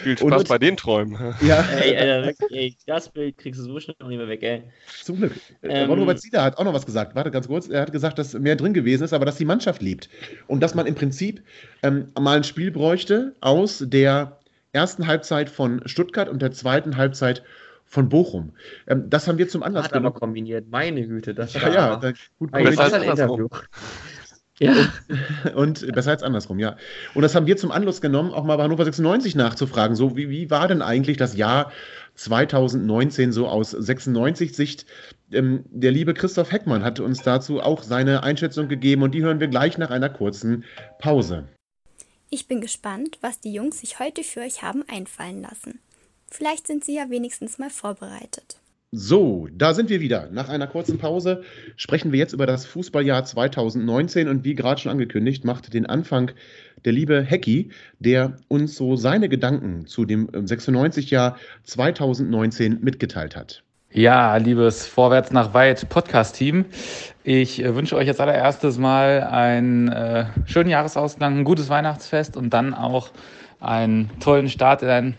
Viel 0.02 0.18
Spaß 0.18 0.40
und, 0.40 0.48
bei 0.48 0.58
den 0.58 0.76
Träumen. 0.76 1.34
Ja. 1.40 1.64
Ey, 1.80 1.94
ey, 1.94 2.34
ey, 2.50 2.76
das 2.86 3.08
Bild 3.08 3.38
kriegst 3.38 3.60
du 3.60 3.64
so 3.64 3.80
schnell 3.80 3.96
auch 4.00 4.08
nicht 4.08 4.18
mehr 4.18 4.28
weg, 4.28 4.42
ey. 4.42 4.62
Zum 5.02 5.16
Glück. 5.16 5.32
Äh, 5.62 5.82
ähm, 5.82 5.90
Ron 5.90 6.00
Robert 6.00 6.20
Zieler 6.20 6.42
hat 6.42 6.58
auch 6.58 6.64
noch 6.64 6.74
was 6.74 6.86
gesagt. 6.86 7.14
Warte 7.14 7.30
ganz 7.30 7.48
kurz. 7.48 7.68
Er 7.68 7.82
hat 7.82 7.92
gesagt, 7.92 8.18
dass 8.18 8.34
mehr 8.34 8.56
drin 8.56 8.74
gewesen 8.74 9.04
ist, 9.04 9.12
aber 9.12 9.24
dass 9.24 9.36
die 9.36 9.44
Mannschaft 9.44 9.82
liebt. 9.82 10.08
Und 10.46 10.60
dass 10.60 10.74
man 10.74 10.86
im 10.86 10.94
Prinzip 10.94 11.42
ähm, 11.82 12.08
mal 12.18 12.38
ein 12.38 12.44
Spiel 12.44 12.70
bräuchte 12.70 13.34
aus 13.40 13.84
der 13.86 14.38
ersten 14.72 15.06
Halbzeit 15.06 15.50
von 15.50 15.82
Stuttgart 15.86 16.28
und 16.28 16.42
der 16.42 16.52
zweiten 16.52 16.96
Halbzeit 16.96 17.42
von 17.84 18.08
Bochum. 18.08 18.52
Ähm, 18.86 19.10
das 19.10 19.26
haben 19.26 19.38
wir 19.38 19.48
zum 19.48 19.62
Anlass 19.62 19.86
hat 19.86 19.92
genommen. 19.92 20.06
aber 20.06 20.20
kombiniert. 20.20 20.66
Meine 20.70 21.06
Güte. 21.06 21.34
Das 21.34 21.54
ja, 21.54 21.68
ja, 21.68 21.96
da, 21.96 22.12
gut 22.38 22.52
kombiniert. 22.52 22.78
Das 22.78 22.88
ist 22.88 22.94
ein 22.94 23.02
Interview. 23.02 23.48
Ja. 24.60 24.74
Und, 25.54 25.82
und 25.84 25.92
besser 25.92 26.10
als 26.10 26.22
andersrum, 26.22 26.58
ja. 26.58 26.76
Und 27.14 27.22
das 27.22 27.34
haben 27.34 27.46
wir 27.46 27.56
zum 27.56 27.72
Anlass 27.72 28.00
genommen, 28.00 28.32
auch 28.32 28.44
mal 28.44 28.56
bei 28.56 28.64
Hannover 28.64 28.84
96 28.84 29.34
nachzufragen. 29.34 29.96
So, 29.96 30.16
wie, 30.16 30.28
wie 30.28 30.50
war 30.50 30.68
denn 30.68 30.82
eigentlich 30.82 31.16
das 31.16 31.34
Jahr 31.34 31.72
2019 32.16 33.32
so 33.32 33.48
aus 33.48 33.70
96 33.70 34.54
Sicht? 34.54 34.84
Ähm, 35.32 35.64
der 35.70 35.92
liebe 35.92 36.12
Christoph 36.12 36.52
Heckmann 36.52 36.84
hat 36.84 37.00
uns 37.00 37.22
dazu 37.22 37.60
auch 37.60 37.82
seine 37.82 38.22
Einschätzung 38.22 38.68
gegeben 38.68 39.02
und 39.02 39.14
die 39.14 39.22
hören 39.22 39.40
wir 39.40 39.48
gleich 39.48 39.78
nach 39.78 39.90
einer 39.90 40.10
kurzen 40.10 40.64
Pause. 40.98 41.48
Ich 42.28 42.46
bin 42.46 42.60
gespannt, 42.60 43.18
was 43.22 43.40
die 43.40 43.52
Jungs 43.52 43.80
sich 43.80 43.98
heute 43.98 44.22
für 44.22 44.40
euch 44.40 44.62
haben 44.62 44.84
einfallen 44.88 45.42
lassen. 45.42 45.80
Vielleicht 46.30 46.66
sind 46.66 46.84
sie 46.84 46.94
ja 46.94 47.10
wenigstens 47.10 47.58
mal 47.58 47.70
vorbereitet. 47.70 48.60
So, 48.92 49.46
da 49.52 49.72
sind 49.72 49.88
wir 49.88 50.00
wieder. 50.00 50.30
Nach 50.32 50.48
einer 50.48 50.66
kurzen 50.66 50.98
Pause 50.98 51.44
sprechen 51.76 52.10
wir 52.10 52.18
jetzt 52.18 52.32
über 52.32 52.46
das 52.46 52.66
Fußballjahr 52.66 53.22
2019 53.22 54.26
und 54.26 54.42
wie 54.42 54.56
gerade 54.56 54.80
schon 54.80 54.90
angekündigt, 54.90 55.44
macht 55.44 55.72
den 55.72 55.86
Anfang 55.86 56.32
der 56.84 56.92
liebe 56.92 57.22
Hecki, 57.22 57.70
der 58.00 58.38
uns 58.48 58.74
so 58.74 58.96
seine 58.96 59.28
Gedanken 59.28 59.86
zu 59.86 60.04
dem 60.04 60.26
96-Jahr 60.26 61.36
2019 61.62 62.80
mitgeteilt 62.82 63.36
hat. 63.36 63.62
Ja, 63.92 64.36
liebes 64.38 64.88
Vorwärts 64.88 65.30
nach 65.30 65.54
Weit 65.54 65.88
Podcast-Team, 65.88 66.64
ich 67.22 67.62
äh, 67.62 67.76
wünsche 67.76 67.94
euch 67.94 68.08
als 68.08 68.18
allererstes 68.18 68.76
mal 68.78 69.22
einen 69.22 69.86
äh, 69.86 70.26
schönen 70.46 70.68
Jahresausgang, 70.68 71.38
ein 71.38 71.44
gutes 71.44 71.68
Weihnachtsfest 71.68 72.36
und 72.36 72.50
dann 72.50 72.74
auch 72.74 73.10
einen 73.60 74.10
tollen 74.18 74.48
Start 74.48 74.82
in 74.82 74.88
ein 74.88 75.14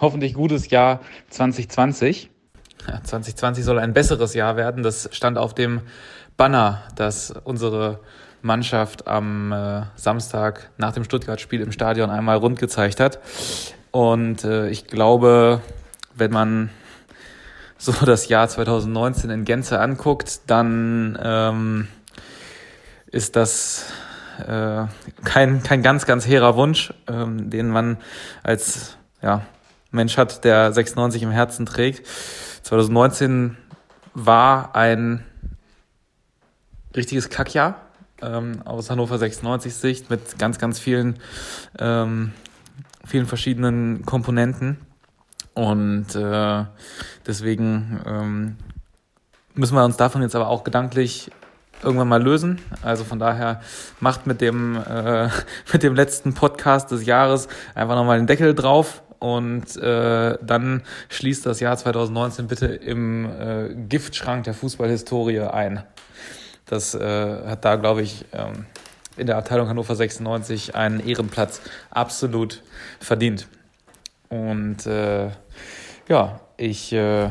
hoffentlich 0.00 0.32
gutes 0.32 0.70
Jahr 0.70 1.00
2020. 1.28 2.30
2020 2.86 3.64
soll 3.64 3.78
ein 3.78 3.92
besseres 3.92 4.34
Jahr 4.34 4.56
werden. 4.56 4.82
Das 4.82 5.08
stand 5.12 5.38
auf 5.38 5.54
dem 5.54 5.82
Banner, 6.36 6.82
das 6.96 7.32
unsere 7.44 8.00
Mannschaft 8.42 9.06
am 9.06 9.52
äh, 9.52 9.82
Samstag 9.96 10.70
nach 10.78 10.92
dem 10.92 11.04
Stuttgart-Spiel 11.04 11.60
im 11.60 11.72
Stadion 11.72 12.10
einmal 12.10 12.38
rund 12.38 12.58
gezeigt 12.58 13.00
hat. 13.00 13.18
Und 13.90 14.44
äh, 14.44 14.68
ich 14.68 14.86
glaube, 14.86 15.60
wenn 16.14 16.30
man 16.30 16.70
so 17.76 17.92
das 18.04 18.28
Jahr 18.28 18.48
2019 18.48 19.30
in 19.30 19.44
Gänze 19.44 19.80
anguckt, 19.80 20.40
dann 20.46 21.18
ähm, 21.22 21.88
ist 23.06 23.36
das 23.36 23.86
äh, 24.46 24.84
kein, 25.24 25.62
kein 25.62 25.82
ganz, 25.82 26.06
ganz 26.06 26.26
hehrer 26.26 26.56
Wunsch, 26.56 26.94
ähm, 27.08 27.50
den 27.50 27.68
man 27.68 27.98
als 28.42 28.96
ja, 29.22 29.42
Mensch 29.90 30.16
hat, 30.16 30.44
der 30.44 30.72
96 30.72 31.22
im 31.22 31.30
Herzen 31.30 31.66
trägt. 31.66 32.06
2019 32.70 33.56
war 34.14 34.76
ein 34.76 35.24
richtiges 36.94 37.28
Kackjahr 37.28 37.80
ähm, 38.22 38.62
aus 38.64 38.90
Hannover 38.90 39.18
96 39.18 39.74
Sicht 39.74 40.08
mit 40.08 40.38
ganz, 40.38 40.60
ganz 40.60 40.78
vielen, 40.78 41.18
ähm, 41.80 42.32
vielen 43.04 43.26
verschiedenen 43.26 44.06
Komponenten. 44.06 44.78
Und 45.54 46.14
äh, 46.14 46.64
deswegen 47.26 48.02
ähm, 48.06 48.56
müssen 49.54 49.74
wir 49.74 49.84
uns 49.84 49.96
davon 49.96 50.22
jetzt 50.22 50.36
aber 50.36 50.46
auch 50.46 50.62
gedanklich 50.62 51.32
irgendwann 51.82 52.06
mal 52.06 52.22
lösen. 52.22 52.60
Also 52.82 53.02
von 53.02 53.18
daher 53.18 53.62
macht 53.98 54.28
mit 54.28 54.40
dem, 54.40 54.76
äh, 54.76 55.28
mit 55.72 55.82
dem 55.82 55.96
letzten 55.96 56.34
Podcast 56.34 56.92
des 56.92 57.04
Jahres 57.04 57.48
einfach 57.74 57.96
nochmal 57.96 58.18
den 58.18 58.28
Deckel 58.28 58.54
drauf 58.54 59.02
und 59.20 59.76
äh, 59.76 60.38
dann 60.42 60.82
schließt 61.10 61.46
das 61.46 61.60
Jahr 61.60 61.76
2019 61.76 62.48
bitte 62.48 62.66
im 62.66 63.26
äh, 63.26 63.74
Giftschrank 63.88 64.44
der 64.44 64.54
Fußballhistorie 64.54 65.40
ein. 65.40 65.84
Das 66.66 66.94
äh, 66.94 67.46
hat 67.46 67.64
da, 67.64 67.76
glaube 67.76 68.02
ich, 68.02 68.24
ähm, 68.32 68.64
in 69.16 69.26
der 69.26 69.36
Abteilung 69.36 69.68
Hannover 69.68 69.94
96 69.94 70.74
einen 70.74 71.00
Ehrenplatz 71.00 71.60
absolut 71.90 72.62
verdient. 72.98 73.46
Und 74.30 74.86
äh, 74.86 75.30
ja, 76.08 76.40
ich 76.56 76.92
äh, 76.92 77.30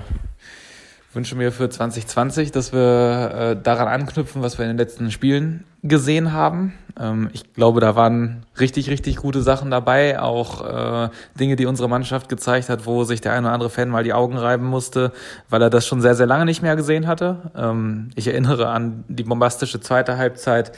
wünsche 1.13 1.35
mir 1.35 1.51
für 1.51 1.69
2020, 1.69 2.51
dass 2.51 2.71
wir 2.71 3.57
äh, 3.57 3.61
daran 3.61 3.87
anknüpfen, 3.87 4.41
was 4.41 4.57
wir 4.57 4.65
in 4.65 4.71
den 4.71 4.77
letzten 4.77 5.09
Spielen 5.09 5.63
gesehen 5.83 6.33
haben. 6.33 6.73
Ähm, 6.99 7.29
ich 7.33 7.53
glaube, 7.53 7.79
da 7.79 7.95
waren 7.95 8.45
richtig, 8.59 8.89
richtig 8.89 9.17
gute 9.17 9.41
Sachen 9.41 9.71
dabei. 9.71 10.19
Auch 10.19 11.05
äh, 11.05 11.09
Dinge, 11.39 11.55
die 11.55 11.65
unsere 11.65 11.87
Mannschaft 11.87 12.29
gezeigt 12.29 12.69
hat, 12.69 12.85
wo 12.85 13.03
sich 13.03 13.21
der 13.21 13.33
eine 13.33 13.47
oder 13.47 13.53
andere 13.53 13.69
Fan 13.69 13.89
mal 13.89 14.03
die 14.03 14.13
Augen 14.13 14.37
reiben 14.37 14.65
musste, 14.65 15.11
weil 15.49 15.61
er 15.61 15.69
das 15.69 15.87
schon 15.87 16.01
sehr, 16.01 16.15
sehr 16.15 16.25
lange 16.25 16.45
nicht 16.45 16.61
mehr 16.61 16.75
gesehen 16.75 17.07
hatte. 17.07 17.51
Ähm, 17.55 18.09
ich 18.15 18.27
erinnere 18.27 18.67
an 18.69 19.05
die 19.07 19.23
bombastische 19.23 19.79
zweite 19.79 20.17
Halbzeit 20.17 20.71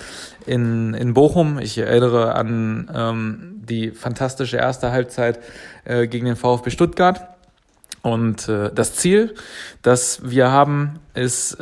in, 0.46 0.94
in 0.94 1.14
Bochum. 1.14 1.60
Ich 1.60 1.78
erinnere 1.78 2.36
an 2.36 2.90
ähm, 2.94 3.62
die 3.68 3.92
fantastische 3.92 4.58
erste 4.58 4.92
Halbzeit 4.92 5.40
äh, 5.86 6.08
gegen 6.08 6.26
den 6.26 6.36
VfB 6.36 6.70
Stuttgart. 6.70 7.28
Und 8.04 8.50
äh, 8.50 8.72
das 8.74 8.96
Ziel, 8.96 9.36
das 9.84 10.22
wir 10.24 10.52
haben, 10.52 11.00
ist, 11.14 11.60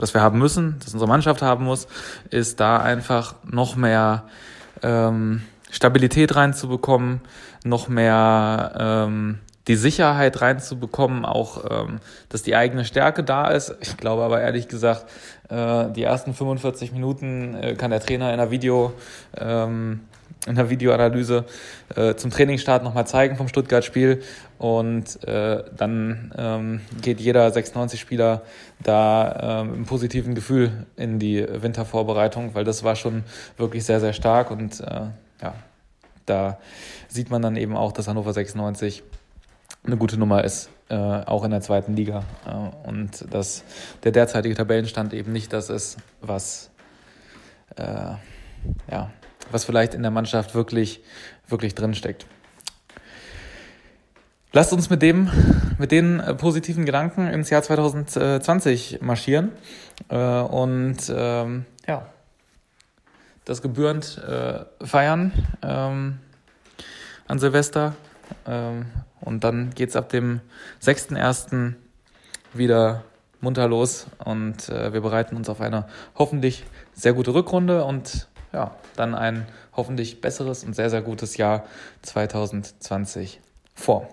das 0.00 0.14
wir 0.14 0.22
haben 0.22 0.38
müssen, 0.38 0.76
das 0.82 0.92
unsere 0.92 1.08
Mannschaft 1.08 1.42
haben 1.42 1.64
muss, 1.64 1.86
ist 2.30 2.60
da 2.60 2.78
einfach 2.78 3.34
noch 3.44 3.76
mehr 3.76 4.24
ähm, 4.82 5.42
Stabilität 5.70 6.34
reinzubekommen, 6.36 7.20
noch 7.64 7.88
mehr 7.88 8.72
ähm, 8.78 9.38
die 9.68 9.76
Sicherheit 9.76 10.40
reinzubekommen, 10.40 11.24
auch 11.24 11.64
ähm, 11.70 12.00
dass 12.28 12.42
die 12.42 12.56
eigene 12.56 12.84
Stärke 12.84 13.22
da 13.22 13.48
ist. 13.48 13.74
Ich 13.80 13.96
glaube 13.96 14.22
aber 14.22 14.40
ehrlich 14.40 14.68
gesagt, 14.68 15.06
äh, 15.48 15.90
die 15.92 16.02
ersten 16.02 16.34
45 16.34 16.92
Minuten 16.92 17.54
äh, 17.54 17.74
kann 17.74 17.90
der 17.90 18.00
Trainer 18.00 18.32
in 18.32 18.38
der 18.38 18.50
Video 18.50 18.92
ähm, 19.36 20.00
in 20.46 20.54
der 20.54 20.70
Videoanalyse 20.70 21.44
äh, 21.94 22.14
zum 22.14 22.30
Trainingsstart 22.30 22.82
nochmal 22.82 23.06
zeigen 23.06 23.36
vom 23.36 23.48
Stuttgart-Spiel. 23.48 24.22
Und 24.58 25.22
äh, 25.24 25.64
dann 25.76 26.32
ähm, 26.36 26.80
geht 27.02 27.20
jeder 27.20 27.46
96-Spieler 27.48 28.42
da 28.82 29.60
äh, 29.60 29.64
mit 29.64 29.74
einem 29.74 29.86
positiven 29.86 30.34
Gefühl 30.34 30.86
in 30.96 31.18
die 31.18 31.46
Wintervorbereitung, 31.46 32.54
weil 32.54 32.64
das 32.64 32.84
war 32.84 32.96
schon 32.96 33.24
wirklich 33.58 33.84
sehr, 33.84 34.00
sehr 34.00 34.12
stark. 34.12 34.50
Und 34.50 34.80
äh, 34.80 35.08
ja, 35.42 35.54
da 36.26 36.58
sieht 37.08 37.30
man 37.30 37.42
dann 37.42 37.56
eben 37.56 37.76
auch, 37.76 37.92
dass 37.92 38.08
Hannover 38.08 38.32
96 38.32 39.02
eine 39.84 39.96
gute 39.96 40.18
Nummer 40.18 40.44
ist, 40.44 40.70
äh, 40.88 40.94
auch 40.94 41.44
in 41.44 41.50
der 41.50 41.60
zweiten 41.60 41.94
Liga. 41.94 42.24
Äh, 42.46 42.88
und 42.88 43.32
dass 43.32 43.64
der 44.04 44.12
derzeitige 44.12 44.54
Tabellenstand 44.54 45.12
eben 45.12 45.32
nicht 45.32 45.52
das 45.52 45.68
ist, 45.70 45.98
was 46.20 46.70
äh, 47.76 48.14
ja, 48.90 49.10
was 49.50 49.64
vielleicht 49.64 49.94
in 49.94 50.02
der 50.02 50.10
Mannschaft 50.10 50.54
wirklich, 50.54 51.02
wirklich 51.48 51.74
drinsteckt. 51.74 52.26
Lasst 54.52 54.72
uns 54.72 54.90
mit 54.90 55.00
dem, 55.00 55.30
mit 55.78 55.92
den 55.92 56.18
äh, 56.18 56.34
positiven 56.34 56.84
Gedanken 56.84 57.28
ins 57.28 57.50
Jahr 57.50 57.62
2020 57.62 59.00
marschieren 59.00 59.52
äh, 60.08 60.16
und 60.16 60.98
ähm, 61.14 61.66
ja, 61.86 62.06
das 63.44 63.62
gebührend 63.62 64.18
äh, 64.18 64.64
feiern 64.84 65.32
ähm, 65.62 66.18
an 67.28 67.38
Silvester. 67.38 67.94
Ähm, 68.46 68.86
und 69.20 69.44
dann 69.44 69.70
geht 69.74 69.90
es 69.90 69.96
ab 69.96 70.08
dem 70.08 70.40
6.1. 70.82 71.74
wieder 72.52 73.04
munter 73.40 73.68
los 73.68 74.06
und 74.24 74.68
äh, 74.68 74.92
wir 74.92 75.00
bereiten 75.00 75.36
uns 75.36 75.48
auf 75.48 75.60
eine 75.60 75.86
hoffentlich 76.16 76.64
sehr 76.92 77.12
gute 77.12 77.34
Rückrunde 77.34 77.84
und 77.84 78.28
ja, 78.52 78.74
dann 78.96 79.14
ein 79.14 79.46
hoffentlich 79.74 80.20
besseres 80.20 80.64
und 80.64 80.74
sehr, 80.74 80.90
sehr 80.90 81.02
gutes 81.02 81.36
Jahr 81.36 81.64
2020 82.02 83.40
vor. 83.74 84.08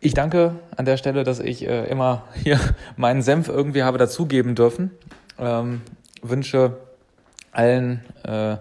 Ich 0.00 0.14
danke 0.14 0.56
an 0.76 0.84
der 0.84 0.96
Stelle, 0.96 1.22
dass 1.22 1.38
ich 1.38 1.66
äh, 1.66 1.84
immer 1.84 2.24
hier 2.34 2.58
meinen 2.96 3.22
Senf 3.22 3.48
irgendwie 3.48 3.82
habe 3.82 3.98
dazugeben 3.98 4.54
dürfen. 4.54 4.90
Ähm, 5.38 5.82
wünsche 6.22 6.78
allen 7.52 8.04
äh, 8.24 8.56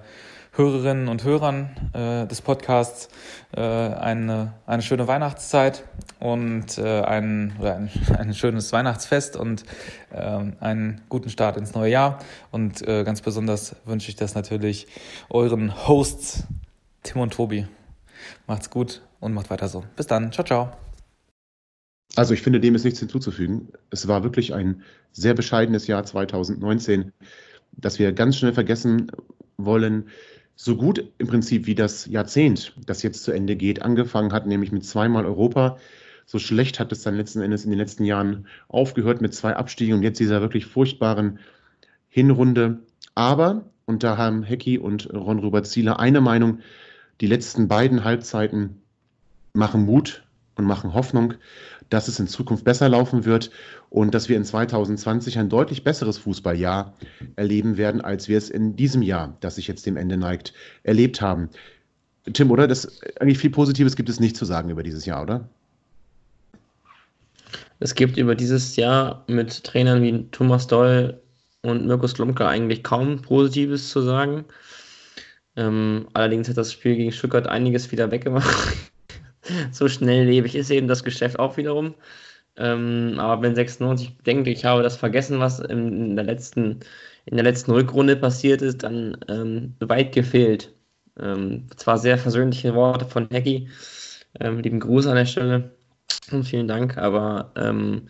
Hörerinnen 0.54 1.08
und 1.08 1.24
Hörern 1.24 1.70
äh, 1.94 2.28
des 2.28 2.42
Podcasts 2.42 3.08
äh, 3.56 3.62
eine, 3.62 4.54
eine 4.66 4.82
schöne 4.82 5.08
Weihnachtszeit 5.08 5.86
und 6.20 6.78
äh, 6.78 7.02
ein, 7.04 7.56
oder 7.58 7.78
ein, 7.78 7.90
ein 8.18 8.34
schönes 8.34 8.74
Weihnachtsfest 8.74 9.38
und 9.38 9.64
äh, 10.12 10.18
einen 10.60 11.02
guten 11.08 11.30
Start 11.30 11.56
ins 11.56 11.74
neue 11.74 11.90
Jahr. 11.90 12.20
Und 12.52 12.86
äh, 12.86 13.06
ganz 13.06 13.22
besonders 13.22 13.78
wünsche 13.86 14.10
ich 14.10 14.18
das 14.18 14.36
natürlich 14.36 14.88
euren 15.30 15.88
Hosts 15.88 16.44
Tim 17.04 17.22
und 17.22 17.34
Tobi. 17.34 17.66
Macht's 18.46 18.70
gut 18.70 19.02
und 19.22 19.34
macht 19.34 19.50
weiter 19.52 19.70
so. 19.70 19.86
Bis 19.96 20.08
dann. 20.08 20.34
Ciao, 20.34 20.46
ciao. 20.46 20.72
Also 22.18 22.34
ich 22.34 22.42
finde, 22.42 22.60
dem 22.60 22.76
ist 22.76 22.84
nichts 22.84 23.00
hinzuzufügen. 23.00 23.70
Es 23.90 24.10
war 24.10 24.24
wirklich 24.24 24.54
ein 24.54 24.84
sehr 25.14 25.34
bescheidenes 25.34 25.88
Jahr 25.88 26.04
2019, 26.04 27.14
das 27.72 28.00
wir 28.00 28.12
ganz 28.12 28.36
schnell 28.36 28.52
vergessen 28.52 29.10
wollen 29.56 30.10
so 30.56 30.76
gut 30.76 31.04
im 31.18 31.28
Prinzip 31.28 31.66
wie 31.66 31.76
das 31.76 32.06
Jahrzehnt, 32.06 32.74
das 32.86 33.04
jetzt 33.04 33.24
zu 33.24 33.32
Ende 33.32 33.56
geht, 33.56 33.82
angefangen 33.82 34.34
hat, 34.34 34.46
nämlich 34.46 34.72
mit 34.72 34.86
zweimal 34.86 35.26
Europa. 35.26 35.78
So 36.26 36.40
schlecht 36.40 36.80
hat 36.80 36.92
es 36.92 37.02
dann 37.02 37.16
letzten 37.16 37.42
Endes 37.42 37.64
in 37.66 37.72
den 37.72 37.80
letzten 37.80 38.06
Jahren 38.06 38.48
aufgehört 38.68 39.22
mit 39.22 39.34
zwei 39.34 39.56
Abstiegen 39.56 39.96
und 39.96 40.04
jetzt 40.04 40.20
dieser 40.20 40.42
wirklich 40.42 40.66
furchtbaren 40.66 41.40
Hinrunde. 42.10 42.80
Aber, 43.16 43.66
und 43.86 44.04
da 44.04 44.18
haben 44.18 44.44
Hecki 44.44 44.78
und 44.78 45.14
Ron 45.14 45.40
Robert 45.40 45.68
Zieler 45.68 46.00
eine 46.00 46.22
Meinung, 46.22 46.60
die 47.20 47.28
letzten 47.28 47.68
beiden 47.68 48.04
Halbzeiten 48.04 48.82
machen 49.54 49.86
Mut 49.86 50.24
und 50.56 50.66
machen 50.66 50.94
Hoffnung 50.94 51.34
dass 51.92 52.08
es 52.08 52.20
in 52.20 52.28
Zukunft 52.28 52.64
besser 52.64 52.90
laufen 52.90 53.26
wird 53.26 53.52
und 53.90 54.16
dass 54.16 54.30
wir 54.30 54.38
in 54.38 54.46
2020 54.46 55.38
ein 55.38 55.50
deutlich 55.50 55.84
besseres 55.84 56.18
Fußballjahr 56.18 56.96
erleben 57.36 57.78
werden, 57.78 58.02
als 58.02 58.28
wir 58.28 58.38
es 58.38 58.50
in 58.50 58.76
diesem 58.76 59.02
Jahr, 59.02 59.38
das 59.42 59.56
sich 59.56 59.68
jetzt 59.68 59.86
dem 59.86 59.98
Ende 59.98 60.18
neigt, 60.18 60.54
erlebt 60.84 61.22
haben. 61.22 61.50
Tim, 62.34 62.50
oder? 62.50 62.68
Das, 62.68 63.02
eigentlich 63.20 63.40
viel 63.40 63.50
Positives 63.50 63.96
gibt 63.96 64.10
es 64.10 64.20
nicht 64.20 64.38
zu 64.38 64.46
sagen 64.46 64.70
über 64.70 64.84
dieses 64.84 65.06
Jahr, 65.06 65.22
oder? 65.22 65.50
Es 67.80 67.94
gibt 67.94 68.18
über 68.18 68.36
dieses 68.36 68.76
Jahr 68.78 69.26
mit 69.28 69.64
Trainern 69.64 70.02
wie 70.02 70.28
Thomas 70.32 70.68
Doll 70.68 71.20
und 71.64 71.86
Mirko 71.86 72.08
Slomka 72.08 72.48
eigentlich 72.48 72.84
kaum 72.84 73.22
Positives 73.22 73.90
zu 73.90 74.02
sagen. 74.02 74.46
Ähm, 75.58 76.08
allerdings 76.14 76.48
hat 76.48 76.58
das 76.58 76.72
Spiel 76.72 76.96
gegen 76.96 77.12
Stuttgart 77.12 77.48
einiges 77.48 77.92
wieder 77.92 78.12
weggemacht. 78.12 78.91
so 79.72 79.88
schnelllebig 79.88 80.56
ist 80.56 80.72
eben 80.72 80.88
das 80.88 81.04
Geschäft 81.04 81.40
auch 81.40 81.58
wiederum. 81.58 81.96
Ähm, 82.58 83.16
aber 83.18 83.42
wenn 83.42 83.56
96 83.56 84.18
denkt, 84.26 84.48
ich 84.48 84.66
habe 84.66 84.84
das 84.84 84.98
vergessen, 84.98 85.40
was 85.40 85.60
in, 85.60 86.16
der, 86.16 86.26
letzten, 86.26 86.80
in 87.26 87.38
der 87.38 87.44
letzten 87.44 87.72
Rückrunde 87.72 88.16
passiert 88.16 88.62
ist, 88.62 88.84
dann 88.84 89.18
ähm, 89.30 89.76
weit 89.80 90.14
gefehlt. 90.14 90.74
Ähm, 91.20 91.68
zwar 91.78 91.98
sehr 91.98 92.18
versöhnliche 92.18 92.74
Worte 92.76 93.06
von 93.06 93.30
Hacky, 93.32 93.70
ähm, 94.40 94.60
lieben 94.60 94.80
Gruß 94.80 95.08
an 95.08 95.16
der 95.16 95.26
Stelle 95.26 95.72
und 96.32 96.46
vielen 96.46 96.68
Dank, 96.68 96.98
aber 96.98 97.52
ähm, 97.56 98.10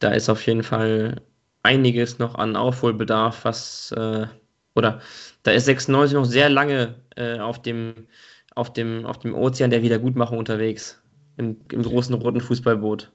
da 0.00 0.10
ist 0.12 0.28
auf 0.28 0.46
jeden 0.46 0.62
Fall 0.62 1.22
einiges 1.62 2.18
noch 2.18 2.34
an 2.36 2.56
Aufholbedarf, 2.56 3.44
was 3.44 3.92
äh, 3.92 4.26
oder 4.74 5.00
da 5.42 5.52
ist 5.52 5.66
96 5.66 6.14
noch 6.14 6.24
sehr 6.24 6.50
lange 6.50 6.96
äh, 7.16 7.38
auf 7.38 7.62
dem 7.62 8.06
auf 8.54 8.72
dem, 8.72 9.06
auf 9.06 9.18
dem 9.18 9.34
Ozean 9.34 9.70
der 9.70 9.82
Wiedergutmachung 9.82 10.38
unterwegs. 10.38 11.00
Im, 11.36 11.56
im 11.72 11.82
großen 11.82 12.14
roten 12.14 12.40
Fußballboot. 12.40 13.10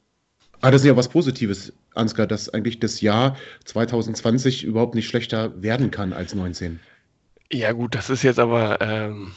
Ah, 0.61 0.71
das 0.71 0.81
ist 0.81 0.87
ja 0.87 0.97
was 0.97 1.07
Positives, 1.07 1.71
Ansgar, 1.95 2.27
dass 2.27 2.49
eigentlich 2.49 2.79
das 2.79 2.99
Jahr 2.99 3.37
2020 3.63 4.65
überhaupt 4.65 4.93
nicht 4.93 5.07
schlechter 5.07 5.61
werden 5.61 5.89
kann 5.89 6.11
als 6.11 6.35
19. 6.35 6.81
Ja, 7.51 7.71
gut, 7.71 7.95
das 7.95 8.09
ist 8.09 8.23
jetzt 8.23 8.39
aber 8.39 8.81
ähm, 8.81 9.31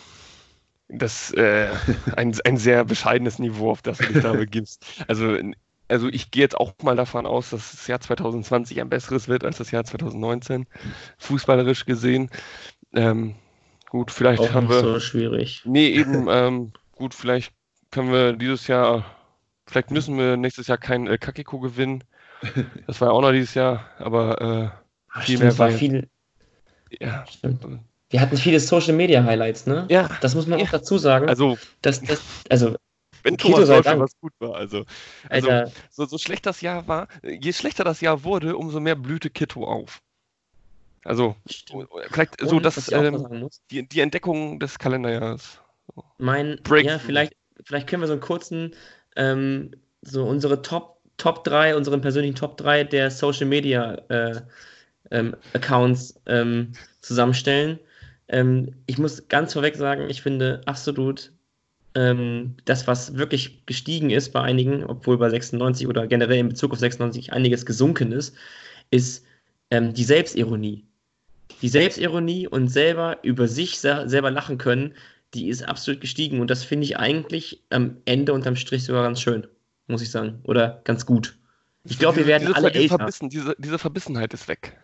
das, 0.88 1.32
äh, 1.32 1.68
ein, 2.16 2.36
ein 2.44 2.56
sehr 2.56 2.84
bescheidenes 2.84 3.38
Niveau, 3.38 3.70
auf 3.70 3.82
das 3.82 3.98
du 3.98 4.06
dich 4.12 4.22
da 4.22 4.32
begibst. 4.32 4.84
Also, 5.06 5.36
also 5.86 6.08
ich 6.08 6.32
gehe 6.32 6.42
jetzt 6.42 6.56
auch 6.56 6.74
mal 6.82 6.96
davon 6.96 7.24
aus, 7.24 7.50
dass 7.50 7.70
das 7.70 7.86
Jahr 7.86 8.00
2020 8.00 8.80
ein 8.80 8.88
besseres 8.88 9.28
wird 9.28 9.44
als 9.44 9.58
das 9.58 9.70
Jahr 9.70 9.84
2019, 9.84 10.66
fußballerisch 11.18 11.86
gesehen. 11.86 12.30
Ähm, 12.94 13.36
Gut, 13.92 14.10
vielleicht 14.10 14.40
auch 14.40 14.54
haben 14.54 14.70
wir. 14.70 14.80
so 14.80 14.98
schwierig. 15.00 15.60
Nee, 15.66 15.88
eben, 15.88 16.26
ähm, 16.30 16.72
gut, 16.92 17.12
vielleicht 17.12 17.52
können 17.90 18.10
wir 18.10 18.32
dieses 18.32 18.66
Jahr, 18.66 19.04
vielleicht 19.66 19.90
müssen 19.90 20.16
wir 20.16 20.38
nächstes 20.38 20.66
Jahr 20.66 20.78
kein 20.78 21.06
El 21.06 21.18
Kakiko 21.18 21.60
gewinnen. 21.60 22.02
Das 22.86 23.02
war 23.02 23.08
ja 23.08 23.12
auch 23.12 23.20
noch 23.20 23.32
dieses 23.32 23.52
Jahr, 23.52 23.84
aber 23.98 24.40
äh, 24.40 24.70
Ach, 25.10 25.22
viel 25.22 25.36
stimmt, 25.36 25.40
mehr 25.42 25.58
war 25.58 25.70
viel, 25.70 26.08
ja. 27.00 27.26
stimmt. 27.26 27.66
Wir 28.08 28.20
hatten 28.20 28.36
viele 28.38 28.60
Social 28.60 28.94
Media 28.94 29.22
Highlights, 29.22 29.66
ne? 29.66 29.86
Ja, 29.90 30.08
Das 30.22 30.34
muss 30.34 30.46
man 30.46 30.58
Ja. 30.58 30.64
auch 30.64 30.70
dazu 30.70 30.96
sagen. 30.96 31.28
also 31.28 31.58
dass 31.82 32.00
das, 32.00 32.20
also, 32.48 32.74
wenn 33.24 33.36
Kito 33.36 33.62
Thomas 33.62 33.84
Dank. 33.84 34.00
was 34.00 34.18
gut 34.18 34.32
war, 34.38 34.54
also, 34.56 34.84
also 35.28 35.50
so, 35.90 36.06
so 36.06 36.16
schlecht 36.16 36.46
das 36.46 36.62
Jahr 36.62 36.88
war, 36.88 37.08
je 37.22 37.52
schlechter 37.52 37.84
das 37.84 38.00
Jahr 38.00 38.24
wurde, 38.24 38.56
umso 38.56 38.80
mehr 38.80 38.96
blühte 38.96 39.28
Kito 39.28 39.64
auf. 39.64 40.01
Also, 41.04 41.34
stimmt. 41.50 41.88
vielleicht 42.10 42.40
so, 42.40 42.56
Und 42.56 42.64
dass 42.64 42.90
ähm, 42.92 43.48
die, 43.70 43.88
die 43.88 44.00
Entdeckung 44.00 44.60
des 44.60 44.78
Kalenderjahres. 44.78 45.60
mein, 46.18 46.60
Breakthrough. 46.62 46.92
ja, 46.92 46.98
vielleicht, 46.98 47.36
vielleicht 47.64 47.88
können 47.88 48.02
wir 48.02 48.06
so 48.06 48.12
einen 48.12 48.22
kurzen, 48.22 48.74
ähm, 49.16 49.72
so 50.02 50.24
unsere 50.24 50.62
Top, 50.62 51.00
Top 51.16 51.44
3, 51.44 51.76
unseren 51.76 52.00
persönlichen 52.00 52.36
Top 52.36 52.56
3 52.56 52.84
der 52.84 53.10
Social 53.10 53.46
Media 53.46 53.94
äh, 54.08 54.40
ähm, 55.10 55.36
Accounts 55.54 56.20
ähm, 56.26 56.72
zusammenstellen. 57.00 57.78
Ähm, 58.28 58.74
ich 58.86 58.98
muss 58.98 59.28
ganz 59.28 59.52
vorweg 59.52 59.76
sagen, 59.76 60.08
ich 60.08 60.22
finde 60.22 60.62
absolut 60.66 61.32
ähm, 61.94 62.56
das, 62.64 62.86
was 62.86 63.16
wirklich 63.16 63.66
gestiegen 63.66 64.10
ist 64.10 64.32
bei 64.32 64.40
einigen, 64.40 64.84
obwohl 64.84 65.18
bei 65.18 65.28
96 65.28 65.88
oder 65.88 66.06
generell 66.06 66.38
in 66.38 66.48
Bezug 66.48 66.72
auf 66.72 66.78
96 66.78 67.32
einiges 67.32 67.66
gesunken 67.66 68.12
ist, 68.12 68.36
ist 68.90 69.24
die 69.74 70.04
Selbstironie. 70.04 70.84
Die 71.62 71.68
Selbstironie 71.68 72.48
und 72.48 72.68
selber 72.68 73.18
über 73.22 73.48
sich 73.48 73.78
se 73.78 74.04
selber 74.06 74.30
lachen 74.30 74.58
können, 74.58 74.94
die 75.34 75.48
ist 75.48 75.62
absolut 75.62 76.00
gestiegen 76.00 76.40
und 76.40 76.50
das 76.50 76.64
finde 76.64 76.84
ich 76.84 76.98
eigentlich 76.98 77.62
am 77.70 77.96
Ende 78.04 78.32
unterm 78.32 78.56
Strich 78.56 78.84
sogar 78.84 79.04
ganz 79.04 79.20
schön, 79.20 79.46
muss 79.86 80.02
ich 80.02 80.10
sagen. 80.10 80.40
Oder 80.44 80.80
ganz 80.84 81.06
gut. 81.06 81.38
Ich 81.84 81.98
glaube, 81.98 82.18
wir 82.18 82.26
werden 82.26 82.46
diese, 82.46 82.56
alle 82.56 82.70
diese, 82.70 82.82
älter. 82.82 82.98
Verbissen, 82.98 83.28
diese, 83.28 83.56
diese 83.58 83.78
Verbissenheit 83.78 84.34
ist 84.34 84.48
weg. 84.48 84.76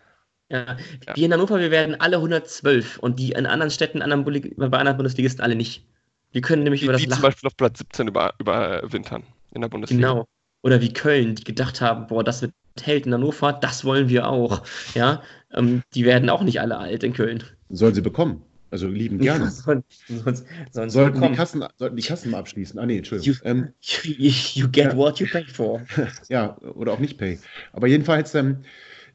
Ja. 0.49 0.77
Ja. 1.05 1.15
Wir 1.15 1.25
in 1.25 1.33
Hannover, 1.33 1.59
wir 1.59 1.71
werden 1.71 1.99
alle 1.99 2.15
112 2.17 2.97
und 2.97 3.19
die 3.19 3.31
in 3.31 3.45
anderen 3.45 3.69
Städten, 3.69 4.01
anderen 4.01 4.23
bei 4.23 4.77
anderen 4.77 4.97
Bundesligisten 4.97 5.43
alle 5.43 5.55
nicht. 5.55 5.85
Wir 6.31 6.41
können 6.41 6.63
nämlich 6.63 6.81
Die, 6.81 6.85
über 6.85 6.93
das 6.93 7.01
die 7.01 7.07
zum 7.07 7.11
Lachen. 7.11 7.21
Beispiel 7.23 7.47
auf 7.47 7.57
Platz 7.57 7.77
17 7.79 8.07
über, 8.07 8.33
überwintern 8.39 9.23
in 9.53 9.61
der 9.61 9.69
Bundesliga. 9.69 10.09
Genau. 10.09 10.27
Oder 10.61 10.81
wie 10.81 10.91
Köln, 10.91 11.35
die 11.35 11.43
gedacht 11.43 11.81
haben, 11.81 12.07
boah, 12.07 12.23
das 12.23 12.41
wird 12.41 12.53
Held 12.85 13.05
in 13.05 13.13
Hannover, 13.13 13.53
das 13.53 13.83
wollen 13.85 14.09
wir 14.09 14.27
auch. 14.27 14.63
Ja, 14.95 15.21
ähm, 15.53 15.81
die 15.93 16.05
werden 16.05 16.29
auch 16.29 16.43
nicht 16.43 16.61
alle 16.61 16.77
alt 16.77 17.03
in 17.03 17.13
Köln. 17.13 17.43
Sollen 17.69 17.93
sie 17.93 18.01
bekommen. 18.01 18.41
Also 18.71 18.87
lieben 18.87 19.17
gerne. 19.17 19.49
Sonst, 19.51 20.03
sonst, 20.07 20.45
sonst 20.71 20.93
Sollten 20.93 21.21
die. 21.21 21.31
Kassen, 21.31 21.63
sollten 21.77 21.95
die 21.95 22.03
Kassen 22.03 22.35
abschließen. 22.35 22.79
Ah, 22.79 22.85
nee, 22.85 22.97
Entschuldigung. 22.97 23.33
You- 23.33 23.49
Ähm, 23.49 23.69
You, 23.81 24.31
you 24.53 24.67
get 24.69 24.91
Ja. 24.91 24.95
what 24.95 25.19
you 25.19 25.25
pay 25.25 25.43
for. 25.45 25.81
ja, 26.29 26.55
oder 26.75 26.91
auch 26.93 26.99
nicht 26.99 27.17
Pay. 27.17 27.39
Aber 27.73 27.87
jedenfalls, 27.87 28.35
ähm, 28.35 28.57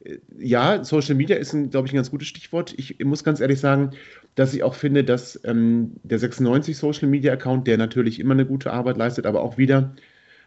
äh, 0.03 0.17
ja, 0.37 0.83
Social 0.83 1.15
Media 1.15 1.37
ist, 1.37 1.51
glaube 1.71 1.87
ich, 1.87 1.93
ein 1.93 1.95
ganz 1.95 2.11
gutes 2.11 2.27
Stichwort. 2.27 2.73
Ich 2.77 2.99
muss 3.05 3.23
ganz 3.23 3.39
ehrlich 3.39 3.61
sagen, 3.61 3.91
dass 4.35 4.53
ich 4.53 4.61
auch 4.61 4.75
finde, 4.75 5.05
dass 5.05 5.39
ähm, 5.45 5.93
der 6.03 6.19
96 6.19 6.77
Social 6.77 7.07
Media 7.07 7.31
Account, 7.31 7.65
der 7.65 7.77
natürlich 7.77 8.19
immer 8.19 8.33
eine 8.33 8.45
gute 8.45 8.73
Arbeit 8.73 8.97
leistet, 8.97 9.25
aber 9.25 9.41
auch 9.41 9.57
wieder 9.57 9.95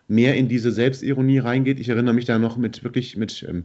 mehr 0.09 0.35
in 0.35 0.49
diese 0.49 0.73
Selbstironie 0.73 1.39
reingeht. 1.39 1.79
Ich 1.79 1.89
erinnere 1.91 2.15
mich 2.15 2.25
da 2.25 2.39
noch 2.39 2.57
mit 2.57 2.83
wirklich 2.83 3.17
mit, 3.17 3.45
ähm, 3.49 3.65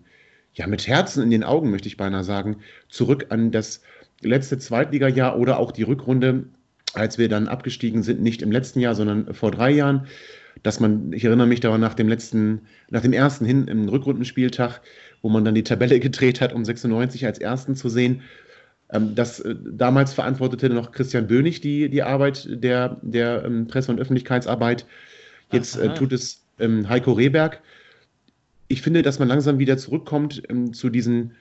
ja, 0.54 0.68
mit 0.68 0.88
Herzen 0.88 1.24
in 1.24 1.32
den 1.32 1.44
Augen, 1.44 1.72
möchte 1.72 1.88
ich 1.88 1.98
beinahe 1.98 2.24
sagen, 2.24 2.58
zurück 2.90 3.28
an 3.30 3.52
das 3.52 3.82
letzte 4.22 4.60
Zweitligajahr 4.60 5.40
oder 5.40 5.58
auch 5.58 5.72
die 5.72 5.84
Rückrunde, 5.84 6.46
als 6.94 7.18
wir 7.18 7.30
dann 7.30 7.48
abgestiegen 7.48 8.04
sind, 8.04 8.22
nicht 8.22 8.42
im 8.42 8.52
letzten 8.52 8.80
Jahr, 8.80 8.94
sondern 8.94 9.34
vor 9.34 9.52
drei 9.52 9.72
Jahren. 9.72 10.08
Dass 10.62 10.80
man, 10.80 11.12
ich 11.14 11.26
erinnere 11.26 11.48
mich 11.48 11.62
da 11.62 11.76
nach 11.78 11.96
dem 11.96 12.08
letzten, 12.08 12.62
nach 12.90 13.02
dem 13.02 13.12
ersten 13.12 13.44
hin 13.44 13.68
im 13.68 13.90
Rückrundenspieltag, 13.90 14.82
wo 15.22 15.30
man 15.30 15.44
dann 15.44 15.56
die 15.56 15.64
Tabelle 15.64 16.00
gedreht 16.02 16.42
hat, 16.42 16.54
um 16.54 16.64
96 16.64 17.26
als 17.26 17.40
ersten 17.40 17.76
zu 17.76 17.90
sehen. 17.90 18.22
Ähm, 18.92 19.16
das 19.16 19.40
äh, 19.40 19.56
damals 19.72 20.14
verantwortete 20.14 20.70
noch 20.70 20.92
Christian 20.92 21.28
Bönig 21.28 21.62
die, 21.62 21.90
die 21.90 22.04
Arbeit 22.04 22.48
der, 22.50 22.98
der 23.02 23.44
ähm, 23.46 23.68
Presse- 23.68 23.92
und 23.92 24.00
Öffentlichkeitsarbeit. 24.00 24.86
Jetzt 25.54 25.78
äh, 25.78 25.94
tut 25.94 26.12
es 26.12 26.46
ähm, 26.60 26.88
Heiko 26.90 27.14
Rehberg. 27.14 27.62
Ich 28.68 28.82
finde, 28.82 29.02
dass 29.02 29.20
man 29.20 29.28
langsam 29.28 29.60
wieder 29.60 29.78
zurückkommt 29.78 30.42
ähm, 30.50 30.74
zu, 30.74 30.90
diesen, 30.90 31.34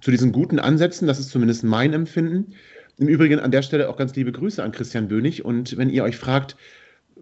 zu 0.00 0.10
diesen 0.10 0.32
guten 0.32 0.58
Ansätzen. 0.58 1.06
Das 1.06 1.18
ist 1.18 1.30
zumindest 1.30 1.64
mein 1.64 1.92
Empfinden. 1.92 2.54
Im 2.98 3.08
Übrigen 3.08 3.40
an 3.40 3.50
der 3.50 3.62
Stelle 3.62 3.88
auch 3.88 3.96
ganz 3.96 4.14
liebe 4.14 4.32
Grüße 4.32 4.62
an 4.62 4.72
Christian 4.72 5.08
Bönig. 5.08 5.44
Und 5.44 5.76
wenn 5.76 5.90
ihr 5.90 6.04
euch 6.04 6.16
fragt, 6.16 6.56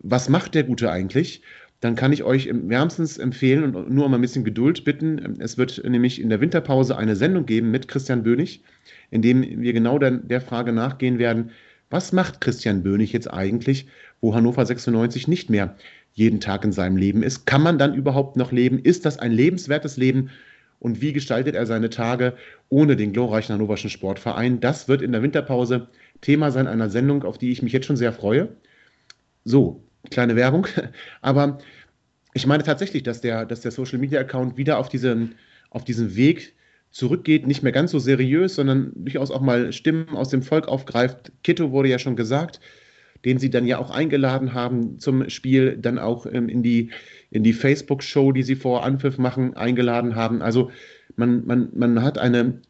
was 0.02 0.28
macht 0.28 0.54
der 0.54 0.64
Gute 0.64 0.90
eigentlich, 0.90 1.42
dann 1.80 1.96
kann 1.96 2.12
ich 2.12 2.22
euch 2.22 2.48
wärmstens 2.50 3.18
empfehlen 3.18 3.74
und 3.74 3.90
nur 3.90 4.06
um 4.06 4.14
ein 4.14 4.20
bisschen 4.20 4.44
Geduld 4.44 4.84
bitten. 4.84 5.38
Es 5.40 5.58
wird 5.58 5.82
nämlich 5.84 6.20
in 6.20 6.30
der 6.30 6.40
Winterpause 6.40 6.96
eine 6.96 7.16
Sendung 7.16 7.44
geben 7.46 7.70
mit 7.70 7.88
Christian 7.88 8.22
Bönig, 8.22 8.62
in 9.10 9.22
dem 9.22 9.42
wir 9.60 9.72
genau 9.72 9.98
dann 9.98 10.26
der 10.28 10.40
Frage 10.40 10.72
nachgehen 10.72 11.18
werden, 11.18 11.50
was 11.90 12.12
macht 12.12 12.40
Christian 12.40 12.82
Bönig 12.82 13.12
jetzt 13.12 13.30
eigentlich, 13.30 13.86
wo 14.20 14.34
Hannover 14.34 14.64
96 14.64 15.28
nicht 15.28 15.50
mehr 15.50 15.76
jeden 16.14 16.40
Tag 16.40 16.64
in 16.64 16.72
seinem 16.72 16.96
Leben 16.96 17.22
ist? 17.22 17.46
Kann 17.46 17.62
man 17.62 17.78
dann 17.78 17.94
überhaupt 17.94 18.36
noch 18.36 18.50
leben? 18.50 18.78
Ist 18.78 19.04
das 19.04 19.18
ein 19.18 19.32
lebenswertes 19.32 19.96
Leben? 19.96 20.30
Und 20.78 21.00
wie 21.00 21.12
gestaltet 21.12 21.54
er 21.54 21.66
seine 21.66 21.90
Tage 21.90 22.34
ohne 22.68 22.96
den 22.96 23.12
glorreichen 23.12 23.54
hannoverschen 23.54 23.90
Sportverein? 23.90 24.60
Das 24.60 24.88
wird 24.88 25.02
in 25.02 25.12
der 25.12 25.22
Winterpause 25.22 25.88
Thema 26.20 26.50
sein 26.50 26.66
einer 26.66 26.90
Sendung, 26.90 27.24
auf 27.24 27.38
die 27.38 27.52
ich 27.52 27.62
mich 27.62 27.72
jetzt 27.72 27.86
schon 27.86 27.96
sehr 27.96 28.12
freue. 28.12 28.48
So, 29.44 29.82
kleine 30.10 30.36
Werbung. 30.36 30.66
Aber 31.20 31.58
ich 32.32 32.46
meine 32.46 32.62
tatsächlich, 32.62 33.02
dass 33.02 33.20
der, 33.20 33.46
dass 33.46 33.60
der 33.60 33.70
Social 33.70 33.98
Media 33.98 34.20
Account 34.20 34.56
wieder 34.56 34.78
auf 34.78 34.88
diesen, 34.88 35.34
auf 35.70 35.84
diesen 35.84 36.16
Weg 36.16 36.54
zurückgeht, 36.90 37.46
nicht 37.46 37.62
mehr 37.62 37.72
ganz 37.72 37.90
so 37.90 37.98
seriös, 37.98 38.54
sondern 38.54 38.92
durchaus 38.94 39.30
auch 39.30 39.40
mal 39.40 39.72
Stimmen 39.72 40.10
aus 40.10 40.28
dem 40.28 40.42
Volk 40.42 40.68
aufgreift. 40.68 41.32
Kitto 41.42 41.72
wurde 41.72 41.88
ja 41.88 41.98
schon 41.98 42.14
gesagt, 42.14 42.60
den 43.24 43.38
sie 43.38 43.50
dann 43.50 43.66
ja 43.66 43.78
auch 43.78 43.90
eingeladen 43.90 44.52
haben 44.54 44.98
zum 44.98 45.28
Spiel, 45.30 45.76
dann 45.76 45.98
auch 45.98 46.26
ähm, 46.26 46.48
in 46.48 46.62
die, 46.62 46.90
in 47.30 47.42
die 47.42 47.52
Facebook-Show, 47.52 48.32
die 48.32 48.42
sie 48.42 48.56
vor 48.56 48.84
Anpfiff 48.84 49.18
machen, 49.18 49.56
eingeladen 49.56 50.14
haben. 50.14 50.42
Also 50.42 50.70
man, 51.16 51.46
man, 51.46 51.68
man 51.74 52.02
hat 52.02 52.18
eine 52.18 52.60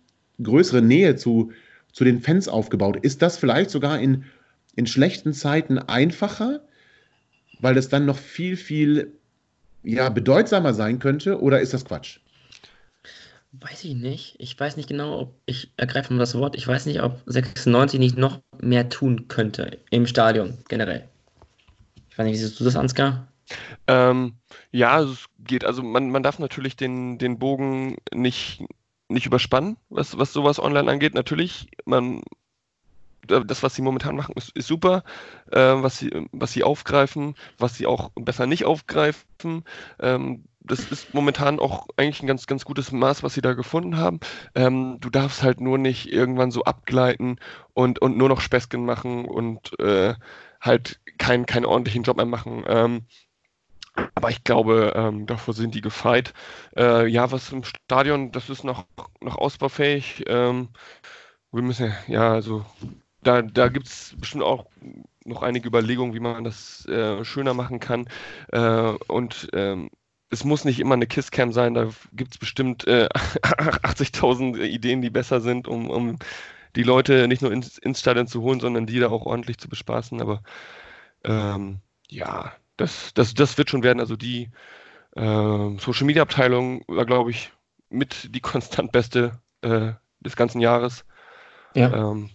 größere 0.43 0.83
Nähe 0.83 1.17
zu, 1.17 1.53
zu 1.93 2.05
den 2.05 2.21
Fans 2.21 2.49
aufgebaut. 2.49 2.99
Ist 3.03 3.23
das 3.23 3.37
vielleicht 3.37 3.71
sogar 3.71 4.01
in, 4.01 4.25
in 4.77 4.87
schlechten 4.87 5.33
Zeiten 5.33 5.79
einfacher, 5.79 6.61
weil 7.61 7.77
es 7.77 7.89
dann 7.89 8.07
noch 8.07 8.19
viel, 8.19 8.57
viel 8.57 9.13
ja, 9.83 10.09
bedeutsamer 10.09 10.75
sein 10.75 10.99
könnte, 10.99 11.41
oder 11.41 11.61
ist 11.61 11.75
das 11.75 11.85
Quatsch? 11.85 12.19
Weiß 13.61 13.85
ich 13.85 13.95
nicht. 13.95 14.35
Ich 14.39 14.59
weiß 14.59 14.77
nicht 14.77 14.89
genau, 14.89 15.21
ob 15.21 15.35
ich 15.47 15.71
ergreife 15.77 16.13
mal 16.13 16.19
das 16.19 16.35
Wort. 16.35 16.57
Ich 16.57 16.67
weiß 16.67 16.87
nicht, 16.87 17.03
ob 17.03 17.23
96 17.27 18.01
nicht 18.01 18.17
noch 18.17 18.41
mehr 18.61 18.89
tun 18.89 19.29
könnte 19.29 19.79
im 19.91 20.07
Stadion 20.07 20.59
generell. 20.69 21.09
Ich 22.11 22.19
weiß 22.19 22.25
nicht, 22.25 22.35
wie 22.35 22.39
siehst 22.39 22.59
du 22.59 22.65
das, 22.65 22.77
Ansgar? 22.77 23.29
Ähm, 23.87 24.35
ja, 24.73 25.01
es 25.01 25.27
geht. 25.39 25.65
Also 25.65 25.83
man, 25.83 26.11
man 26.11 26.23
darf 26.23 26.39
natürlich 26.39 26.77
den, 26.77 27.19
den 27.19 27.39
Bogen 27.39 27.97
nicht, 28.13 28.65
nicht 29.09 29.27
überspannen, 29.27 29.77
was, 29.89 30.19
was 30.19 30.33
sowas 30.33 30.59
online 30.59 30.91
angeht. 30.91 31.15
Natürlich, 31.15 31.69
man, 31.85 32.23
das, 33.27 33.63
was 33.63 33.75
sie 33.75 33.83
momentan 33.83 34.17
machen, 34.17 34.35
ist, 34.37 34.51
ist 34.57 34.67
super. 34.67 35.05
Äh, 35.53 35.59
was, 35.59 35.99
sie, 35.99 36.11
was 36.33 36.53
sie 36.53 36.65
aufgreifen, 36.65 37.37
was 37.59 37.77
sie 37.77 37.87
auch 37.87 38.11
besser 38.17 38.47
nicht 38.47 38.65
aufgreifen. 38.65 39.65
Ähm, 40.01 40.45
das 40.65 40.91
ist 40.91 41.13
momentan 41.15 41.61
auch 41.61 41.87
eigentlich 41.97 42.23
ein 42.23 42.27
ganz, 42.27 42.47
ganz 42.47 42.65
gutes 42.65 42.91
Maß, 42.91 43.23
was 43.23 43.35
sie 43.35 43.43
da 43.43 43.53
gefunden 43.53 43.99
haben. 43.99 44.21
Ähm, 44.55 44.99
du 45.01 45.11
darfst 45.11 45.43
halt 45.43 45.61
nur 45.61 45.79
nicht 45.79 46.11
irgendwann 46.11 46.51
so 46.51 46.65
abgleiten 46.65 47.39
und, 47.75 48.01
und 48.01 48.17
nur 48.17 48.29
noch 48.31 48.41
Späßchen 48.41 48.85
machen 48.85 49.27
und 49.27 49.79
äh, 49.79 50.15
halt 50.61 51.01
keinen 51.19 51.47
keinen 51.47 51.67
ordentlichen 51.67 52.03
Job 52.03 52.17
mehr 52.17 52.27
machen. 52.27 52.65
Ähm, 52.67 53.07
aber 54.15 54.31
ich 54.31 54.43
glaube, 54.43 54.93
ähm, 54.97 55.27
davor 55.27 55.55
sind 55.55 55.75
die 55.75 55.81
gefeit. 55.83 56.33
Äh, 56.77 57.07
ja, 57.09 57.31
was 57.31 57.53
im 57.53 57.63
Stadion, 57.65 58.33
das 58.33 58.51
ist 58.51 58.65
noch, 58.65 58.87
noch 59.21 59.37
ausbaufähig. 59.37 60.25
Ähm, 60.27 60.71
wir 61.53 61.63
müssen, 61.63 61.95
ja, 62.09 62.33
also 62.33 62.65
da, 63.23 63.43
da 63.43 63.69
gibt 63.69 63.87
es 63.87 64.15
bestimmt 64.19 64.43
auch 64.45 64.67
noch 65.25 65.43
einige 65.43 65.69
Überlegungen, 65.69 66.15
wie 66.15 66.21
man 66.21 66.45
das 66.45 66.87
äh, 66.87 67.25
schöner 67.25 67.55
machen 67.55 67.81
kann. 67.81 68.09
Äh, 68.49 68.95
und 69.09 69.49
ähm, 69.53 69.91
es 70.35 70.45
muss 70.45 70.65
nicht 70.65 70.81
immer 70.81 70.95
eine 70.95 71.07
Kisscam 71.07 71.53
sein, 71.53 71.75
da 71.75 71.89
gibt 72.13 72.33
es 72.35 72.39
bestimmt 72.39 72.87
äh, 72.87 73.09
80.000 73.43 74.61
Ideen, 74.61 75.01
die 75.01 75.11
besser 75.11 75.41
sind, 75.41 75.69
um, 75.69 75.89
um 75.89 76.19
die 76.77 76.83
Leute 76.83 77.29
nicht 77.29 77.41
nur 77.41 77.53
ins, 77.53 77.79
ins 77.79 78.01
Stadion 78.01 78.27
zu 78.27 78.43
holen, 78.43 78.61
sondern 78.61 78.87
die 78.87 78.99
da 78.99 79.09
auch 79.09 79.27
ordentlich 79.27 79.59
zu 79.59 79.69
bespaßen. 79.69 80.21
Aber 80.21 80.43
ähm, 81.23 81.79
ja, 82.11 82.53
das, 82.77 83.15
das, 83.15 83.35
das 83.35 83.57
wird 83.57 83.71
schon 83.71 83.85
werden. 83.85 84.01
Also 84.01 84.17
die 84.17 84.51
äh, 85.17 85.79
Social 85.79 86.07
Media 86.07 86.23
Abteilung 86.23 86.83
war, 86.89 87.07
glaube 87.07 87.31
ich, 87.31 87.53
mit 87.89 88.35
die 88.35 88.41
konstant 88.41 88.91
beste 88.91 89.39
äh, 89.63 89.93
des 90.21 90.35
ganzen 90.37 90.61
Jahres. 90.61 91.05
Ja. 91.75 92.11
Ähm, 92.11 92.31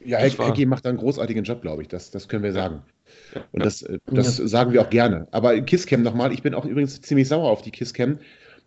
Ja, 0.00 0.18
Hecki 0.18 0.66
macht 0.66 0.84
da 0.84 0.88
einen 0.88 0.98
großartigen 0.98 1.44
Job, 1.44 1.60
glaube 1.62 1.82
ich. 1.82 1.88
Das, 1.88 2.10
das 2.10 2.28
können 2.28 2.42
wir 2.42 2.52
sagen. 2.52 2.82
Und 3.52 3.64
das, 3.64 3.82
äh, 3.82 3.98
das 4.06 4.38
ja. 4.38 4.46
sagen 4.46 4.72
wir 4.72 4.82
auch 4.82 4.90
gerne. 4.90 5.26
Aber 5.30 5.60
Kisscam 5.60 6.02
nochmal, 6.02 6.32
ich 6.32 6.42
bin 6.42 6.54
auch 6.54 6.64
übrigens 6.64 7.00
ziemlich 7.00 7.28
sauer 7.28 7.50
auf 7.50 7.62
die 7.62 7.70
Kisscam, 7.70 8.18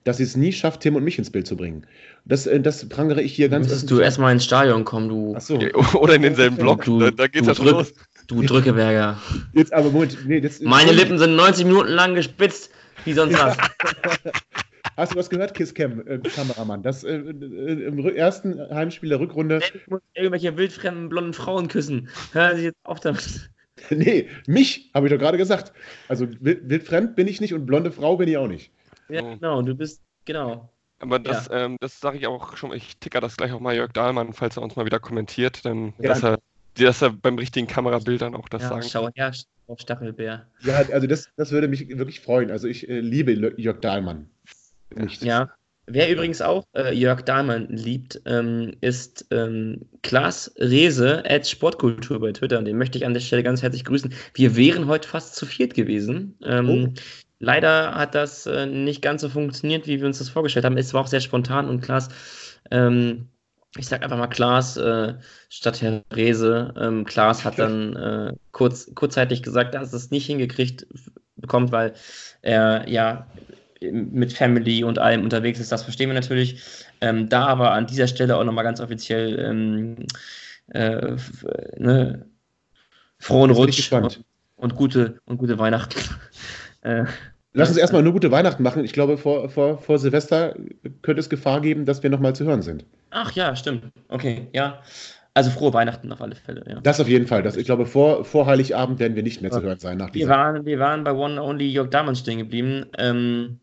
dass 0.03 0.17
sie 0.17 0.23
es 0.23 0.37
nie 0.37 0.53
schafft, 0.53 0.81
Tim 0.81 0.95
und 0.95 1.03
mich 1.03 1.17
ins 1.17 1.29
Bild 1.29 1.47
zu 1.47 1.57
bringen. 1.57 1.85
Das, 2.25 2.47
äh, 2.47 2.59
das 2.59 2.87
prangere 2.87 3.21
ich 3.21 3.33
hier 3.33 3.49
ganz. 3.49 3.67
Müsstest 3.67 3.91
du 3.91 3.99
erstmal 3.99 4.33
ins 4.33 4.45
Stadion 4.45 4.85
kommen, 4.85 5.09
du. 5.09 5.33
Ach 5.35 5.41
so. 5.41 5.59
Oder 5.99 6.15
in 6.15 6.21
denselben 6.21 6.57
Block, 6.57 6.83
du, 6.85 6.99
da, 6.99 7.11
da 7.11 7.27
geht's 7.27 7.45
du, 7.45 7.51
ja 7.51 7.55
schon 7.55 7.67
los. 7.67 7.93
Du 8.27 8.41
Drückeberger. 8.41 9.21
Jetzt 9.53 9.73
aber 9.73 9.89
Moment, 9.89 10.17
nee, 10.25 10.41
das, 10.41 10.59
Meine 10.59 10.91
Lippen 10.91 11.17
sind 11.17 11.35
90 11.35 11.65
Minuten 11.65 11.91
lang 11.91 12.13
gespitzt, 12.13 12.71
wie 13.05 13.13
sonst 13.13 13.37
was. 13.39 13.57
Hast 14.97 15.13
du 15.13 15.17
was 15.17 15.29
gehört, 15.29 15.53
Kisscam, 15.53 16.05
äh, 16.07 16.17
Kameramann? 16.17 16.81
Das 16.81 17.03
äh, 17.03 17.17
äh 17.17 17.85
im 17.85 17.99
ersten 17.99 18.59
Heimspiel 18.59 19.09
der 19.09 19.19
Rückrunde. 19.19 19.61
Ich 19.75 19.87
muss 19.87 20.01
irgendwelche 20.15 20.57
wildfremden 20.57 21.07
blonden 21.07 21.33
Frauen 21.33 21.67
küssen. 21.67 22.09
Hören 22.31 22.57
Sie 22.57 22.63
jetzt 22.63 22.79
auf 22.83 22.99
damit. 22.99 23.51
nee, 23.89 24.27
mich, 24.47 24.89
habe 24.93 25.07
ich 25.07 25.13
doch 25.13 25.19
gerade 25.19 25.37
gesagt. 25.37 25.73
Also 26.07 26.27
wildfremd 26.39 27.15
bin 27.15 27.27
ich 27.27 27.41
nicht 27.41 27.53
und 27.53 27.65
blonde 27.65 27.91
Frau 27.91 28.17
bin 28.17 28.27
ich 28.27 28.37
auch 28.37 28.47
nicht. 28.47 28.71
Ja, 29.09 29.21
genau, 29.21 29.61
du 29.61 29.75
bist, 29.75 30.01
genau. 30.25 30.69
Aber 30.99 31.19
das, 31.19 31.47
ja. 31.47 31.65
ähm, 31.65 31.77
das 31.79 31.99
sage 31.99 32.17
ich 32.17 32.27
auch 32.27 32.57
schon, 32.57 32.73
ich 32.73 32.97
ticker 32.97 33.21
das 33.21 33.37
gleich 33.37 33.51
auch 33.51 33.59
mal 33.59 33.75
Jörg 33.75 33.91
Dahlmann, 33.91 34.33
falls 34.33 34.57
er 34.57 34.63
uns 34.63 34.75
mal 34.75 34.85
wieder 34.85 34.99
kommentiert, 34.99 35.63
dann, 35.63 35.93
ja. 35.99 36.09
dass, 36.09 36.23
er, 36.23 36.39
dass 36.75 37.01
er 37.01 37.11
beim 37.11 37.37
richtigen 37.37 37.67
Kamerabild 37.67 38.21
dann 38.21 38.35
auch 38.35 38.49
das 38.49 38.63
ja, 38.63 38.69
sagen 38.69 38.83
schau 38.83 39.09
her, 39.13 39.31
auf 39.67 39.79
Stachelbär. 39.79 40.47
Ja, 40.61 40.75
also 40.91 41.07
das, 41.07 41.29
das 41.35 41.51
würde 41.51 41.67
mich 41.67 41.87
wirklich 41.97 42.19
freuen. 42.19 42.49
Also 42.49 42.67
ich 42.67 42.89
äh, 42.89 42.99
liebe 42.99 43.31
Jörg 43.57 43.79
Dahlmann. 43.79 44.29
Nicht. 44.95 45.23
Ja, 45.23 45.51
Wer 45.89 46.11
übrigens 46.11 46.41
auch 46.41 46.65
äh, 46.75 46.93
Jörg 46.93 47.21
Dahlmann 47.21 47.67
liebt, 47.69 48.21
ähm, 48.25 48.75
ist 48.81 49.25
ähm, 49.31 49.85
Klaas 50.03 50.53
Rehse 50.57 51.23
at 51.25 51.47
Sportkultur 51.47 52.19
bei 52.19 52.33
Twitter. 52.33 52.59
Und 52.59 52.65
den 52.65 52.77
möchte 52.77 52.97
ich 52.97 53.05
an 53.05 53.13
der 53.13 53.21
Stelle 53.21 53.41
ganz 53.41 53.61
herzlich 53.61 53.85
grüßen. 53.85 54.13
Wir 54.33 54.57
wären 54.57 54.87
heute 54.87 55.07
fast 55.07 55.35
zu 55.35 55.45
viert 55.45 55.73
gewesen. 55.75 56.37
Ähm, 56.43 56.69
oh. 56.69 56.93
Leider 57.39 57.95
hat 57.95 58.15
das 58.15 58.45
äh, 58.47 58.65
nicht 58.65 59.01
ganz 59.01 59.21
so 59.21 59.29
funktioniert, 59.29 59.87
wie 59.87 59.99
wir 59.99 60.07
uns 60.07 60.17
das 60.19 60.27
vorgestellt 60.27 60.65
haben. 60.65 60.77
Es 60.77 60.93
war 60.93 61.01
auch 61.01 61.07
sehr 61.07 61.21
spontan 61.21 61.69
und 61.69 61.79
Klaas, 61.79 62.09
ähm, 62.69 63.29
ich 63.77 63.87
sag 63.87 64.03
einfach 64.03 64.17
mal 64.17 64.27
Klaas 64.27 64.75
äh, 64.75 65.13
statt 65.47 65.81
Herr 65.81 66.03
Rehse. 66.13 66.73
Ähm, 66.77 67.05
Klaas 67.05 67.45
hat 67.45 67.59
dann 67.59 67.95
äh, 67.95 68.33
kurz, 68.51 68.93
kurzzeitig 68.93 69.41
gesagt, 69.41 69.73
dass 69.73 69.93
es 69.93 70.11
nicht 70.11 70.25
hingekriegt 70.25 70.85
bekommt, 71.37 71.71
weil 71.71 71.93
er 72.41 72.89
ja 72.89 73.27
mit 73.81 74.33
Family 74.33 74.83
und 74.83 74.99
allem 74.99 75.23
unterwegs 75.23 75.59
ist, 75.59 75.71
das 75.71 75.83
verstehen 75.83 76.09
wir 76.09 76.13
natürlich. 76.13 76.61
Ähm, 77.01 77.29
da 77.29 77.45
aber 77.45 77.71
an 77.71 77.87
dieser 77.87 78.07
Stelle 78.07 78.37
auch 78.37 78.43
nochmal 78.43 78.63
ganz 78.63 78.79
offiziell 78.79 79.39
ähm, 79.39 80.07
äh, 80.69 81.15
ne, 81.77 82.25
frohen 83.19 83.51
Rutsch 83.51 83.91
und, 83.91 84.23
und, 84.55 84.75
gute, 84.75 85.19
und 85.25 85.37
gute 85.37 85.59
Weihnachten. 85.59 85.99
äh, 86.81 87.05
Lass 87.53 87.69
uns 87.69 87.77
erstmal 87.77 88.03
nur 88.03 88.13
gute 88.13 88.29
Weihnachten 88.29 88.61
machen. 88.61 88.83
Ich 88.83 88.93
glaube, 88.93 89.17
vor, 89.17 89.49
vor, 89.49 89.79
vor 89.79 89.97
Silvester 89.97 90.55
könnte 91.01 91.19
es 91.19 91.29
Gefahr 91.29 91.59
geben, 91.59 91.85
dass 91.85 92.03
wir 92.03 92.09
nochmal 92.11 92.35
zu 92.35 92.45
hören 92.45 92.61
sind. 92.61 92.85
Ach 93.09 93.31
ja, 93.31 93.55
stimmt. 93.55 93.85
Okay, 94.09 94.47
ja. 94.53 94.79
Also 95.33 95.49
frohe 95.51 95.73
Weihnachten 95.73 96.11
auf 96.11 96.21
alle 96.21 96.35
Fälle, 96.35 96.63
ja. 96.67 96.79
Das 96.81 96.99
auf 96.99 97.07
jeden 97.07 97.27
Fall. 97.27 97.43
Das, 97.43 97.57
ich 97.57 97.65
glaube, 97.65 97.85
vor, 97.85 98.25
vor 98.25 98.45
Heiligabend 98.45 98.99
werden 98.99 99.15
wir 99.15 99.23
nicht 99.23 99.41
mehr 99.41 99.51
zu 99.51 99.61
hören 99.61 99.79
sein. 99.79 99.97
Nach 99.97 100.13
wir, 100.13 100.27
waren, 100.27 100.65
wir 100.65 100.79
waren 100.79 101.03
bei 101.03 101.13
One 101.13 101.41
Only 101.41 101.67
Jörg 101.67 101.89
Dahmen 101.89 102.15
stehen 102.15 102.39
geblieben. 102.39 102.85
Ähm, 102.97 103.59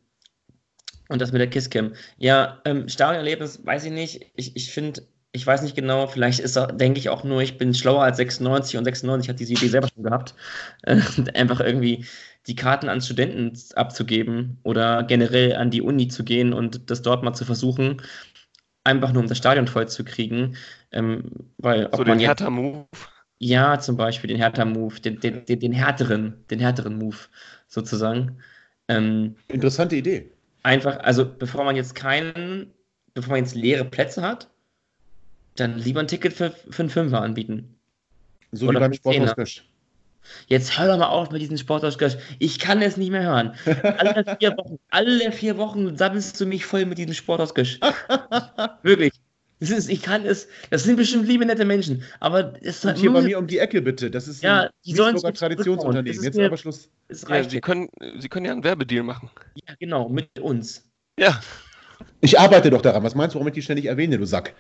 und 1.09 1.21
das 1.21 1.33
mit 1.33 1.41
der 1.41 1.51
Kisscam. 1.51 1.93
Ja, 2.19 2.61
ähm, 2.65 2.89
Stadionerlebnis, 2.89 3.65
weiß 3.65 3.85
ich 3.85 3.93
nicht. 3.93 4.33
Ich, 4.35 4.57
ich 4.57 4.73
finde, 4.73 5.03
ich 5.33 5.47
weiß 5.47 5.63
nicht 5.63 5.75
genau, 5.75 6.07
vielleicht 6.07 6.39
ist 6.41 6.57
er, 6.57 6.69
denke 6.69 6.99
ich 6.99 7.09
auch 7.09 7.25
nur, 7.25 7.43
ich 7.43 7.59
bin 7.59 7.75
schlauer 7.75 8.05
als 8.05 8.17
96 8.19 8.79
und 8.79 8.85
96 8.85 9.29
hat 9.29 9.41
diese 9.41 9.53
Idee 9.53 9.69
selber 9.69 9.89
schon 9.93 10.05
gehabt. 10.05 10.35
Äh, 10.83 11.01
einfach 11.35 11.61
irgendwie 11.61 12.05
die 12.47 12.57
Karten 12.57 12.89
an 12.89 13.01
Studenten 13.01 13.53
abzugeben 13.75 14.59
oder 14.65 15.03
generell 15.03 15.57
an 15.57 15.71
die 15.71 15.81
Uni 15.81 16.09
zu 16.09 16.25
gehen 16.25 16.53
und 16.53 16.91
das 16.91 17.01
dort 17.01 17.23
mal 17.23 17.33
zu 17.33 17.47
versuchen, 17.47 18.03
einfach 18.85 19.13
nur 19.13 19.23
um 19.23 19.29
das 19.29 19.39
Stadion 19.39 19.67
voll 19.67 19.89
zu 19.89 20.05
kriegen. 20.05 20.57
Ähm, 20.93 21.31
weil, 21.57 21.89
so 21.95 22.05
den 22.05 22.19
Hertha-Move? 22.19 22.87
Ja, 23.39 23.79
zum 23.81 23.97
Beispiel 23.97 24.29
den 24.29 24.37
Hertha-Move, 24.37 25.01
den, 25.01 25.21
den, 25.21 25.47
den, 25.47 25.59
den, 25.59 25.73
härteren, 25.73 26.45
den 26.51 26.61
härteren 26.61 26.99
Move 26.99 27.17
sozusagen. 27.67 28.39
Ähm, 28.89 29.37
Interessante 29.49 29.97
Idee 29.97 30.34
einfach, 30.65 30.99
also 31.01 31.25
bevor 31.25 31.65
man 31.65 31.77
jetzt 31.77 31.95
keinen, 31.95 32.73
bevor 33.15 33.33
man 33.33 33.45
jetzt 33.45 33.55
leere 33.55 33.85
Plätze 33.85 34.23
hat, 34.23 34.51
dann 35.55 35.79
lieber 35.79 36.01
ein 36.01 36.09
Ticket 36.09 36.33
für, 36.33 36.51
für 36.51 36.83
einen 36.83 36.91
Fünfer 36.91 37.23
anbieten. 37.23 37.79
So 38.51 38.67
Oder 38.67 38.81
wie 38.81 38.85
beim 38.85 38.93
Sporthaus 38.95 39.37
Gösch. 39.37 39.65
Jetzt 40.49 40.79
hör 40.79 40.89
doch 40.89 40.99
mal 40.99 41.09
auf 41.09 41.31
mit 41.31 41.43
diesem 41.43 41.59
Sporthaus 41.59 41.99
Gösch. 41.99 42.17
Ich 42.39 42.59
kann 42.59 42.81
es 42.83 42.97
nicht 42.97 43.11
mehr 43.11 43.23
hören. 43.23 43.55
Alle 43.99 44.37
vier 44.39 44.57
Wochen, 44.57 44.79
alle 44.91 45.33
vier 45.33 45.59
Wochen 45.59 45.97
sammelst 45.97 46.41
du 46.41 46.47
mich 46.47 46.65
voll 46.65 46.87
mit 46.87 46.99
diesem 46.99 47.13
Sporthaus 47.13 47.55
Gösch. 47.55 47.79
Wirklich. 48.83 49.13
Ist, 49.61 49.89
ich 49.89 50.03
kann 50.03 50.27
es, 50.27 50.49
das 50.71 50.85
sind 50.85 50.97
bestimmt 50.97 51.27
liebe, 51.27 51.47
nette 51.47 51.65
Menschen, 51.65 52.03
aber 52.21 52.55
es 52.61 52.79
ist 52.79 52.85
halt 52.85 52.99
hier 52.99 53.13
bei 53.13 53.23
mir 53.23 53.39
um 53.39 53.47
die 53.47 53.59
Ecke 53.59 53.81
bitte. 53.81 54.11
Das 54.11 54.29
ist 54.29 54.43
ja, 54.43 54.63
ein 54.63 54.71
sogar 55.17 55.33
Traditionsunternehmen. 55.33 56.23
Jetzt 56.23 56.37
mir, 56.37 56.47
aber 56.47 56.57
Schluss. 56.57 56.91
Ja, 57.29 57.43
Sie, 57.45 57.61
können, 57.61 57.89
Sie 58.19 58.29
können 58.29 58.47
ja 58.47 58.53
einen 58.53 58.65
Werbedeal 58.65 59.05
machen. 59.05 59.31
Ja, 59.55 59.75
genau, 59.79 60.09
mit 60.09 60.39
uns. 60.39 60.85
Ja. 61.19 61.41
Ich 62.21 62.39
arbeite 62.39 62.71
doch 62.71 62.83
daran. 62.83 63.03
Was 63.05 63.15
meinst 63.15 63.35
du, 63.35 63.39
warum 63.39 63.49
ich 63.49 63.55
die 63.55 63.63
ständig 63.63 63.87
erwähne, 63.87 64.19
du 64.19 64.27
Sack? 64.27 64.55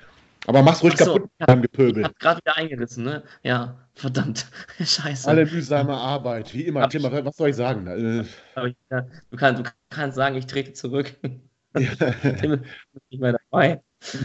Aber 0.46 0.62
mach's 0.62 0.82
ruhig 0.82 0.96
so, 0.96 1.14
kaputt 1.14 1.30
ja, 1.40 1.46
beim 1.46 1.62
Gepöbel. 1.62 2.02
Ich 2.02 2.04
hab 2.04 2.18
gerade 2.18 2.40
wieder 2.40 2.56
eingerissen, 2.56 3.04
ne? 3.04 3.22
Ja, 3.42 3.78
verdammt. 3.94 4.46
Scheiße. 4.78 5.28
Alle 5.28 5.46
mühsame 5.46 5.94
Arbeit, 5.94 6.52
wie 6.54 6.62
immer. 6.62 6.88
Tim, 6.88 7.02
was 7.02 7.36
soll 7.36 7.50
ich 7.50 7.56
sagen? 7.56 7.86
Äh, 7.86 8.20
ich, 8.68 8.76
ja, 8.90 9.06
du, 9.30 9.36
kannst, 9.36 9.64
du 9.64 9.70
kannst 9.90 10.16
sagen, 10.16 10.36
ich 10.36 10.46
trete 10.46 10.72
zurück. 10.74 11.14
Ja. 11.76 11.90
Tim 12.40 12.52
ist 12.52 13.10
nicht 13.10 13.20
mehr 13.20 13.36
dabei. 13.50 13.80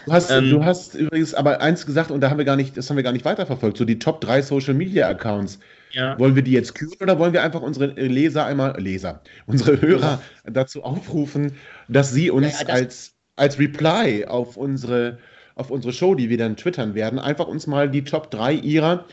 Du 0.06 0.12
hast, 0.12 0.32
ähm, 0.32 0.50
du 0.50 0.66
hast 0.66 0.96
übrigens 0.96 1.34
aber 1.34 1.62
eins 1.62 1.86
gesagt 1.86 2.12
und 2.12 2.22
da 2.22 2.30
haben 2.30 2.38
wir 2.38 2.46
gar 2.46 2.56
nicht, 2.56 2.78
das 2.78 2.90
haben 2.90 2.98
wir 2.98 3.04
gar 3.04 3.14
nicht 3.14 3.26
weiterverfolgt, 3.26 3.78
so 3.78 3.86
die 3.86 4.00
Top 4.00 4.22
3 4.22 4.42
Social 4.42 4.74
Media 4.74 5.08
Accounts. 5.08 5.60
Ja. 5.92 6.20
Wollen 6.20 6.36
wir 6.36 6.44
die 6.44 6.52
jetzt 6.52 6.76
kühlen 6.76 6.98
oder 7.02 7.18
wollen 7.18 7.34
wir 7.34 7.42
einfach 7.42 7.62
unsere 7.62 7.88
Leser 7.88 8.46
einmal, 8.46 8.80
Leser, 8.80 9.22
unsere 9.48 9.82
Hörer 9.82 10.22
ja. 10.46 10.52
dazu 10.52 10.84
aufrufen, 10.84 11.54
dass 11.88 12.12
sie 12.12 12.30
uns 12.30 12.60
ja, 12.60 12.66
das 12.66 12.76
als, 12.76 13.14
als 13.36 13.60
Reply 13.60 14.26
auf 14.26 14.56
unsere, 14.56 15.18
auf 15.56 15.72
unsere 15.72 15.94
Show, 15.94 16.14
die 16.14 16.30
wir 16.30 16.38
dann 16.38 16.58
twittern 16.58 16.94
werden, 16.94 17.18
einfach 17.18 17.48
uns 17.48 17.66
mal 17.66 17.90
die 17.90 18.04
Top 18.04 18.30
3 18.30 18.54
ihrer, 18.54 19.06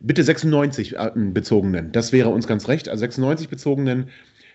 bitte 0.00 0.24
96 0.24 0.96
äh, 0.96 1.10
bezogenen, 1.14 1.92
das 1.92 2.12
wäre 2.12 2.30
uns 2.30 2.48
ganz 2.48 2.66
recht, 2.66 2.88
also 2.88 3.00
96 3.00 3.48
bezogenen 3.48 4.08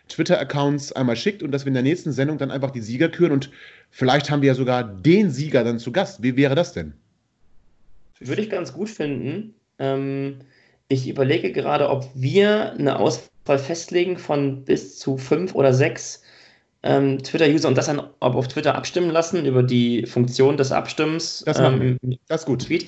Twitter-Accounts 0.10 0.92
einmal 0.92 1.16
schickt 1.16 1.44
und 1.44 1.52
dass 1.52 1.66
wir 1.66 1.70
in 1.70 1.76
der 1.76 1.84
nächsten 1.84 2.12
Sendung 2.12 2.38
dann 2.38 2.52
einfach 2.52 2.72
die 2.72 2.82
Sieger 2.82 3.10
küren 3.10 3.32
und 3.32 3.50
vielleicht 3.90 4.30
haben 4.30 4.42
wir 4.42 4.48
ja 4.48 4.56
sogar 4.56 4.84
den 4.84 5.32
Sieger 5.32 5.64
dann 5.64 5.80
zu 5.80 5.92
Gast. 5.92 6.22
Wie 6.24 6.36
wäre 6.36 6.56
das 6.56 6.74
denn? 6.74 6.94
Würde 8.20 8.42
ich 8.42 8.50
ganz 8.50 8.74
gut 8.74 8.90
finden. 8.90 9.56
Ähm, 9.80 10.40
ich 10.88 11.08
überlege 11.08 11.52
gerade, 11.52 11.90
ob 11.90 12.10
wir 12.14 12.74
eine 12.74 13.00
Auswahl 13.00 13.58
festlegen 13.58 14.18
von 14.18 14.64
bis 14.66 15.00
zu 15.00 15.18
fünf 15.18 15.56
oder 15.56 15.74
sechs 15.74 16.22
ähm, 16.84 17.22
Twitter-User 17.22 17.68
und 17.68 17.78
das 17.78 17.86
dann 17.86 18.02
auf 18.20 18.48
Twitter 18.48 18.76
abstimmen 18.76 19.10
lassen 19.10 19.46
über 19.46 19.64
die 19.64 20.06
Funktion 20.06 20.58
des 20.58 20.72
Abstimmens. 20.72 21.44
Das, 21.46 21.60
ähm, 21.60 21.98
das 22.28 22.42
ist 22.42 22.48
gut. 22.48 22.66
Tweet. 22.66 22.88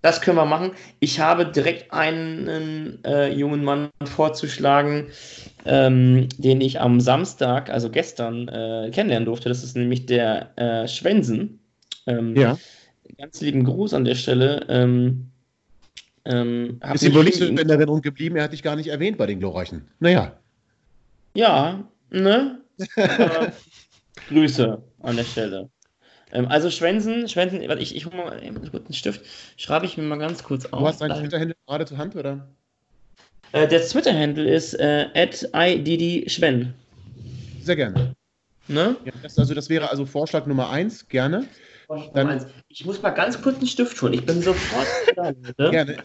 Das 0.00 0.20
können 0.20 0.36
wir 0.36 0.44
machen. 0.44 0.72
Ich 1.00 1.18
habe 1.18 1.46
direkt 1.46 1.92
einen 1.92 3.02
äh, 3.04 3.32
jungen 3.32 3.64
Mann 3.64 3.90
vorzuschlagen, 4.04 5.08
ähm, 5.64 6.28
den 6.38 6.60
ich 6.60 6.80
am 6.80 7.00
Samstag, 7.00 7.68
also 7.68 7.90
gestern, 7.90 8.46
äh, 8.48 8.90
kennenlernen 8.92 9.26
durfte. 9.26 9.48
Das 9.48 9.64
ist 9.64 9.76
nämlich 9.76 10.06
der 10.06 10.56
äh, 10.56 10.86
Schwensen. 10.86 11.58
Ähm, 12.06 12.36
ja. 12.36 12.56
Ganz 13.18 13.40
lieben 13.40 13.64
Gruß 13.64 13.92
an 13.94 14.04
der 14.04 14.14
Stelle. 14.14 14.66
Ähm, 14.68 15.30
ähm, 16.24 16.80
ist 16.94 17.02
ihm 17.02 17.14
wohl 17.14 17.24
nicht 17.24 17.38
so 17.38 17.46
in 17.46 17.56
Erinnerung 17.56 18.02
geblieben, 18.02 18.36
er 18.36 18.44
hat 18.44 18.52
dich 18.52 18.62
gar 18.62 18.76
nicht 18.76 18.88
erwähnt 18.88 19.18
bei 19.18 19.26
den 19.26 19.40
Glorreichen. 19.40 19.88
Naja. 19.98 20.38
Ja, 21.34 21.88
ne? 22.10 22.60
äh, 22.96 23.50
Grüße 24.28 24.82
an 25.00 25.16
der 25.16 25.24
Stelle. 25.24 25.70
Ähm, 26.32 26.46
also 26.48 26.70
Schwänzen, 26.70 27.28
Schwänzen, 27.28 27.60
ich, 27.78 27.96
ich 27.96 28.06
hole 28.06 28.16
mal 28.16 28.30
einen 28.30 28.70
guten 28.70 28.92
Stift, 28.92 29.22
schreibe 29.56 29.86
ich 29.86 29.96
mir 29.96 30.04
mal 30.04 30.18
ganz 30.18 30.42
kurz 30.42 30.66
auf. 30.66 30.80
Du 30.80 30.86
hast 30.86 31.00
deinen 31.00 31.18
Twitter-Handle 31.18 31.56
gerade 31.66 31.86
zur 31.86 31.98
Hand, 31.98 32.16
oder? 32.16 32.48
Äh, 33.52 33.66
der 33.66 33.80
Twitter-Handle 33.80 34.48
ist 34.48 34.74
äh, 34.74 35.06
@iddschwen. 35.14 36.74
Sehr 37.62 37.76
gerne. 37.76 38.14
Ne? 38.68 38.96
Ja, 39.04 39.12
das, 39.22 39.38
also 39.38 39.54
das 39.54 39.70
wäre 39.70 39.90
also 39.90 40.04
Vorschlag 40.04 40.46
Nummer 40.46 40.70
eins, 40.70 41.08
gerne. 41.08 41.46
Dann, 42.12 42.44
ich 42.68 42.84
muss 42.84 43.00
mal 43.00 43.10
ganz 43.10 43.40
kurz 43.40 43.56
einen 43.56 43.66
Stift 43.66 44.00
holen. 44.02 44.12
Ich 44.12 44.26
bin 44.26 44.42
sofort 44.42 44.86
da. 45.16 45.32
Ne? 45.32 45.70
Gerne. 45.70 45.96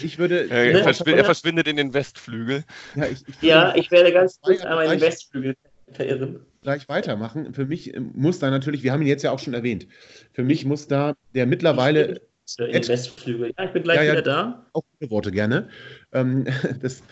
Ich 0.00 0.16
würde. 0.18 0.48
Er, 0.48 0.72
ne? 0.72 0.82
verschwindet, 0.84 1.18
er, 1.18 1.24
verschwindet 1.24 1.66
in 1.66 1.76
den 1.76 1.92
Westflügel. 1.92 2.64
Ja, 2.94 3.06
ich, 3.06 3.26
ich, 3.26 3.42
ja, 3.42 3.74
ich 3.74 3.90
werde 3.90 4.12
ganz 4.12 4.40
kurz 4.40 4.60
einmal 4.60 4.84
in 4.84 4.92
den 4.92 5.00
Westflügel 5.00 5.56
verirren 5.92 6.46
gleich 6.68 6.88
weitermachen. 6.88 7.54
Für 7.54 7.64
mich 7.64 7.94
äh, 7.94 8.00
muss 8.00 8.38
da 8.38 8.50
natürlich, 8.50 8.82
wir 8.82 8.92
haben 8.92 9.00
ihn 9.00 9.08
jetzt 9.08 9.22
ja 9.22 9.30
auch 9.30 9.38
schon 9.38 9.54
erwähnt, 9.54 9.86
für 10.32 10.44
mich 10.44 10.66
muss 10.66 10.86
da 10.86 11.14
der 11.34 11.46
mittlerweile. 11.46 12.20
In 12.58 12.88
Westflügel. 12.88 13.52
Ja, 13.58 13.64
ich 13.64 13.72
bin 13.72 13.82
gleich 13.82 13.96
ja, 13.96 14.04
ja, 14.04 14.12
wieder 14.12 14.22
da. 14.22 14.66
Auch 14.72 14.82
gute 14.98 15.10
Worte 15.10 15.30
gerne. 15.30 15.68
Ähm, 16.12 16.46
das, 16.82 17.02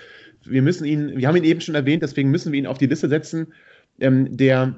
wir 0.44 0.62
müssen 0.62 0.84
ihn, 0.84 1.16
wir 1.16 1.28
haben 1.28 1.36
ihn 1.36 1.44
eben 1.44 1.60
schon 1.60 1.74
erwähnt, 1.74 2.02
deswegen 2.02 2.30
müssen 2.30 2.52
wir 2.52 2.58
ihn 2.58 2.66
auf 2.66 2.78
die 2.78 2.86
Liste 2.86 3.08
setzen. 3.08 3.52
Ähm, 3.98 4.34
der, 4.36 4.76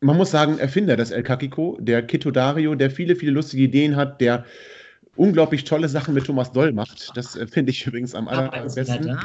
man 0.00 0.16
muss 0.16 0.30
sagen, 0.30 0.58
Erfinder 0.58 0.96
des 0.96 1.10
El 1.10 1.22
Kakiko, 1.22 1.76
der 1.80 2.02
Kito 2.02 2.30
Dario, 2.30 2.74
der 2.74 2.90
viele, 2.90 3.16
viele 3.16 3.32
lustige 3.32 3.64
Ideen 3.64 3.96
hat, 3.96 4.20
der 4.20 4.44
unglaublich 5.16 5.64
tolle 5.64 5.88
Sachen 5.88 6.14
mit 6.14 6.24
Thomas 6.24 6.52
Doll 6.52 6.72
macht. 6.72 7.16
Das 7.16 7.36
äh, 7.36 7.46
finde 7.46 7.70
ich 7.70 7.86
übrigens 7.86 8.14
am 8.14 8.28
allerbesten. 8.28 9.16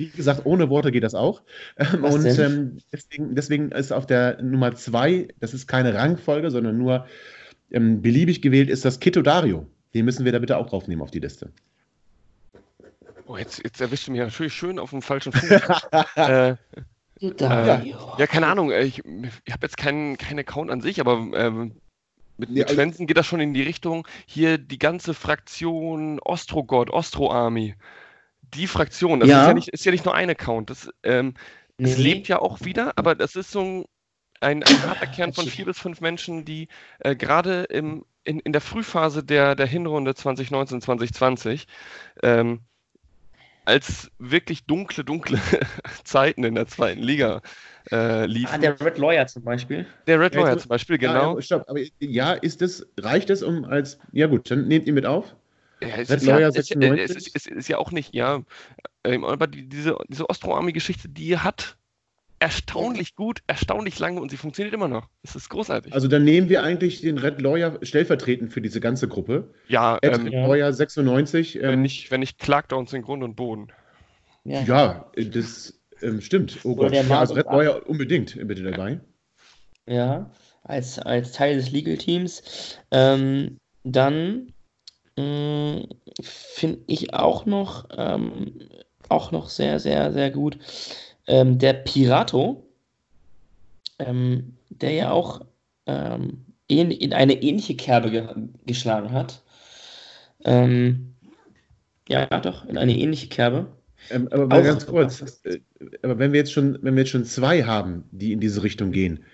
Wie 0.00 0.08
gesagt, 0.08 0.46
ohne 0.46 0.70
Worte 0.70 0.92
geht 0.92 1.04
das 1.04 1.14
auch. 1.14 1.42
Ähm, 1.76 2.04
und 2.04 2.24
ähm, 2.24 2.78
deswegen, 2.90 3.34
deswegen, 3.34 3.70
ist 3.70 3.92
auf 3.92 4.06
der 4.06 4.40
Nummer 4.40 4.74
zwei, 4.74 5.28
das 5.40 5.52
ist 5.52 5.66
keine 5.66 5.92
Rangfolge, 5.92 6.50
sondern 6.50 6.78
nur 6.78 7.06
ähm, 7.70 8.00
beliebig 8.00 8.40
gewählt, 8.40 8.70
ist 8.70 8.86
das 8.86 8.98
Kito 8.98 9.20
Dario. 9.20 9.66
Den 9.92 10.06
müssen 10.06 10.24
wir 10.24 10.32
da 10.32 10.38
bitte 10.38 10.56
auch 10.56 10.70
draufnehmen 10.70 11.02
auf 11.02 11.10
die 11.10 11.18
Liste. 11.18 11.52
Oh, 13.26 13.36
jetzt, 13.36 13.62
jetzt 13.62 13.78
erwischst 13.82 14.06
du 14.06 14.12
mich 14.12 14.22
natürlich 14.22 14.54
schön 14.54 14.78
auf 14.78 14.88
dem 14.88 15.02
falschen 15.02 15.32
Fuß. 15.32 15.50
äh, 16.16 16.50
äh, 16.50 16.56
ja, 17.20 18.26
keine 18.26 18.46
Ahnung. 18.46 18.70
Äh, 18.70 18.84
ich, 18.84 19.02
ich 19.04 19.52
habe 19.52 19.66
jetzt 19.66 19.76
keinen 19.76 20.16
kein 20.16 20.38
Account 20.38 20.70
an 20.70 20.80
sich, 20.80 20.98
aber 21.00 21.18
ähm, 21.34 21.72
mit, 22.38 22.48
ja, 22.48 22.64
mit 22.64 22.70
Schwänzen 22.70 23.06
geht 23.06 23.18
das 23.18 23.26
schon 23.26 23.40
in 23.40 23.52
die 23.52 23.62
Richtung. 23.62 24.08
Hier 24.24 24.56
die 24.56 24.78
ganze 24.78 25.12
Fraktion 25.12 26.20
Ostrogod, 26.20 26.88
Ostro 26.88 27.30
Army. 27.30 27.74
Die 28.54 28.66
Fraktion, 28.66 29.20
das 29.20 29.28
ja. 29.28 29.42
Ist, 29.42 29.48
ja 29.48 29.54
nicht, 29.54 29.68
ist 29.68 29.84
ja 29.84 29.92
nicht 29.92 30.04
nur 30.04 30.14
ein 30.14 30.30
Account. 30.30 30.70
Das, 30.70 30.90
ähm, 31.02 31.34
nee. 31.78 31.94
lebt 31.94 32.28
ja 32.28 32.40
auch 32.40 32.60
wieder, 32.62 32.92
aber 32.96 33.14
das 33.14 33.36
ist 33.36 33.50
so 33.50 33.60
ein, 33.60 33.84
ein, 34.40 34.62
ein 34.62 34.82
harter 34.82 35.06
Kern 35.14 35.32
von 35.32 35.46
vier 35.46 35.64
bis 35.64 35.78
fünf 35.78 36.00
Menschen, 36.00 36.44
die 36.44 36.68
äh, 37.00 37.14
gerade 37.14 37.64
in, 37.64 38.04
in 38.24 38.52
der 38.52 38.60
Frühphase 38.60 39.24
der, 39.24 39.54
der 39.54 39.66
Hinrunde 39.66 40.14
2019, 40.14 40.80
2020 40.80 41.66
ähm, 42.22 42.60
als 43.64 44.10
wirklich 44.18 44.64
dunkle, 44.64 45.04
dunkle 45.04 45.38
Zeiten 46.04 46.44
in 46.44 46.54
der 46.54 46.66
zweiten 46.66 47.02
Liga 47.02 47.40
äh, 47.90 48.26
liefen. 48.26 48.54
Ah, 48.54 48.58
der 48.58 48.80
Red 48.80 48.98
Lawyer 48.98 49.26
zum 49.26 49.44
Beispiel. 49.44 49.86
Der 50.06 50.18
Red 50.18 50.34
Lawyer 50.34 50.58
zum 50.58 50.68
Beispiel, 50.68 50.98
genau. 50.98 51.36
Ja, 51.36 51.42
stopp, 51.42 51.64
aber 51.68 51.80
ja, 51.98 52.32
ist 52.32 52.62
es, 52.62 52.86
reicht 52.98 53.30
es 53.30 53.42
um 53.42 53.64
als, 53.64 53.98
ja 54.12 54.26
gut, 54.26 54.50
dann 54.50 54.66
nehmt 54.66 54.86
ihr 54.86 54.92
mit 54.92 55.06
auf. 55.06 55.36
Ja, 55.82 55.88
es, 55.96 56.10
ist 56.10 56.26
ja, 56.26 56.38
es, 56.40 56.56
es, 56.56 56.70
ist, 56.70 57.36
es, 57.36 57.46
ist 57.46 57.68
ja, 57.68 57.78
auch 57.78 57.90
nicht, 57.90 58.14
ja, 58.14 58.42
ähm, 59.04 59.24
aber 59.24 59.46
die, 59.46 59.68
diese, 59.68 59.96
diese 60.08 60.28
Ostro-Army-Geschichte, 60.28 61.08
die 61.08 61.38
hat 61.38 61.76
erstaunlich 62.40 63.14
gut, 63.14 63.42
erstaunlich 63.46 63.98
lange 63.98 64.20
und 64.20 64.30
sie 64.30 64.36
funktioniert 64.36 64.74
immer 64.74 64.88
noch. 64.88 65.08
Es 65.22 65.36
ist 65.36 65.50
großartig. 65.50 65.92
Also 65.92 66.08
dann 66.08 66.24
nehmen 66.24 66.48
wir 66.48 66.62
eigentlich 66.62 67.02
den 67.02 67.18
Red 67.18 67.40
Lawyer 67.40 67.78
stellvertretend 67.82 68.52
für 68.52 68.62
diese 68.62 68.80
ganze 68.80 69.08
Gruppe. 69.08 69.52
Ja, 69.68 69.96
Red 69.96 70.18
ähm, 70.18 70.26
Lawyer 70.28 70.72
96. 70.72 71.56
Ähm, 71.56 71.62
wenn 71.62 71.84
ich, 71.84 72.10
wenn 72.10 72.22
ich 72.22 72.38
Clarkdowns 72.38 72.92
in 72.94 73.02
Grund 73.02 73.22
und 73.22 73.36
Boden. 73.36 73.68
Ja, 74.44 74.62
ja 74.62 75.10
das 75.14 75.78
ähm, 76.02 76.22
stimmt. 76.22 76.58
Oh 76.64 76.74
Gott, 76.74 76.94
ja, 76.94 77.02
also 77.18 77.34
Red 77.34 77.46
Lawyer 77.46 77.86
unbedingt 77.86 78.36
bitte 78.48 78.62
dabei. 78.62 79.00
Ja, 79.86 80.30
als, 80.64 80.98
als 80.98 81.32
Teil 81.32 81.56
des 81.56 81.70
Legal 81.70 81.98
Teams. 81.98 82.78
Ähm, 82.90 83.58
dann 83.84 84.52
finde 85.16 86.80
ich 86.86 87.14
auch 87.14 87.46
noch, 87.46 87.88
ähm, 87.96 88.60
auch 89.08 89.32
noch 89.32 89.48
sehr, 89.48 89.80
sehr, 89.80 90.12
sehr 90.12 90.30
gut 90.30 90.58
ähm, 91.30 91.58
der 91.58 91.74
Pirato, 91.74 92.66
ähm, 93.98 94.56
der 94.68 94.92
ja 94.92 95.10
auch 95.12 95.40
ähm, 95.86 96.44
in 96.66 97.12
eine 97.12 97.42
ähnliche 97.42 97.76
Kerbe 97.76 98.10
ge 98.10 98.26
geschlagen 98.66 99.12
hat. 99.12 99.42
Ähm, 100.44 101.14
ja, 102.08 102.26
doch, 102.40 102.64
in 102.66 102.78
eine 102.78 102.96
ähnliche 102.96 103.28
Kerbe. 103.28 103.66
Ähm, 104.10 104.28
aber 104.30 104.62
ganz 104.62 104.86
kurz, 104.86 105.40
äh, 105.44 105.60
aber 106.02 106.18
wenn 106.18 106.32
wir 106.32 106.40
jetzt 106.40 106.52
schon, 106.52 106.78
wenn 106.82 106.94
wir 106.94 107.02
jetzt 107.02 107.10
schon 107.10 107.24
zwei 107.24 107.64
haben, 107.64 108.04
die 108.10 108.32
in 108.32 108.40
diese 108.40 108.62
Richtung 108.62 108.92
gehen, 108.92 109.24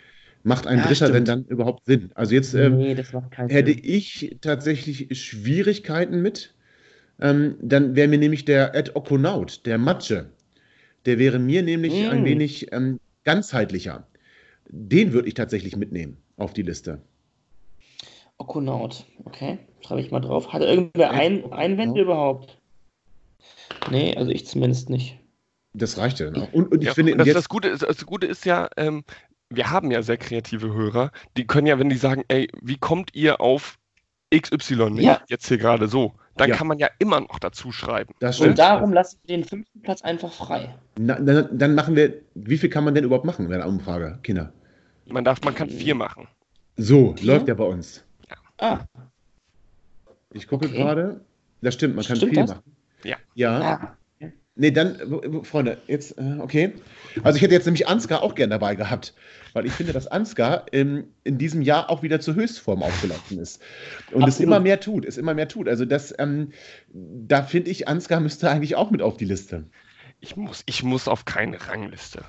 macht 0.46 0.68
ein 0.68 0.78
ja, 0.78 0.86
Dritter 0.86 1.10
denn 1.10 1.24
dann 1.24 1.44
überhaupt 1.46 1.86
Sinn? 1.86 2.10
Also 2.14 2.34
jetzt 2.34 2.54
ähm, 2.54 2.78
nee, 2.78 2.94
hätte 2.94 3.72
Sinn. 3.72 3.80
ich 3.82 4.36
tatsächlich 4.40 5.20
Schwierigkeiten 5.20 6.22
mit. 6.22 6.54
Ähm, 7.20 7.56
dann 7.60 7.96
wäre 7.96 8.08
mir 8.08 8.18
nämlich 8.18 8.44
der 8.44 8.74
Ed 8.74 8.94
Okonaut, 8.94 9.66
der 9.66 9.78
Matsche, 9.78 10.26
der 11.04 11.18
wäre 11.18 11.38
mir 11.38 11.62
nämlich 11.62 11.94
mm. 11.94 12.10
ein 12.10 12.24
wenig 12.24 12.72
ähm, 12.72 13.00
ganzheitlicher. 13.24 14.06
Den 14.68 15.12
würde 15.12 15.26
ich 15.28 15.34
tatsächlich 15.34 15.76
mitnehmen 15.76 16.18
auf 16.36 16.52
die 16.52 16.62
Liste. 16.62 17.00
Okonaut, 18.38 19.04
okay, 19.24 19.58
schreibe 19.80 20.00
ich 20.00 20.10
mal 20.10 20.20
drauf. 20.20 20.52
Hat 20.52 20.62
er 20.62 20.68
irgendwer 20.68 21.10
ein, 21.10 21.52
Einwände 21.52 22.02
überhaupt? 22.02 22.58
Nee, 23.90 24.14
also 24.14 24.30
ich 24.30 24.46
zumindest 24.46 24.90
nicht. 24.90 25.18
Das 25.72 25.98
reicht 25.98 26.20
ja 26.20 26.30
dann 26.30 26.42
auch. 26.42 26.52
Und, 26.52 26.70
und 26.70 26.82
ich 26.82 26.88
ja, 26.88 26.94
finde, 26.94 27.16
das, 27.16 27.32
das, 27.32 27.48
Gute 27.48 27.68
ist, 27.68 27.82
das 27.82 28.04
Gute 28.04 28.26
ist 28.26 28.44
ja, 28.44 28.68
ähm, 28.76 29.02
wir 29.50 29.70
haben 29.70 29.90
ja 29.90 30.02
sehr 30.02 30.16
kreative 30.16 30.72
Hörer, 30.72 31.10
die 31.36 31.46
können 31.46 31.66
ja, 31.66 31.78
wenn 31.78 31.88
die 31.88 31.96
sagen, 31.96 32.24
ey, 32.28 32.48
wie 32.60 32.78
kommt 32.78 33.14
ihr 33.14 33.40
auf 33.40 33.78
XY 34.34 34.90
nicht, 34.90 35.04
ja. 35.04 35.20
jetzt 35.28 35.46
hier 35.46 35.58
gerade 35.58 35.88
so, 35.88 36.14
dann 36.36 36.50
ja. 36.50 36.56
kann 36.56 36.66
man 36.66 36.78
ja 36.78 36.88
immer 36.98 37.20
noch 37.20 37.38
dazu 37.38 37.72
schreiben. 37.72 38.12
Und 38.20 38.58
darum 38.58 38.92
lassen 38.92 39.18
wir 39.24 39.36
den 39.36 39.44
fünften 39.44 39.80
Platz 39.82 40.02
einfach 40.02 40.32
frei. 40.32 40.74
Na, 40.98 41.18
dann, 41.18 41.56
dann, 41.56 41.74
machen 41.74 41.96
wir, 41.96 42.14
wie 42.34 42.58
viel 42.58 42.68
kann 42.68 42.84
man 42.84 42.94
denn 42.94 43.04
überhaupt 43.04 43.24
machen 43.24 43.48
bei 43.48 43.54
einer 43.54 43.66
Umfrage, 43.66 44.18
Kinder? 44.22 44.52
Man 45.06 45.24
darf, 45.24 45.40
man 45.44 45.54
kann 45.54 45.70
vier 45.70 45.94
machen. 45.94 46.26
So, 46.76 47.14
vier? 47.16 47.34
läuft 47.34 47.48
ja 47.48 47.54
bei 47.54 47.64
uns. 47.64 48.04
Ja. 48.28 48.36
Ah. 48.58 48.80
Ich 50.32 50.48
gucke 50.48 50.66
okay. 50.66 50.76
gerade. 50.76 51.20
Das 51.62 51.74
stimmt, 51.74 51.96
man 51.96 52.04
kann 52.04 52.16
stimmt 52.16 52.32
vier 52.34 52.42
das? 52.42 52.50
machen. 52.50 52.76
Ja. 53.04 53.16
Ja. 53.34 53.96
Nee, 54.58 54.70
dann, 54.70 54.98
Freunde, 55.44 55.76
jetzt, 55.86 56.16
äh, 56.16 56.38
okay. 56.40 56.72
Also 57.22 57.36
ich 57.36 57.42
hätte 57.42 57.52
jetzt 57.52 57.66
nämlich 57.66 57.86
Ansgar 57.86 58.22
auch 58.22 58.34
gern 58.34 58.48
dabei 58.48 58.74
gehabt, 58.74 59.12
weil 59.52 59.66
ich 59.66 59.72
finde, 59.72 59.92
dass 59.92 60.06
Ansgar 60.06 60.64
in, 60.72 61.12
in 61.24 61.36
diesem 61.36 61.60
Jahr 61.60 61.90
auch 61.90 62.02
wieder 62.02 62.20
zur 62.20 62.36
Höchstform 62.36 62.82
aufgelaufen 62.82 63.38
ist. 63.38 63.60
Und 64.12 64.22
Absolut. 64.22 64.28
es 64.28 64.40
immer 64.40 64.60
mehr 64.60 64.80
tut, 64.80 65.04
es 65.04 65.18
immer 65.18 65.34
mehr 65.34 65.48
tut. 65.48 65.68
Also 65.68 65.84
das, 65.84 66.14
ähm, 66.18 66.52
da 66.88 67.42
finde 67.42 67.70
ich, 67.70 67.86
Ansgar 67.86 68.18
müsste 68.20 68.48
eigentlich 68.50 68.76
auch 68.76 68.90
mit 68.90 69.02
auf 69.02 69.18
die 69.18 69.26
Liste. 69.26 69.64
Ich 70.20 70.36
muss, 70.36 70.62
ich 70.64 70.82
muss 70.82 71.06
auf 71.06 71.26
keine 71.26 71.58
Rangliste. 71.68 72.24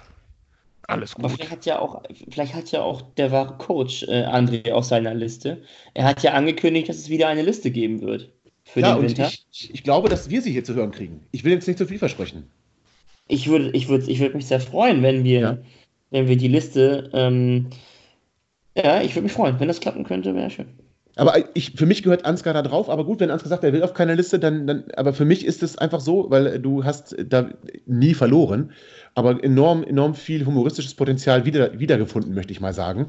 Alles 0.87 1.15
gut. 1.15 1.23
Aber 1.23 1.33
vielleicht 1.33 1.51
hat 1.51 1.65
ja 1.65 1.79
auch, 1.79 2.03
vielleicht 2.29 2.55
hat 2.55 2.71
ja 2.71 2.81
auch 2.81 3.01
der 3.15 3.31
wahre 3.31 3.57
Coach 3.57 4.03
äh, 4.03 4.25
André 4.25 4.73
auf 4.73 4.83
seiner 4.83 5.13
Liste. 5.13 5.61
Er 5.93 6.03
hat 6.03 6.23
ja 6.23 6.33
angekündigt, 6.33 6.89
dass 6.89 6.97
es 6.97 7.09
wieder 7.09 7.29
eine 7.29 7.41
Liste 7.41 7.71
geben 7.71 8.01
wird 8.01 8.33
für 8.67 8.81
ja, 8.81 8.95
den 8.95 9.07
Winter. 9.07 9.31
Ich, 9.51 9.73
ich, 9.73 9.83
glaube, 9.83 10.09
dass 10.09 10.29
wir 10.29 10.41
sie 10.41 10.51
hier 10.51 10.63
zu 10.63 10.75
hören 10.75 10.91
kriegen. 10.91 11.21
Ich 11.31 11.43
will 11.43 11.53
jetzt 11.53 11.67
nicht 11.67 11.77
zu 11.77 11.85
viel 11.85 11.99
versprechen. 11.99 12.47
Ich 13.27 13.47
würde 13.47 13.71
ich 13.71 13.87
würd, 13.87 14.07
ich 14.07 14.19
würd 14.19 14.35
mich 14.35 14.45
sehr 14.45 14.59
freuen, 14.59 15.01
wenn 15.03 15.23
wir, 15.23 15.39
ja. 15.39 15.57
wenn 16.11 16.27
wir 16.27 16.37
die 16.37 16.47
Liste. 16.47 17.09
Ähm, 17.13 17.67
ja, 18.75 19.01
ich 19.01 19.15
würde 19.15 19.23
mich 19.23 19.33
freuen. 19.33 19.59
Wenn 19.59 19.67
das 19.67 19.79
klappen 19.79 20.03
könnte, 20.03 20.35
wäre 20.35 20.49
schön. 20.49 20.67
Aber 21.17 21.33
ich, 21.55 21.71
für 21.71 21.87
mich 21.87 22.03
gehört 22.03 22.25
Ansgar 22.25 22.53
da 22.53 22.61
drauf. 22.61 22.89
Aber 22.89 23.03
gut, 23.03 23.19
wenn 23.19 23.31
Ansgar 23.31 23.49
sagt, 23.49 23.63
er 23.63 23.73
will 23.73 23.83
auf 23.83 23.93
keiner 23.93 24.15
Liste, 24.15 24.37
dann, 24.37 24.67
dann. 24.67 24.83
Aber 24.95 25.13
für 25.13 25.25
mich 25.25 25.45
ist 25.45 25.63
es 25.63 25.77
einfach 25.77 25.99
so, 25.99 26.29
weil 26.29 26.59
du 26.59 26.83
hast 26.83 27.15
da 27.25 27.49
nie 27.85 28.13
verloren, 28.13 28.71
aber 29.15 29.43
enorm, 29.43 29.83
enorm 29.83 30.13
viel 30.13 30.45
humoristisches 30.45 30.93
Potenzial 30.93 31.45
wieder, 31.45 31.79
wiedergefunden, 31.79 32.35
möchte 32.35 32.51
ich 32.51 32.61
mal 32.61 32.73
sagen. 32.73 33.07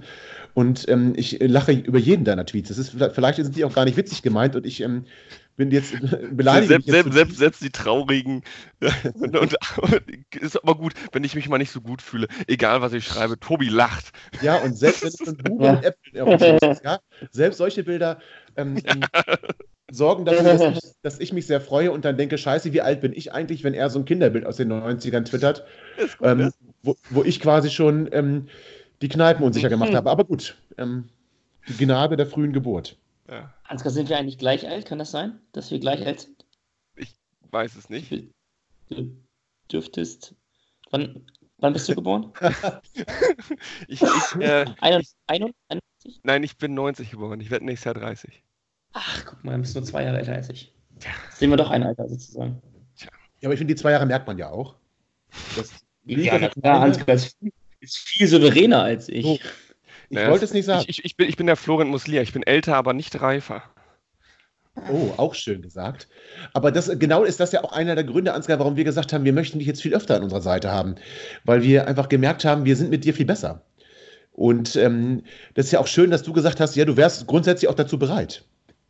Und 0.55 0.89
ähm, 0.89 1.13
ich 1.17 1.39
lache 1.41 1.73
über 1.73 1.99
jeden 1.99 2.25
deiner 2.25 2.47
Tweets. 2.47 2.69
Das 2.69 2.79
ist, 2.79 2.97
vielleicht 3.13 3.37
sind 3.37 3.57
die 3.57 3.65
auch 3.65 3.75
gar 3.75 3.85
nicht 3.85 3.99
witzig 3.99 4.23
gemeint 4.23 4.57
und 4.57 4.65
ich 4.65 4.81
ähm, 4.81 5.05
bin 5.59 5.71
jetzt 5.71 5.93
beleidigt. 6.33 6.69
Selbst, 6.69 6.89
selbst, 6.89 7.13
selbst, 7.13 7.37
selbst, 7.37 7.63
die 7.63 7.71
traurigen. 7.71 8.43
und, 9.15 9.37
und, 9.37 9.57
ist 10.41 10.57
aber 10.57 10.77
gut, 10.77 10.95
wenn 11.13 11.25
ich 11.25 11.35
mich 11.35 11.49
mal 11.51 11.59
nicht 11.59 11.73
so 11.73 11.83
gut 11.83 12.01
fühle. 12.01 12.29
Egal, 12.47 12.81
was 12.81 12.95
ich 12.95 13.05
schreibe, 13.05 13.39
Tobi 13.39 13.69
lacht. 13.69 14.13
Ja, 14.41 14.57
und 14.57 14.79
selbst 14.79 15.03
wenn 15.03 15.09
es 15.09 15.21
ein 15.29 15.37
Buch 15.37 15.63
ja. 15.63 15.73
und 16.25 16.41
Äpfel 16.41 16.71
ist, 16.71 16.85
ja, 16.85 17.01
selbst 17.31 17.59
solche 17.59 17.85
Bilder 17.85 18.21
ähm, 18.57 18.81
ähm, 18.85 19.01
sorgen 19.91 20.25
dafür, 20.25 20.45
dass 20.45 20.85
ich, 20.85 20.93
dass 21.03 21.21
ich, 21.21 21.33
mich 21.33 21.47
sehr 21.47 21.61
freue 21.61 21.91
und 21.91 22.05
dann 22.05 22.17
denke, 22.17 22.39
scheiße, 22.39 22.73
wie 22.73 22.81
alt 22.81 23.01
bin 23.01 23.13
ich 23.13 23.33
eigentlich, 23.33 23.65
wenn 23.65 23.75
er 23.75 23.91
so 23.91 23.99
ein 23.99 24.05
Kinderbild 24.05 24.47
aus 24.47 24.57
den 24.57 24.73
90ern 24.73 25.25
twittert, 25.25 25.67
gut, 25.97 26.11
ähm, 26.23 26.53
wo, 26.83 26.97
wo, 27.11 27.25
ich 27.25 27.41
quasi 27.41 27.71
schon 27.71 28.09
ähm, 28.13 28.47
die 29.03 29.09
Kneipen 29.09 29.45
unsicher 29.45 29.69
gemacht 29.69 29.95
habe. 29.95 30.09
Aber 30.09 30.25
gut, 30.25 30.57
ähm, 30.77 31.09
die 31.69 31.85
Gnade 31.85 32.17
der 32.17 32.27
frühen 32.27 32.53
Geburt. 32.53 32.97
Ja. 33.29 33.53
Ansgar, 33.69 33.93
sind 33.93 34.09
wir 34.09 34.19
eigentlich 34.19 34.39
gleich 34.39 34.67
alt? 34.67 34.87
Kann 34.87 34.99
das 34.99 35.11
sein, 35.11 35.41
dass 35.53 35.71
wir 35.71 35.79
gleich 35.79 36.05
alt 36.07 36.21
sind? 36.21 36.47
Ich 36.97 37.15
weiß 37.51 37.77
es 37.77 37.91
nicht. 37.91 38.11
Du 38.89 39.17
dürftest. 39.71 40.35
Wann, 40.91 41.27
wann 41.59 41.75
bist 41.75 41.89
du 41.89 41.95
geboren? 41.95 42.33
ich, 43.89 44.01
ich, 44.01 44.41
äh, 44.41 44.65
91? 44.81 45.53
Nein, 46.23 46.43
ich 46.43 46.57
bin 46.57 46.73
90 46.73 47.11
geboren. 47.11 47.41
Ich 47.41 47.51
werde 47.51 47.67
nächstes 47.67 47.85
Jahr 47.85 47.95
30. 47.95 48.43
Ach, 48.95 49.25
guck 49.27 49.45
mal, 49.45 49.57
du 49.57 49.61
bist 49.61 49.75
nur 49.75 49.85
zwei 49.85 50.05
Jahre 50.05 50.19
älter 50.19 50.33
als 50.33 50.49
ich. 50.49 50.73
Ja. 51.03 51.11
Sehen 51.35 51.51
wir 51.51 51.59
doch 51.59 51.71
ein 51.71 51.83
Alter 51.83 52.09
sozusagen. 52.09 52.63
Tja. 52.97 53.11
Ja, 53.41 53.49
aber 53.49 53.53
ich 53.53 53.59
finde, 53.59 53.75
die 53.75 53.81
zwei 53.81 53.91
Jahre 53.91 54.07
merkt 54.07 54.27
man 54.27 54.39
ja 54.39 54.49
auch. 54.49 54.77
Das 55.57 55.73
ja, 56.05 56.39
na 56.39 56.49
klar, 56.49 56.81
Ansgar 56.81 57.15
ist, 57.15 57.37
ist 57.81 57.99
viel 57.99 58.27
souveräner 58.27 58.83
als 58.83 59.11
ich. 59.11 59.25
So. 59.25 59.39
Ich 60.11 60.17
naja, 60.17 60.31
wollte 60.31 60.45
es 60.45 60.53
nicht 60.53 60.65
sagen. 60.65 60.85
Ich, 60.87 60.99
ich, 60.99 61.05
ich, 61.05 61.17
bin, 61.17 61.29
ich 61.29 61.37
bin 61.37 61.47
der 61.47 61.57
Florian 61.57 61.89
Muslia. 61.89 62.23
Ich 62.23 62.33
bin 62.33 62.43
älter, 62.43 62.77
aber 62.77 62.93
nicht 62.95 63.21
reifer. 63.21 63.63
Oh, 64.91 65.13
auch 65.17 65.35
schön 65.35 65.61
gesagt. 65.61 66.09
Aber 66.53 66.71
das, 66.71 66.91
genau 66.99 67.25
ist 67.25 67.41
das 67.41 67.53
ja 67.53 67.65
auch 67.65 67.73
einer 67.73 67.95
der 67.95 68.05
Gründe, 68.05 68.33
Ansgar, 68.33 68.59
warum 68.59 68.77
wir 68.77 68.85
gesagt 68.85 69.13
haben, 69.13 69.25
wir 69.25 69.33
möchten 69.33 69.59
dich 69.59 69.67
jetzt 69.67 69.83
viel 69.83 69.95
öfter 69.95 70.17
an 70.17 70.23
unserer 70.23 70.41
Seite 70.41 70.71
haben. 70.71 70.95
Weil 71.45 71.63
wir 71.63 71.89
einfach 71.89 72.09
gemerkt 72.09 72.45
haben, 72.45 72.65
wir 72.65 72.77
sind 72.77 72.91
mit 72.91 73.05
dir 73.05 73.15
viel 73.15 73.27
besser. 73.27 73.63
Und 74.33 74.77
ähm, 74.77 75.25
das 75.55 75.67
ist 75.67 75.73
ja 75.73 75.81
auch 75.81 75.89
schön, 75.89 76.11
dass 76.11 76.23
du 76.23 76.33
gesagt 76.33 76.61
hast, 76.61 76.77
ja, 76.77 76.85
du 76.85 76.97
wärst 76.97 77.27
grundsätzlich 77.27 77.69
auch 77.69 77.75
dazu 77.75 77.99
bereit. 77.99 78.45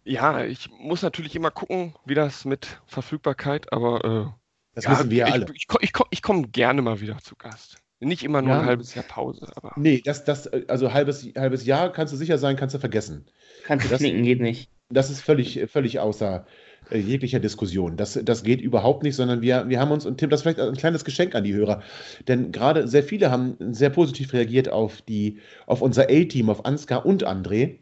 Ja, 0.05 0.45
ich 0.45 0.69
muss 0.79 1.03
natürlich 1.03 1.35
immer 1.35 1.51
gucken, 1.51 1.95
wie 2.05 2.15
das 2.15 2.45
mit 2.45 2.81
Verfügbarkeit, 2.87 3.73
aber 3.73 4.05
äh, 4.05 4.27
Das 4.75 4.85
ja, 4.85 4.91
wissen 4.93 5.11
wir 5.11 5.19
ja 5.19 5.27
alle. 5.27 5.47
Ich, 5.55 5.67
ich, 5.71 5.79
ich, 5.81 5.93
ich 6.11 6.23
komme 6.23 6.49
gerne 6.49 6.83
mal 6.83 7.01
wieder 7.01 7.19
zu 7.19 7.35
Gast. 7.37 7.79
Nicht 8.01 8.23
immer 8.23 8.43
nur 8.43 8.53
Ja. 8.55 8.61
ein 8.61 8.67
halbes 8.67 8.95
Jahr 8.95 9.05
Pause, 9.05 9.49
aber 9.57 9.73
Nee, 9.77 10.01
das, 10.05 10.25
das, 10.25 10.47
also 10.69 10.93
halbes, 10.93 11.27
halbes 11.37 11.67
Jahr 11.67 11.93
kannst 11.93 12.13
du 12.13 12.17
sicher 12.17 12.39
sein, 12.39 12.55
kannst 12.57 12.75
du 12.75 12.79
vergessen. 12.79 13.27
Kannst 13.65 13.87
du 13.87 13.91
Das- 13.91 13.99
knicken, 13.99 14.23
geht 14.23 14.41
nicht. 14.41 14.71
Das 14.91 15.11
ist 15.11 15.21
völlig, 15.21 15.61
völlig 15.71 15.99
außer 16.01 16.47
äh, 16.91 16.99
jeglicher 16.99 17.41
Diskussion. 17.41 17.97
Das, 17.99 18.19
das 18.23 18.43
geht 18.43 18.61
überhaupt 18.63 19.03
nicht, 19.03 19.17
sondern 19.17 19.43
wir, 19.43 19.69
wir 19.69 19.81
haben 19.81 19.91
uns, 19.91 20.07
und 20.07 20.17
Tim, 20.19 20.31
das 20.31 20.41
ist 20.41 20.43
vielleicht 20.45 20.61
ein 20.61 20.77
kleines 20.77 21.05
Geschenk 21.05 21.35
an 21.35 21.45
die 21.45 21.53
Hörer, 21.53 21.83
denn 22.27 22.53
gerade 22.53 22.89
sehr 22.89 23.03
viele 23.03 23.31
haben 23.31 23.57
sehr 23.75 23.91
positiv 23.91 24.33
reagiert 24.33 24.71
auf, 24.71 25.03
die, 25.03 25.41
auf 25.67 25.83
unser 25.83 26.05
A-Team, 26.05 26.49
auf 26.49 26.65
Ansgar 26.65 27.05
und 27.05 27.27
André. 27.27 27.79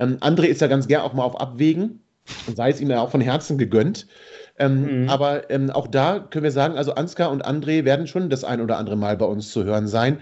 Ähm, 0.00 0.16
André 0.20 0.44
ist 0.46 0.60
ja 0.60 0.66
ganz 0.66 0.88
gern 0.88 1.02
auch 1.02 1.12
mal 1.12 1.22
auf 1.24 1.38
Abwägen 1.40 2.00
und 2.48 2.56
sei 2.56 2.70
es 2.70 2.80
ihm 2.80 2.90
ja 2.90 3.00
auch 3.02 3.10
von 3.10 3.20
Herzen 3.20 3.56
gegönnt. 3.58 4.08
Ähm, 4.58 5.02
Mhm. 5.04 5.08
Aber 5.08 5.50
ähm, 5.50 5.70
auch 5.70 5.86
da 5.86 6.18
können 6.18 6.44
wir 6.44 6.50
sagen, 6.50 6.76
also 6.76 6.94
Ansgar 6.94 7.30
und 7.30 7.46
André 7.46 7.84
werden 7.84 8.06
schon 8.06 8.28
das 8.30 8.44
ein 8.44 8.60
oder 8.60 8.76
andere 8.78 8.96
Mal 8.96 9.16
bei 9.16 9.26
uns 9.26 9.50
zu 9.52 9.64
hören 9.64 9.86
sein, 9.88 10.18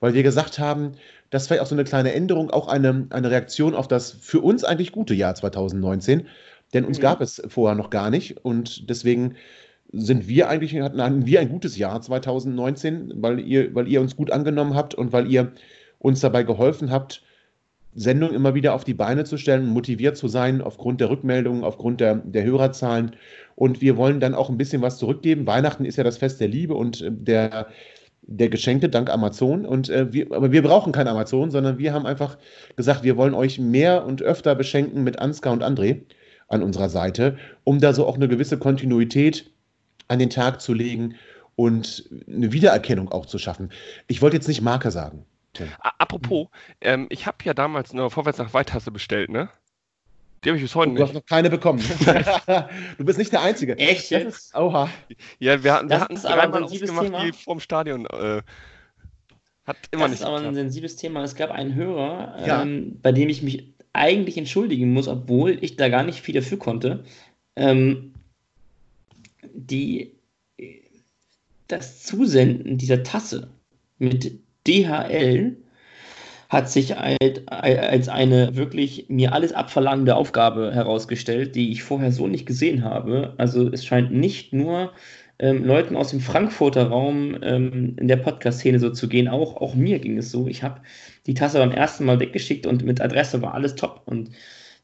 weil 0.00 0.14
wir 0.14 0.22
gesagt 0.22 0.58
haben, 0.58 0.92
das 1.30 1.46
vielleicht 1.46 1.62
auch 1.62 1.66
so 1.66 1.74
eine 1.74 1.84
kleine 1.84 2.12
Änderung, 2.12 2.50
auch 2.50 2.68
eine, 2.68 3.06
eine 3.10 3.30
Reaktion 3.30 3.74
auf 3.74 3.88
das 3.88 4.10
für 4.12 4.40
uns 4.40 4.64
eigentlich 4.64 4.92
gute 4.92 5.14
Jahr 5.14 5.34
2019. 5.34 6.26
Denn 6.72 6.84
uns 6.84 6.98
Mhm. 6.98 7.02
gab 7.02 7.20
es 7.20 7.42
vorher 7.48 7.76
noch 7.76 7.90
gar 7.90 8.10
nicht 8.10 8.44
und 8.44 8.88
deswegen 8.88 9.36
sind 9.92 10.28
wir 10.28 10.48
eigentlich, 10.48 10.78
hatten 10.80 11.26
wir 11.26 11.40
ein 11.40 11.48
gutes 11.48 11.76
Jahr 11.76 12.00
2019, 12.00 13.12
weil 13.16 13.40
ihr, 13.40 13.74
weil 13.74 13.88
ihr 13.88 14.00
uns 14.00 14.14
gut 14.16 14.30
angenommen 14.30 14.74
habt 14.74 14.94
und 14.94 15.12
weil 15.12 15.26
ihr 15.30 15.52
uns 15.98 16.20
dabei 16.20 16.44
geholfen 16.44 16.90
habt, 16.92 17.22
Sendungen 17.94 18.34
immer 18.34 18.54
wieder 18.54 18.74
auf 18.74 18.84
die 18.84 18.94
Beine 18.94 19.24
zu 19.24 19.36
stellen, 19.36 19.66
motiviert 19.66 20.16
zu 20.16 20.28
sein 20.28 20.60
aufgrund 20.60 21.00
der 21.00 21.10
Rückmeldungen, 21.10 21.64
aufgrund 21.64 22.00
der, 22.00 22.16
der 22.16 22.44
Hörerzahlen. 22.44 23.16
Und 23.56 23.80
wir 23.80 23.96
wollen 23.96 24.20
dann 24.20 24.34
auch 24.34 24.48
ein 24.48 24.58
bisschen 24.58 24.82
was 24.82 24.98
zurückgeben. 24.98 25.46
Weihnachten 25.46 25.84
ist 25.84 25.96
ja 25.96 26.04
das 26.04 26.18
Fest 26.18 26.40
der 26.40 26.48
Liebe 26.48 26.74
und 26.74 27.02
äh, 27.02 27.10
der, 27.10 27.66
der 28.22 28.48
Geschenke 28.48 28.88
dank 28.88 29.10
Amazon. 29.10 29.66
Und 29.66 29.88
äh, 29.88 30.12
wir, 30.12 30.32
aber 30.32 30.52
wir 30.52 30.62
brauchen 30.62 30.92
kein 30.92 31.08
Amazon, 31.08 31.50
sondern 31.50 31.78
wir 31.78 31.92
haben 31.92 32.06
einfach 32.06 32.38
gesagt, 32.76 33.02
wir 33.02 33.16
wollen 33.16 33.34
euch 33.34 33.58
mehr 33.58 34.04
und 34.06 34.22
öfter 34.22 34.54
beschenken 34.54 35.02
mit 35.02 35.18
Ansgar 35.18 35.52
und 35.52 35.64
André 35.64 36.02
an 36.48 36.62
unserer 36.62 36.88
Seite, 36.88 37.36
um 37.64 37.80
da 37.80 37.92
so 37.92 38.06
auch 38.06 38.16
eine 38.16 38.28
gewisse 38.28 38.58
Kontinuität 38.58 39.50
an 40.08 40.18
den 40.18 40.30
Tag 40.30 40.60
zu 40.60 40.74
legen 40.74 41.14
und 41.56 42.08
eine 42.26 42.52
Wiedererkennung 42.52 43.10
auch 43.12 43.26
zu 43.26 43.38
schaffen. 43.38 43.70
Ich 44.06 44.22
wollte 44.22 44.36
jetzt 44.36 44.48
nicht 44.48 44.62
Marke 44.62 44.90
sagen. 44.90 45.24
Apropos, 45.98 46.48
ähm, 46.80 47.06
ich 47.10 47.26
habe 47.26 47.38
ja 47.44 47.54
damals 47.54 47.92
eine 47.92 48.08
Vorwärts 48.10 48.38
nach 48.38 48.54
Weitasse 48.54 48.90
bestellt, 48.90 49.30
ne? 49.30 49.48
Die 50.44 50.48
habe 50.48 50.56
ich 50.56 50.62
bis 50.64 50.74
heute 50.74 50.94
Du 50.94 51.02
hast 51.02 51.08
nicht. 51.12 51.16
noch 51.22 51.26
keine 51.26 51.50
bekommen. 51.50 51.80
du 52.98 53.04
bist 53.04 53.18
nicht 53.18 53.32
der 53.32 53.42
Einzige. 53.42 53.76
Echt 53.76 54.10
Das 54.12 54.22
ist, 54.22 54.54
oha. 54.54 54.88
Ja, 55.38 55.62
wir 55.62 55.72
hatten, 55.74 55.88
wir 55.90 55.96
Das 55.96 56.00
hatten 56.04 56.14
ist 56.14 56.24
aber 56.26 56.42
ein 56.44 56.50
dreimal 56.52 56.68
sensibles 56.68 56.90
ausgemacht, 56.92 57.06
Thema. 57.22 57.24
die 57.24 57.32
vorm 57.44 57.60
Stadion. 57.60 58.06
Äh, 58.06 58.42
hat 59.66 59.76
immer 59.90 60.02
Das 60.04 60.10
nicht 60.12 60.20
ist 60.20 60.24
aber 60.26 60.36
ein 60.36 60.42
geklappt. 60.44 60.54
sensibles 60.56 60.96
Thema. 60.96 61.24
Es 61.24 61.34
gab 61.34 61.50
einen 61.50 61.74
Hörer, 61.74 62.46
Ja. 62.46 62.62
ähm, 62.62 62.98
bei 63.02 63.12
dem 63.12 63.28
ich 63.28 63.42
mich 63.42 63.74
eigentlich 63.92 64.38
entschuldigen 64.38 64.92
muss, 64.92 65.08
obwohl 65.08 65.58
ich 65.62 65.76
da 65.76 65.88
gar 65.90 66.04
nicht 66.04 66.20
viel 66.22 66.34
dafür 66.36 66.58
konnte. 66.58 67.04
Ähm, 67.56 68.14
die, 69.42 70.12
das 71.68 72.02
Zusenden 72.02 72.78
dieser 72.78 73.02
Tasse 73.02 73.50
mit 73.98 74.38
DHL 74.66 75.56
hat 76.48 76.68
sich 76.68 76.96
als, 76.96 78.08
eine 78.08 78.56
wirklich 78.56 79.06
mir 79.08 79.32
alles 79.32 79.52
abverlangende 79.52 80.16
Aufgabe 80.16 80.74
herausgestellt, 80.74 81.54
die 81.54 81.70
ich 81.70 81.84
vorher 81.84 82.10
so 82.10 82.26
nicht 82.26 82.44
gesehen 82.44 82.84
habe. 82.84 83.34
Also 83.38 83.68
es 83.68 83.84
scheint 83.84 84.12
nicht 84.12 84.52
nur 84.52 84.92
ähm, 85.38 85.64
Leuten 85.64 85.96
aus 85.96 86.10
dem 86.10 86.20
Frankfurter 86.20 86.88
Raum 86.88 87.38
ähm, 87.42 87.96
in 87.98 88.08
der 88.08 88.16
Podcast-Szene 88.16 88.80
so 88.80 88.90
zu 88.90 89.08
gehen, 89.08 89.28
auch, 89.28 89.56
auch 89.58 89.74
mir 89.74 90.00
ging 90.00 90.18
es 90.18 90.32
so. 90.32 90.48
Ich 90.48 90.62
habe 90.64 90.80
die 91.26 91.34
Tasse 91.34 91.58
beim 91.58 91.70
ersten 91.70 92.04
Mal 92.04 92.18
weggeschickt 92.18 92.66
und 92.66 92.84
mit 92.84 93.00
Adresse 93.00 93.40
war 93.42 93.54
alles 93.54 93.76
top. 93.76 94.02
Und 94.06 94.30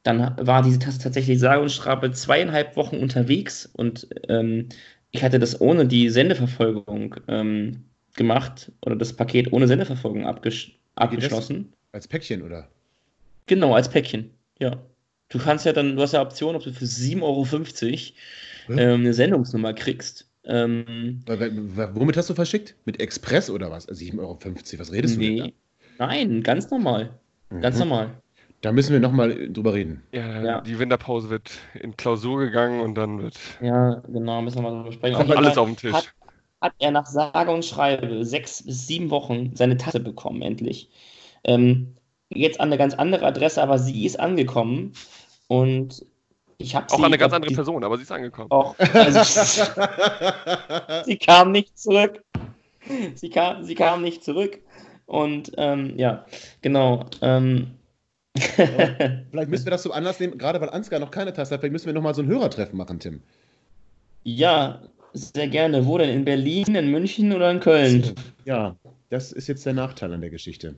dann 0.05 0.37
war 0.41 0.63
diese 0.63 0.79
Tasse 0.79 1.01
tatsächlich 1.01 1.41
sage 1.41 1.61
und 1.63 1.73
schraube 1.73 2.13
zweieinhalb 2.13 2.77
Wochen 2.77 2.97
unterwegs 2.97 3.67
und 3.67 4.09
ähm, 4.29 4.69
ich 5.11 5.25
hatte 5.25 5.39
das 5.39 5.61
ohne 5.61 5.87
die 5.87 6.11
Sendeverfolgung 6.11 7.17
ähm, 7.29 7.85
gemacht 8.17 8.73
oder 8.83 8.97
das 8.97 9.13
Paket 9.13 9.53
ohne 9.53 9.67
Sendeverfolgung 9.69 10.27
abgesch 10.27 10.79
abgeschlossen. 10.97 11.73
Als 11.93 12.09
Päckchen, 12.09 12.43
oder? 12.43 12.69
Genau, 13.47 13.75
als 13.75 13.89
Päckchen. 13.89 14.31
Ja. 14.59 14.79
Du 15.29 15.39
kannst 15.39 15.67
ja 15.67 15.73
dann, 15.73 15.97
du 15.97 16.03
hast 16.03 16.13
ja 16.13 16.23
Option, 16.23 16.55
ob 16.57 16.63
du 16.63 16.73
für 16.73 16.85
7,50 16.85 17.23
Euro 17.23 17.45
Ja. 18.79 18.93
ähm, 18.95 19.01
eine 19.01 19.13
Sendungsnummer 19.15 19.75
kriegst. 19.75 20.29
Ähm, 20.45 21.23
Womit 21.27 22.17
hast 22.17 22.31
du 22.31 22.35
verschickt? 22.35 22.77
Mit 22.85 23.01
Express 23.01 23.51
oder 23.51 23.71
was? 23.71 23.89
Also 23.89 24.05
7,50 24.05 24.19
Euro. 24.21 24.39
Was 24.79 24.93
redest 24.93 25.17
du 25.17 25.21
denn 25.21 25.35
nee. 25.35 25.53
Nein, 25.99 26.43
ganz 26.43 26.71
normal. 26.71 27.11
da? 27.51 27.59
Ganz 27.61 27.77
Mhm. 27.77 27.81
normal. 27.81 28.11
Da 28.63 28.73
müssen 28.73 28.93
wir 28.93 29.01
nochmal 29.01 29.49
drüber 29.53 29.75
reden. 29.75 30.03
Ja, 30.13 30.43
Ja. 30.43 30.61
die 30.61 30.79
Winterpause 30.79 31.29
wird 31.31 31.51
in 31.81 31.97
Klausur 31.97 32.39
gegangen 32.41 32.81
und 32.81 32.95
dann 32.95 33.21
wird 33.23 33.39
Ja, 33.61 34.03
genau, 34.09 34.41
müssen 34.43 34.57
wir 34.59 34.63
mal 34.63 34.79
drüber 34.79 34.93
sprechen. 34.93 35.17
kommt 35.17 35.37
alles 35.37 35.59
auf 35.59 35.67
den 35.69 35.77
Tisch. 35.77 35.93
Hat, 35.93 36.15
hat 36.67 36.75
er 36.79 36.91
nach 36.91 37.07
sage 37.07 37.51
und 37.51 37.65
schreibe 37.65 38.25
sechs 38.25 38.63
bis 38.65 38.87
sieben 38.87 39.11
Wochen 39.11 39.55
seine 39.55 39.77
Tasse 39.77 40.01
bekommen, 40.01 40.43
endlich. 40.43 40.89
Ähm, 41.45 41.95
jetzt 42.31 42.61
an 42.61 42.69
eine 42.69 42.79
ganz 42.79 42.95
andere 42.95 43.27
Adresse, 43.27 43.63
aber 43.63 43.79
sie 43.79 44.05
ist 44.05 44.19
angekommen 44.21 44.93
und 45.49 46.05
ich 46.59 46.75
habe 46.75 46.87
Auch 46.93 46.99
sie. 46.99 47.05
eine 47.05 47.19
ganz 47.19 47.33
andere 47.35 47.51
die- 47.51 47.55
Person, 47.55 47.85
aber 47.85 47.97
sie 47.97 48.03
ist 48.05 48.13
angekommen. 48.13 48.51
Auch, 48.51 48.75
also, 48.79 49.23
sie 51.05 51.17
kam 51.19 51.53
nicht 51.53 51.79
zurück. 51.79 52.23
Sie 53.15 53.31
kam, 53.31 53.65
sie 53.65 53.75
kam 53.75 54.03
nicht 54.03 54.25
zurück. 54.25 54.59
Und 55.07 55.53
ähm, 55.57 55.95
ja, 55.99 56.25
genau. 56.63 57.05
Ähm, 57.23 57.73
Vielleicht 58.37 59.49
müssen 59.49 59.65
wir 59.67 59.71
das 59.71 59.83
zum 59.83 59.93
Anlass 59.93 60.19
nehmen, 60.21 60.37
gerade 60.39 60.61
weil 60.61 60.71
Ansgar 60.71 60.99
noch 61.01 61.11
keine 61.11 61.33
Tasse 61.33 61.55
hat, 61.55 61.61
vielleicht 61.61 61.73
müssen 61.73 61.87
wir 61.87 61.95
nochmal 61.95 62.15
so 62.15 62.23
ein 62.23 62.29
Hörertreffen 62.29 62.77
machen, 62.77 63.01
Tim. 63.01 63.23
ja, 64.25 64.81
sehr 65.17 65.49
gerne. 65.49 65.87
Wo 65.87 65.99
denn? 65.99 66.11
In 66.11 66.25
Berlin, 66.25 66.75
in 66.75 66.91
München 66.91 67.33
oder 67.33 67.51
in 67.51 67.61
Köln? 67.61 68.15
Ja, 68.45 68.77
das 69.11 69.33
ist 69.33 69.47
jetzt 69.49 69.65
der 69.67 69.73
Nachteil 69.73 70.13
an 70.13 70.21
der 70.21 70.31
Geschichte. 70.31 70.75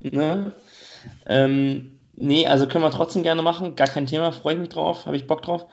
Ne? 0.00 0.52
Ähm, 1.26 1.98
nee, 2.14 2.46
also 2.46 2.66
können 2.66 2.84
wir 2.84 2.90
trotzdem 2.90 3.22
gerne 3.22 3.42
machen. 3.42 3.76
Gar 3.76 3.88
kein 3.88 4.06
Thema, 4.06 4.32
freue 4.32 4.54
ich 4.54 4.60
mich 4.60 4.68
drauf, 4.70 5.06
habe 5.06 5.16
ich 5.16 5.26
Bock 5.26 5.42
drauf. 5.42 5.66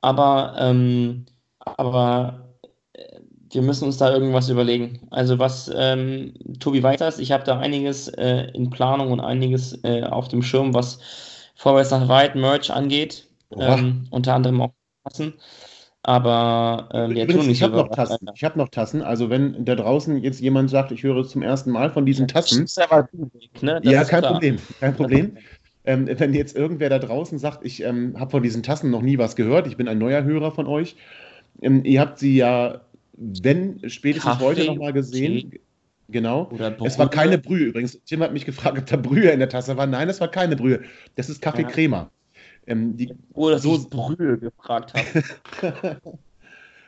Aber, 0.00 0.56
ähm, 0.58 1.26
aber 1.58 2.52
äh, 2.92 3.20
wir 3.50 3.62
müssen 3.62 3.84
uns 3.84 3.96
da 3.96 4.12
irgendwas 4.12 4.48
überlegen. 4.48 5.06
Also 5.10 5.38
was 5.38 5.70
ähm, 5.74 6.34
Tobi 6.58 6.82
Weiters, 6.82 7.18
ich 7.18 7.32
habe 7.32 7.44
da 7.44 7.58
einiges 7.58 8.08
äh, 8.08 8.48
in 8.54 8.70
Planung 8.70 9.12
und 9.12 9.20
einiges 9.20 9.78
äh, 9.84 10.02
auf 10.02 10.28
dem 10.28 10.42
Schirm, 10.42 10.74
was 10.74 10.98
vorwärts 11.54 11.90
nach 11.90 12.08
weit 12.08 12.34
Merch 12.34 12.70
angeht. 12.70 13.26
Ähm, 13.56 14.08
unter 14.10 14.34
anderem 14.34 14.60
auch 14.60 14.72
Tassen. 15.04 15.34
Aber 16.06 16.88
wir 16.92 17.24
Übrigens, 17.24 17.46
nicht 17.46 17.56
ich 17.56 17.62
habe 17.64 17.74
noch 17.74 17.88
Tassen. 17.88 18.30
Ich 18.32 18.44
habe 18.44 18.56
noch 18.56 18.68
Tassen. 18.68 19.02
Also 19.02 19.28
wenn 19.28 19.64
da 19.64 19.74
draußen 19.74 20.22
jetzt 20.22 20.40
jemand 20.40 20.70
sagt, 20.70 20.92
ich 20.92 21.02
höre 21.02 21.26
zum 21.26 21.42
ersten 21.42 21.72
Mal 21.72 21.90
von 21.90 22.06
diesen 22.06 22.28
Tassen, 22.28 22.62
ist 22.62 22.80
aber 22.80 23.08
ne? 23.60 23.80
Das 23.82 23.92
ja, 23.92 24.04
kein 24.04 24.20
klar. 24.20 24.32
Problem, 24.34 24.58
kein 24.78 24.94
Problem. 24.94 25.36
Ähm, 25.84 26.08
wenn 26.08 26.32
jetzt 26.32 26.54
irgendwer 26.54 26.90
da 26.90 27.00
draußen 27.00 27.40
sagt, 27.40 27.66
ich 27.66 27.82
ähm, 27.82 28.14
habe 28.20 28.30
von 28.30 28.44
diesen 28.44 28.62
Tassen 28.62 28.88
noch 28.92 29.02
nie 29.02 29.18
was 29.18 29.34
gehört, 29.34 29.66
ich 29.66 29.76
bin 29.76 29.88
ein 29.88 29.98
neuer 29.98 30.22
Hörer 30.22 30.52
von 30.52 30.68
euch. 30.68 30.94
Ähm, 31.60 31.84
ihr 31.84 32.00
habt 32.00 32.20
sie 32.20 32.36
ja, 32.36 32.82
wenn 33.16 33.80
spätestens 33.88 34.30
Kaffee, 34.30 34.44
heute 34.44 34.64
nochmal 34.66 34.92
gesehen. 34.92 35.50
Tee. 35.50 35.60
Genau. 36.08 36.48
Es 36.84 37.00
war 37.00 37.10
keine 37.10 37.38
Brühe 37.38 37.64
übrigens. 37.64 38.00
Tim 38.04 38.22
hat 38.22 38.32
mich 38.32 38.44
gefragt, 38.44 38.78
ob 38.78 38.86
da 38.86 38.96
Brühe 38.96 39.30
in 39.30 39.40
der 39.40 39.48
Tasse 39.48 39.76
war. 39.76 39.88
Nein, 39.88 40.08
es 40.08 40.20
war 40.20 40.28
keine 40.28 40.54
Brühe. 40.54 40.82
Das 41.16 41.28
ist 41.28 41.42
Kaffee 41.42 41.62
Ja. 41.62 42.10
Ähm, 42.66 42.96
die, 42.96 43.12
Oder 43.34 43.54
dass 43.54 43.62
so- 43.62 43.76
ich 43.76 43.88
Brühe 43.90 44.38
gefragt 44.38 44.92
habe. 44.94 46.00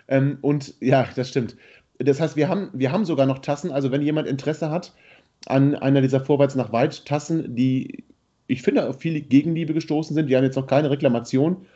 ähm, 0.09 0.38
und 0.40 0.74
ja, 0.80 1.09
das 1.14 1.28
stimmt. 1.28 1.56
Das 1.98 2.20
heißt, 2.20 2.36
wir 2.36 2.48
haben, 2.48 2.70
wir 2.72 2.92
haben 2.92 3.05
sogar 3.05 3.26
noch 3.26 3.38
Tassen. 3.40 3.70
Also 3.72 3.90
wenn 3.90 4.02
jemand 4.02 4.28
Interesse 4.28 4.70
hat 4.70 4.92
an 5.46 5.74
einer 5.74 6.00
dieser 6.00 6.20
Vorwärts 6.20 6.55
nach 6.55 6.72
Weit 6.72 7.06
Tassen, 7.06 7.55
die 7.55 8.05
ich 8.46 8.62
finde 8.62 8.88
auf 8.88 8.98
viel 8.98 9.20
Gegenliebe 9.20 9.74
gestoßen 9.74 10.14
sind, 10.14 10.28
die 10.28 10.36
haben 10.36 10.44
jetzt 10.44 10.56
noch 10.56 10.66
keine 10.66 10.90
Reklamation. 10.90 11.66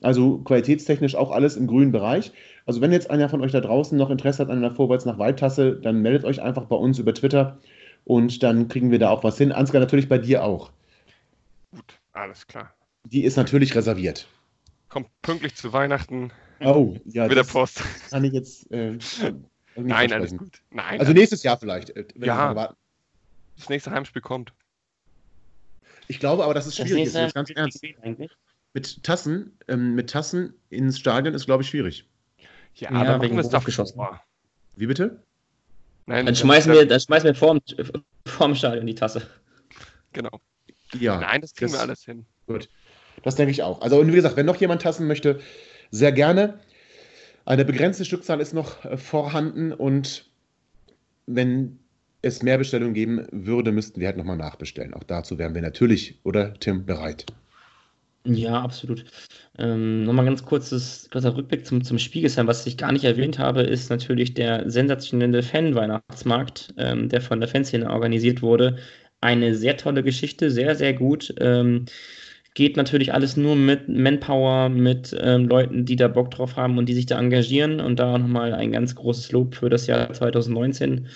Also 0.00 0.38
qualitätstechnisch 0.38 1.14
auch 1.14 1.30
alles 1.30 1.56
im 1.56 1.66
grünen 1.66 1.92
Bereich. 1.92 2.32
Also 2.66 2.80
wenn 2.80 2.90
jetzt 2.90 3.10
einer 3.10 3.28
von 3.28 3.40
euch 3.42 3.52
da 3.52 3.60
draußen 3.60 3.96
noch 3.96 4.10
Interesse 4.10 4.42
hat 4.42 4.50
an 4.50 4.58
einer 4.58 4.74
Vorwärts 4.74 5.04
nach 5.04 5.18
Weit 5.18 5.38
Tasse, 5.38 5.76
dann 5.76 6.00
meldet 6.02 6.24
euch 6.24 6.42
einfach 6.42 6.64
bei 6.64 6.76
uns 6.76 6.98
über 6.98 7.14
Twitter 7.14 7.58
und 8.04 8.42
dann 8.42 8.66
kriegen 8.68 8.90
wir 8.90 8.98
da 8.98 9.10
auch 9.10 9.22
was 9.22 9.38
hin. 9.38 9.52
Ansgar 9.52 9.80
natürlich 9.80 10.08
bei 10.08 10.18
dir 10.18 10.42
auch. 10.42 10.70
Gut, 11.70 11.98
alles 12.12 12.46
klar. 12.46 12.72
Die 13.04 13.24
ist 13.24 13.36
natürlich 13.36 13.74
reserviert. 13.74 14.28
Kommt 14.88 15.08
pünktlich 15.22 15.54
zu 15.54 15.72
Weihnachten 15.72 16.30
Oh, 16.60 16.96
ja. 17.06 17.22
mit 17.22 17.32
der 17.32 17.42
das 17.42 17.48
Post. 17.52 17.82
kann 18.10 18.24
ich 18.24 18.32
jetzt. 18.32 18.70
Äh, 18.70 18.98
Nein, 19.76 20.12
alles 20.12 20.36
gut. 20.36 20.62
Nein, 20.70 21.00
Also 21.00 21.12
nächstes 21.12 21.42
Jahr 21.42 21.58
vielleicht. 21.58 21.90
äh, 21.90 22.06
wenn 22.14 22.28
Ja. 22.28 22.74
das 23.56 23.68
nächste 23.68 23.90
Heimspiel 23.90 24.22
kommt. 24.22 24.52
Ich 26.08 26.18
glaube 26.20 26.44
aber, 26.44 26.54
dass 26.54 26.66
es 26.66 26.76
Das 26.76 26.86
schwierig 26.86 27.04
ist. 27.04 27.14
nächste 27.14 27.20
Jetzt 27.20 27.34
ganz 27.34 27.50
ernst. 27.50 27.84
Mit 28.74 29.02
Tassen, 29.02 29.58
ähm, 29.68 29.94
mit 29.94 30.10
Tassen 30.10 30.54
ins 30.70 30.98
Stadion 30.98 31.34
ist, 31.34 31.46
glaube 31.46 31.62
ich, 31.62 31.68
schwierig. 31.68 32.08
Ja, 32.74 32.90
Ja, 32.92 33.04
dann 33.04 33.22
wegen 33.22 33.36
davor. 33.36 33.60
hochgeschossen. 33.60 34.00
Wie 34.76 34.86
bitte? 34.86 35.22
Nein, 36.06 36.26
Dann 36.26 36.34
das- 36.34 36.40
schmeißen 36.40 36.70
das- 36.72 36.80
wir, 36.80 36.86
dann 36.86 37.00
schmeißen 37.00 37.26
wir 37.26 37.34
vorm, 37.34 37.60
vorm 38.26 38.54
Stadion 38.54 38.86
die 38.86 38.94
Tasse. 38.94 39.28
Genau. 40.12 40.40
Ja. 40.98 41.18
Nein, 41.20 41.40
das 41.40 41.54
kriegen 41.54 41.70
das- 41.72 41.80
wir 41.80 41.82
alles 41.82 42.04
hin. 42.04 42.26
Das 43.22 43.36
denke 43.36 43.52
ich 43.52 43.62
auch. 43.62 43.80
Also, 43.80 43.98
und 43.98 44.08
wie 44.08 44.16
gesagt, 44.16 44.36
wenn 44.36 44.46
noch 44.46 44.56
jemand 44.56 44.82
Tassen 44.82 45.06
möchte, 45.06 45.40
sehr 45.90 46.12
gerne. 46.12 46.58
Eine 47.44 47.64
begrenzte 47.64 48.04
Stückzahl 48.04 48.40
ist 48.40 48.54
noch 48.54 48.84
äh, 48.84 48.96
vorhanden 48.96 49.72
und 49.72 50.26
wenn 51.26 51.78
es 52.22 52.42
mehr 52.42 52.58
Bestellungen 52.58 52.94
geben 52.94 53.26
würde, 53.32 53.72
müssten 53.72 54.00
wir 54.00 54.06
halt 54.06 54.16
nochmal 54.16 54.36
nachbestellen. 54.36 54.94
Auch 54.94 55.02
dazu 55.02 55.38
wären 55.38 55.54
wir 55.54 55.62
natürlich, 55.62 56.20
oder 56.24 56.54
Tim, 56.54 56.86
bereit. 56.86 57.26
Ja, 58.24 58.60
absolut. 58.60 59.04
Ähm, 59.58 60.04
nochmal 60.04 60.24
ganz 60.24 60.44
kurzes, 60.44 61.08
kurzer 61.10 61.36
Rückblick 61.36 61.66
zum, 61.66 61.82
zum 61.82 61.98
Spiegelheim. 61.98 62.46
Was 62.46 62.64
ich 62.66 62.76
gar 62.76 62.92
nicht 62.92 63.04
erwähnt 63.04 63.40
habe, 63.40 63.62
ist 63.62 63.90
natürlich 63.90 64.34
der 64.34 64.70
sensationelle 64.70 65.42
Fan-Weihnachtsmarkt, 65.42 66.72
ähm, 66.78 67.08
der 67.08 67.20
von 67.20 67.40
der 67.40 67.48
Fanszene 67.48 67.90
organisiert 67.90 68.40
wurde. 68.40 68.78
Eine 69.20 69.56
sehr 69.56 69.76
tolle 69.76 70.04
Geschichte, 70.04 70.52
sehr, 70.52 70.76
sehr 70.76 70.94
gut. 70.94 71.34
Ähm, 71.40 71.86
geht 72.54 72.76
natürlich 72.76 73.12
alles 73.14 73.36
nur 73.36 73.56
mit 73.56 73.88
Manpower, 73.88 74.68
mit 74.68 75.16
ähm, 75.20 75.48
Leuten, 75.48 75.84
die 75.84 75.96
da 75.96 76.08
Bock 76.08 76.30
drauf 76.30 76.56
haben 76.56 76.78
und 76.78 76.86
die 76.86 76.94
sich 76.94 77.06
da 77.06 77.18
engagieren. 77.18 77.80
Und 77.80 77.98
da 77.98 78.18
nochmal 78.18 78.52
ein 78.54 78.72
ganz 78.72 78.94
großes 78.94 79.32
Lob 79.32 79.54
für 79.54 79.70
das 79.70 79.86
Jahr 79.86 80.12
2019. 80.12 81.06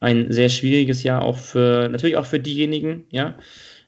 Ein 0.00 0.30
sehr 0.32 0.48
schwieriges 0.50 1.02
Jahr 1.02 1.22
auch 1.22 1.38
für, 1.38 1.88
natürlich 1.88 2.16
auch 2.16 2.26
für 2.26 2.40
diejenigen, 2.40 3.04
ja. 3.10 3.34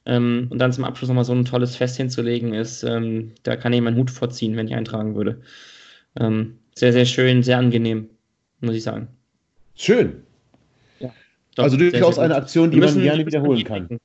Ähm, 0.05 0.47
und 0.49 0.59
dann 0.59 0.71
zum 0.71 0.85
Abschluss 0.85 1.09
nochmal 1.09 1.25
so 1.25 1.33
ein 1.33 1.45
tolles 1.45 1.75
Fest 1.75 1.97
hinzulegen, 1.97 2.53
ist, 2.53 2.81
ähm, 2.83 3.33
da 3.43 3.55
kann 3.57 3.73
ich 3.73 3.81
meinen 3.81 3.97
Hut 3.97 4.09
vorziehen, 4.09 4.55
wenn 4.55 4.67
ich 4.67 4.73
eintragen 4.73 5.15
würde. 5.15 5.41
Ähm, 6.19 6.57
sehr, 6.73 6.93
sehr 6.93 7.05
schön, 7.05 7.43
sehr 7.43 7.57
angenehm, 7.57 8.09
muss 8.61 8.73
ich 8.75 8.83
sagen. 8.83 9.09
Schön. 9.75 10.23
Doch, 11.55 11.63
also 11.63 11.77
sehr, 11.77 11.89
durchaus 11.91 12.15
sehr 12.15 12.23
eine. 12.25 12.35
Aktion, 12.35 12.69
die 12.71 12.77
Wir 12.77 12.85
man 12.85 12.93
müssen- 12.93 13.01
gerne 13.03 13.23
müssen 13.23 13.27
wiederholen 13.27 13.63
kann. 13.63 13.99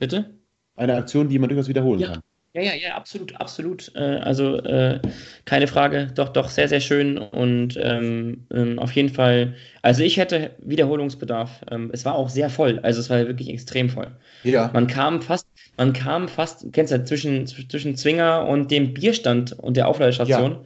Bitte? 0.00 0.30
Eine 0.76 0.96
Aktion, 0.96 1.28
die 1.28 1.38
man 1.38 1.48
durchaus 1.48 1.68
wiederholen 1.68 2.00
Ja. 2.00 2.08
kann. 2.08 2.20
Ja, 2.56 2.62
ja, 2.62 2.74
ja, 2.74 2.94
absolut, 2.94 3.34
absolut. 3.40 3.90
Äh, 3.96 3.98
also 3.98 4.58
äh, 4.58 5.00
keine 5.44 5.66
Frage, 5.66 6.12
doch, 6.14 6.28
doch, 6.28 6.48
sehr, 6.48 6.68
sehr 6.68 6.78
schön 6.78 7.18
und 7.18 7.76
ähm, 7.82 8.46
ähm, 8.52 8.78
auf 8.78 8.92
jeden 8.92 9.08
Fall, 9.08 9.56
also 9.82 10.04
ich 10.04 10.18
hätte 10.18 10.52
Wiederholungsbedarf. 10.58 11.64
Ähm, 11.72 11.90
es 11.92 12.04
war 12.04 12.14
auch 12.14 12.28
sehr 12.28 12.50
voll, 12.50 12.78
also 12.84 13.00
es 13.00 13.10
war 13.10 13.26
wirklich 13.26 13.48
extrem 13.48 13.88
voll. 13.90 14.06
Ja. 14.44 14.70
Man 14.72 14.86
kam 14.86 15.20
fast, 15.20 15.48
man 15.76 15.92
kam 15.92 16.28
fast, 16.28 16.62
du 16.62 16.70
kennst 16.70 16.92
ja, 16.92 17.04
zwischen, 17.04 17.48
zwischen 17.48 17.96
Zwinger 17.96 18.46
und 18.46 18.70
dem 18.70 18.94
Bierstand 18.94 19.52
und 19.58 19.76
der 19.76 19.88
Aufladestation, 19.88 20.64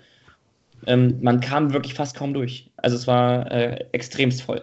ähm, 0.86 1.18
man 1.22 1.40
kam 1.40 1.72
wirklich 1.72 1.94
fast 1.94 2.14
kaum 2.14 2.34
durch. 2.34 2.70
Also 2.76 2.96
es 2.96 3.06
war 3.06 3.50
äh, 3.50 3.86
extremst 3.92 4.42
voll. 4.42 4.60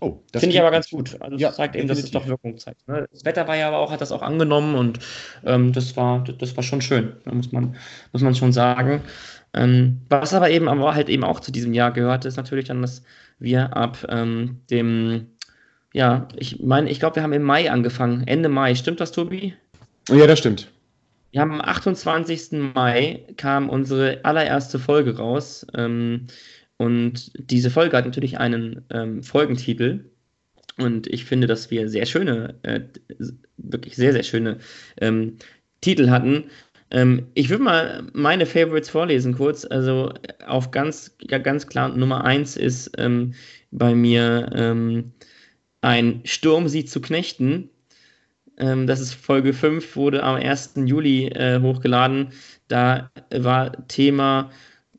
Oh, 0.00 0.18
das 0.32 0.40
Finde 0.40 0.54
ich 0.54 0.60
aber 0.60 0.70
ganz 0.70 0.88
gut. 0.88 1.16
Also 1.20 1.36
Ja, 1.36 1.52
zeigt 1.52 1.76
eben, 1.76 1.86
dass 1.86 1.98
es 1.98 2.04
definitiv. 2.06 2.22
doch 2.22 2.28
Wirkung 2.30 2.58
zeigt. 2.58 2.88
Ne? 2.88 3.06
Das 3.12 3.24
Wetter 3.24 3.46
war 3.46 3.56
ja 3.56 3.68
aber 3.68 3.78
auch, 3.78 3.90
hat 3.92 4.00
das 4.00 4.12
auch 4.12 4.22
angenommen 4.22 4.74
und 4.74 4.98
ähm, 5.44 5.72
das 5.72 5.96
war, 5.96 6.24
das 6.24 6.56
war 6.56 6.62
schon 6.64 6.80
schön. 6.80 7.12
Da 7.24 7.32
muss 7.34 7.52
man, 7.52 7.76
muss 8.12 8.22
man 8.22 8.34
schon 8.34 8.52
sagen. 8.52 9.02
Ähm, 9.52 10.00
was 10.08 10.32
aber 10.32 10.50
eben, 10.50 10.68
aber 10.68 10.94
halt 10.94 11.08
eben 11.10 11.24
auch 11.24 11.40
zu 11.40 11.52
diesem 11.52 11.74
Jahr 11.74 11.92
gehört, 11.92 12.24
ist 12.24 12.36
natürlich 12.36 12.66
dann, 12.66 12.80
dass 12.82 13.02
wir 13.38 13.76
ab 13.76 14.06
ähm, 14.08 14.60
dem, 14.70 15.26
ja, 15.92 16.28
ich 16.36 16.60
meine, 16.60 16.88
ich 16.90 16.98
glaube, 17.00 17.16
wir 17.16 17.22
haben 17.22 17.32
im 17.32 17.42
Mai 17.42 17.70
angefangen. 17.70 18.26
Ende 18.26 18.48
Mai. 18.48 18.74
Stimmt 18.76 19.00
das, 19.00 19.12
Tobi? 19.12 19.54
Ja, 20.08 20.26
das 20.26 20.38
stimmt. 20.38 20.70
Wir 21.32 21.42
haben 21.42 21.52
am 21.52 21.60
28. 21.60 22.52
Mai 22.74 23.24
kam 23.36 23.68
unsere 23.68 24.20
allererste 24.24 24.78
Folge 24.78 25.16
raus. 25.16 25.66
Ähm, 25.74 26.26
und 26.80 27.30
diese 27.34 27.68
Folge 27.68 27.94
hat 27.94 28.06
natürlich 28.06 28.38
einen 28.38 28.86
ähm, 28.88 29.22
Folgentitel. 29.22 30.02
Und 30.78 31.08
ich 31.08 31.26
finde, 31.26 31.46
dass 31.46 31.70
wir 31.70 31.90
sehr 31.90 32.06
schöne, 32.06 32.54
äh, 32.62 32.80
wirklich 33.58 33.96
sehr, 33.96 34.14
sehr 34.14 34.22
schöne 34.22 34.56
ähm, 34.98 35.36
Titel 35.82 36.08
hatten. 36.08 36.44
Ähm, 36.90 37.26
ich 37.34 37.50
würde 37.50 37.64
mal 37.64 38.04
meine 38.14 38.46
Favorites 38.46 38.88
vorlesen 38.88 39.34
kurz. 39.34 39.66
Also 39.66 40.14
auf 40.46 40.70
ganz, 40.70 41.14
ja, 41.20 41.36
ganz 41.36 41.66
klar, 41.66 41.90
Nummer 41.90 42.24
1 42.24 42.56
ist 42.56 42.92
ähm, 42.96 43.34
bei 43.70 43.94
mir 43.94 44.50
ähm, 44.54 45.12
ein 45.82 46.22
Sturm 46.24 46.66
sie 46.66 46.86
zu 46.86 47.02
knechten. 47.02 47.68
Ähm, 48.56 48.86
das 48.86 49.00
ist 49.00 49.12
Folge 49.12 49.52
5, 49.52 49.96
wurde 49.96 50.22
am 50.22 50.36
1. 50.36 50.76
Juli 50.86 51.26
äh, 51.26 51.60
hochgeladen. 51.60 52.32
Da 52.68 53.10
war 53.30 53.86
Thema, 53.88 54.50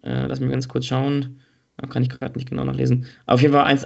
äh, 0.03 0.27
lass 0.27 0.39
mich 0.39 0.51
ganz 0.51 0.67
kurz 0.67 0.85
schauen, 0.85 1.40
kann 1.89 2.03
ich 2.03 2.09
gerade 2.09 2.37
nicht 2.37 2.49
genau 2.49 2.63
nachlesen. 2.63 3.05
Auf 3.25 3.41
jeden 3.41 3.53
Fall 3.53 3.65
eins, 3.65 3.85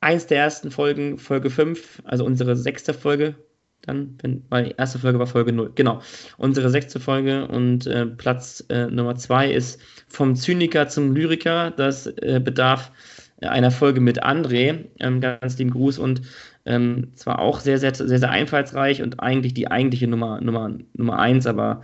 eins 0.00 0.26
der 0.26 0.38
ersten 0.38 0.70
Folgen, 0.70 1.18
Folge 1.18 1.50
5, 1.50 2.02
also 2.04 2.24
unsere 2.24 2.56
sechste 2.56 2.94
Folge, 2.94 3.34
dann, 3.82 4.18
wenn, 4.20 4.44
weil 4.48 4.64
die 4.64 4.74
erste 4.76 4.98
Folge 4.98 5.18
war 5.18 5.26
Folge 5.26 5.52
0, 5.52 5.72
genau. 5.74 6.00
Unsere 6.38 6.70
sechste 6.70 6.98
Folge 6.98 7.46
und 7.46 7.86
äh, 7.86 8.06
Platz 8.06 8.64
äh, 8.68 8.86
Nummer 8.86 9.14
2 9.14 9.52
ist 9.52 9.80
vom 10.08 10.34
Zyniker 10.34 10.88
zum 10.88 11.14
Lyriker. 11.14 11.70
Das 11.70 12.06
äh, 12.06 12.40
bedarf 12.42 12.90
äh, 13.40 13.46
einer 13.46 13.70
Folge 13.70 14.00
mit 14.00 14.24
André. 14.24 14.86
Ähm, 14.98 15.20
ganz 15.20 15.58
lieben 15.58 15.70
Gruß 15.70 15.98
und 15.98 16.22
ähm, 16.64 17.12
zwar 17.14 17.38
auch 17.38 17.60
sehr, 17.60 17.78
sehr, 17.78 17.94
sehr, 17.94 18.18
sehr 18.18 18.30
einfallsreich 18.30 19.02
und 19.02 19.20
eigentlich 19.20 19.54
die 19.54 19.70
eigentliche 19.70 20.08
Nummer, 20.08 20.40
Nummer, 20.40 20.76
Nummer 20.94 21.18
1, 21.18 21.46
aber 21.46 21.82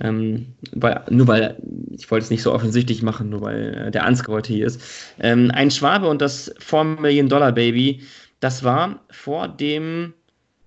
ähm, 0.00 0.54
weil, 0.72 1.04
nur 1.10 1.26
weil, 1.26 1.56
ich 1.90 2.10
wollte 2.10 2.24
es 2.24 2.30
nicht 2.30 2.42
so 2.42 2.52
offensichtlich 2.52 3.02
machen, 3.02 3.28
nur 3.28 3.42
weil 3.42 3.74
äh, 3.74 3.90
der 3.90 4.04
Ansgar 4.04 4.36
heute 4.36 4.52
hier 4.52 4.66
ist. 4.66 4.80
Ähm, 5.18 5.50
ein 5.52 5.70
Schwabe 5.70 6.08
und 6.08 6.22
das 6.22 6.52
4 6.58 6.84
Million 6.84 7.28
Dollar 7.28 7.52
Baby, 7.52 8.02
das 8.40 8.64
war 8.64 9.04
vor 9.10 9.48
dem, 9.48 10.14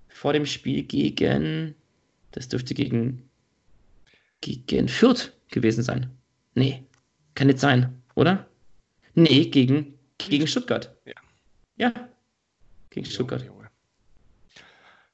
vor 0.09 0.33
dem 0.33 0.45
Spiel 0.45 0.83
gegen, 0.83 1.75
das 2.31 2.47
dürfte 2.47 2.73
gegen, 2.73 3.27
gegen 4.41 4.87
Fürth 4.87 5.31
gewesen 5.49 5.83
sein. 5.83 6.09
Nee, 6.53 6.83
kann 7.33 7.47
nicht 7.47 7.59
sein, 7.59 8.01
oder? 8.13 8.45
Nee, 9.15 9.45
gegen, 9.45 9.97
gegen 10.17 10.47
Stuttgart. 10.47 10.95
Ja. 11.05 11.13
Ja, 11.77 12.09
gegen 12.89 13.05
Stuttgart. 13.05 13.43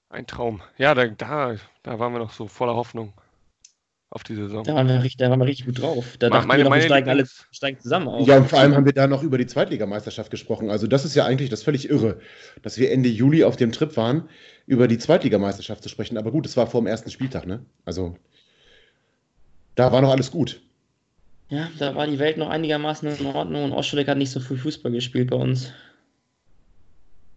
Ein 0.10 0.28
Traum. 0.28 0.62
Ja, 0.78 0.94
da, 0.94 1.08
da, 1.08 1.56
da 1.84 2.00
waren 2.00 2.12
wir 2.12 2.20
noch 2.20 2.34
so 2.34 2.46
voller 2.46 2.76
Hoffnung 2.76 3.14
auf 4.12 4.24
die 4.24 4.36
Saison. 4.36 4.64
Da 4.66 4.76
waren 4.76 4.88
wir 4.90 5.02
richtig, 5.02 5.18
da 5.18 5.30
waren 5.30 5.40
wir 5.40 5.48
richtig 5.48 5.66
gut 5.66 5.82
drauf. 5.82 6.18
Da 6.20 6.30
dachten 6.30 6.48
meine- 6.48 6.64
wir 6.64 6.70
noch, 6.70 6.76
wir 6.76 6.82
steigen 6.84 7.10
alle 7.10 7.26
steigen 7.52 7.80
zusammen 7.80 8.10
auf. 8.10 8.28
Ja, 8.28 8.38
und 8.38 8.50
vor 8.50 8.60
allem 8.60 8.76
haben 8.76 8.86
wir 8.86 8.92
da 8.92 9.08
noch 9.08 9.24
über 9.24 9.38
die 9.38 9.48
Zweitligameisterschaft 9.48 10.30
gesprochen. 10.30 10.70
Also 10.70 10.86
das 10.86 11.06
ist 11.06 11.16
ja 11.16 11.26
eigentlich 11.26 11.50
das 11.50 11.64
völlig 11.64 11.90
irre, 11.90 12.20
dass 12.62 12.78
wir 12.78 12.92
Ende 12.92 13.08
Juli 13.08 13.46
auf 13.46 13.56
dem 13.56 13.72
Trip 13.72 13.96
waren, 13.96 14.30
über 14.68 14.90
die 14.90 14.98
Zweitligameisterschaft 14.98 15.82
zu 15.82 15.88
sprechen. 15.90 16.18
Aber 16.18 16.30
gut, 16.32 16.46
es 16.46 16.58
war 16.58 16.68
vor 16.68 16.82
dem 16.82 16.88
ersten 16.88 17.10
Spieltag, 17.10 17.48
ne? 17.48 17.66
Also 17.86 18.18
da 19.76 19.94
war 19.94 20.02
noch 20.02 20.12
alles 20.12 20.30
gut. 20.30 20.62
Ja, 21.48 21.70
da 21.80 21.96
war 21.96 22.06
die 22.06 22.20
Welt 22.20 22.38
noch 22.38 22.50
einigermaßen 22.50 23.08
in 23.18 23.26
Ordnung 23.28 23.64
und 23.64 23.72
Oscholek 23.72 24.10
hat 24.10 24.18
nicht 24.18 24.32
so 24.32 24.42
viel 24.42 24.58
Fußball 24.58 24.92
gespielt 24.92 25.30
bei 25.30 25.38
uns. 25.38 25.72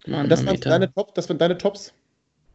Mann, 0.07 0.29
das 0.29 0.45
waren 0.45 0.61
deine, 0.61 0.93
Top, 0.93 1.15
das 1.15 1.29
waren 1.29 1.39
deine 1.39 1.57
Tops? 1.57 1.95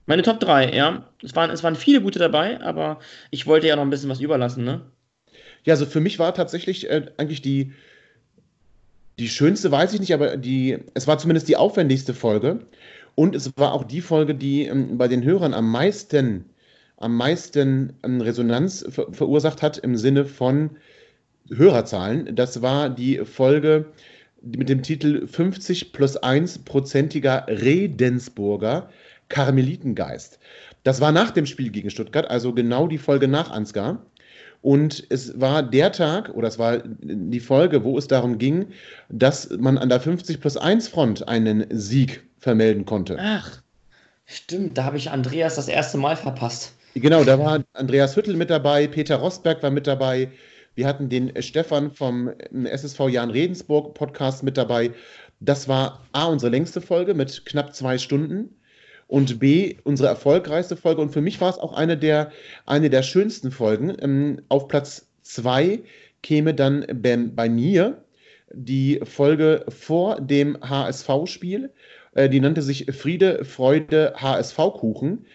Meine 0.05 0.23
Top 0.23 0.39
3, 0.39 0.73
ja. 0.73 1.07
Es 1.23 1.35
waren, 1.35 1.49
es 1.51 1.63
waren 1.63 1.75
viele 1.75 2.01
gute 2.01 2.19
dabei, 2.19 2.61
aber 2.61 2.99
ich 3.31 3.45
wollte 3.45 3.67
ja 3.67 3.75
noch 3.75 3.83
ein 3.83 3.89
bisschen 3.89 4.09
was 4.09 4.21
überlassen, 4.21 4.63
ne? 4.63 4.81
Ja, 5.65 5.73
also 5.73 5.85
für 5.85 5.99
mich 5.99 6.19
war 6.19 6.33
tatsächlich 6.33 6.89
äh, 6.89 7.05
eigentlich 7.17 7.41
die, 7.41 7.73
die 9.19 9.29
schönste, 9.29 9.71
weiß 9.71 9.93
ich 9.93 9.99
nicht, 9.99 10.13
aber 10.13 10.37
die, 10.37 10.79
es 10.93 11.05
war 11.07 11.17
zumindest 11.17 11.47
die 11.47 11.57
aufwendigste 11.57 12.13
Folge. 12.13 12.59
Und 13.15 13.35
es 13.35 13.51
war 13.57 13.73
auch 13.73 13.83
die 13.83 14.01
Folge, 14.01 14.33
die 14.33 14.65
ähm, 14.65 14.97
bei 14.97 15.07
den 15.07 15.23
Hörern 15.23 15.53
am 15.53 15.69
meisten, 15.69 16.45
am 16.97 17.15
meisten 17.15 17.93
ähm, 18.03 18.21
Resonanz 18.21 18.85
ver 18.89 19.11
verursacht 19.11 19.61
hat 19.61 19.77
im 19.77 19.97
Sinne 19.97 20.25
von 20.25 20.77
Hörerzahlen. 21.49 22.35
Das 22.35 22.61
war 22.61 22.89
die 22.89 23.17
Folge 23.25 23.85
mit 24.41 24.69
dem 24.69 24.83
Titel 24.83 25.27
50 25.27 25.91
plus 25.91 26.15
1 26.17 26.59
prozentiger 26.59 27.45
Redensburger 27.47 28.89
Karmelitengeist. 29.29 30.39
Das 30.83 31.01
war 31.01 31.11
nach 31.11 31.31
dem 31.31 31.45
Spiel 31.45 31.69
gegen 31.69 31.89
Stuttgart, 31.89 32.29
also 32.29 32.53
genau 32.53 32.87
die 32.87 32.97
Folge 32.97 33.27
nach 33.27 33.51
Ansgar. 33.51 34.05
Und 34.61 35.05
es 35.09 35.39
war 35.39 35.63
der 35.63 35.91
Tag, 35.91 36.29
oder 36.35 36.47
es 36.47 36.59
war 36.59 36.79
die 37.01 37.39
Folge, 37.39 37.83
wo 37.83 37.97
es 37.97 38.07
darum 38.07 38.37
ging, 38.37 38.67
dass 39.07 39.49
man 39.51 39.77
an 39.77 39.87
der 39.87 40.01
50 40.01 40.41
plus 40.41 40.57
1 40.57 40.89
Front 40.89 41.27
einen 41.27 41.65
Sieg 41.69 42.23
vermelden 42.39 42.85
konnte. 42.85 43.17
Ach, 43.19 43.61
stimmt, 44.25 44.77
da 44.77 44.83
habe 44.83 44.97
ich 44.97 45.11
Andreas 45.11 45.55
das 45.55 45.69
erste 45.69 45.97
Mal 45.97 46.17
verpasst. 46.17 46.73
Genau, 46.93 47.23
da 47.23 47.39
war 47.39 47.63
Andreas 47.73 48.15
Hüttel 48.17 48.35
mit 48.35 48.49
dabei, 48.49 48.87
Peter 48.87 49.15
Rosberg 49.15 49.63
war 49.63 49.71
mit 49.71 49.87
dabei. 49.87 50.29
Wir 50.75 50.87
hatten 50.87 51.07
den 51.07 51.31
Stefan 51.41 51.91
vom 51.91 52.31
SSV 52.51 53.09
Jan 53.09 53.31
Redensburg 53.31 53.93
Podcast 53.93 54.43
mit 54.43 54.57
dabei. 54.57 54.91
Das 55.39 55.67
war 55.67 56.05
A, 56.11 56.25
unsere 56.25 56.51
längste 56.51 56.81
Folge 56.81 57.13
mit 57.13 57.45
knapp 57.45 57.73
zwei 57.73 57.97
Stunden 57.97 58.58
und 59.09 59.39
B, 59.39 59.75
unsere 59.83 60.07
erfolgreichste 60.07 60.77
Folge. 60.77 61.01
Und 61.01 61.09
für 61.09 61.21
mich 61.21 61.41
war 61.41 61.49
es 61.49 61.57
auch 61.57 61.73
eine 61.73 61.97
der, 61.97 62.31
eine 62.67 62.89
der 62.91 63.03
schönsten 63.03 63.51
Folgen. 63.51 63.97
Ähm, 63.99 64.41
auf 64.49 64.67
Platz 64.67 65.07
zwei 65.23 65.81
käme 66.21 66.53
dann 66.53 66.85
bei, 66.93 67.17
bei 67.17 67.49
mir 67.49 68.03
die 68.53 69.01
Folge 69.03 69.65
vor 69.67 70.21
dem 70.21 70.57
HSV-Spiel. 70.61 71.71
Äh, 72.13 72.29
die 72.29 72.39
nannte 72.39 72.61
sich 72.61 72.85
Friede, 72.91 73.43
Freude, 73.45 74.13
HSV-Kuchen. 74.15 75.25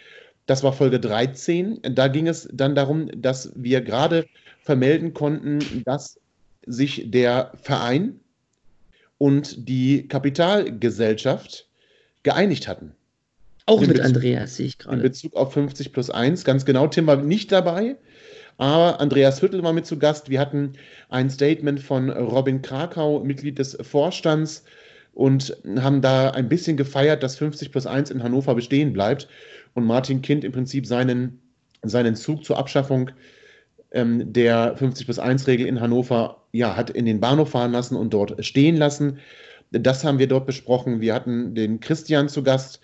Das 0.46 0.62
war 0.62 0.72
Folge 0.72 1.01
13. 1.01 1.80
Da 1.82 2.06
ging 2.06 2.28
es 2.28 2.48
dann 2.52 2.76
darum, 2.76 3.10
dass 3.20 3.52
wir 3.56 3.80
gerade 3.80 4.26
vermelden 4.62 5.14
konnten, 5.14 5.82
dass 5.84 6.20
sich 6.64 7.10
der 7.10 7.52
Verein 7.60 8.20
und 9.18 9.68
die 9.68 10.06
Kapitalgesellschaft 10.06 11.66
geeinigt 12.22 12.68
hatten. 12.68 12.94
Auch 13.66 13.80
mit 13.80 13.88
Bezug, 13.88 14.04
Andreas, 14.04 14.56
sehe 14.56 14.66
ich 14.66 14.78
gerade. 14.78 14.96
In 14.96 15.02
Bezug 15.02 15.34
auf 15.34 15.52
50 15.52 15.92
plus 15.92 16.10
1, 16.10 16.44
ganz 16.44 16.64
genau. 16.64 16.86
Tim 16.86 17.06
war 17.06 17.16
nicht 17.16 17.50
dabei, 17.50 17.96
aber 18.58 19.00
Andreas 19.00 19.40
Hüttel 19.40 19.62
war 19.62 19.72
mit 19.72 19.86
zu 19.86 19.98
Gast. 19.98 20.28
Wir 20.28 20.40
hatten 20.40 20.74
ein 21.08 21.30
Statement 21.30 21.80
von 21.80 22.10
Robin 22.10 22.60
Krakau, 22.62 23.20
Mitglied 23.20 23.58
des 23.58 23.76
Vorstands, 23.80 24.64
und 25.14 25.56
haben 25.78 26.02
da 26.02 26.30
ein 26.30 26.48
bisschen 26.48 26.76
gefeiert, 26.76 27.22
dass 27.22 27.36
50 27.36 27.70
plus 27.70 27.86
1 27.86 28.10
in 28.10 28.22
Hannover 28.22 28.54
bestehen 28.54 28.92
bleibt 28.92 29.28
und 29.74 29.84
Martin 29.84 30.22
Kind 30.22 30.44
im 30.44 30.52
Prinzip 30.52 30.86
seinen, 30.86 31.40
seinen 31.82 32.16
Zug 32.16 32.44
zur 32.44 32.58
Abschaffung 32.58 33.10
ähm, 33.92 34.32
der 34.32 34.76
50 34.76 35.06
plus 35.06 35.18
1 35.18 35.46
Regel 35.46 35.66
in 35.66 35.80
Hannover 35.80 36.42
ja, 36.52 36.76
hat 36.76 36.90
in 36.90 37.06
den 37.06 37.20
Bahnhof 37.20 37.50
fahren 37.50 37.72
lassen 37.72 37.96
und 37.96 38.12
dort 38.12 38.44
stehen 38.44 38.76
lassen. 38.76 39.18
Das 39.70 40.04
haben 40.04 40.18
wir 40.18 40.28
dort 40.28 40.46
besprochen. 40.46 41.00
Wir 41.00 41.14
hatten 41.14 41.54
den 41.54 41.80
Christian 41.80 42.28
zu 42.28 42.42
Gast 42.42 42.80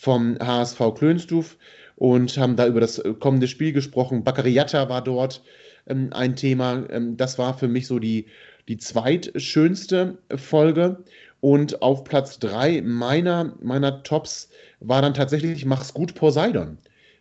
vom 0.00 0.38
HSV 0.40 0.94
Klönstuf 0.96 1.58
und 1.96 2.38
haben 2.38 2.56
da 2.56 2.66
über 2.66 2.80
das 2.80 3.02
kommende 3.18 3.46
Spiel 3.46 3.74
gesprochen. 3.74 4.24
Baccariata 4.24 4.88
war 4.88 5.04
dort 5.04 5.42
ähm, 5.86 6.08
ein 6.12 6.36
Thema. 6.36 6.88
Ähm, 6.88 7.18
das 7.18 7.38
war 7.38 7.58
für 7.58 7.68
mich 7.68 7.86
so 7.86 7.98
die, 7.98 8.26
die 8.68 8.78
zweitschönste 8.78 10.16
Folge. 10.36 11.04
Und 11.40 11.82
auf 11.82 12.04
Platz 12.04 12.38
3 12.38 12.80
meiner, 12.80 13.54
meiner 13.60 14.02
Tops 14.02 14.48
war 14.80 15.02
dann 15.02 15.12
tatsächlich 15.12 15.66
Mach's 15.66 15.92
gut 15.92 16.14
Poseidon. 16.14 16.78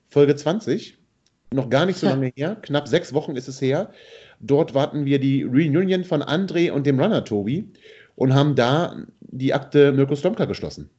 Folge 0.08 0.38
20. 0.38 0.98
Noch 1.52 1.70
gar 1.70 1.86
nicht 1.86 2.00
so 2.00 2.08
lange 2.08 2.32
her. 2.36 2.56
Knapp 2.62 2.88
sechs 2.88 3.14
Wochen 3.14 3.36
ist 3.36 3.50
es 3.50 3.60
her. 3.60 3.92
Dort 4.40 4.74
warten 4.74 5.04
wir 5.04 5.20
die 5.20 5.44
Reunion 5.44 6.06
von 6.06 6.24
André 6.24 6.72
und 6.72 6.86
dem 6.86 7.00
Runner 7.00 7.26
Tobi 7.26 7.74
und 8.16 8.34
haben 8.34 8.56
da 8.56 8.96
die 9.20 9.54
Akte 9.54 9.92
Mirko 9.92 10.16
Slomka 10.16 10.46
geschlossen. 10.46 10.90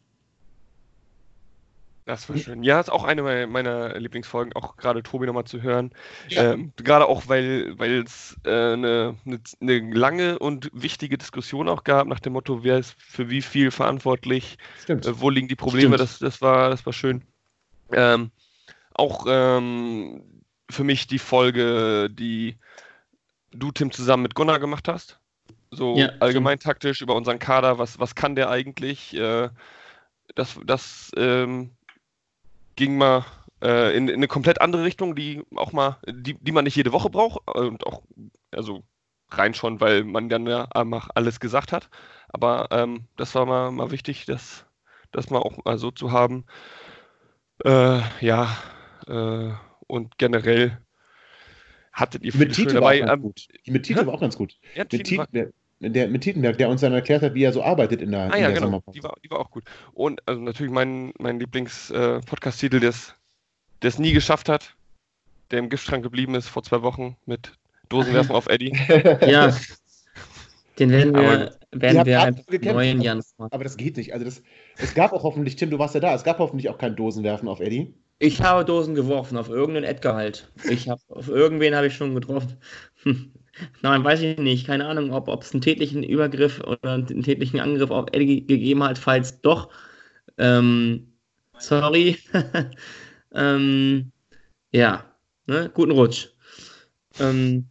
Das 2.06 2.28
war 2.28 2.36
schön. 2.36 2.62
Ja, 2.62 2.80
ist 2.80 2.90
auch 2.90 3.04
eine 3.04 3.46
meiner 3.46 3.98
Lieblingsfolgen, 3.98 4.54
auch 4.54 4.76
gerade 4.76 5.02
Tobi 5.02 5.26
nochmal 5.26 5.44
zu 5.44 5.62
hören. 5.62 5.92
Ja. 6.28 6.52
Ähm, 6.52 6.72
gerade 6.76 7.06
auch, 7.06 7.28
weil 7.28 7.76
es 8.04 8.36
äh, 8.44 8.50
eine, 8.50 9.16
eine, 9.24 9.40
eine, 9.60 9.94
lange 9.94 10.38
und 10.38 10.70
wichtige 10.72 11.18
Diskussion 11.18 11.68
auch 11.68 11.84
gab, 11.84 12.06
nach 12.06 12.20
dem 12.20 12.32
Motto, 12.32 12.64
wer 12.64 12.78
ist 12.78 12.96
für 12.98 13.30
wie 13.30 13.42
viel 13.42 13.70
verantwortlich, 13.70 14.58
äh, 14.88 14.96
wo 15.04 15.30
liegen 15.30 15.48
die 15.48 15.56
Probleme, 15.56 15.96
das, 15.96 16.18
das, 16.18 16.40
war, 16.40 16.70
das 16.70 16.84
war 16.86 16.92
schön. 16.92 17.22
Ähm, 17.92 18.30
auch 18.94 19.26
ähm, 19.28 20.42
für 20.70 20.84
mich 20.84 21.06
die 21.06 21.18
Folge, 21.18 22.08
die 22.10 22.56
du, 23.52 23.72
Tim, 23.72 23.92
zusammen 23.92 24.22
mit 24.22 24.34
Gunnar 24.34 24.58
gemacht 24.58 24.88
hast. 24.88 25.20
So 25.70 25.96
ja, 25.96 26.10
allgemein 26.18 26.58
stimmt. 26.58 26.64
taktisch 26.64 27.00
über 27.00 27.14
unseren 27.14 27.38
Kader, 27.38 27.78
was, 27.78 27.98
was 28.00 28.14
kann 28.14 28.34
der 28.34 28.50
eigentlich? 28.50 29.14
Äh, 29.14 29.50
das 30.34 30.58
das 30.64 31.10
ähm, 31.16 31.70
ging 32.80 32.96
mal 32.96 33.26
äh, 33.62 33.94
in, 33.94 34.08
in, 34.08 34.14
eine 34.14 34.26
komplett 34.26 34.62
andere 34.62 34.84
Richtung, 34.84 35.14
die 35.14 35.42
auch 35.54 35.72
mal, 35.72 35.98
die, 36.08 36.34
die 36.34 36.50
man 36.50 36.64
nicht 36.64 36.76
jede 36.76 36.92
Woche 36.92 37.10
braucht 37.10 37.46
und 37.54 37.86
auch, 37.86 38.02
also 38.50 38.82
rein 39.30 39.52
schon, 39.52 39.80
weil 39.80 40.02
man 40.02 40.30
dann 40.30 40.46
ja 40.46 40.66
alles 40.72 41.40
gesagt 41.40 41.72
hat. 41.72 41.90
Aber 42.30 42.68
ähm, 42.70 43.04
das 43.16 43.34
war 43.34 43.44
mal, 43.44 43.70
mal 43.70 43.90
wichtig, 43.90 44.24
das, 44.24 44.64
das 45.12 45.28
mal 45.28 45.40
auch 45.40 45.62
mal 45.62 45.76
so 45.76 45.90
zu 45.90 46.10
haben. 46.10 46.46
Äh, 47.62 48.00
ja, 48.20 48.56
äh, 49.06 49.50
und 49.86 50.16
generell 50.16 50.78
hattet 51.92 52.22
ihr 52.22 52.34
mit 52.34 52.54
Tite 52.54 52.74
dabei. 52.74 53.02
War 53.02 53.12
ähm, 53.12 53.34
mit 53.66 53.82
Tite 53.84 54.06
war 54.06 54.14
auch 54.14 54.20
ganz 54.22 54.38
gut. 54.38 54.58
Ja, 54.74 54.84
mit, 54.84 55.04
Tite, 55.04 55.26
der, 55.32 55.52
der, 55.80 56.08
mit 56.08 56.22
Tietenberg, 56.22 56.58
der 56.58 56.68
uns 56.68 56.82
dann 56.82 56.92
erklärt 56.92 57.22
hat, 57.22 57.34
wie 57.34 57.42
er 57.42 57.52
so 57.52 57.62
arbeitet 57.62 58.02
in 58.02 58.12
der, 58.12 58.30
ah, 58.30 58.36
in 58.36 58.42
ja, 58.42 58.48
der 58.48 58.52
genau. 58.52 58.66
Sommerpause. 58.66 58.98
Die 58.98 59.02
war, 59.02 59.14
die 59.24 59.30
war 59.30 59.40
auch 59.40 59.50
gut. 59.50 59.64
Und 59.92 60.20
also 60.26 60.40
natürlich 60.40 60.72
mein, 60.72 61.12
mein 61.18 61.40
Lieblings-Podcast-Titel, 61.40 62.76
äh, 62.76 62.80
der 62.80 63.88
es 63.88 63.98
nie 63.98 64.12
geschafft 64.12 64.48
hat, 64.48 64.74
der 65.50 65.58
im 65.58 65.70
Giftschrank 65.70 66.02
geblieben 66.02 66.34
ist 66.34 66.48
vor 66.48 66.62
zwei 66.62 66.82
Wochen 66.82 67.16
mit 67.24 67.52
Dosenwerfen 67.88 68.34
auf 68.34 68.46
Eddie. 68.48 68.76
Ja. 69.26 69.54
Den 70.78 70.90
werden 70.90 71.14
wir, 71.14 71.20
aber, 71.20 71.50
werden 71.72 72.06
wir 72.06 72.22
einfach 72.22 72.44
neuen 72.62 73.02
Jan 73.02 73.22
machen. 73.36 73.52
Aber 73.52 73.64
das 73.64 73.76
geht 73.76 73.98
nicht. 73.98 74.14
Also 74.14 74.24
das, 74.24 74.42
es 74.78 74.94
gab 74.94 75.12
auch 75.12 75.24
hoffentlich, 75.24 75.56
Tim, 75.56 75.68
du 75.68 75.78
warst 75.78 75.94
ja 75.94 76.00
da, 76.00 76.14
es 76.14 76.24
gab 76.24 76.38
hoffentlich 76.38 76.70
auch 76.70 76.78
kein 76.78 76.96
Dosenwerfen 76.96 77.48
auf 77.48 77.60
Eddie. 77.60 77.92
Ich 78.18 78.40
habe 78.40 78.64
Dosen 78.64 78.94
geworfen, 78.94 79.36
auf 79.36 79.50
irgendeinen 79.50 79.84
Edgar 79.84 80.14
halt. 80.14 80.50
Ich 80.70 80.88
habe, 80.88 81.00
auf 81.08 81.28
irgendwen 81.28 81.74
habe 81.74 81.86
ich 81.88 81.96
schon 81.96 82.14
getroffen. 82.14 82.56
Nein, 83.82 84.04
weiß 84.04 84.20
ich 84.22 84.38
nicht. 84.38 84.66
Keine 84.66 84.86
Ahnung, 84.86 85.12
ob 85.12 85.42
es 85.42 85.52
einen 85.52 85.60
tätlichen 85.60 86.02
Übergriff 86.02 86.60
oder 86.60 86.92
einen 86.94 87.22
tätlichen 87.22 87.60
Angriff 87.60 87.90
auf 87.90 88.06
Eddie 88.12 88.46
gegeben 88.46 88.82
hat. 88.82 88.98
Falls 88.98 89.40
doch, 89.40 89.70
ähm, 90.38 91.12
sorry. 91.58 92.18
ähm, 93.34 94.12
ja, 94.72 95.04
ne? 95.46 95.70
guten 95.72 95.92
Rutsch. 95.92 96.28
Ähm, 97.18 97.68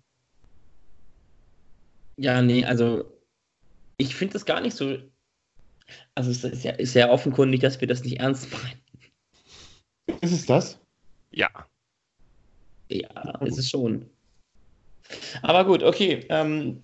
ja, 2.17 2.41
nee, 2.41 2.65
also 2.65 3.05
ich 3.97 4.15
finde 4.15 4.33
das 4.33 4.45
gar 4.45 4.61
nicht 4.61 4.75
so. 4.75 4.97
Also 6.15 6.31
es 6.31 6.43
ist 6.43 6.63
ja, 6.63 6.71
ist 6.73 6.93
ja 6.93 7.09
offenkundig, 7.09 7.61
dass 7.61 7.79
wir 7.79 7.87
das 7.87 8.03
nicht 8.03 8.19
ernst 8.19 8.51
meinen. 8.51 10.19
Ist 10.21 10.33
es 10.33 10.45
das? 10.45 10.79
Ja. 11.31 11.49
Ja, 12.89 13.39
ist 13.41 13.57
es 13.57 13.69
schon. 13.69 14.09
Aber 15.41 15.65
gut, 15.65 15.84
okay. 15.84 16.26
Ähm, 16.30 16.81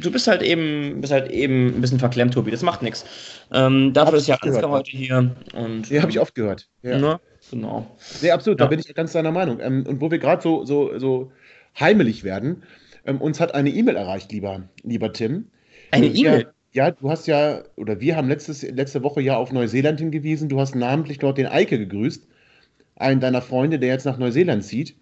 du 0.00 0.10
bist 0.10 0.26
halt 0.26 0.42
eben, 0.42 1.00
bist 1.00 1.12
halt 1.12 1.30
eben 1.30 1.76
ein 1.76 1.80
bisschen 1.80 1.98
verklemmt, 1.98 2.34
Tobi. 2.34 2.50
Das 2.50 2.62
macht 2.62 2.82
nichts. 2.82 3.04
Ähm, 3.52 3.92
dafür 3.92 4.18
ist 4.18 4.28
ja 4.28 4.36
Ansgar 4.36 4.70
heute 4.70 4.90
hier. 4.90 5.34
Und, 5.54 5.90
ja, 5.90 6.02
habe 6.02 6.10
ich 6.10 6.20
oft 6.20 6.34
gehört. 6.34 6.68
Ja. 6.82 6.98
Ne? 6.98 7.20
Genau. 7.50 7.86
Nee, 8.22 8.30
absolut, 8.30 8.58
ja. 8.60 8.66
da 8.66 8.68
bin 8.68 8.78
ich 8.78 8.94
ganz 8.94 9.12
deiner 9.12 9.32
Meinung. 9.32 9.60
Ähm, 9.60 9.84
und 9.86 10.00
wo 10.00 10.10
wir 10.10 10.18
gerade 10.18 10.42
so, 10.42 10.64
so, 10.64 10.98
so 10.98 11.32
heimelig 11.78 12.24
werden, 12.24 12.62
ähm, 13.06 13.20
uns 13.20 13.40
hat 13.40 13.54
eine 13.54 13.70
E-Mail 13.70 13.96
erreicht, 13.96 14.32
lieber, 14.32 14.62
lieber 14.82 15.12
Tim. 15.12 15.46
Eine 15.90 16.06
E-Mail? 16.06 16.48
Ja, 16.72 16.90
du 16.90 17.08
hast 17.08 17.26
ja, 17.28 17.62
oder 17.76 18.00
wir 18.00 18.16
haben 18.16 18.28
letztes, 18.28 18.62
letzte 18.62 19.02
Woche 19.04 19.20
ja 19.20 19.36
auf 19.36 19.52
Neuseeland 19.52 20.00
hingewiesen. 20.00 20.48
Du 20.48 20.58
hast 20.58 20.74
namentlich 20.74 21.18
dort 21.20 21.38
den 21.38 21.46
Eike 21.46 21.78
gegrüßt, 21.78 22.26
einen 22.96 23.20
deiner 23.20 23.42
Freunde, 23.42 23.78
der 23.78 23.90
jetzt 23.90 24.06
nach 24.06 24.18
Neuseeland 24.18 24.64
zieht. 24.64 24.96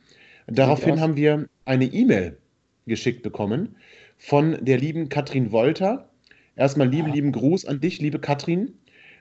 Daraufhin 0.46 1.00
haben 1.00 1.16
wir 1.16 1.46
eine 1.64 1.84
E-Mail 1.84 2.36
geschickt 2.86 3.22
bekommen 3.22 3.76
von 4.18 4.56
der 4.64 4.78
lieben 4.78 5.08
Katrin 5.08 5.50
Wolter. 5.50 6.08
Erstmal 6.54 6.88
lieben, 6.88 7.10
ah. 7.10 7.14
lieben 7.14 7.32
Gruß 7.32 7.64
an 7.64 7.80
dich, 7.80 8.00
liebe 8.00 8.18
Katrin. 8.18 8.74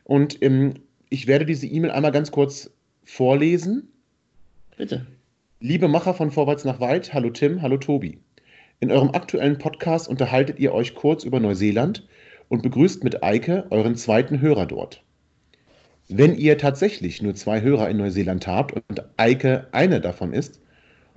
Und 0.04 0.42
ähm, 0.42 0.76
ich 1.10 1.28
werde 1.28 1.46
diese 1.46 1.68
E-Mail 1.68 1.92
einmal 1.92 2.12
ganz 2.12 2.32
kurz 2.32 2.72
vorlesen. 3.04 3.90
Bitte. 4.78 5.08
Liebe 5.60 5.88
Macher 5.88 6.14
von 6.14 6.32
Vorwärts 6.32 6.66
nach 6.66 6.80
Weit, 6.80 7.14
hallo 7.14 7.30
Tim, 7.30 7.62
hallo 7.62 7.78
Tobi. 7.78 8.20
In 8.80 8.92
eurem 8.92 9.12
aktuellen 9.12 9.58
Podcast 9.58 10.08
unterhaltet 10.08 10.60
ihr 10.60 10.74
euch 10.74 10.96
kurz 10.96 11.24
über 11.24 11.40
Neuseeland 11.40 12.08
und 12.50 12.64
begrüßt 12.64 13.04
mit 13.04 13.24
Eike 13.24 13.66
euren 13.70 13.96
zweiten 13.96 14.42
Hörer 14.42 14.66
dort. 14.66 15.04
Wenn 16.08 16.36
ihr 16.36 16.58
tatsächlich 16.58 17.22
nur 17.22 17.36
zwei 17.36 17.62
Hörer 17.62 17.90
in 17.90 17.98
Neuseeland 17.98 18.48
habt 18.48 18.74
und 18.90 19.04
Eike 19.18 19.68
einer 19.72 20.00
davon 20.00 20.34
ist, 20.34 20.61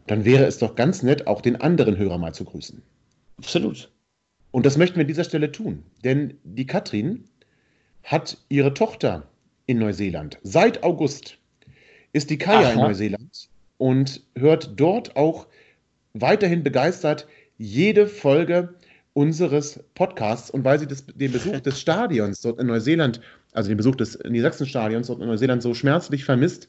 dann 0.06 0.24
wäre 0.24 0.44
es 0.44 0.58
doch 0.58 0.74
ganz 0.74 1.02
nett, 1.02 1.26
auch 1.26 1.40
den 1.40 1.56
anderen 1.56 1.96
Hörer 1.96 2.18
mal 2.18 2.34
zu 2.34 2.44
grüßen. 2.44 2.82
Absolut. 3.38 3.90
Und 4.50 4.66
das 4.66 4.76
möchten 4.76 4.96
wir 4.96 5.02
an 5.02 5.08
dieser 5.08 5.24
Stelle 5.24 5.50
tun, 5.50 5.82
denn 6.04 6.34
die 6.44 6.66
Katrin 6.66 7.24
hat 8.02 8.38
ihre 8.48 8.74
Tochter 8.74 9.26
in 9.66 9.78
Neuseeland. 9.78 10.38
Seit 10.42 10.82
August 10.82 11.38
ist 12.12 12.30
die 12.30 12.38
Kaya 12.38 12.68
Aha. 12.68 12.72
in 12.72 12.78
Neuseeland 12.78 13.48
und 13.78 14.22
hört 14.36 14.78
dort 14.78 15.16
auch 15.16 15.46
weiterhin 16.12 16.62
begeistert 16.62 17.26
jede 17.58 18.06
Folge 18.06 18.74
unseres 19.14 19.80
Podcasts. 19.94 20.50
Und 20.50 20.64
weil 20.64 20.78
sie 20.78 20.86
das, 20.86 21.06
den 21.06 21.32
Besuch 21.32 21.60
des 21.60 21.80
Stadions 21.80 22.40
dort 22.40 22.60
in 22.60 22.66
Neuseeland, 22.66 23.20
also 23.52 23.68
den 23.68 23.76
Besuch 23.76 23.96
des 23.96 24.18
Niedersachsen-Stadions 24.18 25.06
dort 25.06 25.20
in 25.20 25.26
Neuseeland 25.26 25.62
so 25.62 25.74
schmerzlich 25.74 26.24
vermisst, 26.24 26.68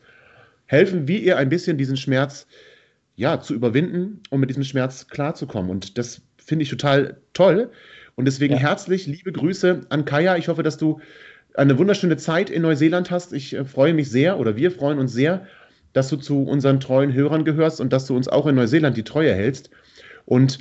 helfen 0.66 1.08
wir 1.08 1.20
ihr 1.20 1.38
ein 1.38 1.50
bisschen 1.50 1.78
diesen 1.78 1.98
Schmerz 1.98 2.48
ja, 3.16 3.40
zu 3.40 3.54
überwinden, 3.54 4.22
um 4.30 4.40
mit 4.40 4.50
diesem 4.50 4.64
Schmerz 4.64 5.08
klarzukommen. 5.08 5.72
Und 5.72 5.98
das 5.98 6.22
finde 6.38 6.64
ich 6.64 6.70
total 6.70 7.18
toll. 7.34 7.72
Und 8.16 8.26
deswegen 8.26 8.56
ja. 8.56 8.60
herzlich 8.60 9.08
liebe 9.08 9.32
Grüße 9.32 9.82
an 9.90 10.06
Kaya. 10.06 10.38
Ich 10.38 10.48
hoffe, 10.48 10.64
dass 10.64 10.78
du 10.78 11.00
eine 11.56 11.78
wunderschöne 11.78 12.18
Zeit 12.18 12.50
in 12.50 12.62
Neuseeland 12.62 13.12
hast. 13.12 13.34
Ich 13.34 13.54
äh, 13.54 13.66
freue 13.66 13.94
mich 13.94 14.10
sehr 14.10 14.40
oder 14.40 14.56
wir 14.56 14.72
freuen 14.72 15.00
uns 15.00 15.14
sehr, 15.14 15.46
dass 15.94 16.10
du 16.10 16.18
zu 16.18 16.44
unseren 16.44 16.80
treuen 16.80 17.14
Hörern 17.14 17.46
gehörst 17.46 17.80
und 17.80 17.94
dass 17.94 18.06
du 18.06 18.16
uns 18.16 18.28
auch 18.28 18.48
in 18.48 18.56
Neuseeland 18.56 18.98
die 18.98 19.04
Treue 19.04 19.34
hältst. 19.34 19.70
Und 20.26 20.60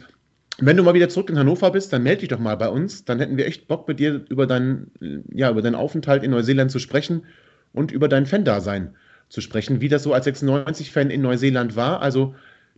wenn 0.59 0.77
du 0.77 0.85
mal 0.85 0.95
wieder 0.95 1.09
zurück 1.09 1.31
in 1.31 1.39
Hannover 1.39 1.73
bist, 1.73 1.93
dann 1.93 2.05
melde 2.05 2.21
dich 2.21 2.29
doch 2.29 2.39
mal 2.39 2.57
bei 2.57 2.69
uns. 2.69 3.05
Dann 3.05 3.19
hätten 3.19 3.37
wir 3.37 3.47
echt 3.47 3.67
Bock 3.67 3.89
mit 3.89 3.99
dir 3.99 4.25
über 4.29 4.47
deinen, 4.47 4.93
ja, 5.33 5.51
über 5.51 5.63
deinen 5.63 5.75
Aufenthalt 5.75 6.23
in 6.23 6.31
Neuseeland 6.31 6.71
zu 6.71 6.79
sprechen 6.79 7.27
und 7.73 7.91
über 7.91 8.09
dein 8.09 8.27
Fan-Dasein 8.27 8.95
zu 9.29 9.41
sprechen, 9.41 9.81
wie 9.81 9.89
das 9.89 10.03
so 10.03 10.13
als 10.13 10.27
96-Fan 10.27 11.11
in 11.11 11.23
Neuseeland 11.23 11.77
war. 11.77 12.01
Also, 12.01 12.35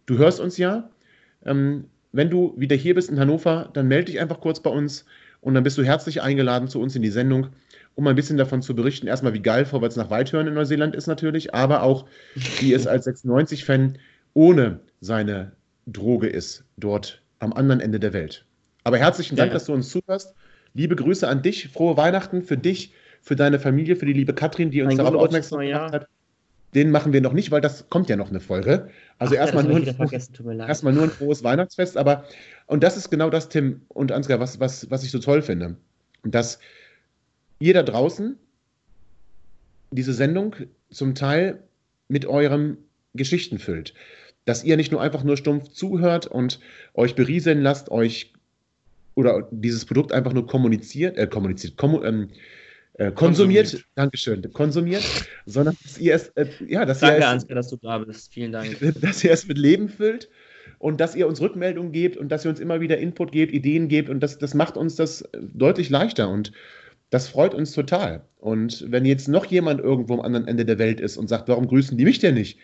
du 0.06 0.18
hörst 0.18 0.40
uns 0.40 0.56
ja. 0.56 0.90
Ähm, 1.44 1.84
wenn 2.12 2.30
du 2.30 2.54
wieder 2.56 2.76
hier 2.76 2.94
bist 2.94 3.10
in 3.10 3.20
Hannover, 3.20 3.68
dann 3.74 3.88
melde 3.88 4.06
dich 4.06 4.20
einfach 4.20 4.40
kurz 4.40 4.60
bei 4.60 4.70
uns 4.70 5.04
und 5.40 5.54
dann 5.54 5.64
bist 5.64 5.76
du 5.78 5.84
herzlich 5.84 6.22
eingeladen 6.22 6.68
zu 6.68 6.80
uns 6.80 6.96
in 6.96 7.02
die 7.02 7.10
Sendung, 7.10 7.48
um 7.94 8.06
ein 8.06 8.16
bisschen 8.16 8.36
davon 8.36 8.62
zu 8.62 8.74
berichten. 8.74 9.06
Erstmal, 9.06 9.34
wie 9.34 9.42
geil 9.42 9.64
Vorwärts 9.64 9.96
nach 9.96 10.10
Weithören 10.10 10.46
in 10.46 10.54
Neuseeland 10.54 10.96
ist 10.96 11.06
natürlich, 11.06 11.54
aber 11.54 11.82
auch, 11.82 12.06
wie 12.60 12.72
es 12.72 12.86
als 12.86 13.06
96-Fan 13.06 13.98
ohne 14.34 14.80
seine 15.00 15.52
Droge 15.86 16.26
ist, 16.26 16.64
dort 16.76 17.22
am 17.38 17.52
anderen 17.52 17.80
Ende 17.80 18.00
der 18.00 18.12
Welt. 18.12 18.44
Aber 18.84 18.98
herzlichen 18.98 19.36
Dank, 19.36 19.50
ja. 19.50 19.54
dass 19.54 19.66
du 19.66 19.72
uns 19.72 19.90
zuhörst. 19.90 20.34
Liebe 20.74 20.96
Grüße 20.96 21.26
an 21.26 21.42
dich, 21.42 21.68
frohe 21.68 21.96
Weihnachten 21.96 22.42
für 22.42 22.56
dich, 22.56 22.92
für 23.20 23.36
deine 23.36 23.58
Familie, 23.58 23.96
für 23.96 24.06
die 24.06 24.12
liebe 24.12 24.34
Katrin, 24.34 24.70
die 24.70 24.82
uns 24.82 24.96
darauf 24.96 25.14
aufmerksam 25.14 25.60
gemacht 25.60 25.92
hat. 25.92 26.08
Den 26.74 26.90
machen 26.90 27.12
wir 27.12 27.20
noch 27.20 27.32
nicht, 27.32 27.50
weil 27.50 27.60
das 27.60 27.88
kommt 27.88 28.08
ja 28.08 28.16
noch 28.16 28.30
eine 28.30 28.40
Folge. 28.40 28.90
Also 29.18 29.34
Ach, 29.34 29.40
erstmal, 29.40 29.64
nur 29.64 29.76
ein, 29.76 30.60
erstmal 30.60 30.92
nur 30.92 31.04
ein 31.04 31.10
frohes 31.10 31.42
Weihnachtsfest, 31.42 31.96
aber 31.96 32.24
und 32.66 32.82
das 32.82 32.96
ist 32.96 33.10
genau 33.10 33.30
das, 33.30 33.48
Tim 33.48 33.82
und 33.88 34.12
Ansgar, 34.12 34.40
was, 34.40 34.60
was, 34.60 34.90
was 34.90 35.04
ich 35.04 35.10
so 35.10 35.18
toll 35.18 35.42
finde. 35.42 35.76
Dass 36.24 36.58
ihr 37.60 37.72
da 37.72 37.82
draußen 37.82 38.36
diese 39.90 40.12
Sendung 40.12 40.56
zum 40.90 41.14
Teil 41.14 41.62
mit 42.08 42.26
eurem 42.26 42.78
Geschichten 43.14 43.58
füllt 43.58 43.94
dass 44.46 44.64
ihr 44.64 44.78
nicht 44.78 44.92
nur 44.92 45.02
einfach 45.02 45.24
nur 45.24 45.36
stumpf 45.36 45.68
zuhört 45.68 46.26
und 46.26 46.60
euch 46.94 47.14
berieseln 47.14 47.60
lasst, 47.60 47.90
euch 47.90 48.32
oder 49.14 49.48
dieses 49.50 49.84
Produkt 49.84 50.12
einfach 50.12 50.32
nur 50.32 50.46
kommuniziert, 50.46 51.18
äh, 51.18 51.26
kommuniziert, 51.26 51.76
kommu 51.76 52.02
ähm, 52.02 52.28
äh, 52.98 53.12
konsumiert, 53.12 53.66
konsumiert, 53.66 53.86
Dankeschön, 53.94 54.52
konsumiert, 54.52 55.04
sondern 55.46 55.76
dass 55.82 55.98
ihr 55.98 56.14
es, 56.14 56.28
äh, 56.30 56.46
ja, 56.66 56.84
dass 56.84 57.00
Danke, 57.00 57.16
ihr 57.16 57.20
es, 57.20 57.26
Ansgar, 57.26 57.54
dass 57.56 57.68
du 57.68 57.76
da 57.76 57.98
bist, 57.98 58.32
vielen 58.32 58.52
Dank. 58.52 58.76
Dass 59.00 59.22
ihr 59.22 59.32
es 59.32 59.46
mit 59.46 59.58
Leben 59.58 59.88
füllt 59.88 60.28
und 60.78 61.00
dass 61.00 61.14
ihr 61.14 61.26
uns 61.26 61.40
Rückmeldungen 61.40 61.92
gebt 61.92 62.16
und 62.16 62.30
dass 62.30 62.44
ihr 62.44 62.50
uns 62.50 62.60
immer 62.60 62.80
wieder 62.80 62.98
Input 62.98 63.32
gebt, 63.32 63.52
Ideen 63.52 63.88
gebt 63.88 64.08
und 64.08 64.20
das, 64.20 64.38
das 64.38 64.54
macht 64.54 64.76
uns 64.76 64.96
das 64.96 65.24
deutlich 65.32 65.90
leichter 65.90 66.28
und 66.28 66.52
das 67.10 67.28
freut 67.28 67.54
uns 67.54 67.72
total. 67.72 68.24
Und 68.38 68.84
wenn 68.90 69.04
jetzt 69.04 69.28
noch 69.28 69.44
jemand 69.46 69.80
irgendwo 69.80 70.14
am 70.14 70.20
anderen 70.20 70.48
Ende 70.48 70.64
der 70.64 70.78
Welt 70.78 71.00
ist 71.00 71.16
und 71.16 71.28
sagt, 71.28 71.48
warum 71.48 71.68
grüßen 71.68 71.96
die 71.96 72.04
mich 72.04 72.18
denn 72.18 72.34
nicht? 72.34 72.58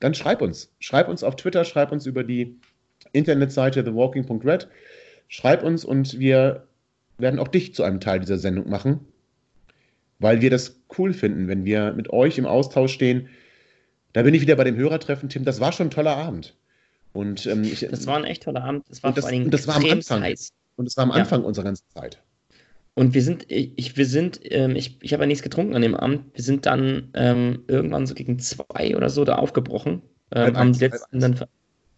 dann 0.00 0.14
schreib 0.14 0.42
uns. 0.42 0.72
Schreib 0.80 1.08
uns 1.08 1.24
auf 1.24 1.36
Twitter, 1.36 1.64
schreib 1.64 1.92
uns 1.92 2.06
über 2.06 2.24
die 2.24 2.58
Internetseite 3.12 3.84
thewalking.red. 3.84 4.68
Schreib 5.28 5.62
uns 5.62 5.84
und 5.84 6.18
wir 6.18 6.66
werden 7.18 7.38
auch 7.38 7.48
dich 7.48 7.74
zu 7.74 7.82
einem 7.84 8.00
Teil 8.00 8.20
dieser 8.20 8.38
Sendung 8.38 8.68
machen, 8.68 9.06
weil 10.24 10.40
wir 10.40 10.48
das 10.48 10.80
cool 10.96 11.12
finden, 11.12 11.48
wenn 11.48 11.66
wir 11.66 11.92
mit 11.92 12.08
euch 12.08 12.38
im 12.38 12.46
Austausch 12.46 12.94
stehen. 12.94 13.28
Da 14.14 14.22
bin 14.22 14.32
ich 14.32 14.40
wieder 14.40 14.56
bei 14.56 14.64
dem 14.64 14.74
Hörertreffen, 14.74 15.28
Tim. 15.28 15.44
Das 15.44 15.60
war 15.60 15.70
schon 15.70 15.88
ein 15.88 15.90
toller 15.90 16.16
Abend. 16.16 16.56
Und, 17.12 17.44
ähm, 17.44 17.62
ich, 17.62 17.80
das 17.80 18.06
war 18.06 18.16
ein 18.16 18.24
echt 18.24 18.44
toller 18.44 18.64
Abend. 18.64 18.86
Das 18.88 19.02
war 19.02 19.12
das, 19.12 19.24
vor 19.24 19.28
allen 19.28 19.40
Dingen 19.40 19.50
das 19.50 19.66
war 19.66 19.76
am 19.76 19.84
Anfang. 19.84 20.22
Heiß. 20.22 20.50
Und 20.76 20.86
es 20.86 20.96
war 20.96 21.04
am 21.04 21.10
Anfang 21.10 21.42
ja. 21.42 21.46
unserer 21.46 21.66
ganzen 21.66 21.84
Zeit. 21.90 22.22
Und 22.94 23.12
wir 23.12 23.22
sind, 23.22 23.44
ich, 23.50 23.98
wir 23.98 24.06
sind, 24.06 24.40
ähm, 24.44 24.76
ich, 24.76 24.96
ich 25.02 25.12
habe 25.12 25.24
ja 25.24 25.26
nichts 25.26 25.42
getrunken 25.42 25.76
an 25.76 25.82
dem 25.82 25.94
Abend. 25.94 26.22
Wir 26.32 26.42
sind 26.42 26.64
dann 26.64 27.10
ähm, 27.12 27.64
irgendwann 27.66 28.06
so 28.06 28.14
gegen 28.14 28.38
zwei 28.38 28.96
oder 28.96 29.10
so 29.10 29.26
da 29.26 29.34
aufgebrochen. 29.34 30.00
Ähm, 30.32 30.42
halb 30.44 30.56
haben 30.56 30.68
eins, 30.68 30.78
die 30.78 30.84
letzten 30.86 31.22
halb 31.22 31.36
dann 31.36 31.48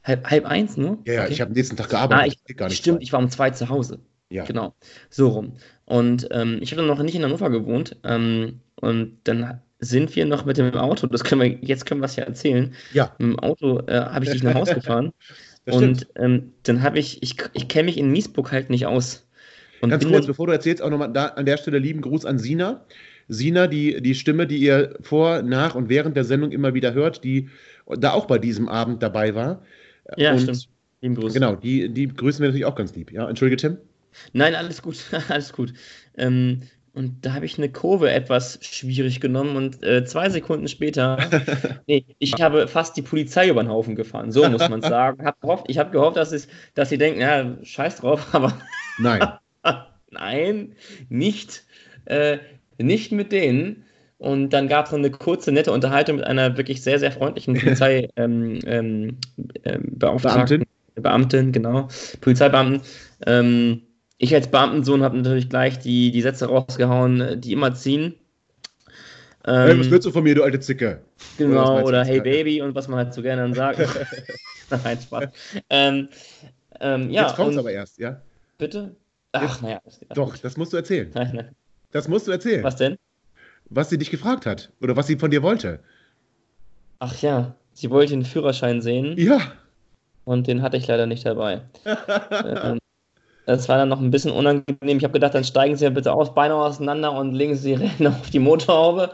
halb, 0.02 0.28
halb 0.28 0.46
eins, 0.46 0.76
ne? 0.76 0.98
Ja, 1.06 1.12
ja, 1.12 1.22
okay. 1.22 1.32
ich 1.32 1.40
habe 1.40 1.50
am 1.50 1.54
nächsten 1.54 1.76
Tag 1.76 1.90
gearbeitet. 1.90 2.40
Ah, 2.48 2.56
ich, 2.66 2.72
ich 2.72 2.76
stimmt, 2.76 2.96
frei. 2.96 3.02
ich 3.04 3.12
war 3.12 3.20
um 3.20 3.30
zwei 3.30 3.50
zu 3.50 3.68
Hause. 3.68 4.00
Ja. 4.30 4.44
Genau. 4.44 4.74
So 5.10 5.28
rum. 5.28 5.52
Und 5.84 6.28
ähm, 6.30 6.58
ich 6.60 6.72
habe 6.72 6.82
dann 6.82 6.88
noch 6.88 7.02
nicht 7.02 7.14
in 7.14 7.22
Hannover 7.22 7.50
gewohnt. 7.50 7.96
Ähm, 8.04 8.60
und 8.76 9.18
dann 9.24 9.60
sind 9.78 10.16
wir 10.16 10.26
noch 10.26 10.44
mit 10.44 10.56
dem 10.56 10.74
Auto, 10.74 11.06
das 11.06 11.22
können 11.22 11.40
wir, 11.40 11.58
jetzt 11.60 11.86
können 11.86 12.00
wir 12.00 12.06
es 12.06 12.16
ja 12.16 12.24
erzählen. 12.24 12.74
Ja. 12.92 13.14
Mit 13.18 13.32
dem 13.32 13.38
Auto 13.38 13.80
äh, 13.86 14.00
habe 14.00 14.24
ich 14.24 14.30
dich 14.30 14.42
nach 14.42 14.54
Hause 14.54 14.74
gefahren. 14.74 15.12
und 15.66 16.06
ähm, 16.16 16.52
dann 16.62 16.82
habe 16.82 16.98
ich, 16.98 17.22
ich, 17.22 17.36
ich 17.52 17.68
kenne 17.68 17.84
mich 17.84 17.98
in 17.98 18.10
Miesburg 18.10 18.52
halt 18.52 18.70
nicht 18.70 18.86
aus. 18.86 19.26
Und 19.80 19.90
Ganz 19.90 20.06
kurz, 20.06 20.26
bevor 20.26 20.46
du 20.46 20.52
erzählst, 20.52 20.82
auch 20.82 20.90
nochmal 20.90 21.12
da, 21.12 21.26
an 21.26 21.44
der 21.44 21.58
Stelle 21.58 21.78
lieben 21.78 22.00
Gruß 22.00 22.24
an 22.24 22.38
Sina. 22.38 22.84
Sina, 23.28 23.66
die, 23.66 24.00
die 24.00 24.14
Stimme, 24.14 24.46
die 24.46 24.58
ihr 24.58 24.96
vor, 25.00 25.42
nach 25.42 25.74
und 25.74 25.88
während 25.88 26.16
der 26.16 26.24
Sendung 26.24 26.52
immer 26.52 26.74
wieder 26.74 26.94
hört, 26.94 27.24
die 27.24 27.50
da 27.86 28.12
auch 28.12 28.26
bei 28.26 28.38
diesem 28.38 28.68
Abend 28.68 29.02
dabei 29.02 29.34
war. 29.34 29.62
Ja, 30.16 30.32
und, 30.32 30.40
stimmt. 30.40 30.68
Lieben 31.02 31.14
Gruß. 31.16 31.34
Genau, 31.34 31.56
die, 31.56 31.88
die 31.90 32.08
grüßen 32.08 32.40
wir 32.40 32.48
natürlich 32.48 32.64
auch 32.64 32.74
ganz 32.74 32.94
lieb. 32.94 33.12
Ja, 33.12 33.28
entschuldige, 33.28 33.56
Tim. 33.56 33.78
Nein, 34.32 34.54
alles 34.54 34.82
gut, 34.82 34.96
alles 35.28 35.52
gut. 35.52 35.72
Ähm, 36.16 36.62
und 36.92 37.26
da 37.26 37.34
habe 37.34 37.44
ich 37.44 37.58
eine 37.58 37.70
Kurve 37.70 38.10
etwas 38.10 38.58
schwierig 38.62 39.20
genommen 39.20 39.56
und 39.56 39.82
äh, 39.82 40.06
zwei 40.06 40.30
Sekunden 40.30 40.66
später, 40.66 41.18
nee, 41.86 42.06
ich 42.18 42.40
habe 42.40 42.68
fast 42.68 42.96
die 42.96 43.02
Polizei 43.02 43.50
über 43.50 43.62
den 43.62 43.70
Haufen 43.70 43.96
gefahren, 43.96 44.32
so 44.32 44.48
muss 44.48 44.66
man 44.70 44.80
sagen. 44.80 45.26
Hab 45.26 45.38
gehofft, 45.42 45.66
ich 45.68 45.76
habe 45.76 45.90
gehofft, 45.90 46.16
dass, 46.16 46.32
es, 46.32 46.48
dass 46.74 46.88
sie 46.88 46.96
denken, 46.96 47.20
ja, 47.20 47.58
scheiß 47.62 47.96
drauf, 47.96 48.28
aber. 48.32 48.58
Nein. 48.98 49.20
Nein, 50.10 50.72
nicht, 51.10 51.64
äh, 52.06 52.38
nicht 52.78 53.12
mit 53.12 53.30
denen. 53.32 53.84
Und 54.18 54.50
dann 54.50 54.66
gab 54.66 54.86
es 54.86 54.94
eine 54.94 55.10
kurze, 55.10 55.52
nette 55.52 55.72
Unterhaltung 55.72 56.16
mit 56.16 56.26
einer 56.26 56.56
wirklich 56.56 56.82
sehr, 56.82 56.98
sehr 56.98 57.12
freundlichen 57.12 57.54
Polizeibeauftragten. 57.54 58.60
Ähm, 58.66 59.18
ähm, 59.64 59.88
Beamtin. 59.98 60.64
Beamtin, 60.94 61.52
genau. 61.52 61.88
Polizeibeamten. 62.22 62.80
Ähm, 63.26 63.82
ich 64.18 64.34
als 64.34 64.48
Beamtensohn 64.50 65.02
habe 65.02 65.16
natürlich 65.16 65.48
gleich 65.48 65.78
die, 65.78 66.10
die 66.10 66.22
Sätze 66.22 66.46
rausgehauen, 66.46 67.40
die 67.40 67.52
immer 67.52 67.74
ziehen. 67.74 68.14
hey, 69.44 69.78
was 69.78 69.90
willst 69.90 70.06
du 70.06 70.10
von 70.10 70.24
mir, 70.24 70.34
du 70.34 70.42
alte 70.42 70.60
Zicke? 70.60 71.02
Genau, 71.38 71.76
oder, 71.76 71.84
oder 71.84 72.04
hey 72.04 72.20
Baby 72.20 72.62
und 72.62 72.74
was 72.74 72.88
man 72.88 72.98
halt 72.98 73.14
so 73.14 73.22
gerne 73.22 73.42
dann 73.42 73.54
sagt. 73.54 73.78
Nein, 74.84 75.00
Spaß. 75.00 75.30
Ähm, 75.70 76.08
ähm, 76.80 77.10
ja, 77.10 77.26
Jetzt 77.26 77.36
kommt 77.36 77.52
es 77.52 77.58
aber 77.58 77.72
erst, 77.72 77.98
ja? 77.98 78.20
Bitte? 78.58 78.96
Ach, 79.32 79.60
naja. 79.60 79.80
Doch, 80.14 80.36
das 80.38 80.56
musst 80.56 80.72
du 80.72 80.76
erzählen. 80.76 81.10
Nein, 81.14 81.30
nein. 81.34 81.54
Das 81.92 82.08
musst 82.08 82.26
du 82.26 82.32
erzählen. 82.32 82.64
Was 82.64 82.76
denn? 82.76 82.96
Was 83.68 83.90
sie 83.90 83.98
dich 83.98 84.10
gefragt 84.10 84.46
hat 84.46 84.72
oder 84.80 84.96
was 84.96 85.06
sie 85.06 85.16
von 85.16 85.30
dir 85.30 85.42
wollte. 85.42 85.80
Ach 86.98 87.16
ja, 87.20 87.54
sie 87.72 87.90
wollte 87.90 88.12
den 88.12 88.24
Führerschein 88.24 88.80
sehen. 88.80 89.18
Ja. 89.18 89.40
Und 90.24 90.46
den 90.46 90.62
hatte 90.62 90.76
ich 90.76 90.86
leider 90.86 91.06
nicht 91.06 91.26
dabei. 91.26 91.62
ähm, 91.84 92.78
das 93.46 93.68
war 93.68 93.78
dann 93.78 93.88
noch 93.88 94.00
ein 94.00 94.10
bisschen 94.10 94.32
unangenehm. 94.32 94.98
Ich 94.98 95.04
habe 95.04 95.12
gedacht, 95.12 95.34
dann 95.34 95.44
steigen 95.44 95.76
Sie 95.76 95.84
ja 95.84 95.90
bitte 95.90 96.12
aus, 96.12 96.34
Beine 96.34 96.54
auseinander 96.56 97.12
und 97.12 97.32
legen 97.32 97.54
Sie 97.54 97.74
Rennen 97.74 98.08
auf 98.08 98.30
die 98.30 98.40
Motorhaube. 98.40 99.12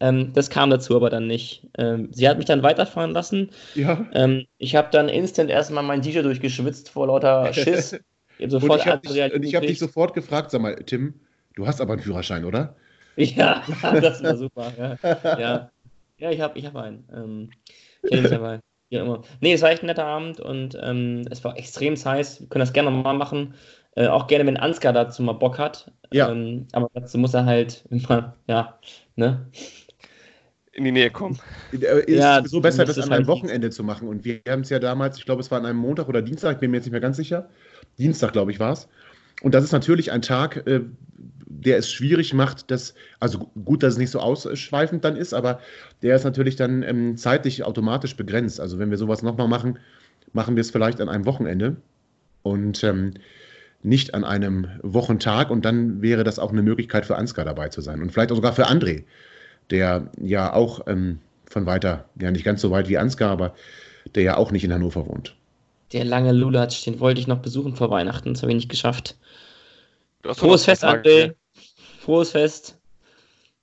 Ähm, 0.00 0.32
das 0.32 0.50
kam 0.50 0.70
dazu 0.70 0.96
aber 0.96 1.10
dann 1.10 1.26
nicht. 1.26 1.66
Ähm, 1.76 2.08
sie 2.10 2.28
hat 2.28 2.38
mich 2.38 2.46
dann 2.46 2.62
weiterfahren 2.62 3.12
lassen. 3.12 3.50
Ja. 3.74 4.06
Ähm, 4.14 4.46
ich 4.58 4.74
habe 4.74 4.88
dann 4.90 5.08
instant 5.08 5.50
erstmal 5.50 5.84
mein 5.84 6.00
T-Shirt 6.00 6.24
durchgeschwitzt 6.24 6.88
vor 6.88 7.06
lauter 7.06 7.52
Schiss. 7.52 7.96
Ich 8.36 8.52
habe 8.52 8.56
und 8.56 8.74
ich 8.74 8.86
habe 8.86 9.40
dich, 9.40 9.54
hab 9.54 9.62
dich, 9.62 9.78
sofort 9.78 10.12
gefragt, 10.12 10.50
sag 10.50 10.60
mal, 10.60 10.74
Tim, 10.74 11.14
du 11.54 11.68
hast 11.68 11.80
aber 11.80 11.92
einen 11.92 12.02
Führerschein, 12.02 12.44
oder? 12.44 12.74
Ja, 13.14 13.62
das 13.82 14.24
war 14.24 14.36
super. 14.36 14.72
Ja, 14.76 15.38
ja. 15.38 15.70
ja 16.18 16.30
ich 16.32 16.40
habe 16.40 16.58
ich 16.58 16.66
hab 16.66 16.74
einen. 16.74 17.04
Ähm, 17.14 17.50
ich 18.02 18.20
mich 18.20 18.30
dabei. 18.30 18.58
Ja, 18.90 19.02
immer. 19.02 19.22
Nee, 19.40 19.52
es 19.54 19.62
war 19.62 19.70
echt 19.70 19.82
ein 19.82 19.86
netter 19.86 20.06
Abend 20.06 20.40
und 20.40 20.78
ähm, 20.82 21.26
es 21.30 21.42
war 21.42 21.56
extrem 21.56 21.96
heiß. 21.96 22.40
Wir 22.40 22.48
können 22.48 22.60
das 22.60 22.72
gerne 22.72 22.90
nochmal 22.90 23.16
machen. 23.16 23.54
Äh, 23.96 24.08
auch 24.08 24.26
gerne, 24.26 24.46
wenn 24.46 24.56
Ansgar 24.56 24.92
dazu 24.92 25.22
mal 25.22 25.32
Bock 25.32 25.58
hat. 25.58 25.92
Ja. 26.12 26.30
Ähm, 26.30 26.66
aber 26.72 26.90
dazu 26.94 27.18
muss 27.18 27.34
er 27.34 27.44
halt 27.46 27.84
immer, 27.90 28.36
ja, 28.46 28.78
ne? 29.16 29.46
in 30.74 30.84
die 30.84 30.92
Nähe 30.92 31.10
kommen. 31.10 31.38
Ist 31.70 32.08
ja, 32.08 32.42
so 32.44 32.60
besser, 32.60 32.84
das 32.84 32.98
an 32.98 33.04
einem 33.04 33.12
halt 33.12 33.26
Wochenende 33.28 33.70
zu 33.70 33.84
machen. 33.84 34.08
Und 34.08 34.24
wir 34.24 34.40
haben 34.48 34.62
es 34.62 34.70
ja 34.70 34.78
damals, 34.78 35.18
ich 35.18 35.24
glaube, 35.24 35.40
es 35.40 35.50
war 35.50 35.58
an 35.58 35.66
einem 35.66 35.78
Montag 35.78 36.08
oder 36.08 36.20
Dienstag, 36.20 36.54
ich 36.54 36.58
bin 36.58 36.70
mir 36.70 36.78
jetzt 36.78 36.86
nicht 36.86 36.92
mehr 36.92 37.00
ganz 37.00 37.16
sicher. 37.16 37.48
Dienstag, 37.98 38.32
glaube 38.32 38.50
ich, 38.50 38.58
war 38.58 38.72
es. 38.72 38.88
Und 39.42 39.54
das 39.54 39.64
ist 39.64 39.72
natürlich 39.72 40.10
ein 40.10 40.22
Tag, 40.22 40.66
äh, 40.66 40.80
der 41.46 41.78
es 41.78 41.90
schwierig 41.90 42.32
macht, 42.34 42.70
dass, 42.70 42.94
also 43.20 43.50
gut, 43.64 43.82
dass 43.82 43.94
es 43.94 43.98
nicht 43.98 44.10
so 44.10 44.20
ausschweifend 44.20 45.04
dann 45.04 45.16
ist, 45.16 45.34
aber 45.34 45.60
der 46.02 46.16
ist 46.16 46.24
natürlich 46.24 46.56
dann 46.56 46.82
ähm, 46.82 47.16
zeitlich 47.16 47.64
automatisch 47.64 48.16
begrenzt. 48.16 48.60
Also 48.60 48.78
wenn 48.78 48.90
wir 48.90 48.98
sowas 48.98 49.22
nochmal 49.22 49.48
machen, 49.48 49.78
machen 50.32 50.56
wir 50.56 50.62
es 50.62 50.70
vielleicht 50.70 51.00
an 51.00 51.08
einem 51.08 51.26
Wochenende 51.26 51.76
und 52.42 52.82
ähm, 52.84 53.14
nicht 53.82 54.14
an 54.14 54.24
einem 54.24 54.66
Wochentag. 54.82 55.50
Und 55.50 55.64
dann 55.64 56.02
wäre 56.02 56.24
das 56.24 56.38
auch 56.38 56.50
eine 56.50 56.62
Möglichkeit 56.62 57.06
für 57.06 57.16
Ansgar 57.16 57.44
dabei 57.44 57.68
zu 57.68 57.80
sein 57.80 58.00
und 58.00 58.10
vielleicht 58.10 58.32
auch 58.32 58.36
sogar 58.36 58.54
für 58.54 58.66
André, 58.66 59.04
der 59.70 60.10
ja 60.20 60.52
auch 60.52 60.86
ähm, 60.86 61.18
von 61.46 61.66
weiter, 61.66 62.08
ja 62.20 62.30
nicht 62.30 62.44
ganz 62.44 62.60
so 62.60 62.70
weit 62.70 62.88
wie 62.88 62.98
Ansgar, 62.98 63.30
aber 63.30 63.54
der 64.14 64.22
ja 64.22 64.36
auch 64.36 64.50
nicht 64.50 64.64
in 64.64 64.72
Hannover 64.72 65.06
wohnt. 65.06 65.34
Der 65.92 66.04
lange 66.04 66.32
Lulatsch, 66.32 66.84
den 66.84 66.98
wollte 66.98 67.20
ich 67.20 67.26
noch 67.26 67.38
besuchen 67.38 67.76
vor 67.76 67.90
Weihnachten, 67.90 68.32
das 68.32 68.42
habe 68.42 68.52
ich 68.52 68.56
nicht 68.56 68.68
geschafft. 68.70 69.16
Frohes 70.32 70.64
Fest, 70.64 70.82
Tage, 70.82 71.08
André. 71.08 71.26
ne? 71.28 71.34
Frohes 72.00 72.30
Fest. 72.30 72.78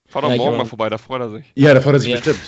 Fahr 0.08 0.24
doch 0.24 0.30
Ja, 0.30 0.36
morgen 0.36 0.58
mal 0.58 0.66
vorbei, 0.66 0.90
da 0.90 0.98
freut 0.98 1.22
er 1.22 1.30
sich. 1.30 1.52
Ja, 1.56 1.74
da 1.74 1.82
freut 1.82 1.94
er 1.94 2.00
sich 2.00 2.10
Ja. 2.10 2.16
bestimmt. 2.18 2.40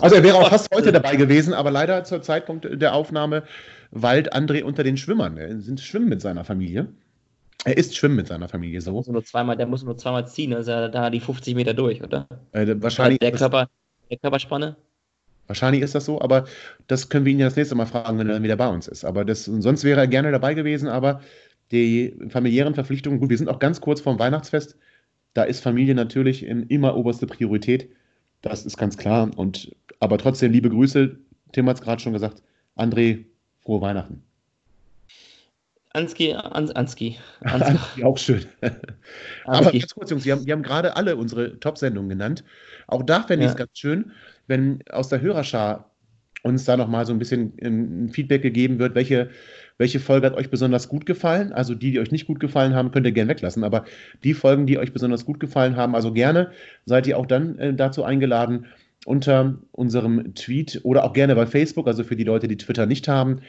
Also 0.00 0.16
er 0.16 0.22
wäre 0.22 0.36
auch 0.36 0.48
fast 0.50 0.68
heute 0.74 0.92
dabei 0.92 1.16
gewesen, 1.16 1.54
aber 1.54 1.70
leider 1.70 2.04
zur 2.04 2.22
Zeitpunkt 2.22 2.66
der 2.70 2.94
Aufnahme 2.94 3.44
weilt 3.90 4.34
André 4.34 4.62
unter 4.62 4.84
den 4.84 4.96
Schwimmern. 4.96 5.36
Er 5.38 5.58
sind 5.60 5.80
schwimmen 5.80 6.08
mit 6.08 6.20
seiner 6.20 6.44
Familie. 6.44 6.88
Er 7.64 7.76
ist 7.76 7.96
schwimmen 7.96 8.16
mit 8.16 8.28
seiner 8.28 8.48
Familie 8.48 8.80
so. 8.80 8.92
Muss 8.92 9.06
nur 9.08 9.24
zweimal, 9.24 9.56
der 9.56 9.66
muss 9.66 9.82
nur 9.82 9.96
zweimal 9.96 10.26
ziehen, 10.28 10.54
also 10.54 10.88
da 10.88 11.10
die 11.10 11.20
50 11.20 11.54
Meter 11.54 11.74
durch, 11.74 12.02
oder? 12.02 12.26
Äh, 12.52 12.66
wahrscheinlich, 12.78 13.18
der, 13.18 13.32
ist, 13.32 13.38
Körper, 13.38 13.68
der 14.10 14.18
Körperspanne? 14.18 14.76
wahrscheinlich 15.46 15.82
ist 15.82 15.94
das 15.94 16.04
so, 16.04 16.20
aber 16.20 16.44
das 16.86 17.08
können 17.08 17.24
wir 17.24 17.32
ihn 17.32 17.40
ja 17.40 17.46
das 17.46 17.56
nächste 17.56 17.74
Mal 17.74 17.86
fragen, 17.86 18.18
wenn 18.18 18.28
er 18.28 18.34
dann 18.34 18.42
wieder 18.42 18.56
bei 18.56 18.68
uns 18.68 18.88
ist. 18.88 19.04
Aber 19.04 19.24
das, 19.24 19.44
sonst 19.44 19.84
wäre 19.84 20.00
er 20.00 20.06
gerne 20.06 20.30
dabei 20.30 20.54
gewesen, 20.54 20.88
aber 20.88 21.20
die 21.72 22.14
familiären 22.28 22.74
Verpflichtungen, 22.74 23.20
gut, 23.20 23.30
wir 23.30 23.38
sind 23.38 23.48
auch 23.48 23.58
ganz 23.58 23.80
kurz 23.80 24.00
vorm 24.00 24.18
Weihnachtsfest. 24.18 24.76
Da 25.34 25.44
ist 25.44 25.62
Familie 25.62 25.94
natürlich 25.94 26.44
in 26.44 26.64
immer 26.64 26.96
oberste 26.96 27.26
Priorität. 27.26 27.88
Das 28.42 28.66
ist 28.66 28.76
ganz 28.76 28.96
klar. 28.96 29.30
Und, 29.36 29.74
aber 30.00 30.18
trotzdem, 30.18 30.50
liebe 30.52 30.70
Grüße. 30.70 31.16
Tim 31.52 31.68
hat 31.68 31.76
es 31.76 31.82
gerade 31.82 32.00
schon 32.02 32.12
gesagt. 32.12 32.42
André, 32.76 33.24
frohe 33.60 33.80
Weihnachten. 33.80 34.22
Anski, 35.92 36.32
Ans, 36.34 36.70
Anski. 36.76 37.16
Anski. 37.40 37.78
Ja, 37.96 38.06
auch 38.06 38.18
schön. 38.18 38.44
Aber 39.44 39.58
Anski. 39.58 39.78
ganz 39.80 39.94
kurz, 39.94 40.10
Jungs, 40.10 40.24
wir 40.24 40.32
haben, 40.34 40.46
wir 40.46 40.52
haben 40.52 40.62
gerade 40.62 40.96
alle 40.96 41.16
unsere 41.16 41.58
Top-Sendungen 41.58 42.08
genannt. 42.08 42.44
Auch 42.86 43.02
da 43.02 43.22
fände 43.22 43.44
ich 43.44 43.52
es 43.52 43.58
Ja. 43.58 43.64
ganz 43.64 43.78
schön, 43.78 44.12
wenn 44.46 44.80
aus 44.90 45.08
der 45.08 45.20
Hörerschar 45.20 45.90
uns 46.42 46.64
da 46.64 46.76
nochmal 46.76 47.06
so 47.06 47.12
ein 47.12 47.18
bisschen 47.18 47.52
ähm, 47.58 48.04
ein 48.04 48.08
Feedback 48.10 48.42
gegeben 48.42 48.78
wird, 48.78 48.94
welche, 48.94 49.30
welche 49.80 49.98
Folge 49.98 50.26
hat 50.26 50.34
euch 50.34 50.50
besonders 50.50 50.90
gut 50.90 51.06
gefallen. 51.06 51.54
Also 51.54 51.74
die, 51.74 51.90
die 51.90 52.00
euch 52.00 52.12
nicht 52.12 52.26
gut 52.26 52.38
gefallen 52.38 52.74
haben, 52.74 52.90
könnt 52.90 53.06
ihr 53.06 53.12
gerne 53.12 53.30
weglassen. 53.30 53.64
Aber 53.64 53.86
die 54.22 54.34
Folgen, 54.34 54.66
die 54.66 54.76
euch 54.76 54.92
besonders 54.92 55.24
gut 55.24 55.40
gefallen 55.40 55.74
haben, 55.74 55.94
also 55.94 56.12
gerne 56.12 56.50
seid 56.84 57.06
ihr 57.06 57.16
auch 57.16 57.24
dann 57.24 57.58
äh, 57.58 57.72
dazu 57.72 58.04
eingeladen, 58.04 58.66
unter 59.06 59.54
unserem 59.72 60.34
Tweet 60.34 60.80
oder 60.82 61.02
auch 61.04 61.14
gerne 61.14 61.34
bei 61.34 61.46
Facebook, 61.46 61.86
also 61.86 62.04
für 62.04 62.14
die 62.14 62.24
Leute, 62.24 62.46
die 62.46 62.58
Twitter 62.58 62.84
nicht 62.84 63.08
haben. 63.08 63.40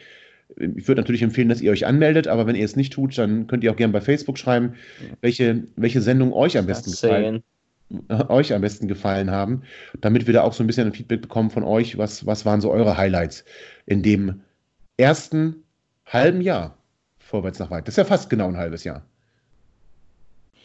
Ich 0.58 0.88
würde 0.88 1.02
natürlich 1.02 1.22
empfehlen, 1.22 1.50
dass 1.50 1.60
ihr 1.60 1.70
euch 1.70 1.86
anmeldet, 1.86 2.30
aber 2.30 2.48
wenn 2.48 2.56
ihr 2.56 2.64
es 2.64 2.78
nicht 2.78 2.94
tut, 2.94 3.18
dann 3.18 3.48
könnt 3.48 3.66
ihr 3.66 3.72
auch 3.74 3.76
gerne 3.76 3.92
bei 3.92 4.00
Facebook 4.00 4.38
schreiben, 4.38 4.76
welche, 5.20 5.64
welche 5.76 6.00
Sendung 6.00 6.32
euch 6.32 6.58
am 6.58 6.66
besten 6.66 6.92
gefallen, 6.92 7.44
euch 8.30 8.54
am 8.54 8.62
besten 8.62 8.88
gefallen 8.88 9.32
haben, 9.32 9.64
damit 10.00 10.28
wir 10.28 10.34
da 10.34 10.44
auch 10.44 10.54
so 10.54 10.64
ein 10.64 10.68
bisschen 10.68 10.88
ein 10.88 10.94
Feedback 10.94 11.22
bekommen 11.22 11.50
von 11.50 11.64
euch. 11.64 11.98
Was, 11.98 12.26
was 12.26 12.46
waren 12.46 12.62
so 12.62 12.72
eure 12.72 12.96
Highlights 12.96 13.44
in 13.86 14.02
dem 14.02 14.40
ersten 14.96 15.64
halben 16.12 16.42
Jahr 16.42 16.78
vorwärts 17.20 17.60
nach 17.60 17.72
weit? 17.72 17.88
Das 17.88 17.94
ist 17.94 17.98
ja 17.98 18.06
fast 18.06 18.30
genau 18.30 18.48
ein 18.48 18.58
halbes 18.58 18.84
Jahr. 18.84 19.04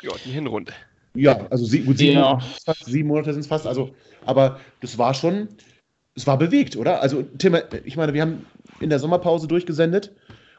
Ja, 0.02 0.12
die 0.24 0.31
Hinrunde. 0.31 0.73
Ja, 1.14 1.47
also 1.51 1.64
sie, 1.64 1.82
gut, 1.82 1.98
sieben, 1.98 2.18
Ja. 2.18 2.39
Fast, 2.64 2.85
sieben 2.85 3.09
Monate 3.09 3.32
sind 3.32 3.40
es 3.40 3.47
fast. 3.47 3.66
Also, 3.66 3.94
aber 4.24 4.60
das 4.81 4.98
war 4.98 5.14
schon, 5.14 5.48
es 6.14 6.27
war 6.27 6.39
bewegt, 6.39 6.77
oder? 6.77 7.01
Also, 7.01 7.23
Tim, 7.23 7.56
ich 7.85 7.97
meine, 7.97 8.12
wir 8.12 8.23
haben 8.23 8.47
in 8.81 8.90
der 8.90 8.98
Sommerpause 8.98 9.48
durchgesendet. 9.48 10.12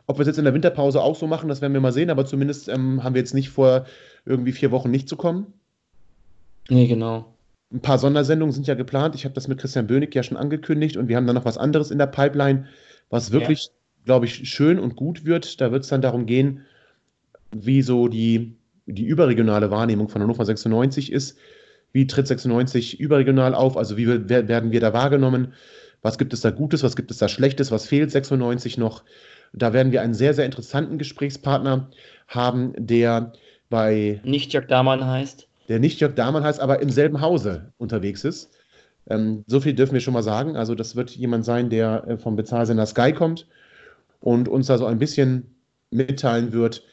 Ob 0.07 0.18
wir 0.18 0.22
es 0.22 0.27
jetzt 0.27 0.38
in 0.38 0.45
der 0.45 0.53
Winterpause 0.53 1.01
auch 1.01 1.15
so 1.15 1.27
machen, 1.27 1.49
das 1.49 1.61
werden 1.61 1.73
wir 1.73 1.81
mal 1.81 1.91
sehen. 1.91 2.09
Aber 2.09 2.26
zumindest 2.26 2.69
ähm, 2.69 3.03
haben 3.03 3.14
wir 3.14 3.22
jetzt 3.22 3.34
nicht 3.34 3.49
vor, 3.49 3.85
irgendwie 4.26 4.53
vier 4.53 4.72
Wochen 4.72 4.89
nicht 4.89 5.09
zu 5.09 5.18
kommen. 5.18 5.53
Nee, 6.69 6.88
genau. 6.88 7.34
Ein 7.72 7.81
paar 7.81 7.97
Sondersendungen 7.97 8.53
sind 8.53 8.68
ja 8.68 8.76
geplant. 8.76 9.15
Ich 9.15 9.26
habe 9.26 9.35
das 9.35 9.47
mit 9.47 9.59
Christian 9.59 9.88
Bönig 9.88 10.15
ja 10.15 10.23
schon 10.23 10.38
angekündigt 10.38 10.95
und 10.95 11.09
wir 11.09 11.18
haben 11.18 11.27
dann 11.27 11.35
noch 11.35 11.45
was 11.45 11.57
anderes 11.57 11.91
in 11.91 11.97
der 11.97 12.07
Pipeline, 12.07 12.68
was 13.09 13.31
wirklich, 13.31 13.69
glaube 14.08 14.26
ich, 14.26 14.50
schön 14.50 14.80
und 14.80 14.96
gut 14.96 15.26
wird. 15.26 15.62
Da 15.62 15.72
wird 15.72 15.84
es 15.84 15.90
dann 15.90 16.02
darum 16.02 16.26
gehen, 16.26 16.62
wie 17.52 17.82
so 17.82 18.08
die, 18.08 18.56
die 18.86 19.06
überregionale 19.06 19.70
Wahrnehmung 19.70 20.10
von 20.10 20.22
Hannover 20.22 20.46
96 20.46 21.12
ist. 21.12 21.38
Wie 21.94 22.08
tritt 22.08 22.26
96 22.28 23.00
überregional 23.00 23.54
auf? 23.54 23.78
Also 23.78 23.98
wie 23.98 24.08
wer- 24.30 24.48
werden 24.48 24.72
wir 24.72 24.80
da 24.80 24.94
wahrgenommen? 24.94 25.54
Was 26.02 26.18
gibt 26.18 26.34
es 26.34 26.42
da 26.42 26.52
Gutes? 26.52 26.84
Was 26.84 26.96
gibt 26.96 27.12
es 27.12 27.18
da 27.18 27.28
Schlechtes? 27.28 27.70
Was 27.72 27.86
fehlt 27.86 28.12
96 28.12 28.78
noch? 28.78 29.04
Da 29.54 29.74
werden 29.74 29.92
wir 29.92 30.02
einen 30.02 30.14
sehr, 30.14 30.34
sehr 30.34 30.46
interessanten 30.46 30.98
Gesprächspartner 30.98 31.90
haben, 32.28 32.74
der 32.78 33.34
bei 33.70 34.22
Nicht 34.24 34.54
Jörg 34.54 34.68
Dahmann 34.68 35.06
heißt. 35.06 35.48
der 35.70 35.80
nicht 35.80 36.00
Jörg 36.00 36.16
Dahmann 36.16 36.44
heißt, 36.44 36.60
aber 36.62 36.82
im 36.82 36.90
selben 36.90 37.20
Hause 37.22 37.74
unterwegs 37.78 38.24
ist. 38.24 38.52
Ähm, 39.10 39.44
so 39.48 39.60
viel 39.60 39.74
dürfen 39.74 39.94
wir 39.94 40.02
schon 40.02 40.14
mal 40.14 40.24
sagen. 40.24 40.56
Also 40.58 40.76
das 40.76 40.96
wird 40.96 41.12
jemand 41.12 41.46
sein, 41.46 41.70
der 41.70 42.06
äh, 42.08 42.18
vom 42.18 42.36
Bezahlsender 42.36 42.86
Sky 42.86 43.12
kommt 43.14 43.48
und 44.19 44.48
uns 44.48 44.68
da 44.68 44.77
so 44.77 44.85
ein 44.85 44.99
bisschen 44.99 45.56
mitteilen 45.91 46.53
wird, 46.53 46.84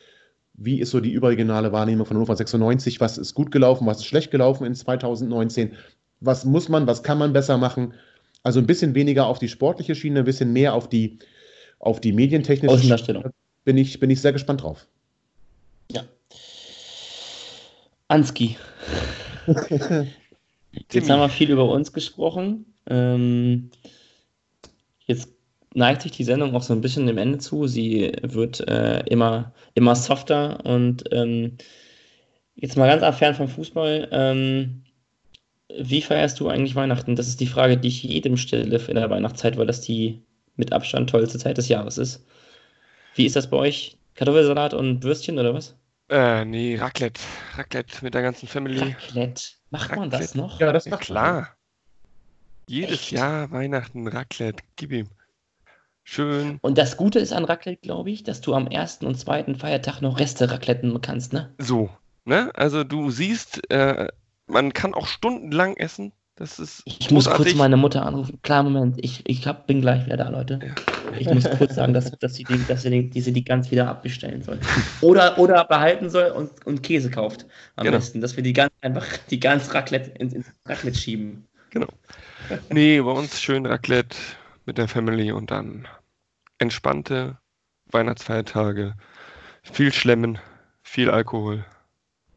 wie 0.55 0.80
ist 0.80 0.90
so 0.90 1.01
die 1.01 1.12
überregionale 1.12 1.72
Wahrnehmung 1.72 2.06
von 2.06 2.16
Hannover 2.16 2.36
96, 2.36 3.01
was 3.01 3.18
ist 3.18 3.34
gut 3.34 3.51
gelaufen, 3.51 3.86
was 3.86 3.98
ist 3.98 4.06
schlecht 4.06 4.30
gelaufen 4.30 4.64
in 4.64 4.74
2019, 4.74 5.72
was 6.20 6.44
muss 6.44 6.68
man, 6.68 6.86
was 6.86 7.02
kann 7.02 7.18
man 7.18 7.32
besser 7.32 7.59
machen. 7.59 7.94
Also 8.42 8.60
ein 8.60 8.66
bisschen 8.66 8.94
weniger 8.94 9.26
auf 9.26 9.38
die 9.38 9.48
sportliche 9.48 9.94
Schiene, 9.94 10.20
ein 10.20 10.24
bisschen 10.24 10.52
mehr 10.52 10.74
auf 10.74 10.88
die, 10.88 11.18
auf 11.80 12.01
die 12.01 12.12
medientechnische 12.12 12.68
Schiene. 12.68 12.94
Außendarstellung. 12.94 13.24
Bin 13.64 13.78
ich, 13.78 13.98
bin 13.98 14.10
ich 14.10 14.20
sehr 14.20 14.32
gespannt 14.32 14.62
drauf. 14.62 14.86
Ja. 15.90 16.05
Anski. 18.09 18.56
Jetzt 20.92 21.10
haben 21.10 21.20
wir 21.20 21.28
viel 21.28 21.51
über 21.51 21.68
uns 21.68 21.92
gesprochen. 21.92 22.66
Ähm, 22.86 23.70
jetzt 25.06 25.28
neigt 25.74 26.02
sich 26.02 26.12
die 26.12 26.24
Sendung 26.24 26.55
auch 26.55 26.62
so 26.62 26.72
ein 26.72 26.80
bisschen 26.80 27.06
dem 27.06 27.18
Ende 27.18 27.38
zu. 27.38 27.66
Sie 27.66 28.12
wird 28.22 28.66
äh, 28.68 29.01
immer, 29.06 29.52
immer 29.74 29.94
softer 29.96 30.64
und 30.64 31.05
ähm, 31.12 31.59
jetzt 32.55 32.76
mal 32.76 32.98
ganz 32.98 33.16
fern 33.18 33.34
vom 33.34 33.48
Fußball. 33.48 34.09
Ähm, 34.12 34.84
wie 35.76 36.02
feierst 36.02 36.38
du 36.40 36.48
eigentlich 36.48 36.76
Weihnachten? 36.76 37.16
Das 37.16 37.26
ist 37.26 37.40
die 37.40 37.46
Frage, 37.48 37.76
die 37.76 37.88
ich 37.88 38.02
jedem 38.02 38.36
stelle 38.36 38.76
in 38.78 38.94
der 38.94 39.10
Weihnachtszeit, 39.10 39.56
weil 39.56 39.66
das 39.66 39.80
die 39.80 40.22
mit 40.56 40.72
Abstand 40.72 41.10
tollste 41.10 41.38
Zeit 41.38 41.59
des 41.59 41.68
Jahres 41.68 41.98
ist. 41.98 42.24
Wie 43.16 43.26
ist 43.26 43.34
das 43.36 43.51
bei 43.51 43.56
euch? 43.56 43.96
Kartoffelsalat 44.14 44.74
und 44.74 45.02
Würstchen 45.02 45.38
oder 45.38 45.52
was? 45.55 45.76
Äh, 46.09 46.44
nee, 46.44 46.76
Raclette. 46.76 47.20
Raclette 47.56 48.05
mit 48.05 48.14
der 48.14 48.22
ganzen 48.22 48.46
Family. 48.46 48.78
Raclette. 48.78 49.42
Macht 49.70 49.96
man 49.96 50.10
das 50.10 50.20
Raclette. 50.20 50.38
noch? 50.38 50.60
Ja, 50.60 50.72
das 50.72 50.84
Ja, 50.84 50.90
macht 50.92 51.01
man. 51.01 51.06
klar. 51.06 51.56
Jedes 52.68 52.92
Echt? 52.92 53.10
Jahr 53.12 53.51
Weihnachten 53.51 54.06
Raclette. 54.06 54.62
Gib 54.76 54.92
ihm. 54.92 55.09
Schön. 56.05 56.59
Und 56.60 56.76
das 56.78 56.97
Gute 56.97 57.18
ist 57.18 57.32
an 57.32 57.44
Raclette, 57.44 57.81
glaube 57.82 58.10
ich, 58.10 58.22
dass 58.22 58.40
du 58.40 58.55
am 58.55 58.66
ersten 58.66 59.06
und 59.06 59.16
zweiten 59.18 59.55
Feiertag 59.56 60.02
noch 60.02 60.18
Reste 60.20 60.51
racletten 60.51 61.01
kannst, 61.01 61.32
ne? 61.32 61.51
So. 61.59 61.90
Ne? 62.26 62.51
Also 62.55 62.85
du 62.85 63.10
siehst, 63.10 63.70
äh, 63.70 64.09
man 64.47 64.72
kann 64.72 64.94
auch 64.94 65.06
stundenlang 65.06 65.76
essen. 65.76 66.12
Das 66.36 66.59
ist 66.59 66.82
Ich 66.85 67.10
muss 67.10 67.24
kurz 67.26 67.36
großartig. 67.36 67.55
meine 67.56 67.76
Mutter 67.76 68.05
anrufen. 68.05 68.39
Klar, 68.43 68.64
Moment, 68.64 68.97
ich, 69.02 69.22
ich 69.28 69.47
hab, 69.47 69.66
bin 69.68 69.81
gleich 69.81 70.05
wieder 70.05 70.16
da, 70.16 70.28
Leute. 70.31 70.59
Ja. 70.62 70.74
Ich 71.18 71.28
muss 71.32 71.48
kurz 71.59 71.76
sagen, 71.76 71.94
dass, 71.94 72.10
dass, 72.10 72.35
sie, 72.35 72.43
die, 72.44 72.59
dass 72.66 72.82
sie 72.82 72.90
die, 72.90 73.09
diese 73.09 73.31
die 73.31 73.44
ganz 73.44 73.70
wieder 73.70 73.89
abbestellen 73.89 74.43
soll. 74.43 74.59
Oder, 75.01 75.39
oder 75.39 75.64
behalten 75.64 76.10
soll 76.10 76.32
und, 76.32 76.51
und 76.66 76.82
Käse 76.82 77.09
kauft. 77.10 77.47
Am 77.76 77.85
Genau. 77.85 77.98
besten, 77.98 78.20
dass 78.20 78.35
wir 78.36 78.43
die 78.43 78.52
ganz 78.52 78.72
einfach 78.81 79.06
die 79.31 79.39
ganz 79.39 79.72
Raclette 79.72 80.10
ins, 80.18 80.32
ins 80.35 80.47
Raclette 80.66 80.98
schieben. 80.98 81.47
Nee, 82.70 83.01
bei 83.01 83.10
uns 83.10 83.40
schön 83.40 83.64
Raclette 83.66 84.16
mit 84.66 84.78
der 84.78 84.89
Family 84.89 85.32
und 85.32 85.51
dann 85.51 85.86
entspannte 86.59 87.39
Weihnachtsfeiertage. 87.86 88.95
Viel 89.62 89.93
Schlemmen, 89.93 90.39
viel 90.82 91.11
Alkohol, 91.11 91.65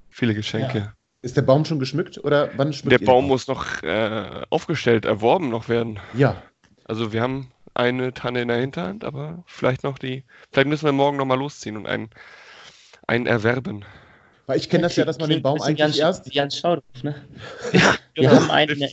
viele 0.09 0.33
Geschenke. 0.33 0.93
Ist 1.21 1.35
der 1.37 1.41
Baum 1.41 1.65
schon 1.65 1.79
geschmückt 1.79 2.17
oder 2.23 2.51
wann 2.57 2.73
schmückt 2.73 2.91
Der 2.91 3.01
ihr 3.01 3.05
Baum 3.05 3.25
den? 3.25 3.27
muss 3.27 3.47
noch 3.47 3.81
äh, 3.83 4.43
aufgestellt, 4.49 5.05
erworben 5.05 5.49
noch 5.49 5.67
werden. 5.69 5.99
Ja, 6.13 6.41
Also 6.85 7.11
wir 7.11 7.21
haben 7.21 7.51
eine 7.73 8.13
Tanne 8.13 8.41
in 8.41 8.47
der 8.47 8.57
Hinterhand, 8.57 9.03
aber 9.03 9.43
vielleicht 9.45 9.83
noch 9.83 9.99
die, 9.99 10.23
vielleicht 10.51 10.67
müssen 10.67 10.85
wir 10.85 10.91
morgen 10.93 11.17
noch 11.17 11.25
mal 11.25 11.37
losziehen 11.37 11.77
und 11.77 11.85
einen, 11.87 12.09
einen 13.07 13.25
erwerben. 13.27 13.85
weil 14.45 14.57
ich 14.57 14.69
kenne 14.69 14.83
das 14.83 14.95
ja, 14.95 15.05
dass 15.05 15.17
man 15.19 15.29
den 15.29 15.41
Baum 15.41 15.61
eigentlich 15.61 15.87
bisschen 15.87 16.01
erst, 16.01 16.25
Wie 16.25 16.33
Jans 16.33 16.57
Schauderf, 16.57 16.83
ne? 17.03 17.15
Ja, 17.73 17.95
Wir 18.15 18.29
genau. 18.29 18.35
haben 18.35 18.51
einen 18.51 18.71
in 18.73 18.79
der 18.79 18.89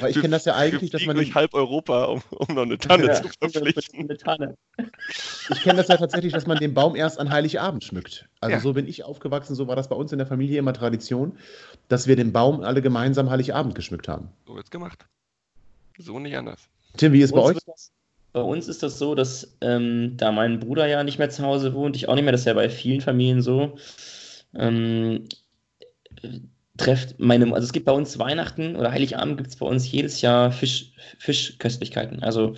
weil 0.00 0.10
ich 0.10 0.16
kenne 0.20 0.30
das 0.30 0.44
ja 0.44 0.54
eigentlich, 0.56 0.90
dass 0.90 1.04
man 1.06 1.16
durch 1.16 1.34
halb 1.34 1.54
Europa, 1.54 2.04
um, 2.04 2.22
um 2.30 2.54
noch 2.54 2.62
eine 2.62 2.78
Tanne 2.78 3.06
Ja, 3.06 3.14
zu 3.22 3.28
verpflichten. 3.28 4.06
Mit 4.06 4.20
Tanne. 4.20 4.56
ich 5.48 5.62
kenne 5.62 5.76
das 5.76 5.88
ja 5.88 5.96
tatsächlich, 5.96 6.32
dass 6.32 6.46
man 6.46 6.58
den 6.58 6.74
Baum 6.74 6.96
erst 6.96 7.18
an 7.18 7.30
Heiligabend 7.30 7.84
schmückt. 7.84 8.28
Also 8.40 8.56
Ja. 8.56 8.60
so 8.60 8.72
bin 8.74 8.86
ich 8.86 9.04
aufgewachsen, 9.04 9.54
so 9.54 9.68
war 9.68 9.76
das 9.76 9.88
bei 9.88 9.96
uns 9.96 10.12
in 10.12 10.18
der 10.18 10.26
Familie 10.26 10.58
immer 10.58 10.72
Tradition, 10.72 11.38
dass 11.88 12.06
wir 12.06 12.16
den 12.16 12.32
Baum 12.32 12.60
alle 12.62 12.82
gemeinsam 12.82 13.30
Heiligabend 13.30 13.74
geschmückt 13.74 14.08
haben. 14.08 14.28
So 14.46 14.54
wird's 14.54 14.70
gemacht. 14.70 15.06
So 15.98 16.18
nicht 16.18 16.36
anders. 16.36 16.68
Tim, 16.96 17.12
wie 17.12 17.22
ist 17.22 17.32
bei 17.32 17.40
Uns 17.40 17.56
euch? 17.56 17.64
das- 17.64 17.92
Bei 18.32 18.42
uns 18.42 18.68
ist 18.68 18.82
das 18.82 18.98
so, 18.98 19.14
dass 19.14 19.56
ähm, 19.62 20.16
da 20.18 20.30
mein 20.32 20.60
Bruder 20.60 20.86
ja 20.86 21.02
nicht 21.04 21.18
mehr 21.18 21.30
zu 21.30 21.42
Hause 21.42 21.72
wohnt, 21.74 21.96
ich 21.96 22.08
auch 22.08 22.14
nicht 22.14 22.24
mehr, 22.24 22.32
das 22.32 22.42
ist 22.42 22.46
ja 22.46 22.54
bei 22.54 22.68
vielen 22.68 23.00
Familien 23.00 23.40
so. 23.40 23.76
Ähm, 24.54 25.26
trefft 26.76 27.18
meine, 27.18 27.46
also 27.52 27.64
es 27.64 27.72
gibt 27.72 27.86
bei 27.86 27.92
uns 27.92 28.18
Weihnachten 28.18 28.76
oder 28.76 28.92
Heiligabend 28.92 29.36
gibt 29.36 29.50
es 29.50 29.56
bei 29.56 29.66
uns 29.66 29.90
jedes 29.90 30.20
Jahr 30.20 30.50
Fisch, 30.52 30.92
Fischköstlichkeiten. 31.18 32.22
Also 32.22 32.54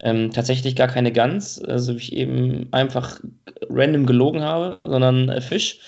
ähm, 0.00 0.30
tatsächlich 0.30 0.76
gar 0.76 0.88
keine 0.88 1.12
Gans, 1.12 1.62
also 1.62 1.94
ich 1.94 2.12
eben 2.12 2.68
einfach 2.72 3.20
random 3.68 4.06
gelogen 4.06 4.42
habe, 4.42 4.78
sondern 4.84 5.28
äh, 5.28 5.40
Fisch 5.40 5.78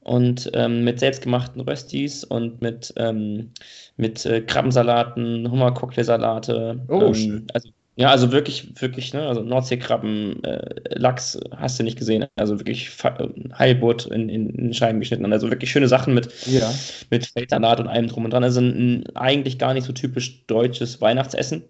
und 0.00 0.50
ähm, 0.54 0.84
mit 0.84 1.00
selbstgemachten 1.00 1.60
Röstis 1.62 2.22
und 2.22 2.62
mit, 2.62 2.92
ähm, 2.96 3.50
mit 3.96 4.24
äh, 4.24 4.40
Krabbensalaten, 4.40 5.50
Hummercocktailsalate. 5.50 6.80
Oh, 6.88 7.12
ähm, 7.12 7.46
also, 7.52 7.70
ja, 7.96 8.10
also 8.10 8.30
wirklich, 8.30 8.80
wirklich, 8.80 9.12
ne, 9.14 9.26
also 9.26 9.42
Nordseekrabben, 9.42 10.44
äh, 10.44 10.98
Lachs 10.98 11.38
hast 11.56 11.78
du 11.78 11.82
nicht 11.82 11.98
gesehen, 11.98 12.26
also 12.36 12.58
wirklich 12.60 12.90
Fa- 12.90 13.28
Heilbutt 13.58 14.06
in, 14.06 14.28
in, 14.28 14.50
in 14.50 14.74
Scheiben 14.74 15.00
geschnitten, 15.00 15.32
also 15.32 15.50
wirklich 15.50 15.70
schöne 15.70 15.88
Sachen 15.88 16.12
mit, 16.14 16.28
Ja. 16.46 16.72
mit 17.10 17.26
Feldsalat 17.26 17.80
und 17.80 17.88
allem 17.88 18.06
drum 18.08 18.24
und 18.26 18.32
dran. 18.32 18.44
Also 18.44 18.60
ein, 18.60 19.02
ein 19.04 19.16
eigentlich 19.16 19.58
gar 19.58 19.72
nicht 19.74 19.86
so 19.86 19.92
typisch 19.92 20.44
deutsches 20.46 21.00
Weihnachtsessen. 21.00 21.64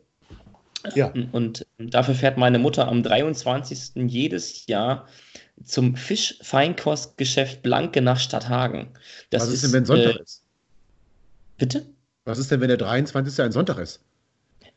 Ja. 0.94 1.12
Und 1.32 1.66
dafür 1.78 2.14
fährt 2.14 2.36
meine 2.38 2.58
Mutter 2.58 2.86
am 2.88 3.02
23. 3.02 4.08
jedes 4.08 4.66
Jahr 4.66 5.06
zum 5.64 5.96
Fischfeinkostgeschäft 5.96 7.62
Blanke 7.62 8.02
nach 8.02 8.18
Stadthagen. 8.20 8.88
Das 9.30 9.42
Was 9.42 9.48
ist 9.52 9.64
denn, 9.64 9.72
wenn 9.72 9.84
Sonntag 9.84 10.16
äh, 10.16 10.22
ist? 10.22 10.42
Bitte? 11.58 11.86
Was 12.24 12.38
ist 12.38 12.50
denn, 12.50 12.60
wenn 12.60 12.68
der 12.68 12.76
23. 12.76 13.40
ein 13.44 13.52
Sonntag 13.52 13.78
ist? 13.78 14.00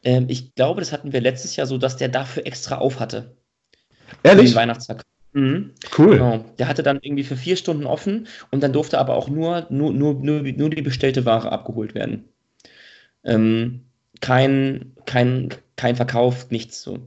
Ähm, 0.03 0.25
ich 0.29 0.55
glaube, 0.55 0.81
das 0.81 0.91
hatten 0.91 1.13
wir 1.13 1.21
letztes 1.21 1.55
Jahr 1.55 1.67
so, 1.67 1.77
dass 1.77 1.97
der 1.97 2.09
dafür 2.09 2.45
extra 2.45 2.77
auf 2.77 2.99
hatte. 2.99 3.35
Ehrlich? 4.23 4.51
Den 4.51 4.55
Weihnachtstag. 4.55 5.03
Mhm. 5.33 5.71
Cool. 5.97 6.17
Genau. 6.17 6.45
Der 6.57 6.67
hatte 6.67 6.83
dann 6.83 6.99
irgendwie 7.01 7.23
für 7.23 7.37
vier 7.37 7.55
Stunden 7.55 7.85
offen 7.85 8.27
und 8.51 8.63
dann 8.63 8.73
durfte 8.73 8.97
aber 8.97 9.15
auch 9.15 9.29
nur, 9.29 9.67
nur, 9.69 9.93
nur, 9.93 10.15
nur, 10.15 10.41
nur 10.41 10.69
die 10.69 10.81
bestellte 10.81 11.25
Ware 11.25 11.51
abgeholt 11.51 11.93
werden. 11.93 12.25
Ähm, 13.23 13.85
kein, 14.21 14.93
kein, 15.05 15.49
kein 15.75 15.95
Verkauf, 15.95 16.49
nichts 16.49 16.81
so. 16.81 16.99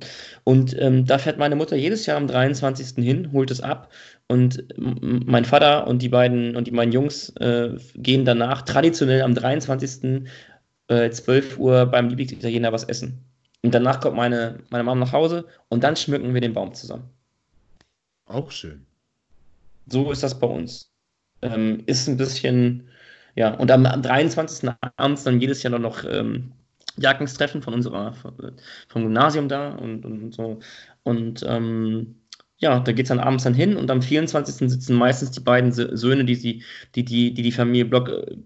Und 0.44 0.76
ähm, 0.80 1.04
da 1.04 1.18
fährt 1.18 1.38
meine 1.38 1.56
Mutter 1.56 1.76
jedes 1.76 2.06
Jahr 2.06 2.16
am 2.16 2.28
23. 2.28 3.04
hin, 3.04 3.32
holt 3.32 3.50
es 3.50 3.60
ab 3.60 3.90
und 4.28 4.64
mein 4.76 5.44
Vater 5.44 5.86
und 5.86 6.00
die 6.00 6.08
beiden 6.08 6.56
und 6.56 6.66
die 6.66 6.70
beiden 6.70 6.92
Jungs 6.92 7.30
äh, 7.36 7.76
gehen 7.94 8.24
danach 8.24 8.62
traditionell 8.62 9.22
am 9.22 9.34
23. 9.34 10.22
Äh, 10.92 11.10
12 11.10 11.58
Uhr 11.58 11.86
beim 11.86 12.10
Lieblingsitaliener 12.10 12.70
was 12.70 12.84
essen. 12.84 13.24
Und 13.62 13.74
danach 13.74 14.00
kommt 14.00 14.16
meine, 14.16 14.58
meine 14.68 14.84
Mom 14.84 14.98
nach 14.98 15.12
Hause 15.12 15.46
und 15.70 15.82
dann 15.84 15.96
schmücken 15.96 16.34
wir 16.34 16.42
den 16.42 16.52
Baum 16.52 16.74
zusammen. 16.74 17.08
Auch 18.26 18.50
schön. 18.50 18.84
So 19.86 20.12
ist 20.12 20.22
das 20.22 20.38
bei 20.38 20.46
uns. 20.46 20.92
Ähm, 21.40 21.82
ist 21.86 22.08
ein 22.08 22.18
bisschen, 22.18 22.88
ja, 23.36 23.54
und 23.54 23.70
am, 23.70 23.86
am 23.86 24.02
23. 24.02 24.68
abends 24.96 25.24
dann 25.24 25.40
jedes 25.40 25.62
Jahr 25.62 25.78
noch 25.78 26.04
ähm, 26.04 26.52
Jahrgangstreffen 26.98 27.62
von 27.62 27.72
unserer, 27.72 28.12
vom 28.88 29.02
Gymnasium 29.02 29.48
da 29.48 29.70
und, 29.70 30.04
und 30.04 30.34
so. 30.34 30.60
Und 31.04 31.42
ähm, 31.48 32.21
ja, 32.62 32.78
da 32.80 32.92
geht 32.92 33.06
es 33.06 33.08
dann 33.08 33.18
abends 33.18 33.44
dann 33.44 33.54
hin 33.54 33.76
und 33.76 33.90
am 33.90 34.00
24. 34.00 34.70
sitzen 34.70 34.94
meistens 34.96 35.32
die 35.32 35.40
beiden 35.40 35.72
Sö- 35.72 35.94
Söhne, 35.96 36.24
die 36.24 36.36
sie, 36.36 36.62
die, 36.94 37.04
die, 37.04 37.34
die, 37.34 37.42
die 37.42 37.52
Familie 37.52 37.84
Block 37.84 38.08
äh, 38.08 38.36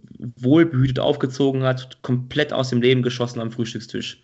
wohlbehütet 0.40 0.98
aufgezogen 0.98 1.62
hat, 1.62 2.02
komplett 2.02 2.52
aus 2.52 2.70
dem 2.70 2.80
Leben 2.82 3.02
geschossen 3.02 3.40
am 3.40 3.52
Frühstückstisch. 3.52 4.22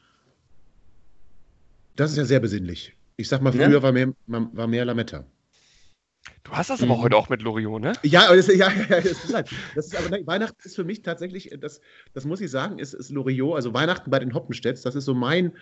Das 1.94 2.10
ist 2.10 2.16
ja 2.16 2.24
sehr 2.24 2.40
besinnlich. 2.40 2.96
Ich 3.18 3.28
sag 3.28 3.42
mal, 3.42 3.54
Ja. 3.54 3.66
früher 3.66 3.82
war, 3.82 3.92
mehr, 3.92 4.12
war 4.26 4.66
mehr 4.66 4.84
Lametta. 4.84 5.24
Du 6.44 6.52
hast 6.52 6.70
das 6.70 6.82
aber 6.82 6.96
Mhm. 6.96 7.02
heute 7.02 7.16
auch 7.16 7.28
mit 7.28 7.42
Loriot, 7.42 7.82
ne? 7.82 7.92
Ja, 8.02 8.26
aber 8.26 8.36
das, 8.36 8.46
ja, 8.48 8.54
ja, 8.54 8.70
ja, 8.90 9.00
das 9.00 9.04
ist, 9.06 9.28
leid. 9.30 9.50
das 9.74 9.86
ist 9.88 9.96
aber 9.96 10.26
Weihnachten 10.26 10.56
ist 10.64 10.74
für 10.76 10.84
mich 10.84 11.02
tatsächlich, 11.02 11.50
das, 11.60 11.80
das 12.14 12.24
muss 12.24 12.40
ich 12.40 12.50
sagen, 12.50 12.78
ist, 12.78 12.94
ist 12.94 13.10
Loriot, 13.10 13.56
also 13.56 13.74
Weihnachten 13.74 14.10
bei 14.10 14.18
den 14.18 14.32
Hoppenstedts, 14.34 14.82
das 14.82 14.94
ist 14.94 15.04
so 15.04 15.14
mein, 15.14 15.52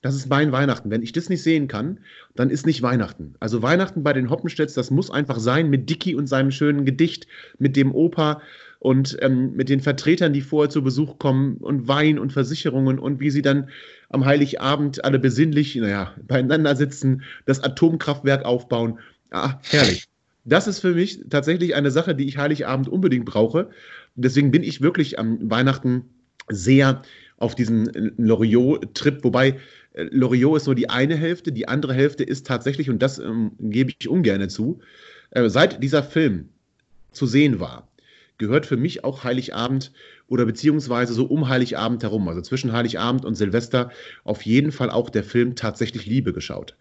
das 0.00 0.14
ist 0.14 0.28
mein 0.28 0.52
Weihnachten. 0.52 0.90
Wenn 0.90 1.02
ich 1.02 1.12
das 1.12 1.28
nicht 1.28 1.42
sehen 1.42 1.66
kann, 1.66 2.00
dann 2.36 2.50
ist 2.50 2.66
nicht 2.66 2.82
Weihnachten. 2.82 3.34
Also 3.40 3.62
Weihnachten 3.62 4.02
bei 4.02 4.12
den 4.12 4.30
Hoppenstedts, 4.30 4.74
das 4.74 4.90
muss 4.90 5.10
einfach 5.10 5.40
sein 5.40 5.70
mit 5.70 5.90
Dicky 5.90 6.14
und 6.14 6.28
seinem 6.28 6.50
schönen 6.50 6.84
Gedicht, 6.84 7.26
mit 7.58 7.76
dem 7.76 7.92
Opa 7.92 8.40
und 8.78 9.16
ähm, 9.20 9.54
mit 9.56 9.68
den 9.68 9.80
Vertretern, 9.80 10.32
die 10.32 10.40
vorher 10.40 10.70
zu 10.70 10.82
Besuch 10.82 11.18
kommen 11.18 11.56
und 11.56 11.88
Wein 11.88 12.18
und 12.18 12.32
Versicherungen 12.32 12.98
und 13.00 13.18
wie 13.18 13.30
sie 13.30 13.42
dann 13.42 13.70
am 14.08 14.24
Heiligabend 14.24 15.04
alle 15.04 15.18
besinnlich, 15.18 15.74
naja, 15.74 16.14
beieinander 16.26 16.76
sitzen, 16.76 17.22
das 17.44 17.62
Atomkraftwerk 17.62 18.44
aufbauen. 18.44 19.00
Ah, 19.30 19.54
herrlich. 19.68 20.04
Das 20.44 20.66
ist 20.68 20.78
für 20.78 20.94
mich 20.94 21.24
tatsächlich 21.28 21.74
eine 21.74 21.90
Sache, 21.90 22.14
die 22.14 22.26
ich 22.26 22.38
Heiligabend 22.38 22.88
unbedingt 22.88 23.26
brauche. 23.26 23.68
Deswegen 24.14 24.50
bin 24.50 24.62
ich 24.62 24.80
wirklich 24.80 25.18
am 25.18 25.50
Weihnachten 25.50 26.04
sehr 26.48 27.02
auf 27.36 27.54
diesen 27.54 28.14
Loriot-Trip, 28.16 29.22
wobei 29.24 29.58
Loriot 30.10 30.58
ist 30.58 30.66
nur 30.66 30.74
die 30.74 30.90
eine 30.90 31.16
Hälfte, 31.16 31.52
die 31.52 31.68
andere 31.68 31.94
Hälfte 31.94 32.24
ist 32.24 32.46
tatsächlich, 32.46 32.88
und 32.90 33.00
das 33.00 33.18
ähm, 33.18 33.52
gebe 33.58 33.92
ich 33.98 34.08
ungern 34.08 34.48
zu, 34.48 34.80
äh, 35.30 35.48
seit 35.48 35.82
dieser 35.82 36.02
Film 36.02 36.48
zu 37.12 37.26
sehen 37.26 37.58
war, 37.60 37.88
gehört 38.38 38.66
für 38.66 38.76
mich 38.76 39.04
auch 39.04 39.24
Heiligabend 39.24 39.92
oder 40.28 40.46
beziehungsweise 40.46 41.12
so 41.12 41.26
um 41.26 41.48
Heiligabend 41.48 42.02
herum, 42.02 42.28
also 42.28 42.40
zwischen 42.40 42.72
Heiligabend 42.72 43.24
und 43.24 43.34
Silvester, 43.34 43.90
auf 44.24 44.42
jeden 44.42 44.72
Fall 44.72 44.90
auch 44.90 45.10
der 45.10 45.24
Film 45.24 45.56
tatsächlich 45.56 46.06
Liebe 46.06 46.32
geschaut. 46.32 46.76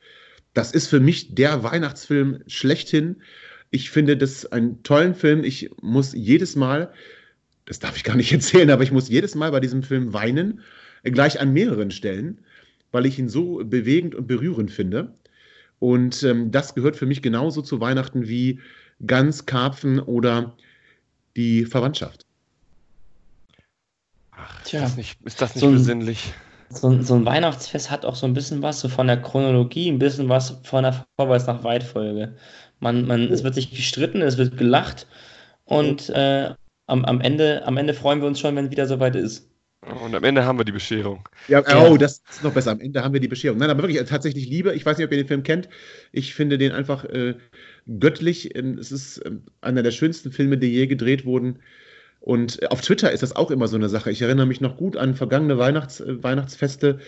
Das 0.53 0.71
ist 0.71 0.87
für 0.87 0.99
mich 0.99 1.33
der 1.33 1.63
Weihnachtsfilm 1.63 2.39
schlechthin. 2.47 3.17
Ich 3.69 3.89
finde 3.89 4.17
das 4.17 4.51
einen 4.51 4.83
tollen 4.83 5.13
Film. 5.13 5.43
Ich 5.43 5.69
muss 5.81 6.13
jedes 6.13 6.55
Mal, 6.55 6.91
das 7.65 7.79
darf 7.79 7.97
ich 7.97 8.03
gar 8.03 8.15
nicht 8.15 8.31
erzählen, 8.33 8.69
aber 8.69 8.83
ich 8.83 8.91
muss 8.91 9.09
jedes 9.09 9.35
Mal 9.35 9.51
bei 9.51 9.59
diesem 9.59 9.83
Film 9.83 10.13
weinen, 10.13 10.61
äh, 11.03 11.11
gleich 11.11 11.39
an 11.39 11.53
mehreren 11.53 11.91
Stellen, 11.91 12.39
weil 12.91 13.05
ich 13.05 13.19
ihn 13.19 13.29
so 13.29 13.61
bewegend 13.63 14.15
und 14.15 14.27
berührend 14.27 14.71
finde. 14.71 15.13
Und 15.79 16.23
ähm, 16.23 16.51
das 16.51 16.73
gehört 16.75 16.95
für 16.95 17.05
mich 17.05 17.21
genauso 17.21 17.61
zu 17.61 17.79
Weihnachten 17.79 18.27
wie 18.27 18.59
Gans, 19.05 19.45
Karpfen 19.45 19.99
oder 19.99 20.55
die 21.35 21.65
Verwandtschaft. 21.65 22.25
Ach, 24.31 24.61
ist 24.63 24.69
Tja. 24.69 24.81
das 24.81 24.97
nicht, 24.97 25.17
ist 25.25 25.41
das 25.41 25.55
nicht 25.55 25.61
So 25.61 25.67
ein- 25.67 25.73
besinnlich? 25.73 26.33
So, 26.69 26.89
ein- 26.89 27.01
so 27.03 27.15
ein 27.15 27.25
Weihnachtsfest 27.25 27.89
hat 27.89 28.03
auch 28.05 28.15
so 28.15 28.25
ein 28.25 28.33
bisschen 28.33 28.61
was 28.61 28.81
so 28.81 28.89
von 28.89 29.07
der 29.07 29.21
Chronologie, 29.21 29.89
ein 29.89 29.99
bisschen 29.99 30.27
was 30.27 30.59
von 30.63 30.83
der 30.83 31.05
Vorwärts 31.15 31.47
nach 31.47 31.63
Weit-Folge. 31.63 32.35
Man, 32.79 33.07
man, 33.07 33.31
es 33.31 33.43
wird 33.43 33.55
sich 33.55 33.71
gestritten, 33.71 34.21
es 34.21 34.37
wird 34.37 34.57
gelacht 34.57 35.07
und 35.65 36.09
äh, 36.09 36.53
am, 36.87 37.05
am, 37.05 37.21
Ende, 37.21 37.65
am 37.65 37.77
Ende 37.77 37.93
freuen 37.93 38.19
wir 38.19 38.27
uns 38.27 38.39
schon, 38.39 38.55
wenn 38.55 38.65
es 38.65 38.71
wieder 38.71 38.85
soweit 38.85 39.15
ist. 39.15 39.49
Und 40.03 40.13
am 40.15 40.23
Ende 40.23 40.45
haben 40.45 40.57
wir 40.57 40.65
die 40.65 40.71
Bescherung. 40.71 41.27
Ja, 41.47 41.63
Ja. 41.67 41.87
oh, 41.87 41.97
das 41.97 42.21
ist 42.29 42.43
noch 42.43 42.53
besser. 42.53 42.71
Am 42.71 42.79
Ende 42.81 43.03
haben 43.03 43.13
wir 43.13 43.19
die 43.19 43.27
Bescherung. 43.27 43.57
Nein, 43.57 43.69
aber 43.69 43.83
wirklich, 43.83 43.99
also 43.99 44.09
tatsächlich 44.09 44.47
Liebe. 44.49 44.73
Ich 44.75 44.85
weiß 44.85 44.97
nicht, 44.97 45.05
ob 45.05 45.11
ihr 45.11 45.17
den 45.17 45.27
Film 45.27 45.43
kennt. 45.43 45.69
Ich 46.11 46.33
finde 46.33 46.57
den 46.57 46.71
einfach 46.71 47.05
äh, 47.05 47.35
göttlich. 47.99 48.55
Ähm, 48.55 48.77
Es 48.77 48.91
ist 48.91 49.21
ähm, 49.25 49.43
einer 49.61 49.83
der 49.83 49.91
schönsten 49.91 50.31
Filme, 50.31 50.57
die 50.57 50.67
je 50.67 50.87
gedreht 50.87 51.25
wurden. 51.25 51.59
Und 52.19 52.61
äh, 52.61 52.67
auf 52.67 52.81
Twitter 52.81 53.11
ist 53.11 53.23
das 53.23 53.35
auch 53.35 53.51
immer 53.51 53.67
so 53.67 53.77
eine 53.77 53.89
Sache. 53.89 54.11
Ich 54.11 54.21
erinnere 54.21 54.45
mich 54.47 54.59
noch 54.61 54.75
gut 54.77 54.97
an 54.97 55.15
vergangene 55.15 55.57
Weihnachts, 55.57 55.99
äh, 56.01 56.21
Weihnachtsfeste. 56.23 56.99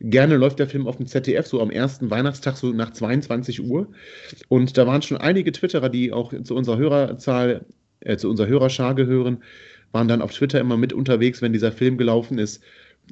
Gerne 0.00 0.36
läuft 0.36 0.58
der 0.58 0.68
Film 0.68 0.86
auf 0.86 0.96
dem 0.98 1.06
ZDF, 1.06 1.46
so 1.46 1.60
am 1.62 1.70
ersten 1.70 2.10
Weihnachtstag, 2.10 2.56
so 2.56 2.68
nach 2.72 2.90
22 2.92 3.62
Uhr. 3.64 3.88
Und 4.48 4.76
da 4.76 4.86
waren 4.86 5.00
schon 5.02 5.16
einige 5.16 5.52
Twitterer, 5.52 5.88
die 5.88 6.12
auch 6.12 6.34
zu 6.42 6.54
unserer 6.54 6.76
Hörerzahl, 6.76 7.64
äh, 8.00 8.16
zu 8.18 8.28
unserer 8.28 8.48
Hörerschar 8.48 8.94
gehören, 8.94 9.42
waren 9.92 10.08
dann 10.08 10.22
auf 10.22 10.32
Twitter 10.32 10.60
immer 10.60 10.76
mit 10.76 10.92
unterwegs, 10.92 11.42
wenn 11.42 11.52
dieser 11.52 11.72
Film 11.72 11.96
gelaufen 11.98 12.38
ist. 12.38 12.62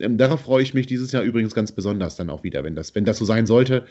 Ähm, 0.01 0.19
darauf 0.19 0.43
freue 0.43 0.63
ich 0.63 0.75
mich 0.75 0.87
dieses 0.87 1.13
Jahr 1.13 1.23
übrigens 1.23 1.55
ganz 1.55 1.73
besonders 1.73 2.17
dann 2.17 2.31
auch 2.31 2.43
wieder, 2.43 2.65
wenn 2.65 2.75
das, 2.75 2.95
wenn 2.95 3.05
das 3.05 3.19
so 3.19 3.25
sein 3.25 3.47
sollte. 3.47 3.87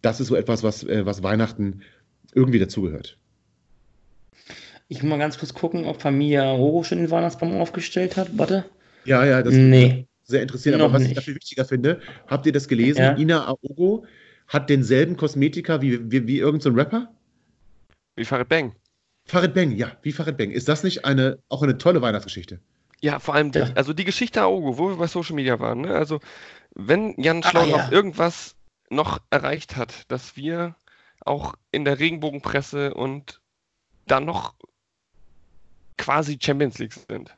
Das 0.00 0.20
ist 0.20 0.28
so 0.28 0.36
etwas, 0.36 0.62
was, 0.62 0.84
äh, 0.84 1.04
was 1.04 1.22
Weihnachten 1.22 1.82
irgendwie 2.34 2.58
dazugehört. 2.58 3.18
Ich 4.88 5.02
muss 5.02 5.10
mal 5.10 5.18
ganz 5.18 5.38
kurz 5.38 5.54
gucken, 5.54 5.84
ob 5.84 6.02
Familie 6.02 6.42
Aogo 6.42 6.82
schon 6.82 6.98
den 6.98 7.10
Weihnachtsbaum 7.10 7.60
aufgestellt 7.60 8.16
hat. 8.16 8.36
Warte. 8.38 8.64
Ja, 9.04 9.24
ja, 9.24 9.42
das 9.42 9.54
Nee. 9.54 10.06
ist 10.22 10.30
sehr 10.30 10.42
interessant. 10.42 10.76
Noch 10.78 10.84
Aber 10.86 10.94
was 10.94 11.02
ich 11.02 11.08
nicht. 11.08 11.18
dafür 11.18 11.34
wichtiger 11.34 11.64
finde, 11.64 12.00
habt 12.26 12.46
ihr 12.46 12.52
das 12.52 12.68
gelesen? 12.68 13.00
Ja. 13.00 13.16
Ina 13.16 13.46
Aogo 13.48 14.04
hat 14.48 14.68
denselben 14.70 15.16
Kosmetiker 15.16 15.80
wie, 15.82 16.10
wie, 16.10 16.26
wie 16.26 16.38
irgendein 16.38 16.60
so 16.60 16.68
ein 16.70 16.74
Rapper? 16.76 17.12
Wie 18.16 18.24
Farid 18.24 18.48
Bang. 18.48 18.74
Farid 19.32 19.54
Bang, 19.54 19.70
ja, 19.72 19.90
wie 20.02 20.12
Farid 20.12 20.36
Bang. 20.36 20.50
Ist 20.50 20.68
das 20.68 20.84
nicht 20.84 21.06
eine, 21.06 21.38
auch 21.48 21.62
eine 21.62 21.78
tolle 21.78 22.02
Weihnachtsgeschichte? 22.02 22.60
Ja, 23.00 23.18
vor 23.18 23.34
allem, 23.34 23.50
die, 23.50 23.60
Ja. 23.60 23.72
also 23.74 23.94
die 23.94 24.04
Geschichte 24.04 24.42
Aogo, 24.42 24.76
wo 24.76 24.90
wir 24.90 24.96
bei 24.96 25.06
Social 25.06 25.34
Media 25.34 25.58
waren, 25.58 25.80
ne? 25.80 25.94
Also, 25.94 26.20
wenn 26.74 27.14
Jan 27.18 27.42
Ah, 27.42 27.48
Schlaunoff 27.48 27.78
ja. 27.86 27.92
irgendwas 27.92 28.56
noch 28.90 29.20
erreicht 29.30 29.74
hat, 29.76 30.10
dass 30.12 30.36
wir 30.36 30.76
auch 31.24 31.54
in 31.70 31.86
der 31.86 31.98
Regenbogenpresse 31.98 32.92
und 32.92 33.40
dann 34.06 34.26
noch 34.26 34.54
quasi 35.96 36.38
Champions 36.38 36.78
League 36.78 36.92
sind. 36.92 37.34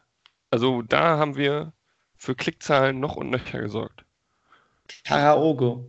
Also, 0.50 0.82
da 0.82 1.16
haben 1.18 1.36
wir 1.36 1.72
für 2.16 2.34
Klickzahlen 2.34 2.98
noch 2.98 3.14
und 3.14 3.30
nöcher 3.30 3.60
gesorgt. 3.60 4.04
Karaoke. 5.04 5.84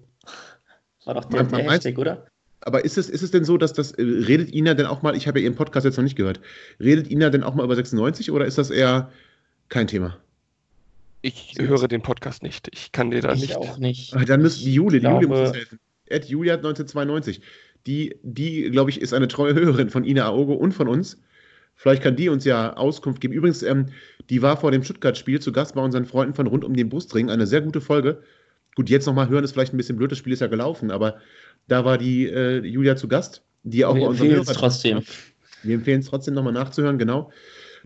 War 1.05 1.13
doch 1.15 1.25
der, 1.25 1.41
Man- 1.43 1.51
man 1.51 1.61
der 1.63 1.71
Hashtag, 1.71 1.97
oder? 1.97 2.27
Aber 2.65 2.83
ist 2.83 2.97
es, 2.97 3.09
ist 3.09 3.21
es 3.21 3.31
denn 3.31 3.45
so, 3.45 3.57
dass 3.57 3.73
das, 3.73 3.91
äh, 3.91 4.01
redet 4.01 4.53
Ina 4.53 4.73
denn 4.73 4.87
auch 4.87 5.01
mal, 5.03 5.15
ich 5.15 5.27
habe 5.27 5.39
ja 5.39 5.45
ihren 5.45 5.55
Podcast 5.55 5.85
jetzt 5.85 5.97
noch 5.97 6.03
nicht 6.03 6.15
gehört, 6.15 6.41
redet 6.79 7.09
Ina 7.09 7.29
denn 7.29 7.43
auch 7.43 7.55
mal 7.55 7.63
über 7.63 7.75
96 7.75 8.31
oder 8.31 8.45
ist 8.45 8.57
das 8.57 8.71
eher 8.71 9.11
Kein 9.69 9.87
Thema. 9.87 10.17
Ich 11.21 11.55
höre 11.59 11.87
den 11.87 12.01
Podcast 12.01 12.43
nicht. 12.43 12.67
Ich 12.71 12.91
kann 12.91 13.09
dir 13.09 13.21
da 13.21 13.33
Ich 13.33 13.41
nicht. 13.41 13.55
auch 13.55 13.77
nicht. 13.77 14.15
Ah, 14.15 14.25
Dann 14.25 14.41
müssen 14.41 14.63
die 14.63 14.73
Julia, 14.73 14.99
die 14.99 15.05
Julia 15.07 15.27
muss 15.27 15.39
uns 15.49 15.57
helfen. 15.57 15.79
Ed 16.07 16.25
Julia 16.25 16.55
1992. 16.55 17.41
Die, 17.87 18.15
die 18.23 18.69
glaube 18.69 18.89
ich, 18.91 19.01
ist 19.01 19.13
eine 19.13 19.27
treue 19.27 19.53
Hörerin 19.55 19.89
von 19.89 20.03
Ina 20.03 20.25
Aogo 20.25 20.53
und 20.53 20.73
von 20.73 20.87
uns. 20.87 21.19
Vielleicht 21.75 22.03
kann 22.03 22.15
die 22.15 22.29
uns 22.29 22.45
ja 22.45 22.75
Auskunft 22.77 23.21
geben. 23.21 23.33
Übrigens, 23.33 23.61
ähm, 23.63 23.87
die 24.29 24.41
war 24.41 24.57
vor 24.57 24.71
dem 24.71 24.83
Stuttgart-Spiel 24.83 25.39
zu 25.39 25.51
Gast 25.51 25.75
bei 25.75 25.81
unseren 25.81 26.05
Freunden 26.05 26.33
von 26.33 26.47
Rund 26.47 26.63
um 26.63 26.75
den 26.75 26.89
Brustring. 26.89 27.29
Eine 27.29 27.47
sehr 27.47 27.61
gute 27.61 27.81
Folge. 27.81 28.21
Gut, 28.75 28.89
jetzt 28.89 29.05
nochmal 29.05 29.29
hören 29.29 29.43
ist 29.43 29.53
vielleicht 29.53 29.73
ein 29.73 29.77
bisschen 29.77 29.97
blöd, 29.97 30.11
das 30.11 30.17
Spiel 30.17 30.33
ist 30.33 30.41
ja 30.41 30.47
gelaufen, 30.47 30.91
aber 30.91 31.17
da 31.67 31.85
war 31.85 31.97
die 31.97 32.27
äh, 32.27 32.59
Julia 32.59 32.95
zu 32.95 33.07
Gast, 33.07 33.43
die 33.63 33.85
auch 33.85 33.95
Wir 33.95 34.01
bei 34.01 34.07
empfehlen 34.11 34.41
es 34.41 34.47
trotzdem. 34.47 35.01
Wir 35.63 35.75
empfehlen 35.75 36.01
es 36.01 36.07
trotzdem 36.07 36.33
nochmal 36.33 36.53
nachzuhören, 36.53 36.97
genau. 36.97 37.31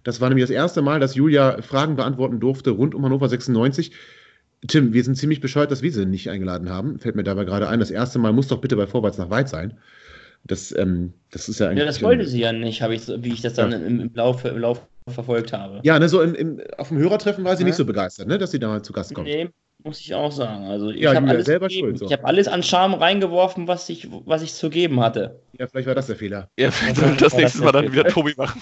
Das 0.03 0.21
war 0.21 0.29
nämlich 0.29 0.43
das 0.43 0.51
erste 0.51 0.81
Mal, 0.81 0.99
dass 0.99 1.15
Julia 1.15 1.61
Fragen 1.61 1.95
beantworten 1.95 2.39
durfte 2.39 2.71
rund 2.71 2.95
um 2.95 3.05
Hannover 3.05 3.29
96. 3.29 3.91
Tim, 4.67 4.93
wir 4.93 5.03
sind 5.03 5.15
ziemlich 5.15 5.39
bescheuert, 5.39 5.71
dass 5.71 5.81
wir 5.81 5.91
sie 5.91 6.05
nicht 6.05 6.29
eingeladen 6.29 6.69
haben. 6.69 6.99
Fällt 6.99 7.15
mir 7.15 7.23
dabei 7.23 7.45
gerade 7.45 7.69
ein. 7.69 7.79
Das 7.79 7.91
erste 7.91 8.19
Mal 8.19 8.33
muss 8.33 8.47
doch 8.47 8.59
bitte 8.59 8.75
bei 8.75 8.87
Vorwärts 8.87 9.17
nach 9.17 9.29
Weit 9.29 9.47
sein. 9.47 9.77
Das, 10.45 10.73
ähm, 10.75 11.13
das 11.31 11.49
ist 11.49 11.59
ja 11.59 11.67
eigentlich. 11.67 11.79
Ja, 11.79 11.85
das 11.85 12.01
wollte 12.01 12.25
sie 12.25 12.39
ja 12.39 12.51
nicht, 12.51 12.81
ich, 12.81 13.07
wie 13.07 13.33
ich 13.33 13.41
das 13.41 13.53
dann 13.53 13.71
im, 13.71 13.99
im, 13.99 14.11
Laufe, 14.13 14.49
im 14.49 14.59
Lauf 14.59 14.81
verfolgt 15.07 15.53
habe. 15.53 15.81
Ja, 15.83 15.99
ne, 15.99 16.07
so 16.07 16.21
im, 16.21 16.35
im, 16.35 16.61
auf 16.77 16.89
dem 16.89 16.97
Hörertreffen 16.97 17.43
war 17.43 17.55
sie 17.55 17.63
Ja. 17.63 17.67
nicht 17.67 17.75
so 17.75 17.85
begeistert, 17.85 18.27
ne, 18.27 18.37
dass 18.37 18.51
sie 18.51 18.59
da 18.59 18.67
mal 18.67 18.81
zu 18.81 18.93
Gast 18.93 19.13
kommt. 19.13 19.27
Nee, 19.27 19.49
muss 19.83 19.99
ich 20.01 20.13
auch 20.13 20.31
sagen. 20.31 20.65
Also 20.65 20.89
ich 20.89 21.01
Ja, 21.01 21.15
habe 21.15 21.27
alles, 21.27 21.45
selber 21.45 21.67
gegeben. 21.67 21.87
schuld, 21.87 21.99
so. 21.99 22.05
Ich 22.05 22.11
habe 22.13 22.25
alles 22.25 22.47
an 22.47 22.63
Charme 22.63 22.95
reingeworfen, 22.95 23.67
was 23.67 23.89
ich, 23.89 24.07
was 24.25 24.41
ich 24.41 24.53
zu 24.53 24.69
geben 24.69 24.99
hatte. 24.99 25.41
Ja, 25.57 25.67
vielleicht 25.67 25.87
war 25.87 25.95
das 25.95 26.07
der 26.07 26.15
Fehler. 26.15 26.49
Ja, 26.57 26.71
vielleicht 26.71 26.97
soll 26.97 27.15
das 27.15 27.33
nächste 27.35 27.59
das 27.59 27.65
Mal 27.65 27.71
dann 27.71 27.91
wieder. 27.91 28.03
Tobi 28.05 28.33
machen. 28.35 28.61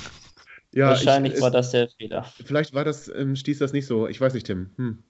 Ja, 0.73 0.89
Wahrscheinlich 0.89 1.33
ich, 1.33 1.41
war 1.41 1.47
es, 1.47 1.53
das 1.53 1.71
der 1.71 1.89
Fehler. 1.89 2.25
Vielleicht 2.45 2.73
war 2.73 2.83
das, 2.83 3.11
ähm, 3.15 3.35
stieß 3.35 3.59
das 3.59 3.73
nicht 3.73 3.87
so. 3.87 4.07
Ich 4.07 4.21
weiß 4.21 4.33
nicht, 4.33 4.45
Tim. 4.45 4.71
Hm. 4.77 5.03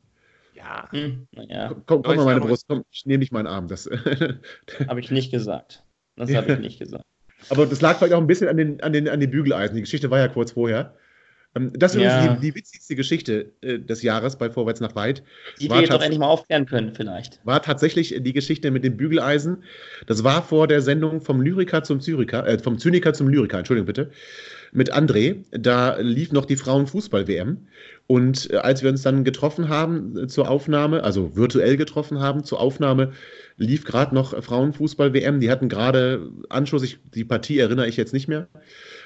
Ja. 0.54 0.88
Hm, 0.92 1.28
naja, 1.32 1.76
Komm, 1.86 2.04
komm, 2.04 2.16
mal 2.16 2.26
meine 2.26 2.40
ja, 2.40 2.46
Brust, 2.46 2.66
komm, 2.68 2.84
ich 2.92 3.06
nehme 3.06 3.20
dich 3.20 3.32
meinen 3.32 3.48
Arm. 3.48 3.68
Das, 3.68 3.88
habe 4.88 5.00
ich 5.00 5.12
nicht 5.12 5.32
gesagt. 5.32 5.84
Das 6.16 6.34
habe 6.34 6.54
ich 6.54 6.60
nicht 6.60 6.80
gesagt. 6.80 7.04
Aber 7.50 7.66
das 7.66 7.82
lag 7.82 7.98
vielleicht 7.98 8.14
auch 8.14 8.22
ein 8.22 8.28
bisschen 8.28 8.48
an 8.50 8.58
den, 8.58 8.82
an 8.82 8.94
den, 8.94 9.08
an 9.08 9.20
den 9.20 9.30
Bügeleisen. 9.30 9.76
Die 9.76 9.82
Geschichte 9.82 10.10
war 10.10 10.20
ja 10.20 10.28
kurz 10.28 10.52
vorher. 10.52 10.96
Ähm, 11.58 11.72
Das 11.74 11.96
ist 11.96 12.02
Ja. 12.02 12.36
die, 12.36 12.40
die 12.40 12.56
witzigste 12.56 12.96
Geschichte 12.96 13.52
äh, 13.62 13.80
des 13.80 14.02
Jahres 14.04 14.38
bei 14.38 14.50
Vorwärts 14.50 14.80
nach 14.80 14.96
Weit. 14.96 15.24
Die 15.60 15.70
wir 15.70 15.82
jetzt 15.82 15.92
doch 15.92 16.02
endlich 16.02 16.20
mal 16.20 16.28
aufklären 16.28 16.66
können, 16.66 16.94
vielleicht. 16.96 17.40
War 17.44 17.62
tatsächlich 17.62 18.16
die 18.20 18.34
Geschichte 18.34 18.72
mit 18.72 18.84
dem 18.84 18.98
Bügeleisen. 18.98 19.64
Das 20.06 20.24
war 20.24 20.44
vor 20.44 20.68
der 20.68 20.82
Sendung 20.82 21.22
vom 21.22 21.42
Lyriker 21.42 21.84
zum 21.84 22.00
Zyriker, 22.02 22.48
äh, 22.48 22.60
vom 22.60 22.78
Zyniker 22.78 23.14
zum 23.14 23.28
Lyriker, 23.28 23.60
Entschuldigung 23.60 23.88
bitte, 23.88 24.12
mit 24.72 24.94
André. 24.94 25.38
Da 25.52 25.98
lief 25.98 26.32
noch 26.32 26.46
die 26.46 26.56
Frauenfußball-WM. 26.58 27.58
Und 28.08 28.52
äh, 28.52 28.58
als 28.58 28.84
wir 28.84 28.90
uns 28.90 29.02
dann 29.02 29.24
getroffen 29.24 29.70
haben 29.70 30.18
äh, 30.18 30.28
zur 30.28 30.50
Aufnahme, 30.50 31.04
also 31.04 31.36
virtuell 31.36 31.76
getroffen 31.78 32.20
haben 32.20 32.44
zur 32.44 32.60
Aufnahme, 32.60 33.12
lief 33.58 33.84
gerade 33.84 34.16
noch 34.16 34.42
Frauenfußball-WM. 34.42 35.40
Die 35.40 35.50
hatten 35.50 35.70
gerade 35.70 36.30
Anschluss, 36.50 36.84
ich, 36.84 37.00
die 37.14 37.26
Partie 37.26 37.60
erinnere 37.60 37.88
ich 37.88 37.98
jetzt 37.98 38.14
nicht 38.14 38.28
mehr. 38.28 38.48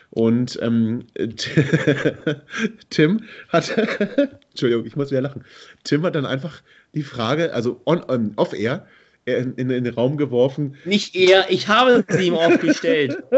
Und 0.10 0.60
ähm, 0.62 1.06
Tim 2.90 3.24
hat, 3.50 3.78
Entschuldigung, 4.50 4.86
ich 4.86 4.96
muss 4.96 5.10
wieder 5.10 5.22
lachen. 5.22 5.46
Tim 5.84 6.04
hat 6.04 6.16
dann 6.16 6.26
einfach 6.26 6.62
die 6.94 7.04
Frage, 7.04 7.54
also 7.54 7.82
on, 7.86 8.04
on, 8.04 8.34
off-air, 8.36 8.86
äh, 9.26 9.36
in, 9.36 9.56
in, 9.56 9.70
den 9.70 9.94
Raum 9.94 10.18
geworfen. 10.18 10.76
Nicht 10.84 11.16
er, 11.16 11.50
ich 11.50 11.70
habe 11.70 12.04
sie 12.08 12.28
ihm 12.28 12.36
aufgestellt. 12.36 13.24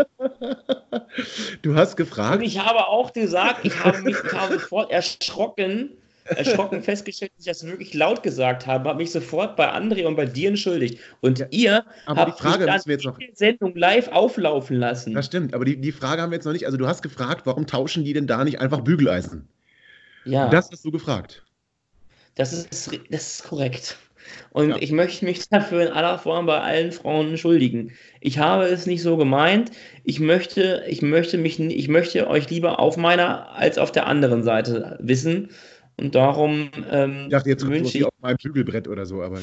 Du 1.62 1.76
hast 1.76 1.92
Und 1.92 1.98
gefragt, 1.98 2.44
ich 2.44 2.60
habe 2.60 2.88
auch 2.88 3.14
gesagt, 3.14 3.60
ich 3.64 3.84
habe 3.84 4.02
mich 4.02 4.16
ich 4.26 4.34
habe 4.34 4.54
sofort 4.54 4.92
erschrocken, 4.92 5.92
erschrocken 6.26 6.82
festgestellt, 6.84 7.32
dass 7.38 7.46
ich 7.46 7.52
das 7.52 7.66
wirklich 7.68 7.94
laut 7.94 8.24
gesagt 8.24 8.66
habe, 8.68 8.90
habe 8.90 8.98
mich 9.00 9.12
sofort 9.12 9.56
bei 9.56 9.72
André 9.72 10.06
und 10.06 10.16
bei 10.16 10.26
dir 10.26 10.50
entschuldigt. 10.50 11.00
Und 11.22 11.40
Ja, 11.40 11.48
ihr 11.52 11.86
aber 12.06 12.22
habt 12.22 12.40
die 12.40 12.44
Frage 12.44 12.66
müssen 12.66 12.88
wir 12.88 12.94
jetzt 12.96 13.06
noch. 13.06 13.20
Sendung 13.34 13.76
live 13.76 14.08
auflaufen 14.10 14.78
lassen. 14.78 15.14
Das 15.14 15.26
stimmt, 15.26 15.54
aber 15.54 15.66
die, 15.66 15.80
die 15.80 15.92
Frage 15.92 16.22
haben 16.22 16.32
wir 16.32 16.38
jetzt 16.38 16.46
noch 16.46 16.54
nicht. 16.54 16.66
Also, 16.66 16.78
du 16.78 16.88
hast 16.88 17.02
gefragt, 17.02 17.46
warum 17.46 17.68
tauschen 17.68 18.04
die 18.06 18.14
denn 18.14 18.28
da 18.28 18.44
nicht 18.44 18.60
einfach 18.60 18.82
Bügeleisen? 18.82 19.48
ja, 20.26 20.50
Das 20.50 20.70
hast 20.72 20.86
du 20.86 20.92
gefragt. 20.92 21.44
das, 22.36 22.54
ist, 22.54 22.92
das 23.10 23.34
ist 23.36 23.44
korrekt. 23.44 23.98
Und 24.52 24.70
Ja. 24.70 24.78
ich 24.80 24.92
möchte 24.94 25.26
mich 25.26 25.50
dafür 25.50 25.82
in 25.88 25.92
aller 25.92 26.18
Form 26.18 26.46
bei 26.46 26.62
allen 26.62 26.94
Frauen 26.94 27.32
entschuldigen. 27.32 27.92
Ich 28.22 28.40
habe 28.40 28.64
es 28.66 28.86
nicht 28.86 29.02
so 29.04 29.18
gemeint. 29.18 29.72
Ich 30.06 30.22
möchte, 30.22 30.84
ich 30.88 31.02
möchte 31.02 31.38
mich, 31.38 31.60
ich 31.60 31.88
möchte 31.90 32.28
euch 32.30 32.50
lieber 32.50 32.80
auf 32.80 32.96
meiner 32.96 33.52
als 33.54 33.78
auf 33.78 33.92
der 33.92 34.08
anderen 34.08 34.44
Seite 34.44 34.98
wissen. 35.02 35.50
Und 36.04 36.16
darum 36.16 36.70
ähm, 36.92 37.24
Ich 37.24 37.30
dachte, 37.30 37.50
jetzt 37.50 37.66
wünsche 37.66 37.98
ich 37.98 38.06
auf 38.06 38.14
meinem 38.22 38.36
Bügelbrett 38.36 38.90
oder 38.90 39.06
so, 39.06 39.22
aber. 39.24 39.40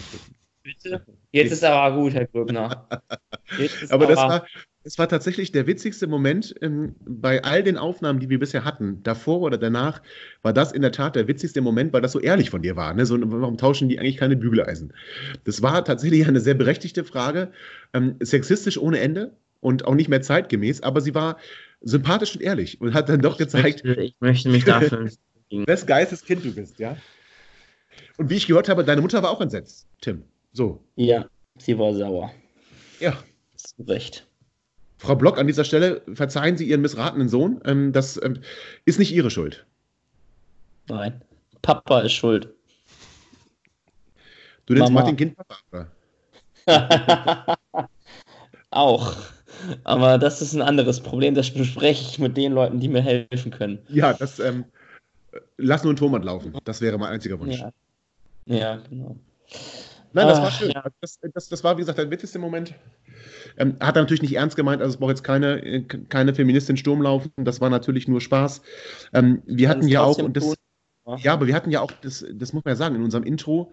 Bitte? 0.62 1.02
Jetzt 1.32 1.52
ist 1.52 1.64
aber 1.64 1.96
gut, 1.96 2.12
Herr 2.12 2.26
Gröbner. 2.26 2.86
Ist 3.58 3.90
Aber 3.90 4.06
das 4.06 4.18
war, 4.18 4.46
das 4.84 4.98
war 4.98 5.08
tatsächlich 5.08 5.52
der 5.52 5.66
witzigste 5.66 6.06
Moment 6.06 6.54
ähm, 6.60 6.94
bei 7.00 7.42
all 7.42 7.62
den 7.62 7.78
Aufnahmen, 7.78 8.20
die 8.20 8.28
wir 8.28 8.38
bisher 8.38 8.64
hatten. 8.64 9.02
Davor 9.02 9.40
oder 9.40 9.56
danach 9.56 10.02
war 10.42 10.52
das 10.52 10.70
in 10.70 10.82
der 10.82 10.92
Tat 10.92 11.16
der 11.16 11.26
witzigste 11.26 11.62
Moment, 11.62 11.94
weil 11.94 12.02
das 12.02 12.12
so 12.12 12.20
ehrlich 12.20 12.50
von 12.50 12.62
dir 12.62 12.76
war. 12.76 12.92
Ne? 12.92 13.06
So, 13.06 13.18
warum 13.20 13.56
tauschen 13.56 13.88
die 13.88 13.98
eigentlich 13.98 14.18
keine 14.18 14.36
Bügeleisen? 14.36 14.92
Das 15.44 15.62
war 15.62 15.84
tatsächlich 15.84 16.28
eine 16.28 16.40
sehr 16.40 16.54
berechtigte 16.54 17.04
Frage, 17.04 17.50
ähm, 17.94 18.16
sexistisch 18.20 18.76
ohne 18.78 19.00
Ende 19.00 19.32
und 19.60 19.86
auch 19.86 19.94
nicht 19.94 20.08
mehr 20.08 20.22
zeitgemäß, 20.22 20.82
aber 20.82 21.00
sie 21.00 21.14
war 21.14 21.38
sympathisch 21.80 22.36
und 22.36 22.42
ehrlich 22.42 22.80
und 22.80 22.94
hat 22.94 23.08
dann 23.08 23.22
doch 23.22 23.38
gezeigt, 23.38 23.80
Ich 23.80 23.84
möchte, 23.84 24.02
ich 24.02 24.16
möchte 24.20 24.48
mich 24.50 24.64
dafür. 24.64 25.08
wes 25.50 25.86
Geistes 25.86 26.24
Kind 26.24 26.44
du 26.44 26.54
bist, 26.54 26.78
ja? 26.78 26.96
Und 28.16 28.30
wie 28.30 28.36
ich 28.36 28.46
gehört 28.46 28.68
habe, 28.68 28.84
deine 28.84 29.00
Mutter 29.00 29.22
war 29.22 29.30
auch 29.30 29.40
entsetzt, 29.40 29.86
Tim. 30.00 30.24
So, 30.52 30.82
ja, 30.96 31.26
sie 31.58 31.78
war 31.78 31.94
sauer. 31.94 32.32
ja. 33.00 33.16
Zu 33.56 33.82
Recht. 33.82 34.26
Frau 34.98 35.16
Block, 35.16 35.38
an 35.38 35.46
dieser 35.46 35.64
Stelle 35.64 36.02
verzeihen 36.14 36.56
Sie 36.56 36.66
Ihren 36.66 36.80
missratenen 36.80 37.28
Sohn. 37.28 37.60
Ähm, 37.64 37.92
das 37.92 38.18
ähm, 38.22 38.40
ist 38.84 38.98
nicht 38.98 39.12
Ihre 39.12 39.30
Schuld. 39.30 39.66
Nein. 40.88 41.22
Papa 41.62 42.00
ist 42.00 42.12
schuld. 42.12 42.48
Du 44.66 44.74
nennst 44.74 44.92
Mama. 44.92 45.00
Martin 45.00 45.16
Kind 45.16 45.36
Papa. 45.36 45.88
Auch. 48.70 49.16
Aber 49.84 50.16
das 50.18 50.40
ist 50.40 50.54
ein 50.54 50.62
anderes 50.62 51.00
Problem. 51.00 51.34
Das 51.34 51.50
bespreche 51.50 52.06
ich 52.08 52.18
mit 52.18 52.36
den 52.36 52.52
Leuten, 52.52 52.80
die 52.80 52.88
mir 52.88 53.02
helfen 53.02 53.50
können. 53.50 53.78
Ja, 53.88 54.12
das 54.12 54.38
ähm, 54.38 54.64
lass 55.56 55.82
nur 55.82 55.90
einen 55.90 55.96
Torwart 55.98 56.24
laufen. 56.24 56.52
Das 56.64 56.80
wäre 56.80 56.98
mein 56.98 57.10
einziger 57.10 57.38
Wunsch. 57.38 57.58
Ja, 57.58 57.72
ja 58.46 58.76
genau. 58.88 59.16
Nein, 60.12 60.26
das 60.26 60.38
Ah, 60.38 60.42
war 60.42 60.50
schön. 60.50 60.70
ja. 60.70 60.84
Das, 61.00 61.18
das, 61.34 61.48
das 61.48 61.62
war, 61.64 61.76
wie 61.76 61.82
gesagt, 61.82 61.98
der 61.98 62.10
witzigste 62.10 62.38
Moment. 62.38 62.74
Ähm, 63.56 63.76
hat 63.80 63.96
er 63.96 64.02
natürlich 64.02 64.22
nicht 64.22 64.34
ernst 64.34 64.56
gemeint, 64.56 64.82
also 64.82 64.94
es 64.94 64.98
braucht 64.98 65.10
jetzt 65.10 65.22
keine, 65.22 65.62
äh, 65.64 65.82
keine 65.82 66.34
Feministin 66.34 66.76
Sturm 66.76 67.02
laufen. 67.02 67.30
Das 67.36 67.60
war 67.60 67.70
natürlich 67.70 68.08
nur 68.08 68.20
Spaß. 68.20 68.62
Ähm, 69.12 69.42
wir 69.46 69.68
hatten 69.68 69.80
Kann's 69.82 69.92
ja 69.92 70.02
auch, 70.02 70.18
und 70.18 70.36
das. 70.36 70.54
Ja, 71.18 71.32
aber 71.32 71.46
wir 71.46 71.54
hatten 71.54 71.70
ja 71.70 71.80
auch, 71.80 71.90
das, 72.02 72.24
das 72.32 72.52
muss 72.52 72.64
man 72.64 72.72
ja 72.72 72.76
sagen, 72.76 72.94
in 72.96 73.02
unserem 73.02 73.24
Intro 73.24 73.72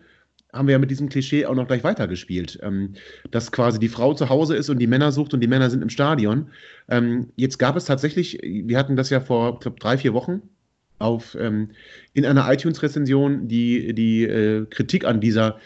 haben 0.54 0.68
wir 0.68 0.74
ja 0.74 0.80
mit 0.80 0.90
diesem 0.90 1.10
Klischee 1.10 1.46
auch 1.46 1.56
noch 1.56 1.68
gleich 1.68 1.84
weitergespielt, 1.84 2.58
ähm, 2.64 2.94
dass 3.32 3.52
quasi 3.52 3.80
die 3.80 3.90
Frau 3.90 4.14
zu 4.14 4.30
Hause 4.30 4.56
ist 4.56 4.70
und 4.70 4.80
die 4.80 4.88
Männer 4.88 5.12
sucht 5.12 5.34
und 5.34 5.42
die 5.42 5.48
Männer 5.48 5.70
sind 5.70 5.82
im 5.82 5.90
Stadion. 5.90 6.50
Ähm, 6.88 7.32
jetzt 7.36 7.58
gab 7.60 7.76
es 7.76 7.86
tatsächlich, 7.86 8.40
wir 8.42 8.78
hatten 8.78 8.96
das 8.96 9.10
ja 9.10 9.20
vor, 9.20 9.56
ich 9.56 9.60
glaube, 9.60 9.80
drei, 9.80 9.98
vier 9.98 10.14
Wochen 10.14 10.42
auf, 11.00 11.36
ähm, 11.40 11.70
in 12.14 12.26
einer 12.26 12.52
iTunes-Rezension 12.52 13.48
die, 13.48 13.94
die 13.94 14.24
äh, 14.24 14.66
Kritik 14.70 15.06
an 15.06 15.22
dieser, 15.22 15.60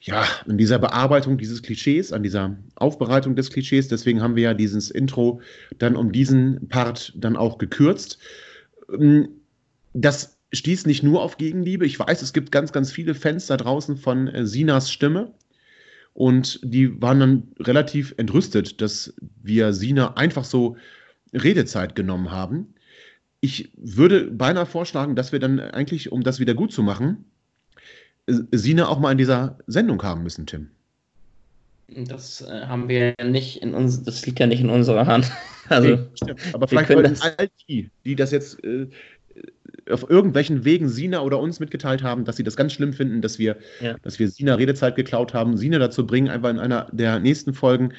ja, 0.00 0.24
an 0.46 0.58
dieser 0.58 0.78
Bearbeitung 0.78 1.38
dieses 1.38 1.62
Klischees, 1.62 2.12
an 2.12 2.22
dieser 2.22 2.56
Aufbereitung 2.76 3.36
des 3.36 3.50
Klischees. 3.50 3.88
Deswegen 3.88 4.22
haben 4.22 4.36
wir 4.36 4.44
ja 4.44 4.54
dieses 4.54 4.90
Intro 4.90 5.40
dann 5.78 5.96
um 5.96 6.12
diesen 6.12 6.68
Part 6.68 7.12
dann 7.16 7.36
auch 7.36 7.58
gekürzt. 7.58 8.18
Ähm, 8.92 9.28
Das 9.94 10.36
stieß 10.52 10.86
nicht 10.86 11.02
nur 11.02 11.22
auf 11.22 11.36
Gegenliebe. 11.36 11.84
Ich 11.84 11.98
weiß, 11.98 12.22
es 12.22 12.32
gibt 12.32 12.52
ganz, 12.52 12.72
ganz 12.72 12.92
viele 12.92 13.14
Fans 13.14 13.46
da 13.46 13.56
draußen 13.56 13.96
von 13.96 14.28
äh, 14.28 14.46
Sinas 14.46 14.90
Stimme. 14.90 15.32
Und 16.14 16.60
die 16.62 17.00
waren 17.00 17.20
dann 17.20 17.42
relativ 17.60 18.14
entrüstet, 18.16 18.80
dass 18.80 19.14
wir 19.42 19.72
Sina 19.72 20.14
einfach 20.16 20.44
so 20.44 20.76
Redezeit 21.32 21.94
genommen 21.94 22.30
haben. 22.30 22.74
Ich 23.40 23.70
würde 23.76 24.30
beinahe 24.30 24.66
vorschlagen, 24.66 25.14
dass 25.14 25.32
wir 25.32 25.38
dann 25.38 25.60
eigentlich, 25.60 26.10
um 26.10 26.22
das 26.22 26.40
wieder 26.40 26.54
gut 26.54 26.72
zu 26.72 26.82
machen, 26.82 27.24
Sina 28.26 28.88
auch 28.88 28.98
mal 28.98 29.12
in 29.12 29.18
dieser 29.18 29.58
Sendung 29.66 30.02
haben 30.02 30.22
müssen, 30.22 30.46
Tim. 30.46 30.68
Das 31.88 32.42
äh, 32.42 32.66
haben 32.66 32.88
wir 32.88 33.14
nicht 33.24 33.62
in 33.62 33.74
uns, 33.74 34.02
das 34.02 34.26
liegt 34.26 34.38
ja 34.40 34.46
nicht 34.46 34.60
in 34.60 34.70
unserer 34.70 35.06
Hand. 35.06 35.30
Also, 35.70 35.96
Nee, 35.96 35.98
stimmt. 36.14 36.40
Aber 36.54 36.66
vielleicht 36.66 36.86
können 36.88 37.14
all 37.20 37.50
die, 37.68 37.90
die 38.06 38.16
das 38.16 38.30
jetzt 38.30 38.64
äh, 38.64 38.86
auf 39.90 40.08
irgendwelchen 40.08 40.64
Wegen 40.64 40.88
Sina 40.88 41.20
oder 41.20 41.38
uns 41.38 41.60
mitgeteilt 41.60 42.02
haben, 42.02 42.24
dass 42.24 42.36
sie 42.36 42.42
das 42.42 42.56
ganz 42.56 42.72
schlimm 42.72 42.94
finden, 42.94 43.20
dass 43.20 43.38
wir, 43.38 43.58
Ja. 43.82 43.98
dass 44.00 44.18
wir 44.18 44.30
Sina 44.30 44.54
Redezeit 44.54 44.96
geklaut 44.96 45.34
haben, 45.34 45.58
Sina 45.58 45.78
dazu 45.78 46.06
bringen, 46.06 46.30
einfach 46.30 46.48
in 46.48 46.58
einer 46.58 46.88
der 46.92 47.18
nächsten 47.20 47.52
Folgen 47.52 47.92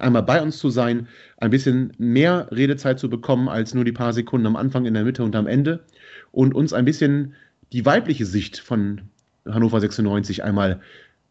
einmal 0.00 0.22
bei 0.22 0.42
uns 0.42 0.58
zu 0.58 0.70
sein, 0.70 1.08
ein 1.38 1.50
bisschen 1.50 1.92
mehr 1.98 2.48
Redezeit 2.50 2.98
zu 2.98 3.08
bekommen 3.08 3.48
als 3.48 3.74
nur 3.74 3.84
die 3.84 3.92
paar 3.92 4.12
Sekunden 4.12 4.46
am 4.46 4.56
Anfang, 4.56 4.86
in 4.86 4.94
der 4.94 5.04
Mitte 5.04 5.22
und 5.22 5.36
am 5.36 5.46
Ende. 5.46 5.84
und 6.32 6.54
uns 6.54 6.72
ein 6.72 6.84
bisschen 6.84 7.34
die 7.72 7.84
weibliche 7.84 8.26
Sicht 8.26 8.58
von 8.58 9.02
Hannover 9.46 9.80
96 9.80 10.44
einmal 10.44 10.80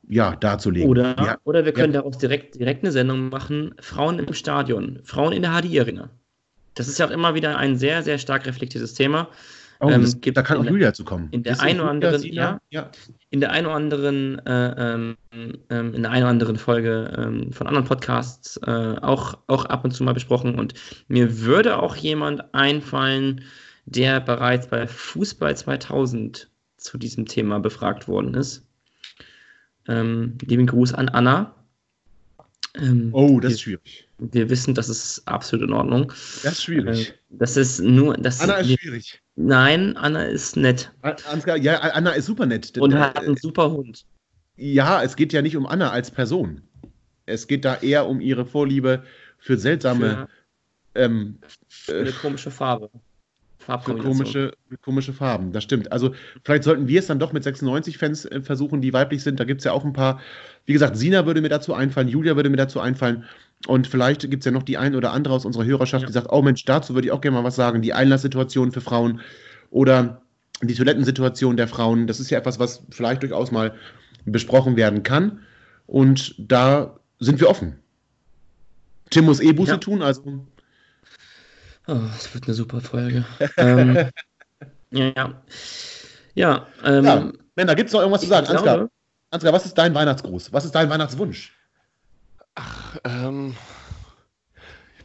ja, 0.07 0.35
darzulegen. 0.35 0.89
Oder, 0.89 1.15
ja. 1.17 1.37
oder 1.43 1.65
wir 1.65 1.71
können 1.71 1.93
ja. 1.93 2.01
daraus 2.01 2.17
direkt, 2.17 2.55
direkt 2.55 2.83
eine 2.83 2.91
Sendung 2.91 3.29
machen: 3.29 3.75
Frauen 3.79 4.19
im 4.19 4.33
Stadion, 4.33 4.99
Frauen 5.03 5.33
in 5.33 5.43
der 5.43 5.51
HDI-Arena. 5.51 6.09
Das 6.75 6.87
ist 6.87 6.97
ja 6.97 7.07
auch 7.07 7.11
immer 7.11 7.35
wieder 7.35 7.57
ein 7.57 7.77
sehr, 7.77 8.03
sehr 8.03 8.17
stark 8.17 8.45
reflektiertes 8.45 8.93
Thema. 8.93 9.29
Oh, 9.81 9.89
ähm, 9.89 10.01
das, 10.01 10.19
da 10.19 10.41
kann 10.41 10.57
auch 10.57 10.65
Julia 10.65 10.93
zu 10.93 11.05
kommen. 11.05 11.29
In 11.31 11.43
der 11.43 11.61
einen 11.61 11.79
oder 11.79 11.89
anderen, 11.89 12.21
ja, 12.23 12.59
ja, 12.69 12.91
in 13.29 13.39
der 13.39 13.51
einen 13.51 13.65
oder 13.65 13.75
anderen, 13.75 14.45
äh, 14.45 14.93
ähm, 14.93 15.17
ähm, 15.69 15.93
in 15.93 16.01
der 16.01 16.11
einen 16.11 16.23
oder 16.23 16.29
anderen 16.31 16.57
Folge 16.57 17.13
ähm, 17.17 17.53
von 17.53 17.65
anderen 17.65 17.87
Podcasts 17.87 18.57
äh, 18.57 18.95
auch, 19.01 19.37
auch 19.47 19.65
ab 19.65 19.85
und 19.85 19.91
zu 19.91 20.03
mal 20.03 20.13
besprochen. 20.13 20.55
Und 20.55 20.73
mir 21.07 21.39
würde 21.41 21.81
auch 21.81 21.95
jemand 21.95 22.53
einfallen, 22.53 23.45
der 23.85 24.19
bereits 24.19 24.67
bei 24.67 24.85
Fußball 24.85 25.55
2000 25.55 26.49
zu 26.75 26.97
diesem 26.97 27.25
Thema 27.25 27.59
befragt 27.59 28.09
worden 28.09 28.33
ist. 28.33 28.67
Ähm, 29.87 30.37
lieben 30.41 30.67
Gruß 30.67 30.93
an 30.93 31.07
Anna. 31.07 31.55
Ähm, 32.75 33.09
oh, 33.13 33.39
das 33.39 33.53
ist 33.53 33.61
schwierig. 33.61 34.08
Wir 34.19 34.49
wissen, 34.49 34.73
das 34.73 34.89
ist 34.89 35.21
absolut 35.27 35.69
in 35.69 35.73
Ordnung. 35.73 36.07
Das 36.43 36.53
ist 36.53 36.63
schwierig. 36.63 37.09
Äh, 37.09 37.13
das 37.29 37.57
ist 37.57 37.79
nur. 37.79 38.15
Das 38.17 38.41
Anna 38.41 38.55
ist 38.55 38.79
schwierig. 38.79 39.21
Nein, 39.35 39.95
Anna 39.95 40.23
ist 40.23 40.57
nett. 40.57 40.91
Ansgar, 41.01 41.57
ja, 41.57 41.79
Anna 41.79 42.11
ist 42.11 42.25
super 42.25 42.45
nett. 42.45 42.77
Und 42.77 42.93
hat 42.93 43.17
einen 43.17 43.37
super 43.37 43.71
Hund. 43.71 44.05
Ja, 44.57 45.01
es 45.01 45.15
geht 45.15 45.31
ja 45.31 45.41
nicht 45.41 45.55
um 45.55 45.65
Anna 45.65 45.91
als 45.91 46.11
Person. 46.11 46.61
Es 47.25 47.47
geht 47.47 47.63
da 47.63 47.75
eher 47.77 48.07
um 48.07 48.19
ihre 48.19 48.45
Vorliebe 48.45 49.03
für 49.37 49.57
seltsame. 49.57 50.27
Für, 50.93 51.01
ähm, 51.01 51.39
für 51.69 51.99
eine 51.99 52.11
komische 52.11 52.51
Farbe. 52.51 52.89
Für 53.59 53.95
komische, 53.97 54.53
komische 54.81 55.13
Farben, 55.13 55.51
das 55.51 55.63
stimmt. 55.63 55.91
Also 55.91 56.15
vielleicht 56.43 56.63
sollten 56.63 56.87
wir 56.87 56.99
es 56.99 57.07
dann 57.07 57.19
doch 57.19 57.33
mit 57.33 57.45
96-Fans 57.45 58.25
äh, 58.25 58.41
versuchen, 58.41 58.81
die 58.81 58.93
weiblich 58.93 59.21
sind. 59.21 59.39
Da 59.39 59.43
gibt 59.43 59.61
es 59.61 59.65
ja 59.65 59.73
auch 59.73 59.85
ein 59.85 59.93
paar. 59.93 60.19
Wie 60.69 60.73
gesagt, 60.73 60.97
Sina 60.97 61.25
würde 61.25 61.41
mir 61.41 61.49
dazu 61.49 61.73
einfallen, 61.73 62.07
Julia 62.07 62.35
würde 62.35 62.51
mir 62.51 62.57
dazu 62.57 62.79
einfallen. 62.79 63.23
Und 63.65 63.87
vielleicht 63.87 64.21
gibt 64.29 64.41
es 64.41 64.45
ja 64.45 64.51
noch 64.51 64.61
die 64.61 64.77
ein 64.77 64.93
oder 64.93 65.13
andere 65.13 65.33
aus 65.33 65.43
unserer 65.43 65.65
Hörerschaft, 65.65 66.03
ja. 66.03 66.05
die 66.07 66.13
sagt, 66.13 66.27
oh 66.29 66.43
Mensch, 66.43 66.63
dazu 66.63 66.93
würde 66.93 67.07
ich 67.07 67.11
auch 67.11 67.21
gerne 67.21 67.37
mal 67.37 67.43
was 67.43 67.55
sagen. 67.55 67.81
Die 67.81 67.91
Einlasssituation 67.91 68.71
für 68.71 68.79
Frauen 68.79 69.19
oder 69.71 70.21
die 70.61 70.75
Toilettensituation 70.75 71.57
der 71.57 71.67
Frauen. 71.67 72.05
Das 72.05 72.19
ist 72.19 72.29
ja 72.29 72.37
etwas, 72.37 72.59
was 72.59 72.83
vielleicht 72.91 73.23
durchaus 73.23 73.49
mal 73.49 73.73
besprochen 74.25 74.75
werden 74.75 75.01
kann. 75.01 75.39
Und 75.87 76.35
da 76.37 76.99
sind 77.17 77.39
wir 77.39 77.49
offen. 77.49 77.79
Tim 79.09 79.25
muss 79.25 79.39
eh 79.39 79.53
Buße 79.53 79.71
ja. 79.71 79.77
tun, 79.77 80.03
also 80.03 80.45
Oh, 81.87 81.95
das 81.95 82.31
wird 82.35 82.43
eine 82.45 82.53
super 82.53 82.79
Folge. 82.79 83.25
ähm, 83.57 83.97
ja, 84.91 85.41
ja. 86.35 86.67
Ähm, 86.85 87.05
ja 87.05 87.31
Männer, 87.55 87.73
gibt 87.73 87.87
es 87.87 87.93
noch 87.93 88.01
irgendwas 88.01 88.21
zu 88.21 88.27
sagen? 88.27 88.45
Ansgar, 88.45 88.77
glaube, 88.77 88.91
Ansgar, 89.31 89.53
was 89.53 89.65
ist 89.65 89.77
dein 89.77 89.93
Weihnachtsgruß? 89.93 90.53
Was 90.53 90.65
ist 90.65 90.73
dein 90.73 90.89
Weihnachtswunsch? 90.89 91.53
Ach, 92.55 92.97
ähm, 93.03 93.55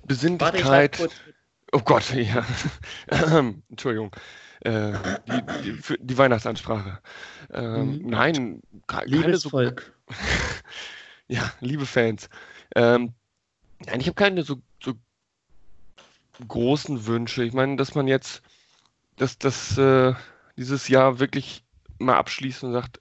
Besinnlichkeit. 0.06 0.98
Warte, 1.00 1.14
oh 1.72 1.80
Gott, 1.80 2.10
ja. 2.14 2.44
Entschuldigung. 3.68 4.10
Äh, 4.60 4.92
die, 5.28 5.42
die, 5.62 5.96
die, 6.00 6.18
Weihnachtsansprache. 6.18 7.00
Ähm, 7.52 7.98
mhm. 7.98 8.08
Nein, 8.08 8.62
keine 8.86 9.06
Liebes 9.06 9.42
so, 9.42 9.50
Volk. 9.50 9.92
ja, 11.28 11.52
liebe 11.60 11.84
Fans. 11.84 12.30
Ähm, 12.74 13.12
nein, 13.84 14.00
ich 14.00 14.06
habe 14.06 14.14
keine 14.14 14.42
so, 14.42 14.56
so 14.82 14.94
großen 16.48 17.06
Wünsche. 17.06 17.44
Ich 17.44 17.52
meine, 17.52 17.76
dass 17.76 17.94
man 17.94 18.08
jetzt, 18.08 18.42
dass 19.16 19.38
das 19.38 19.76
äh, 19.76 20.14
dieses 20.56 20.88
Jahr 20.88 21.18
wirklich 21.18 21.62
mal 21.98 22.16
abschließt 22.16 22.64
und 22.64 22.72
sagt, 22.72 23.00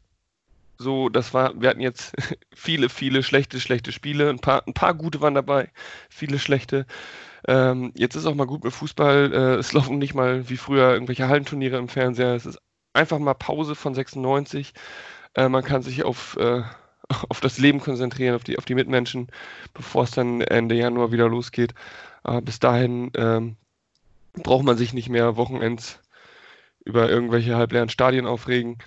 so, 0.83 1.09
das 1.09 1.33
war, 1.33 1.59
wir 1.59 1.69
hatten 1.69 1.81
jetzt 1.81 2.13
viele, 2.55 2.89
viele 2.89 3.23
schlechte, 3.23 3.59
schlechte 3.59 3.91
Spiele, 3.91 4.29
ein 4.29 4.39
paar, 4.39 4.63
ein 4.67 4.73
paar 4.73 4.93
gute 4.93 5.21
waren 5.21 5.35
dabei, 5.35 5.71
viele 6.09 6.39
schlechte. 6.39 6.85
Ähm, 7.47 7.91
jetzt 7.95 8.15
ist 8.15 8.25
auch 8.25 8.35
mal 8.35 8.47
gut 8.47 8.63
mit 8.63 8.73
Fußball. 8.73 9.33
Äh, 9.33 9.55
es 9.55 9.73
laufen 9.73 9.97
nicht 9.97 10.13
mal 10.13 10.49
wie 10.49 10.57
früher 10.57 10.93
irgendwelche 10.93 11.27
Hallenturniere 11.27 11.77
im 11.77 11.89
Fernseher. 11.89 12.35
Es 12.35 12.45
ist 12.45 12.59
einfach 12.93 13.19
mal 13.19 13.33
Pause 13.33 13.75
von 13.75 13.95
96. 13.95 14.73
Äh, 15.35 15.49
man 15.49 15.63
kann 15.63 15.81
sich 15.81 16.03
auf, 16.03 16.37
äh, 16.37 16.63
auf 17.29 17.39
das 17.41 17.57
Leben 17.57 17.79
konzentrieren, 17.79 18.35
auf 18.35 18.43
die, 18.43 18.57
auf 18.57 18.65
die 18.65 18.75
Mitmenschen, 18.75 19.27
bevor 19.73 20.03
es 20.03 20.11
dann 20.11 20.41
Ende 20.41 20.75
Januar 20.75 21.11
wieder 21.11 21.27
losgeht. 21.29 21.73
Aber 22.23 22.41
bis 22.41 22.59
dahin 22.59 23.11
ähm, 23.15 23.57
braucht 24.33 24.63
man 24.65 24.77
sich 24.77 24.93
nicht 24.93 25.09
mehr 25.09 25.35
Wochenends 25.37 25.99
über 26.85 27.09
irgendwelche 27.09 27.55
halbleeren 27.55 27.89
Stadien 27.89 28.25
aufregen 28.25 28.77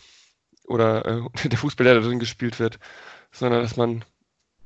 oder 0.67 1.07
äh, 1.07 1.49
der 1.49 1.59
Fußball, 1.59 1.85
der 1.85 1.95
da 1.95 2.01
drin 2.01 2.19
gespielt 2.19 2.59
wird, 2.59 2.79
sondern 3.33 3.63
dass 3.63 3.77
man 3.77 4.05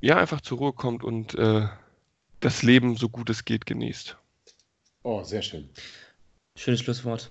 ja 0.01 0.17
einfach 0.17 0.41
zur 0.41 0.59
Ruhe 0.59 0.73
kommt 0.73 1.05
und 1.05 1.35
äh, 1.35 1.67
das 2.41 2.63
Leben 2.63 2.97
so 2.97 3.09
gut 3.09 3.31
es 3.31 3.45
geht 3.45 3.67
genießt. 3.67 4.17
Oh, 5.03 5.23
sehr 5.23 5.43
schön. 5.43 5.69
Schönes 6.57 6.81
Schlusswort. 6.81 7.31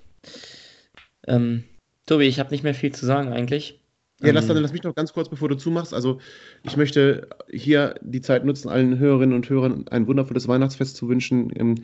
Ähm, 1.28 1.64
Tobi, 2.06 2.26
ich 2.26 2.40
habe 2.40 2.52
nicht 2.52 2.64
mehr 2.64 2.74
viel 2.74 2.94
zu 2.94 3.06
sagen 3.06 3.32
eigentlich. 3.32 3.80
Ja, 4.22 4.34
lass, 4.34 4.48
dann, 4.48 4.58
ähm, 4.58 4.64
lass 4.64 4.74
mich 4.74 4.84
noch 4.84 4.96
ganz 4.96 5.14
kurz, 5.14 5.30
bevor 5.30 5.48
du 5.48 5.56
zumachst. 5.56 5.94
Also, 5.94 6.20
ich 6.64 6.76
möchte 6.76 7.30
hier 7.50 7.96
die 8.02 8.22
Zeit 8.22 8.44
nutzen, 8.44 8.68
allen 8.68 9.00
Hörerinnen 9.00 9.36
und 9.36 9.50
Hörern 9.50 9.88
ein 9.88 10.08
wundervolles 10.08 10.48
Weihnachtsfest 10.48 10.98
zu 10.98 11.08
wünschen. 11.08 11.78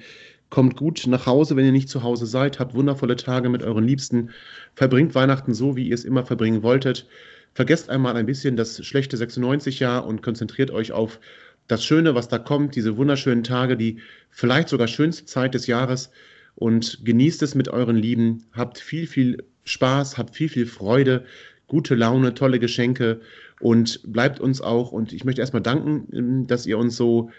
Kommt 0.50 0.78
gut 0.78 1.06
nach 1.08 1.26
Hause, 1.26 1.56
wenn 1.56 1.66
ihr 1.66 1.72
nicht 1.72 1.90
zu 1.90 2.04
Hause 2.04 2.26
seid. 2.26 2.60
Habt 2.60 2.76
wundervolle 2.76 3.16
Tage 3.16 3.50
mit 3.50 3.64
euren 3.64 3.84
Liebsten. 3.84 4.30
Verbringt 4.76 5.16
Weihnachten 5.16 5.54
so, 5.54 5.76
wie 5.76 5.88
ihr 5.88 5.96
es 5.96 6.06
immer 6.06 6.26
verbringen 6.26 6.64
wolltet. 6.64 7.08
Vergesst 7.54 7.90
einmal 7.90 8.16
ein 8.16 8.26
bisschen 8.26 8.58
das 8.58 8.86
schlechte 8.86 9.18
96-Jahr 9.18 10.06
und 10.06 10.22
konzentriert 10.22 10.72
euch 10.72 10.92
auf 10.92 11.20
das 11.68 11.84
Schöne, 11.84 12.16
was 12.16 12.28
da 12.28 12.38
kommt. 12.38 12.76
Diese 12.76 12.98
wunderschönen 12.98 13.44
Tage, 13.44 13.76
die 13.76 14.00
vielleicht 14.30 14.70
sogar 14.70 14.88
schönste 14.88 15.26
Zeit 15.26 15.54
des 15.54 15.68
Jahres. 15.68 16.12
Und 16.56 17.04
genießt 17.04 17.42
es 17.44 17.56
mit 17.56 17.70
euren 17.70 17.98
Lieben. 17.98 18.46
Habt 18.54 18.78
viel, 18.78 19.08
viel 19.08 19.44
Spaß, 19.66 20.18
habt 20.18 20.36
viel, 20.36 20.50
viel 20.50 20.68
Freude 20.68 21.26
gute 21.68 21.96
Laune, 21.96 22.34
tolle 22.34 22.60
Geschenke 22.60 23.22
und 23.60 24.02
bleibt 24.12 24.40
uns 24.40 24.62
auch. 24.62 24.92
Und 24.92 25.14
ich 25.14 25.24
möchte 25.26 25.42
erstmal 25.42 25.64
danken, 25.64 26.48
dass 26.48 26.66
ihr 26.66 26.78
uns 26.78 26.96
so 26.96 27.32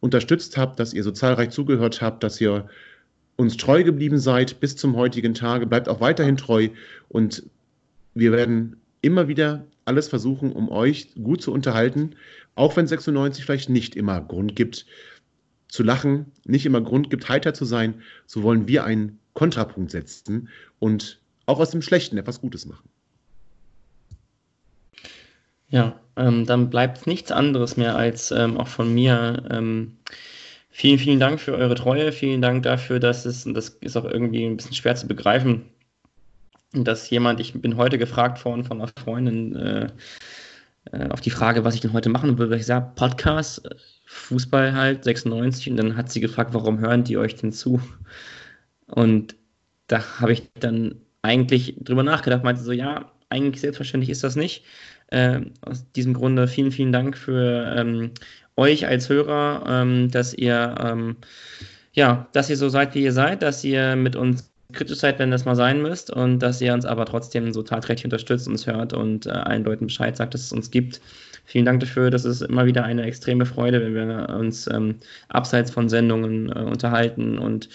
unterstützt 0.00 0.56
habt, 0.56 0.78
dass 0.78 0.94
ihr 0.94 1.02
so 1.02 1.10
zahlreich 1.10 1.50
zugehört 1.50 2.00
habt, 2.02 2.22
dass 2.22 2.40
ihr 2.40 2.68
uns 3.36 3.56
treu 3.56 3.84
geblieben 3.84 4.18
seid 4.18 4.60
bis 4.60 4.76
zum 4.76 4.96
heutigen 4.96 5.34
Tage. 5.34 5.66
Bleibt 5.66 5.88
auch 5.88 6.00
weiterhin 6.00 6.36
treu 6.36 6.68
und 7.08 7.42
wir 8.14 8.32
werden 8.32 8.76
immer 9.02 9.28
wieder 9.28 9.66
alles 9.84 10.08
versuchen, 10.08 10.52
um 10.52 10.68
euch 10.70 11.14
gut 11.22 11.42
zu 11.42 11.52
unterhalten, 11.52 12.16
auch 12.54 12.76
wenn 12.76 12.86
96 12.86 13.44
vielleicht 13.44 13.68
nicht 13.68 13.94
immer 13.94 14.20
Grund 14.20 14.56
gibt 14.56 14.86
zu 15.68 15.82
lachen, 15.82 16.32
nicht 16.44 16.66
immer 16.66 16.80
Grund 16.80 17.10
gibt, 17.10 17.28
heiter 17.28 17.54
zu 17.54 17.64
sein, 17.64 18.02
so 18.26 18.42
wollen 18.42 18.66
wir 18.66 18.84
einen 18.84 19.18
Kontrapunkt 19.34 19.90
setzen 19.90 20.48
und 20.78 21.20
auch 21.44 21.60
aus 21.60 21.70
dem 21.70 21.82
Schlechten 21.82 22.18
etwas 22.18 22.40
Gutes 22.40 22.66
machen. 22.66 22.88
Ja, 25.68 26.00
ähm, 26.16 26.46
dann 26.46 26.70
bleibt 26.70 27.06
nichts 27.06 27.32
anderes 27.32 27.76
mehr 27.76 27.96
als 27.96 28.30
ähm, 28.30 28.56
auch 28.56 28.68
von 28.68 28.92
mir. 28.92 29.44
Ähm, 29.50 29.98
vielen, 30.70 30.98
vielen 30.98 31.20
Dank 31.20 31.40
für 31.40 31.54
eure 31.54 31.74
Treue. 31.74 32.12
Vielen 32.12 32.42
Dank 32.42 32.62
dafür, 32.62 33.00
dass 33.00 33.24
es, 33.26 33.46
und 33.46 33.54
das 33.54 33.70
ist 33.80 33.96
auch 33.96 34.04
irgendwie 34.04 34.44
ein 34.44 34.56
bisschen 34.56 34.74
schwer 34.74 34.94
zu 34.94 35.06
begreifen, 35.08 35.66
dass 36.72 37.10
jemand, 37.10 37.40
ich 37.40 37.52
bin 37.54 37.76
heute 37.76 37.98
gefragt 37.98 38.44
worden 38.44 38.64
von 38.64 38.80
einer 38.80 38.90
Freundin 38.98 39.56
äh, 39.56 39.88
äh, 40.92 41.08
auf 41.08 41.20
die 41.20 41.30
Frage, 41.30 41.64
was 41.64 41.74
ich 41.74 41.80
denn 41.80 41.92
heute 41.92 42.08
machen 42.08 42.38
würde. 42.38 42.56
Ich 42.56 42.66
sage, 42.66 42.92
Podcast, 42.94 43.68
Fußball 44.06 44.74
halt, 44.74 45.04
96. 45.04 45.70
Und 45.70 45.76
dann 45.76 45.96
hat 45.96 46.10
sie 46.10 46.20
gefragt, 46.20 46.54
warum 46.54 46.78
hören 46.78 47.04
die 47.04 47.16
euch 47.16 47.34
denn 47.34 47.52
zu? 47.52 47.80
Und 48.86 49.34
da 49.88 50.20
habe 50.20 50.32
ich 50.32 50.48
dann 50.60 51.00
eigentlich 51.22 51.76
drüber 51.80 52.02
nachgedacht, 52.02 52.44
meinte 52.44 52.62
so, 52.62 52.72
ja, 52.72 53.10
eigentlich 53.28 53.60
selbstverständlich 53.60 54.10
ist 54.10 54.22
das 54.22 54.36
nicht. 54.36 54.64
Äh, 55.08 55.40
aus 55.60 55.90
diesem 55.92 56.14
Grunde 56.14 56.48
vielen, 56.48 56.72
vielen 56.72 56.92
Dank 56.92 57.16
für 57.16 57.74
ähm, 57.76 58.10
euch 58.56 58.86
als 58.86 59.08
Hörer, 59.08 59.64
ähm, 59.68 60.10
dass 60.10 60.34
ihr 60.34 60.74
ähm, 60.80 61.16
ja, 61.92 62.28
dass 62.32 62.50
ihr 62.50 62.56
so 62.56 62.68
seid, 62.68 62.94
wie 62.94 63.04
ihr 63.04 63.12
seid, 63.12 63.42
dass 63.42 63.64
ihr 63.64 63.96
mit 63.96 64.16
uns 64.16 64.50
kritisch 64.72 64.98
seid, 64.98 65.18
wenn 65.18 65.30
das 65.30 65.44
mal 65.44 65.56
sein 65.56 65.80
müsst 65.80 66.10
und 66.10 66.40
dass 66.40 66.60
ihr 66.60 66.74
uns 66.74 66.84
aber 66.84 67.06
trotzdem 67.06 67.52
so 67.52 67.62
tatkräftig 67.62 68.04
unterstützt, 68.04 68.48
uns 68.48 68.66
hört 68.66 68.92
und 68.92 69.26
äh, 69.26 69.30
allen 69.30 69.64
Leuten 69.64 69.86
Bescheid 69.86 70.16
sagt, 70.16 70.34
dass 70.34 70.42
es 70.42 70.52
uns 70.52 70.70
gibt. 70.70 71.00
Vielen 71.44 71.64
Dank 71.64 71.80
dafür. 71.80 72.10
Das 72.10 72.24
ist 72.24 72.42
immer 72.42 72.66
wieder 72.66 72.84
eine 72.84 73.04
extreme 73.04 73.46
Freude, 73.46 73.80
wenn 73.80 73.94
wir 73.94 74.28
uns 74.36 74.66
ähm, 74.66 74.96
abseits 75.28 75.70
von 75.70 75.88
Sendungen 75.88 76.50
äh, 76.50 76.58
unterhalten 76.58 77.38
und 77.38 77.68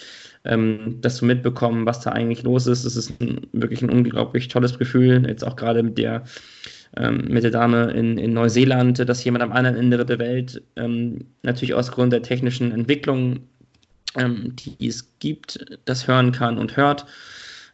ähm, 0.44 0.98
das 1.00 1.16
zu 1.16 1.24
mitbekommen, 1.24 1.86
was 1.86 2.00
da 2.00 2.10
eigentlich 2.10 2.42
los 2.42 2.66
ist. 2.66 2.84
Es 2.84 2.96
ist 2.96 3.20
ein, 3.20 3.46
wirklich 3.52 3.80
ein 3.82 3.90
unglaublich 3.90 4.48
tolles 4.48 4.78
Gefühl, 4.78 5.26
jetzt 5.26 5.44
auch 5.44 5.56
gerade 5.56 5.82
mit 5.82 5.96
der 5.96 6.24
ähm, 6.96 7.24
mit 7.28 7.44
der 7.44 7.50
Dame 7.50 7.90
in, 7.92 8.18
in 8.18 8.34
Neuseeland, 8.34 8.98
dass 9.08 9.24
jemand 9.24 9.42
am 9.42 9.52
anderen 9.52 9.76
Ende 9.76 10.04
der 10.04 10.18
Welt 10.18 10.62
ähm, 10.76 11.24
natürlich 11.42 11.74
aus 11.74 11.90
Grund 11.90 12.12
der 12.12 12.22
technischen 12.22 12.72
Entwicklung, 12.72 13.40
ähm, 14.16 14.54
die 14.56 14.86
es 14.86 15.08
gibt, 15.18 15.64
das 15.86 16.06
hören 16.06 16.32
kann 16.32 16.58
und 16.58 16.76
hört. 16.76 17.06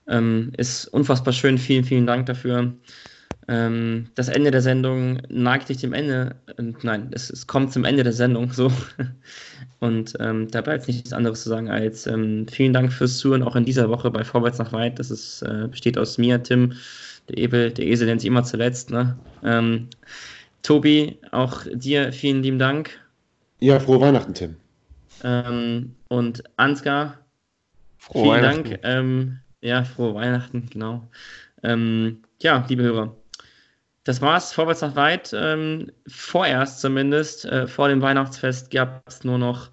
Ähm, 0.07 0.53
ist 0.57 0.87
unfassbar 0.87 1.33
schön. 1.33 1.59
Vielen, 1.59 1.85
vielen 1.85 2.07
Dank 2.07 2.27
dafür. 2.27 2.73
Ähm, 3.49 4.07
das 4.15 4.29
Ende 4.29 4.51
der 4.51 4.63
Sendung 4.63 5.21
neigt 5.29 5.67
sich 5.67 5.79
dem 5.79 5.93
Ende. 5.93 6.37
Äh, 6.57 6.63
nein, 6.83 7.11
es, 7.13 7.29
es, 7.29 7.47
kommt 7.47 7.73
zum 7.73 7.85
Ende 7.85 8.05
der 8.05 8.13
Sendung 8.13 8.53
so. 8.53 8.71
Und 9.81 10.15
ähm, 10.21 10.49
da 10.49 10.61
bleibt 10.61 10.87
nichts 10.87 11.13
anderes 11.13 11.43
zu 11.43 11.49
sagen 11.49 11.71
als 11.71 12.05
vielen 12.51 12.73
Dank 12.73 12.93
fürs 12.93 13.19
Zuhören, 13.19 13.43
auch 13.43 13.57
in 13.57 13.65
dieser 13.65 13.89
Woche 13.89 14.11
bei 14.11 14.25
Vorwärts 14.25 14.59
nach 14.59 14.73
Weit. 14.73 14.99
Das 14.99 15.11
ist, 15.11 15.43
äh, 15.43 15.69
besteht 15.71 15.99
aus 15.99 16.19
mir, 16.19 16.43
Tim, 16.43 16.73
der 17.29 17.39
Ebel, 17.39 17.73
der 17.73 17.87
Esel 17.87 18.07
nennt 18.07 18.21
sich 18.21 18.29
immer 18.29 18.45
zuletzt. 18.45 18.91
Ne? 18.91 19.19
Ähm, 19.43 19.89
Tobi, 20.63 21.19
auch 21.31 21.63
dir 21.73 22.13
vielen 22.13 22.43
lieben 22.43 22.59
Dank. 22.59 22.99
Ja, 23.61 23.81
frohe 23.81 24.01
Weihnachten, 24.01 24.35
Tim. 24.35 24.57
Ähm, 25.25 25.95
und 26.09 26.43
Ansgar, 26.57 27.19
Frohe 27.97 28.23
vielen 28.23 28.45
Weihnachten. 28.45 28.71
Dank. 28.71 28.81
Ähm, 28.85 29.39
ja, 29.61 29.85
frohe 29.85 30.15
Weihnachten, 30.15 30.69
genau. 30.71 31.09
Ähm, 31.63 32.23
ja, 32.41 32.65
liebe 32.69 32.83
Hörer, 32.85 33.17
das 34.05 34.21
war's. 34.21 34.53
Vorwärts 34.53 34.81
nach 34.81 34.97
weit. 34.97 35.35
Ähm, 35.37 35.91
vorerst 36.07 36.81
zumindest, 36.81 37.45
äh, 37.45 37.67
vor 37.67 37.89
dem 37.89 38.01
Weihnachtsfest 38.01 38.71
gab 38.71 39.03
es 39.07 39.25
nur 39.25 39.39
noch 39.39 39.71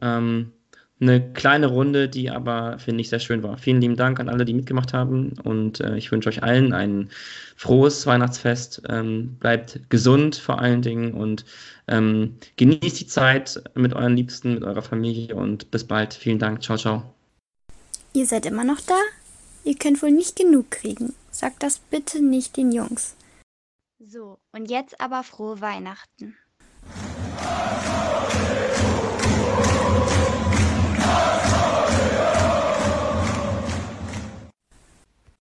ähm, 0.00 0.52
eine 1.00 1.32
kleine 1.32 1.66
Runde, 1.66 2.08
die 2.08 2.30
aber, 2.30 2.78
finde 2.78 3.00
ich, 3.00 3.08
sehr 3.08 3.18
schön 3.18 3.42
war. 3.42 3.58
Vielen 3.58 3.80
lieben 3.80 3.96
Dank 3.96 4.20
an 4.20 4.28
alle, 4.28 4.44
die 4.44 4.54
mitgemacht 4.54 4.92
haben 4.92 5.32
und 5.42 5.80
äh, 5.80 5.96
ich 5.96 6.12
wünsche 6.12 6.28
euch 6.28 6.42
allen 6.42 6.72
ein 6.72 7.10
frohes 7.56 8.06
Weihnachtsfest. 8.06 8.82
Ähm, 8.88 9.36
bleibt 9.40 9.90
gesund 9.90 10.36
vor 10.36 10.60
allen 10.60 10.82
Dingen 10.82 11.12
und 11.12 11.44
ähm, 11.88 12.36
genießt 12.56 13.00
die 13.00 13.06
Zeit 13.06 13.62
mit 13.74 13.92
euren 13.92 14.16
Liebsten, 14.16 14.54
mit 14.54 14.62
eurer 14.62 14.82
Familie 14.82 15.34
und 15.34 15.70
bis 15.70 15.84
bald. 15.84 16.14
Vielen 16.14 16.38
Dank. 16.38 16.62
Ciao, 16.62 16.78
ciao. 16.78 17.02
Ihr 18.12 18.26
seid 18.26 18.46
immer 18.46 18.64
noch 18.64 18.80
da? 18.80 18.98
Ihr 19.64 19.76
könnt 19.76 20.00
wohl 20.02 20.12
nicht 20.12 20.36
genug 20.36 20.70
kriegen. 20.70 21.14
Sagt 21.30 21.62
das 21.64 21.78
bitte 21.78 22.22
nicht 22.22 22.56
den 22.56 22.70
Jungs. 22.70 23.16
So, 23.98 24.38
und 24.52 24.70
jetzt 24.70 25.00
aber 25.00 25.24
frohe 25.24 25.60
Weihnachten. 25.60 26.36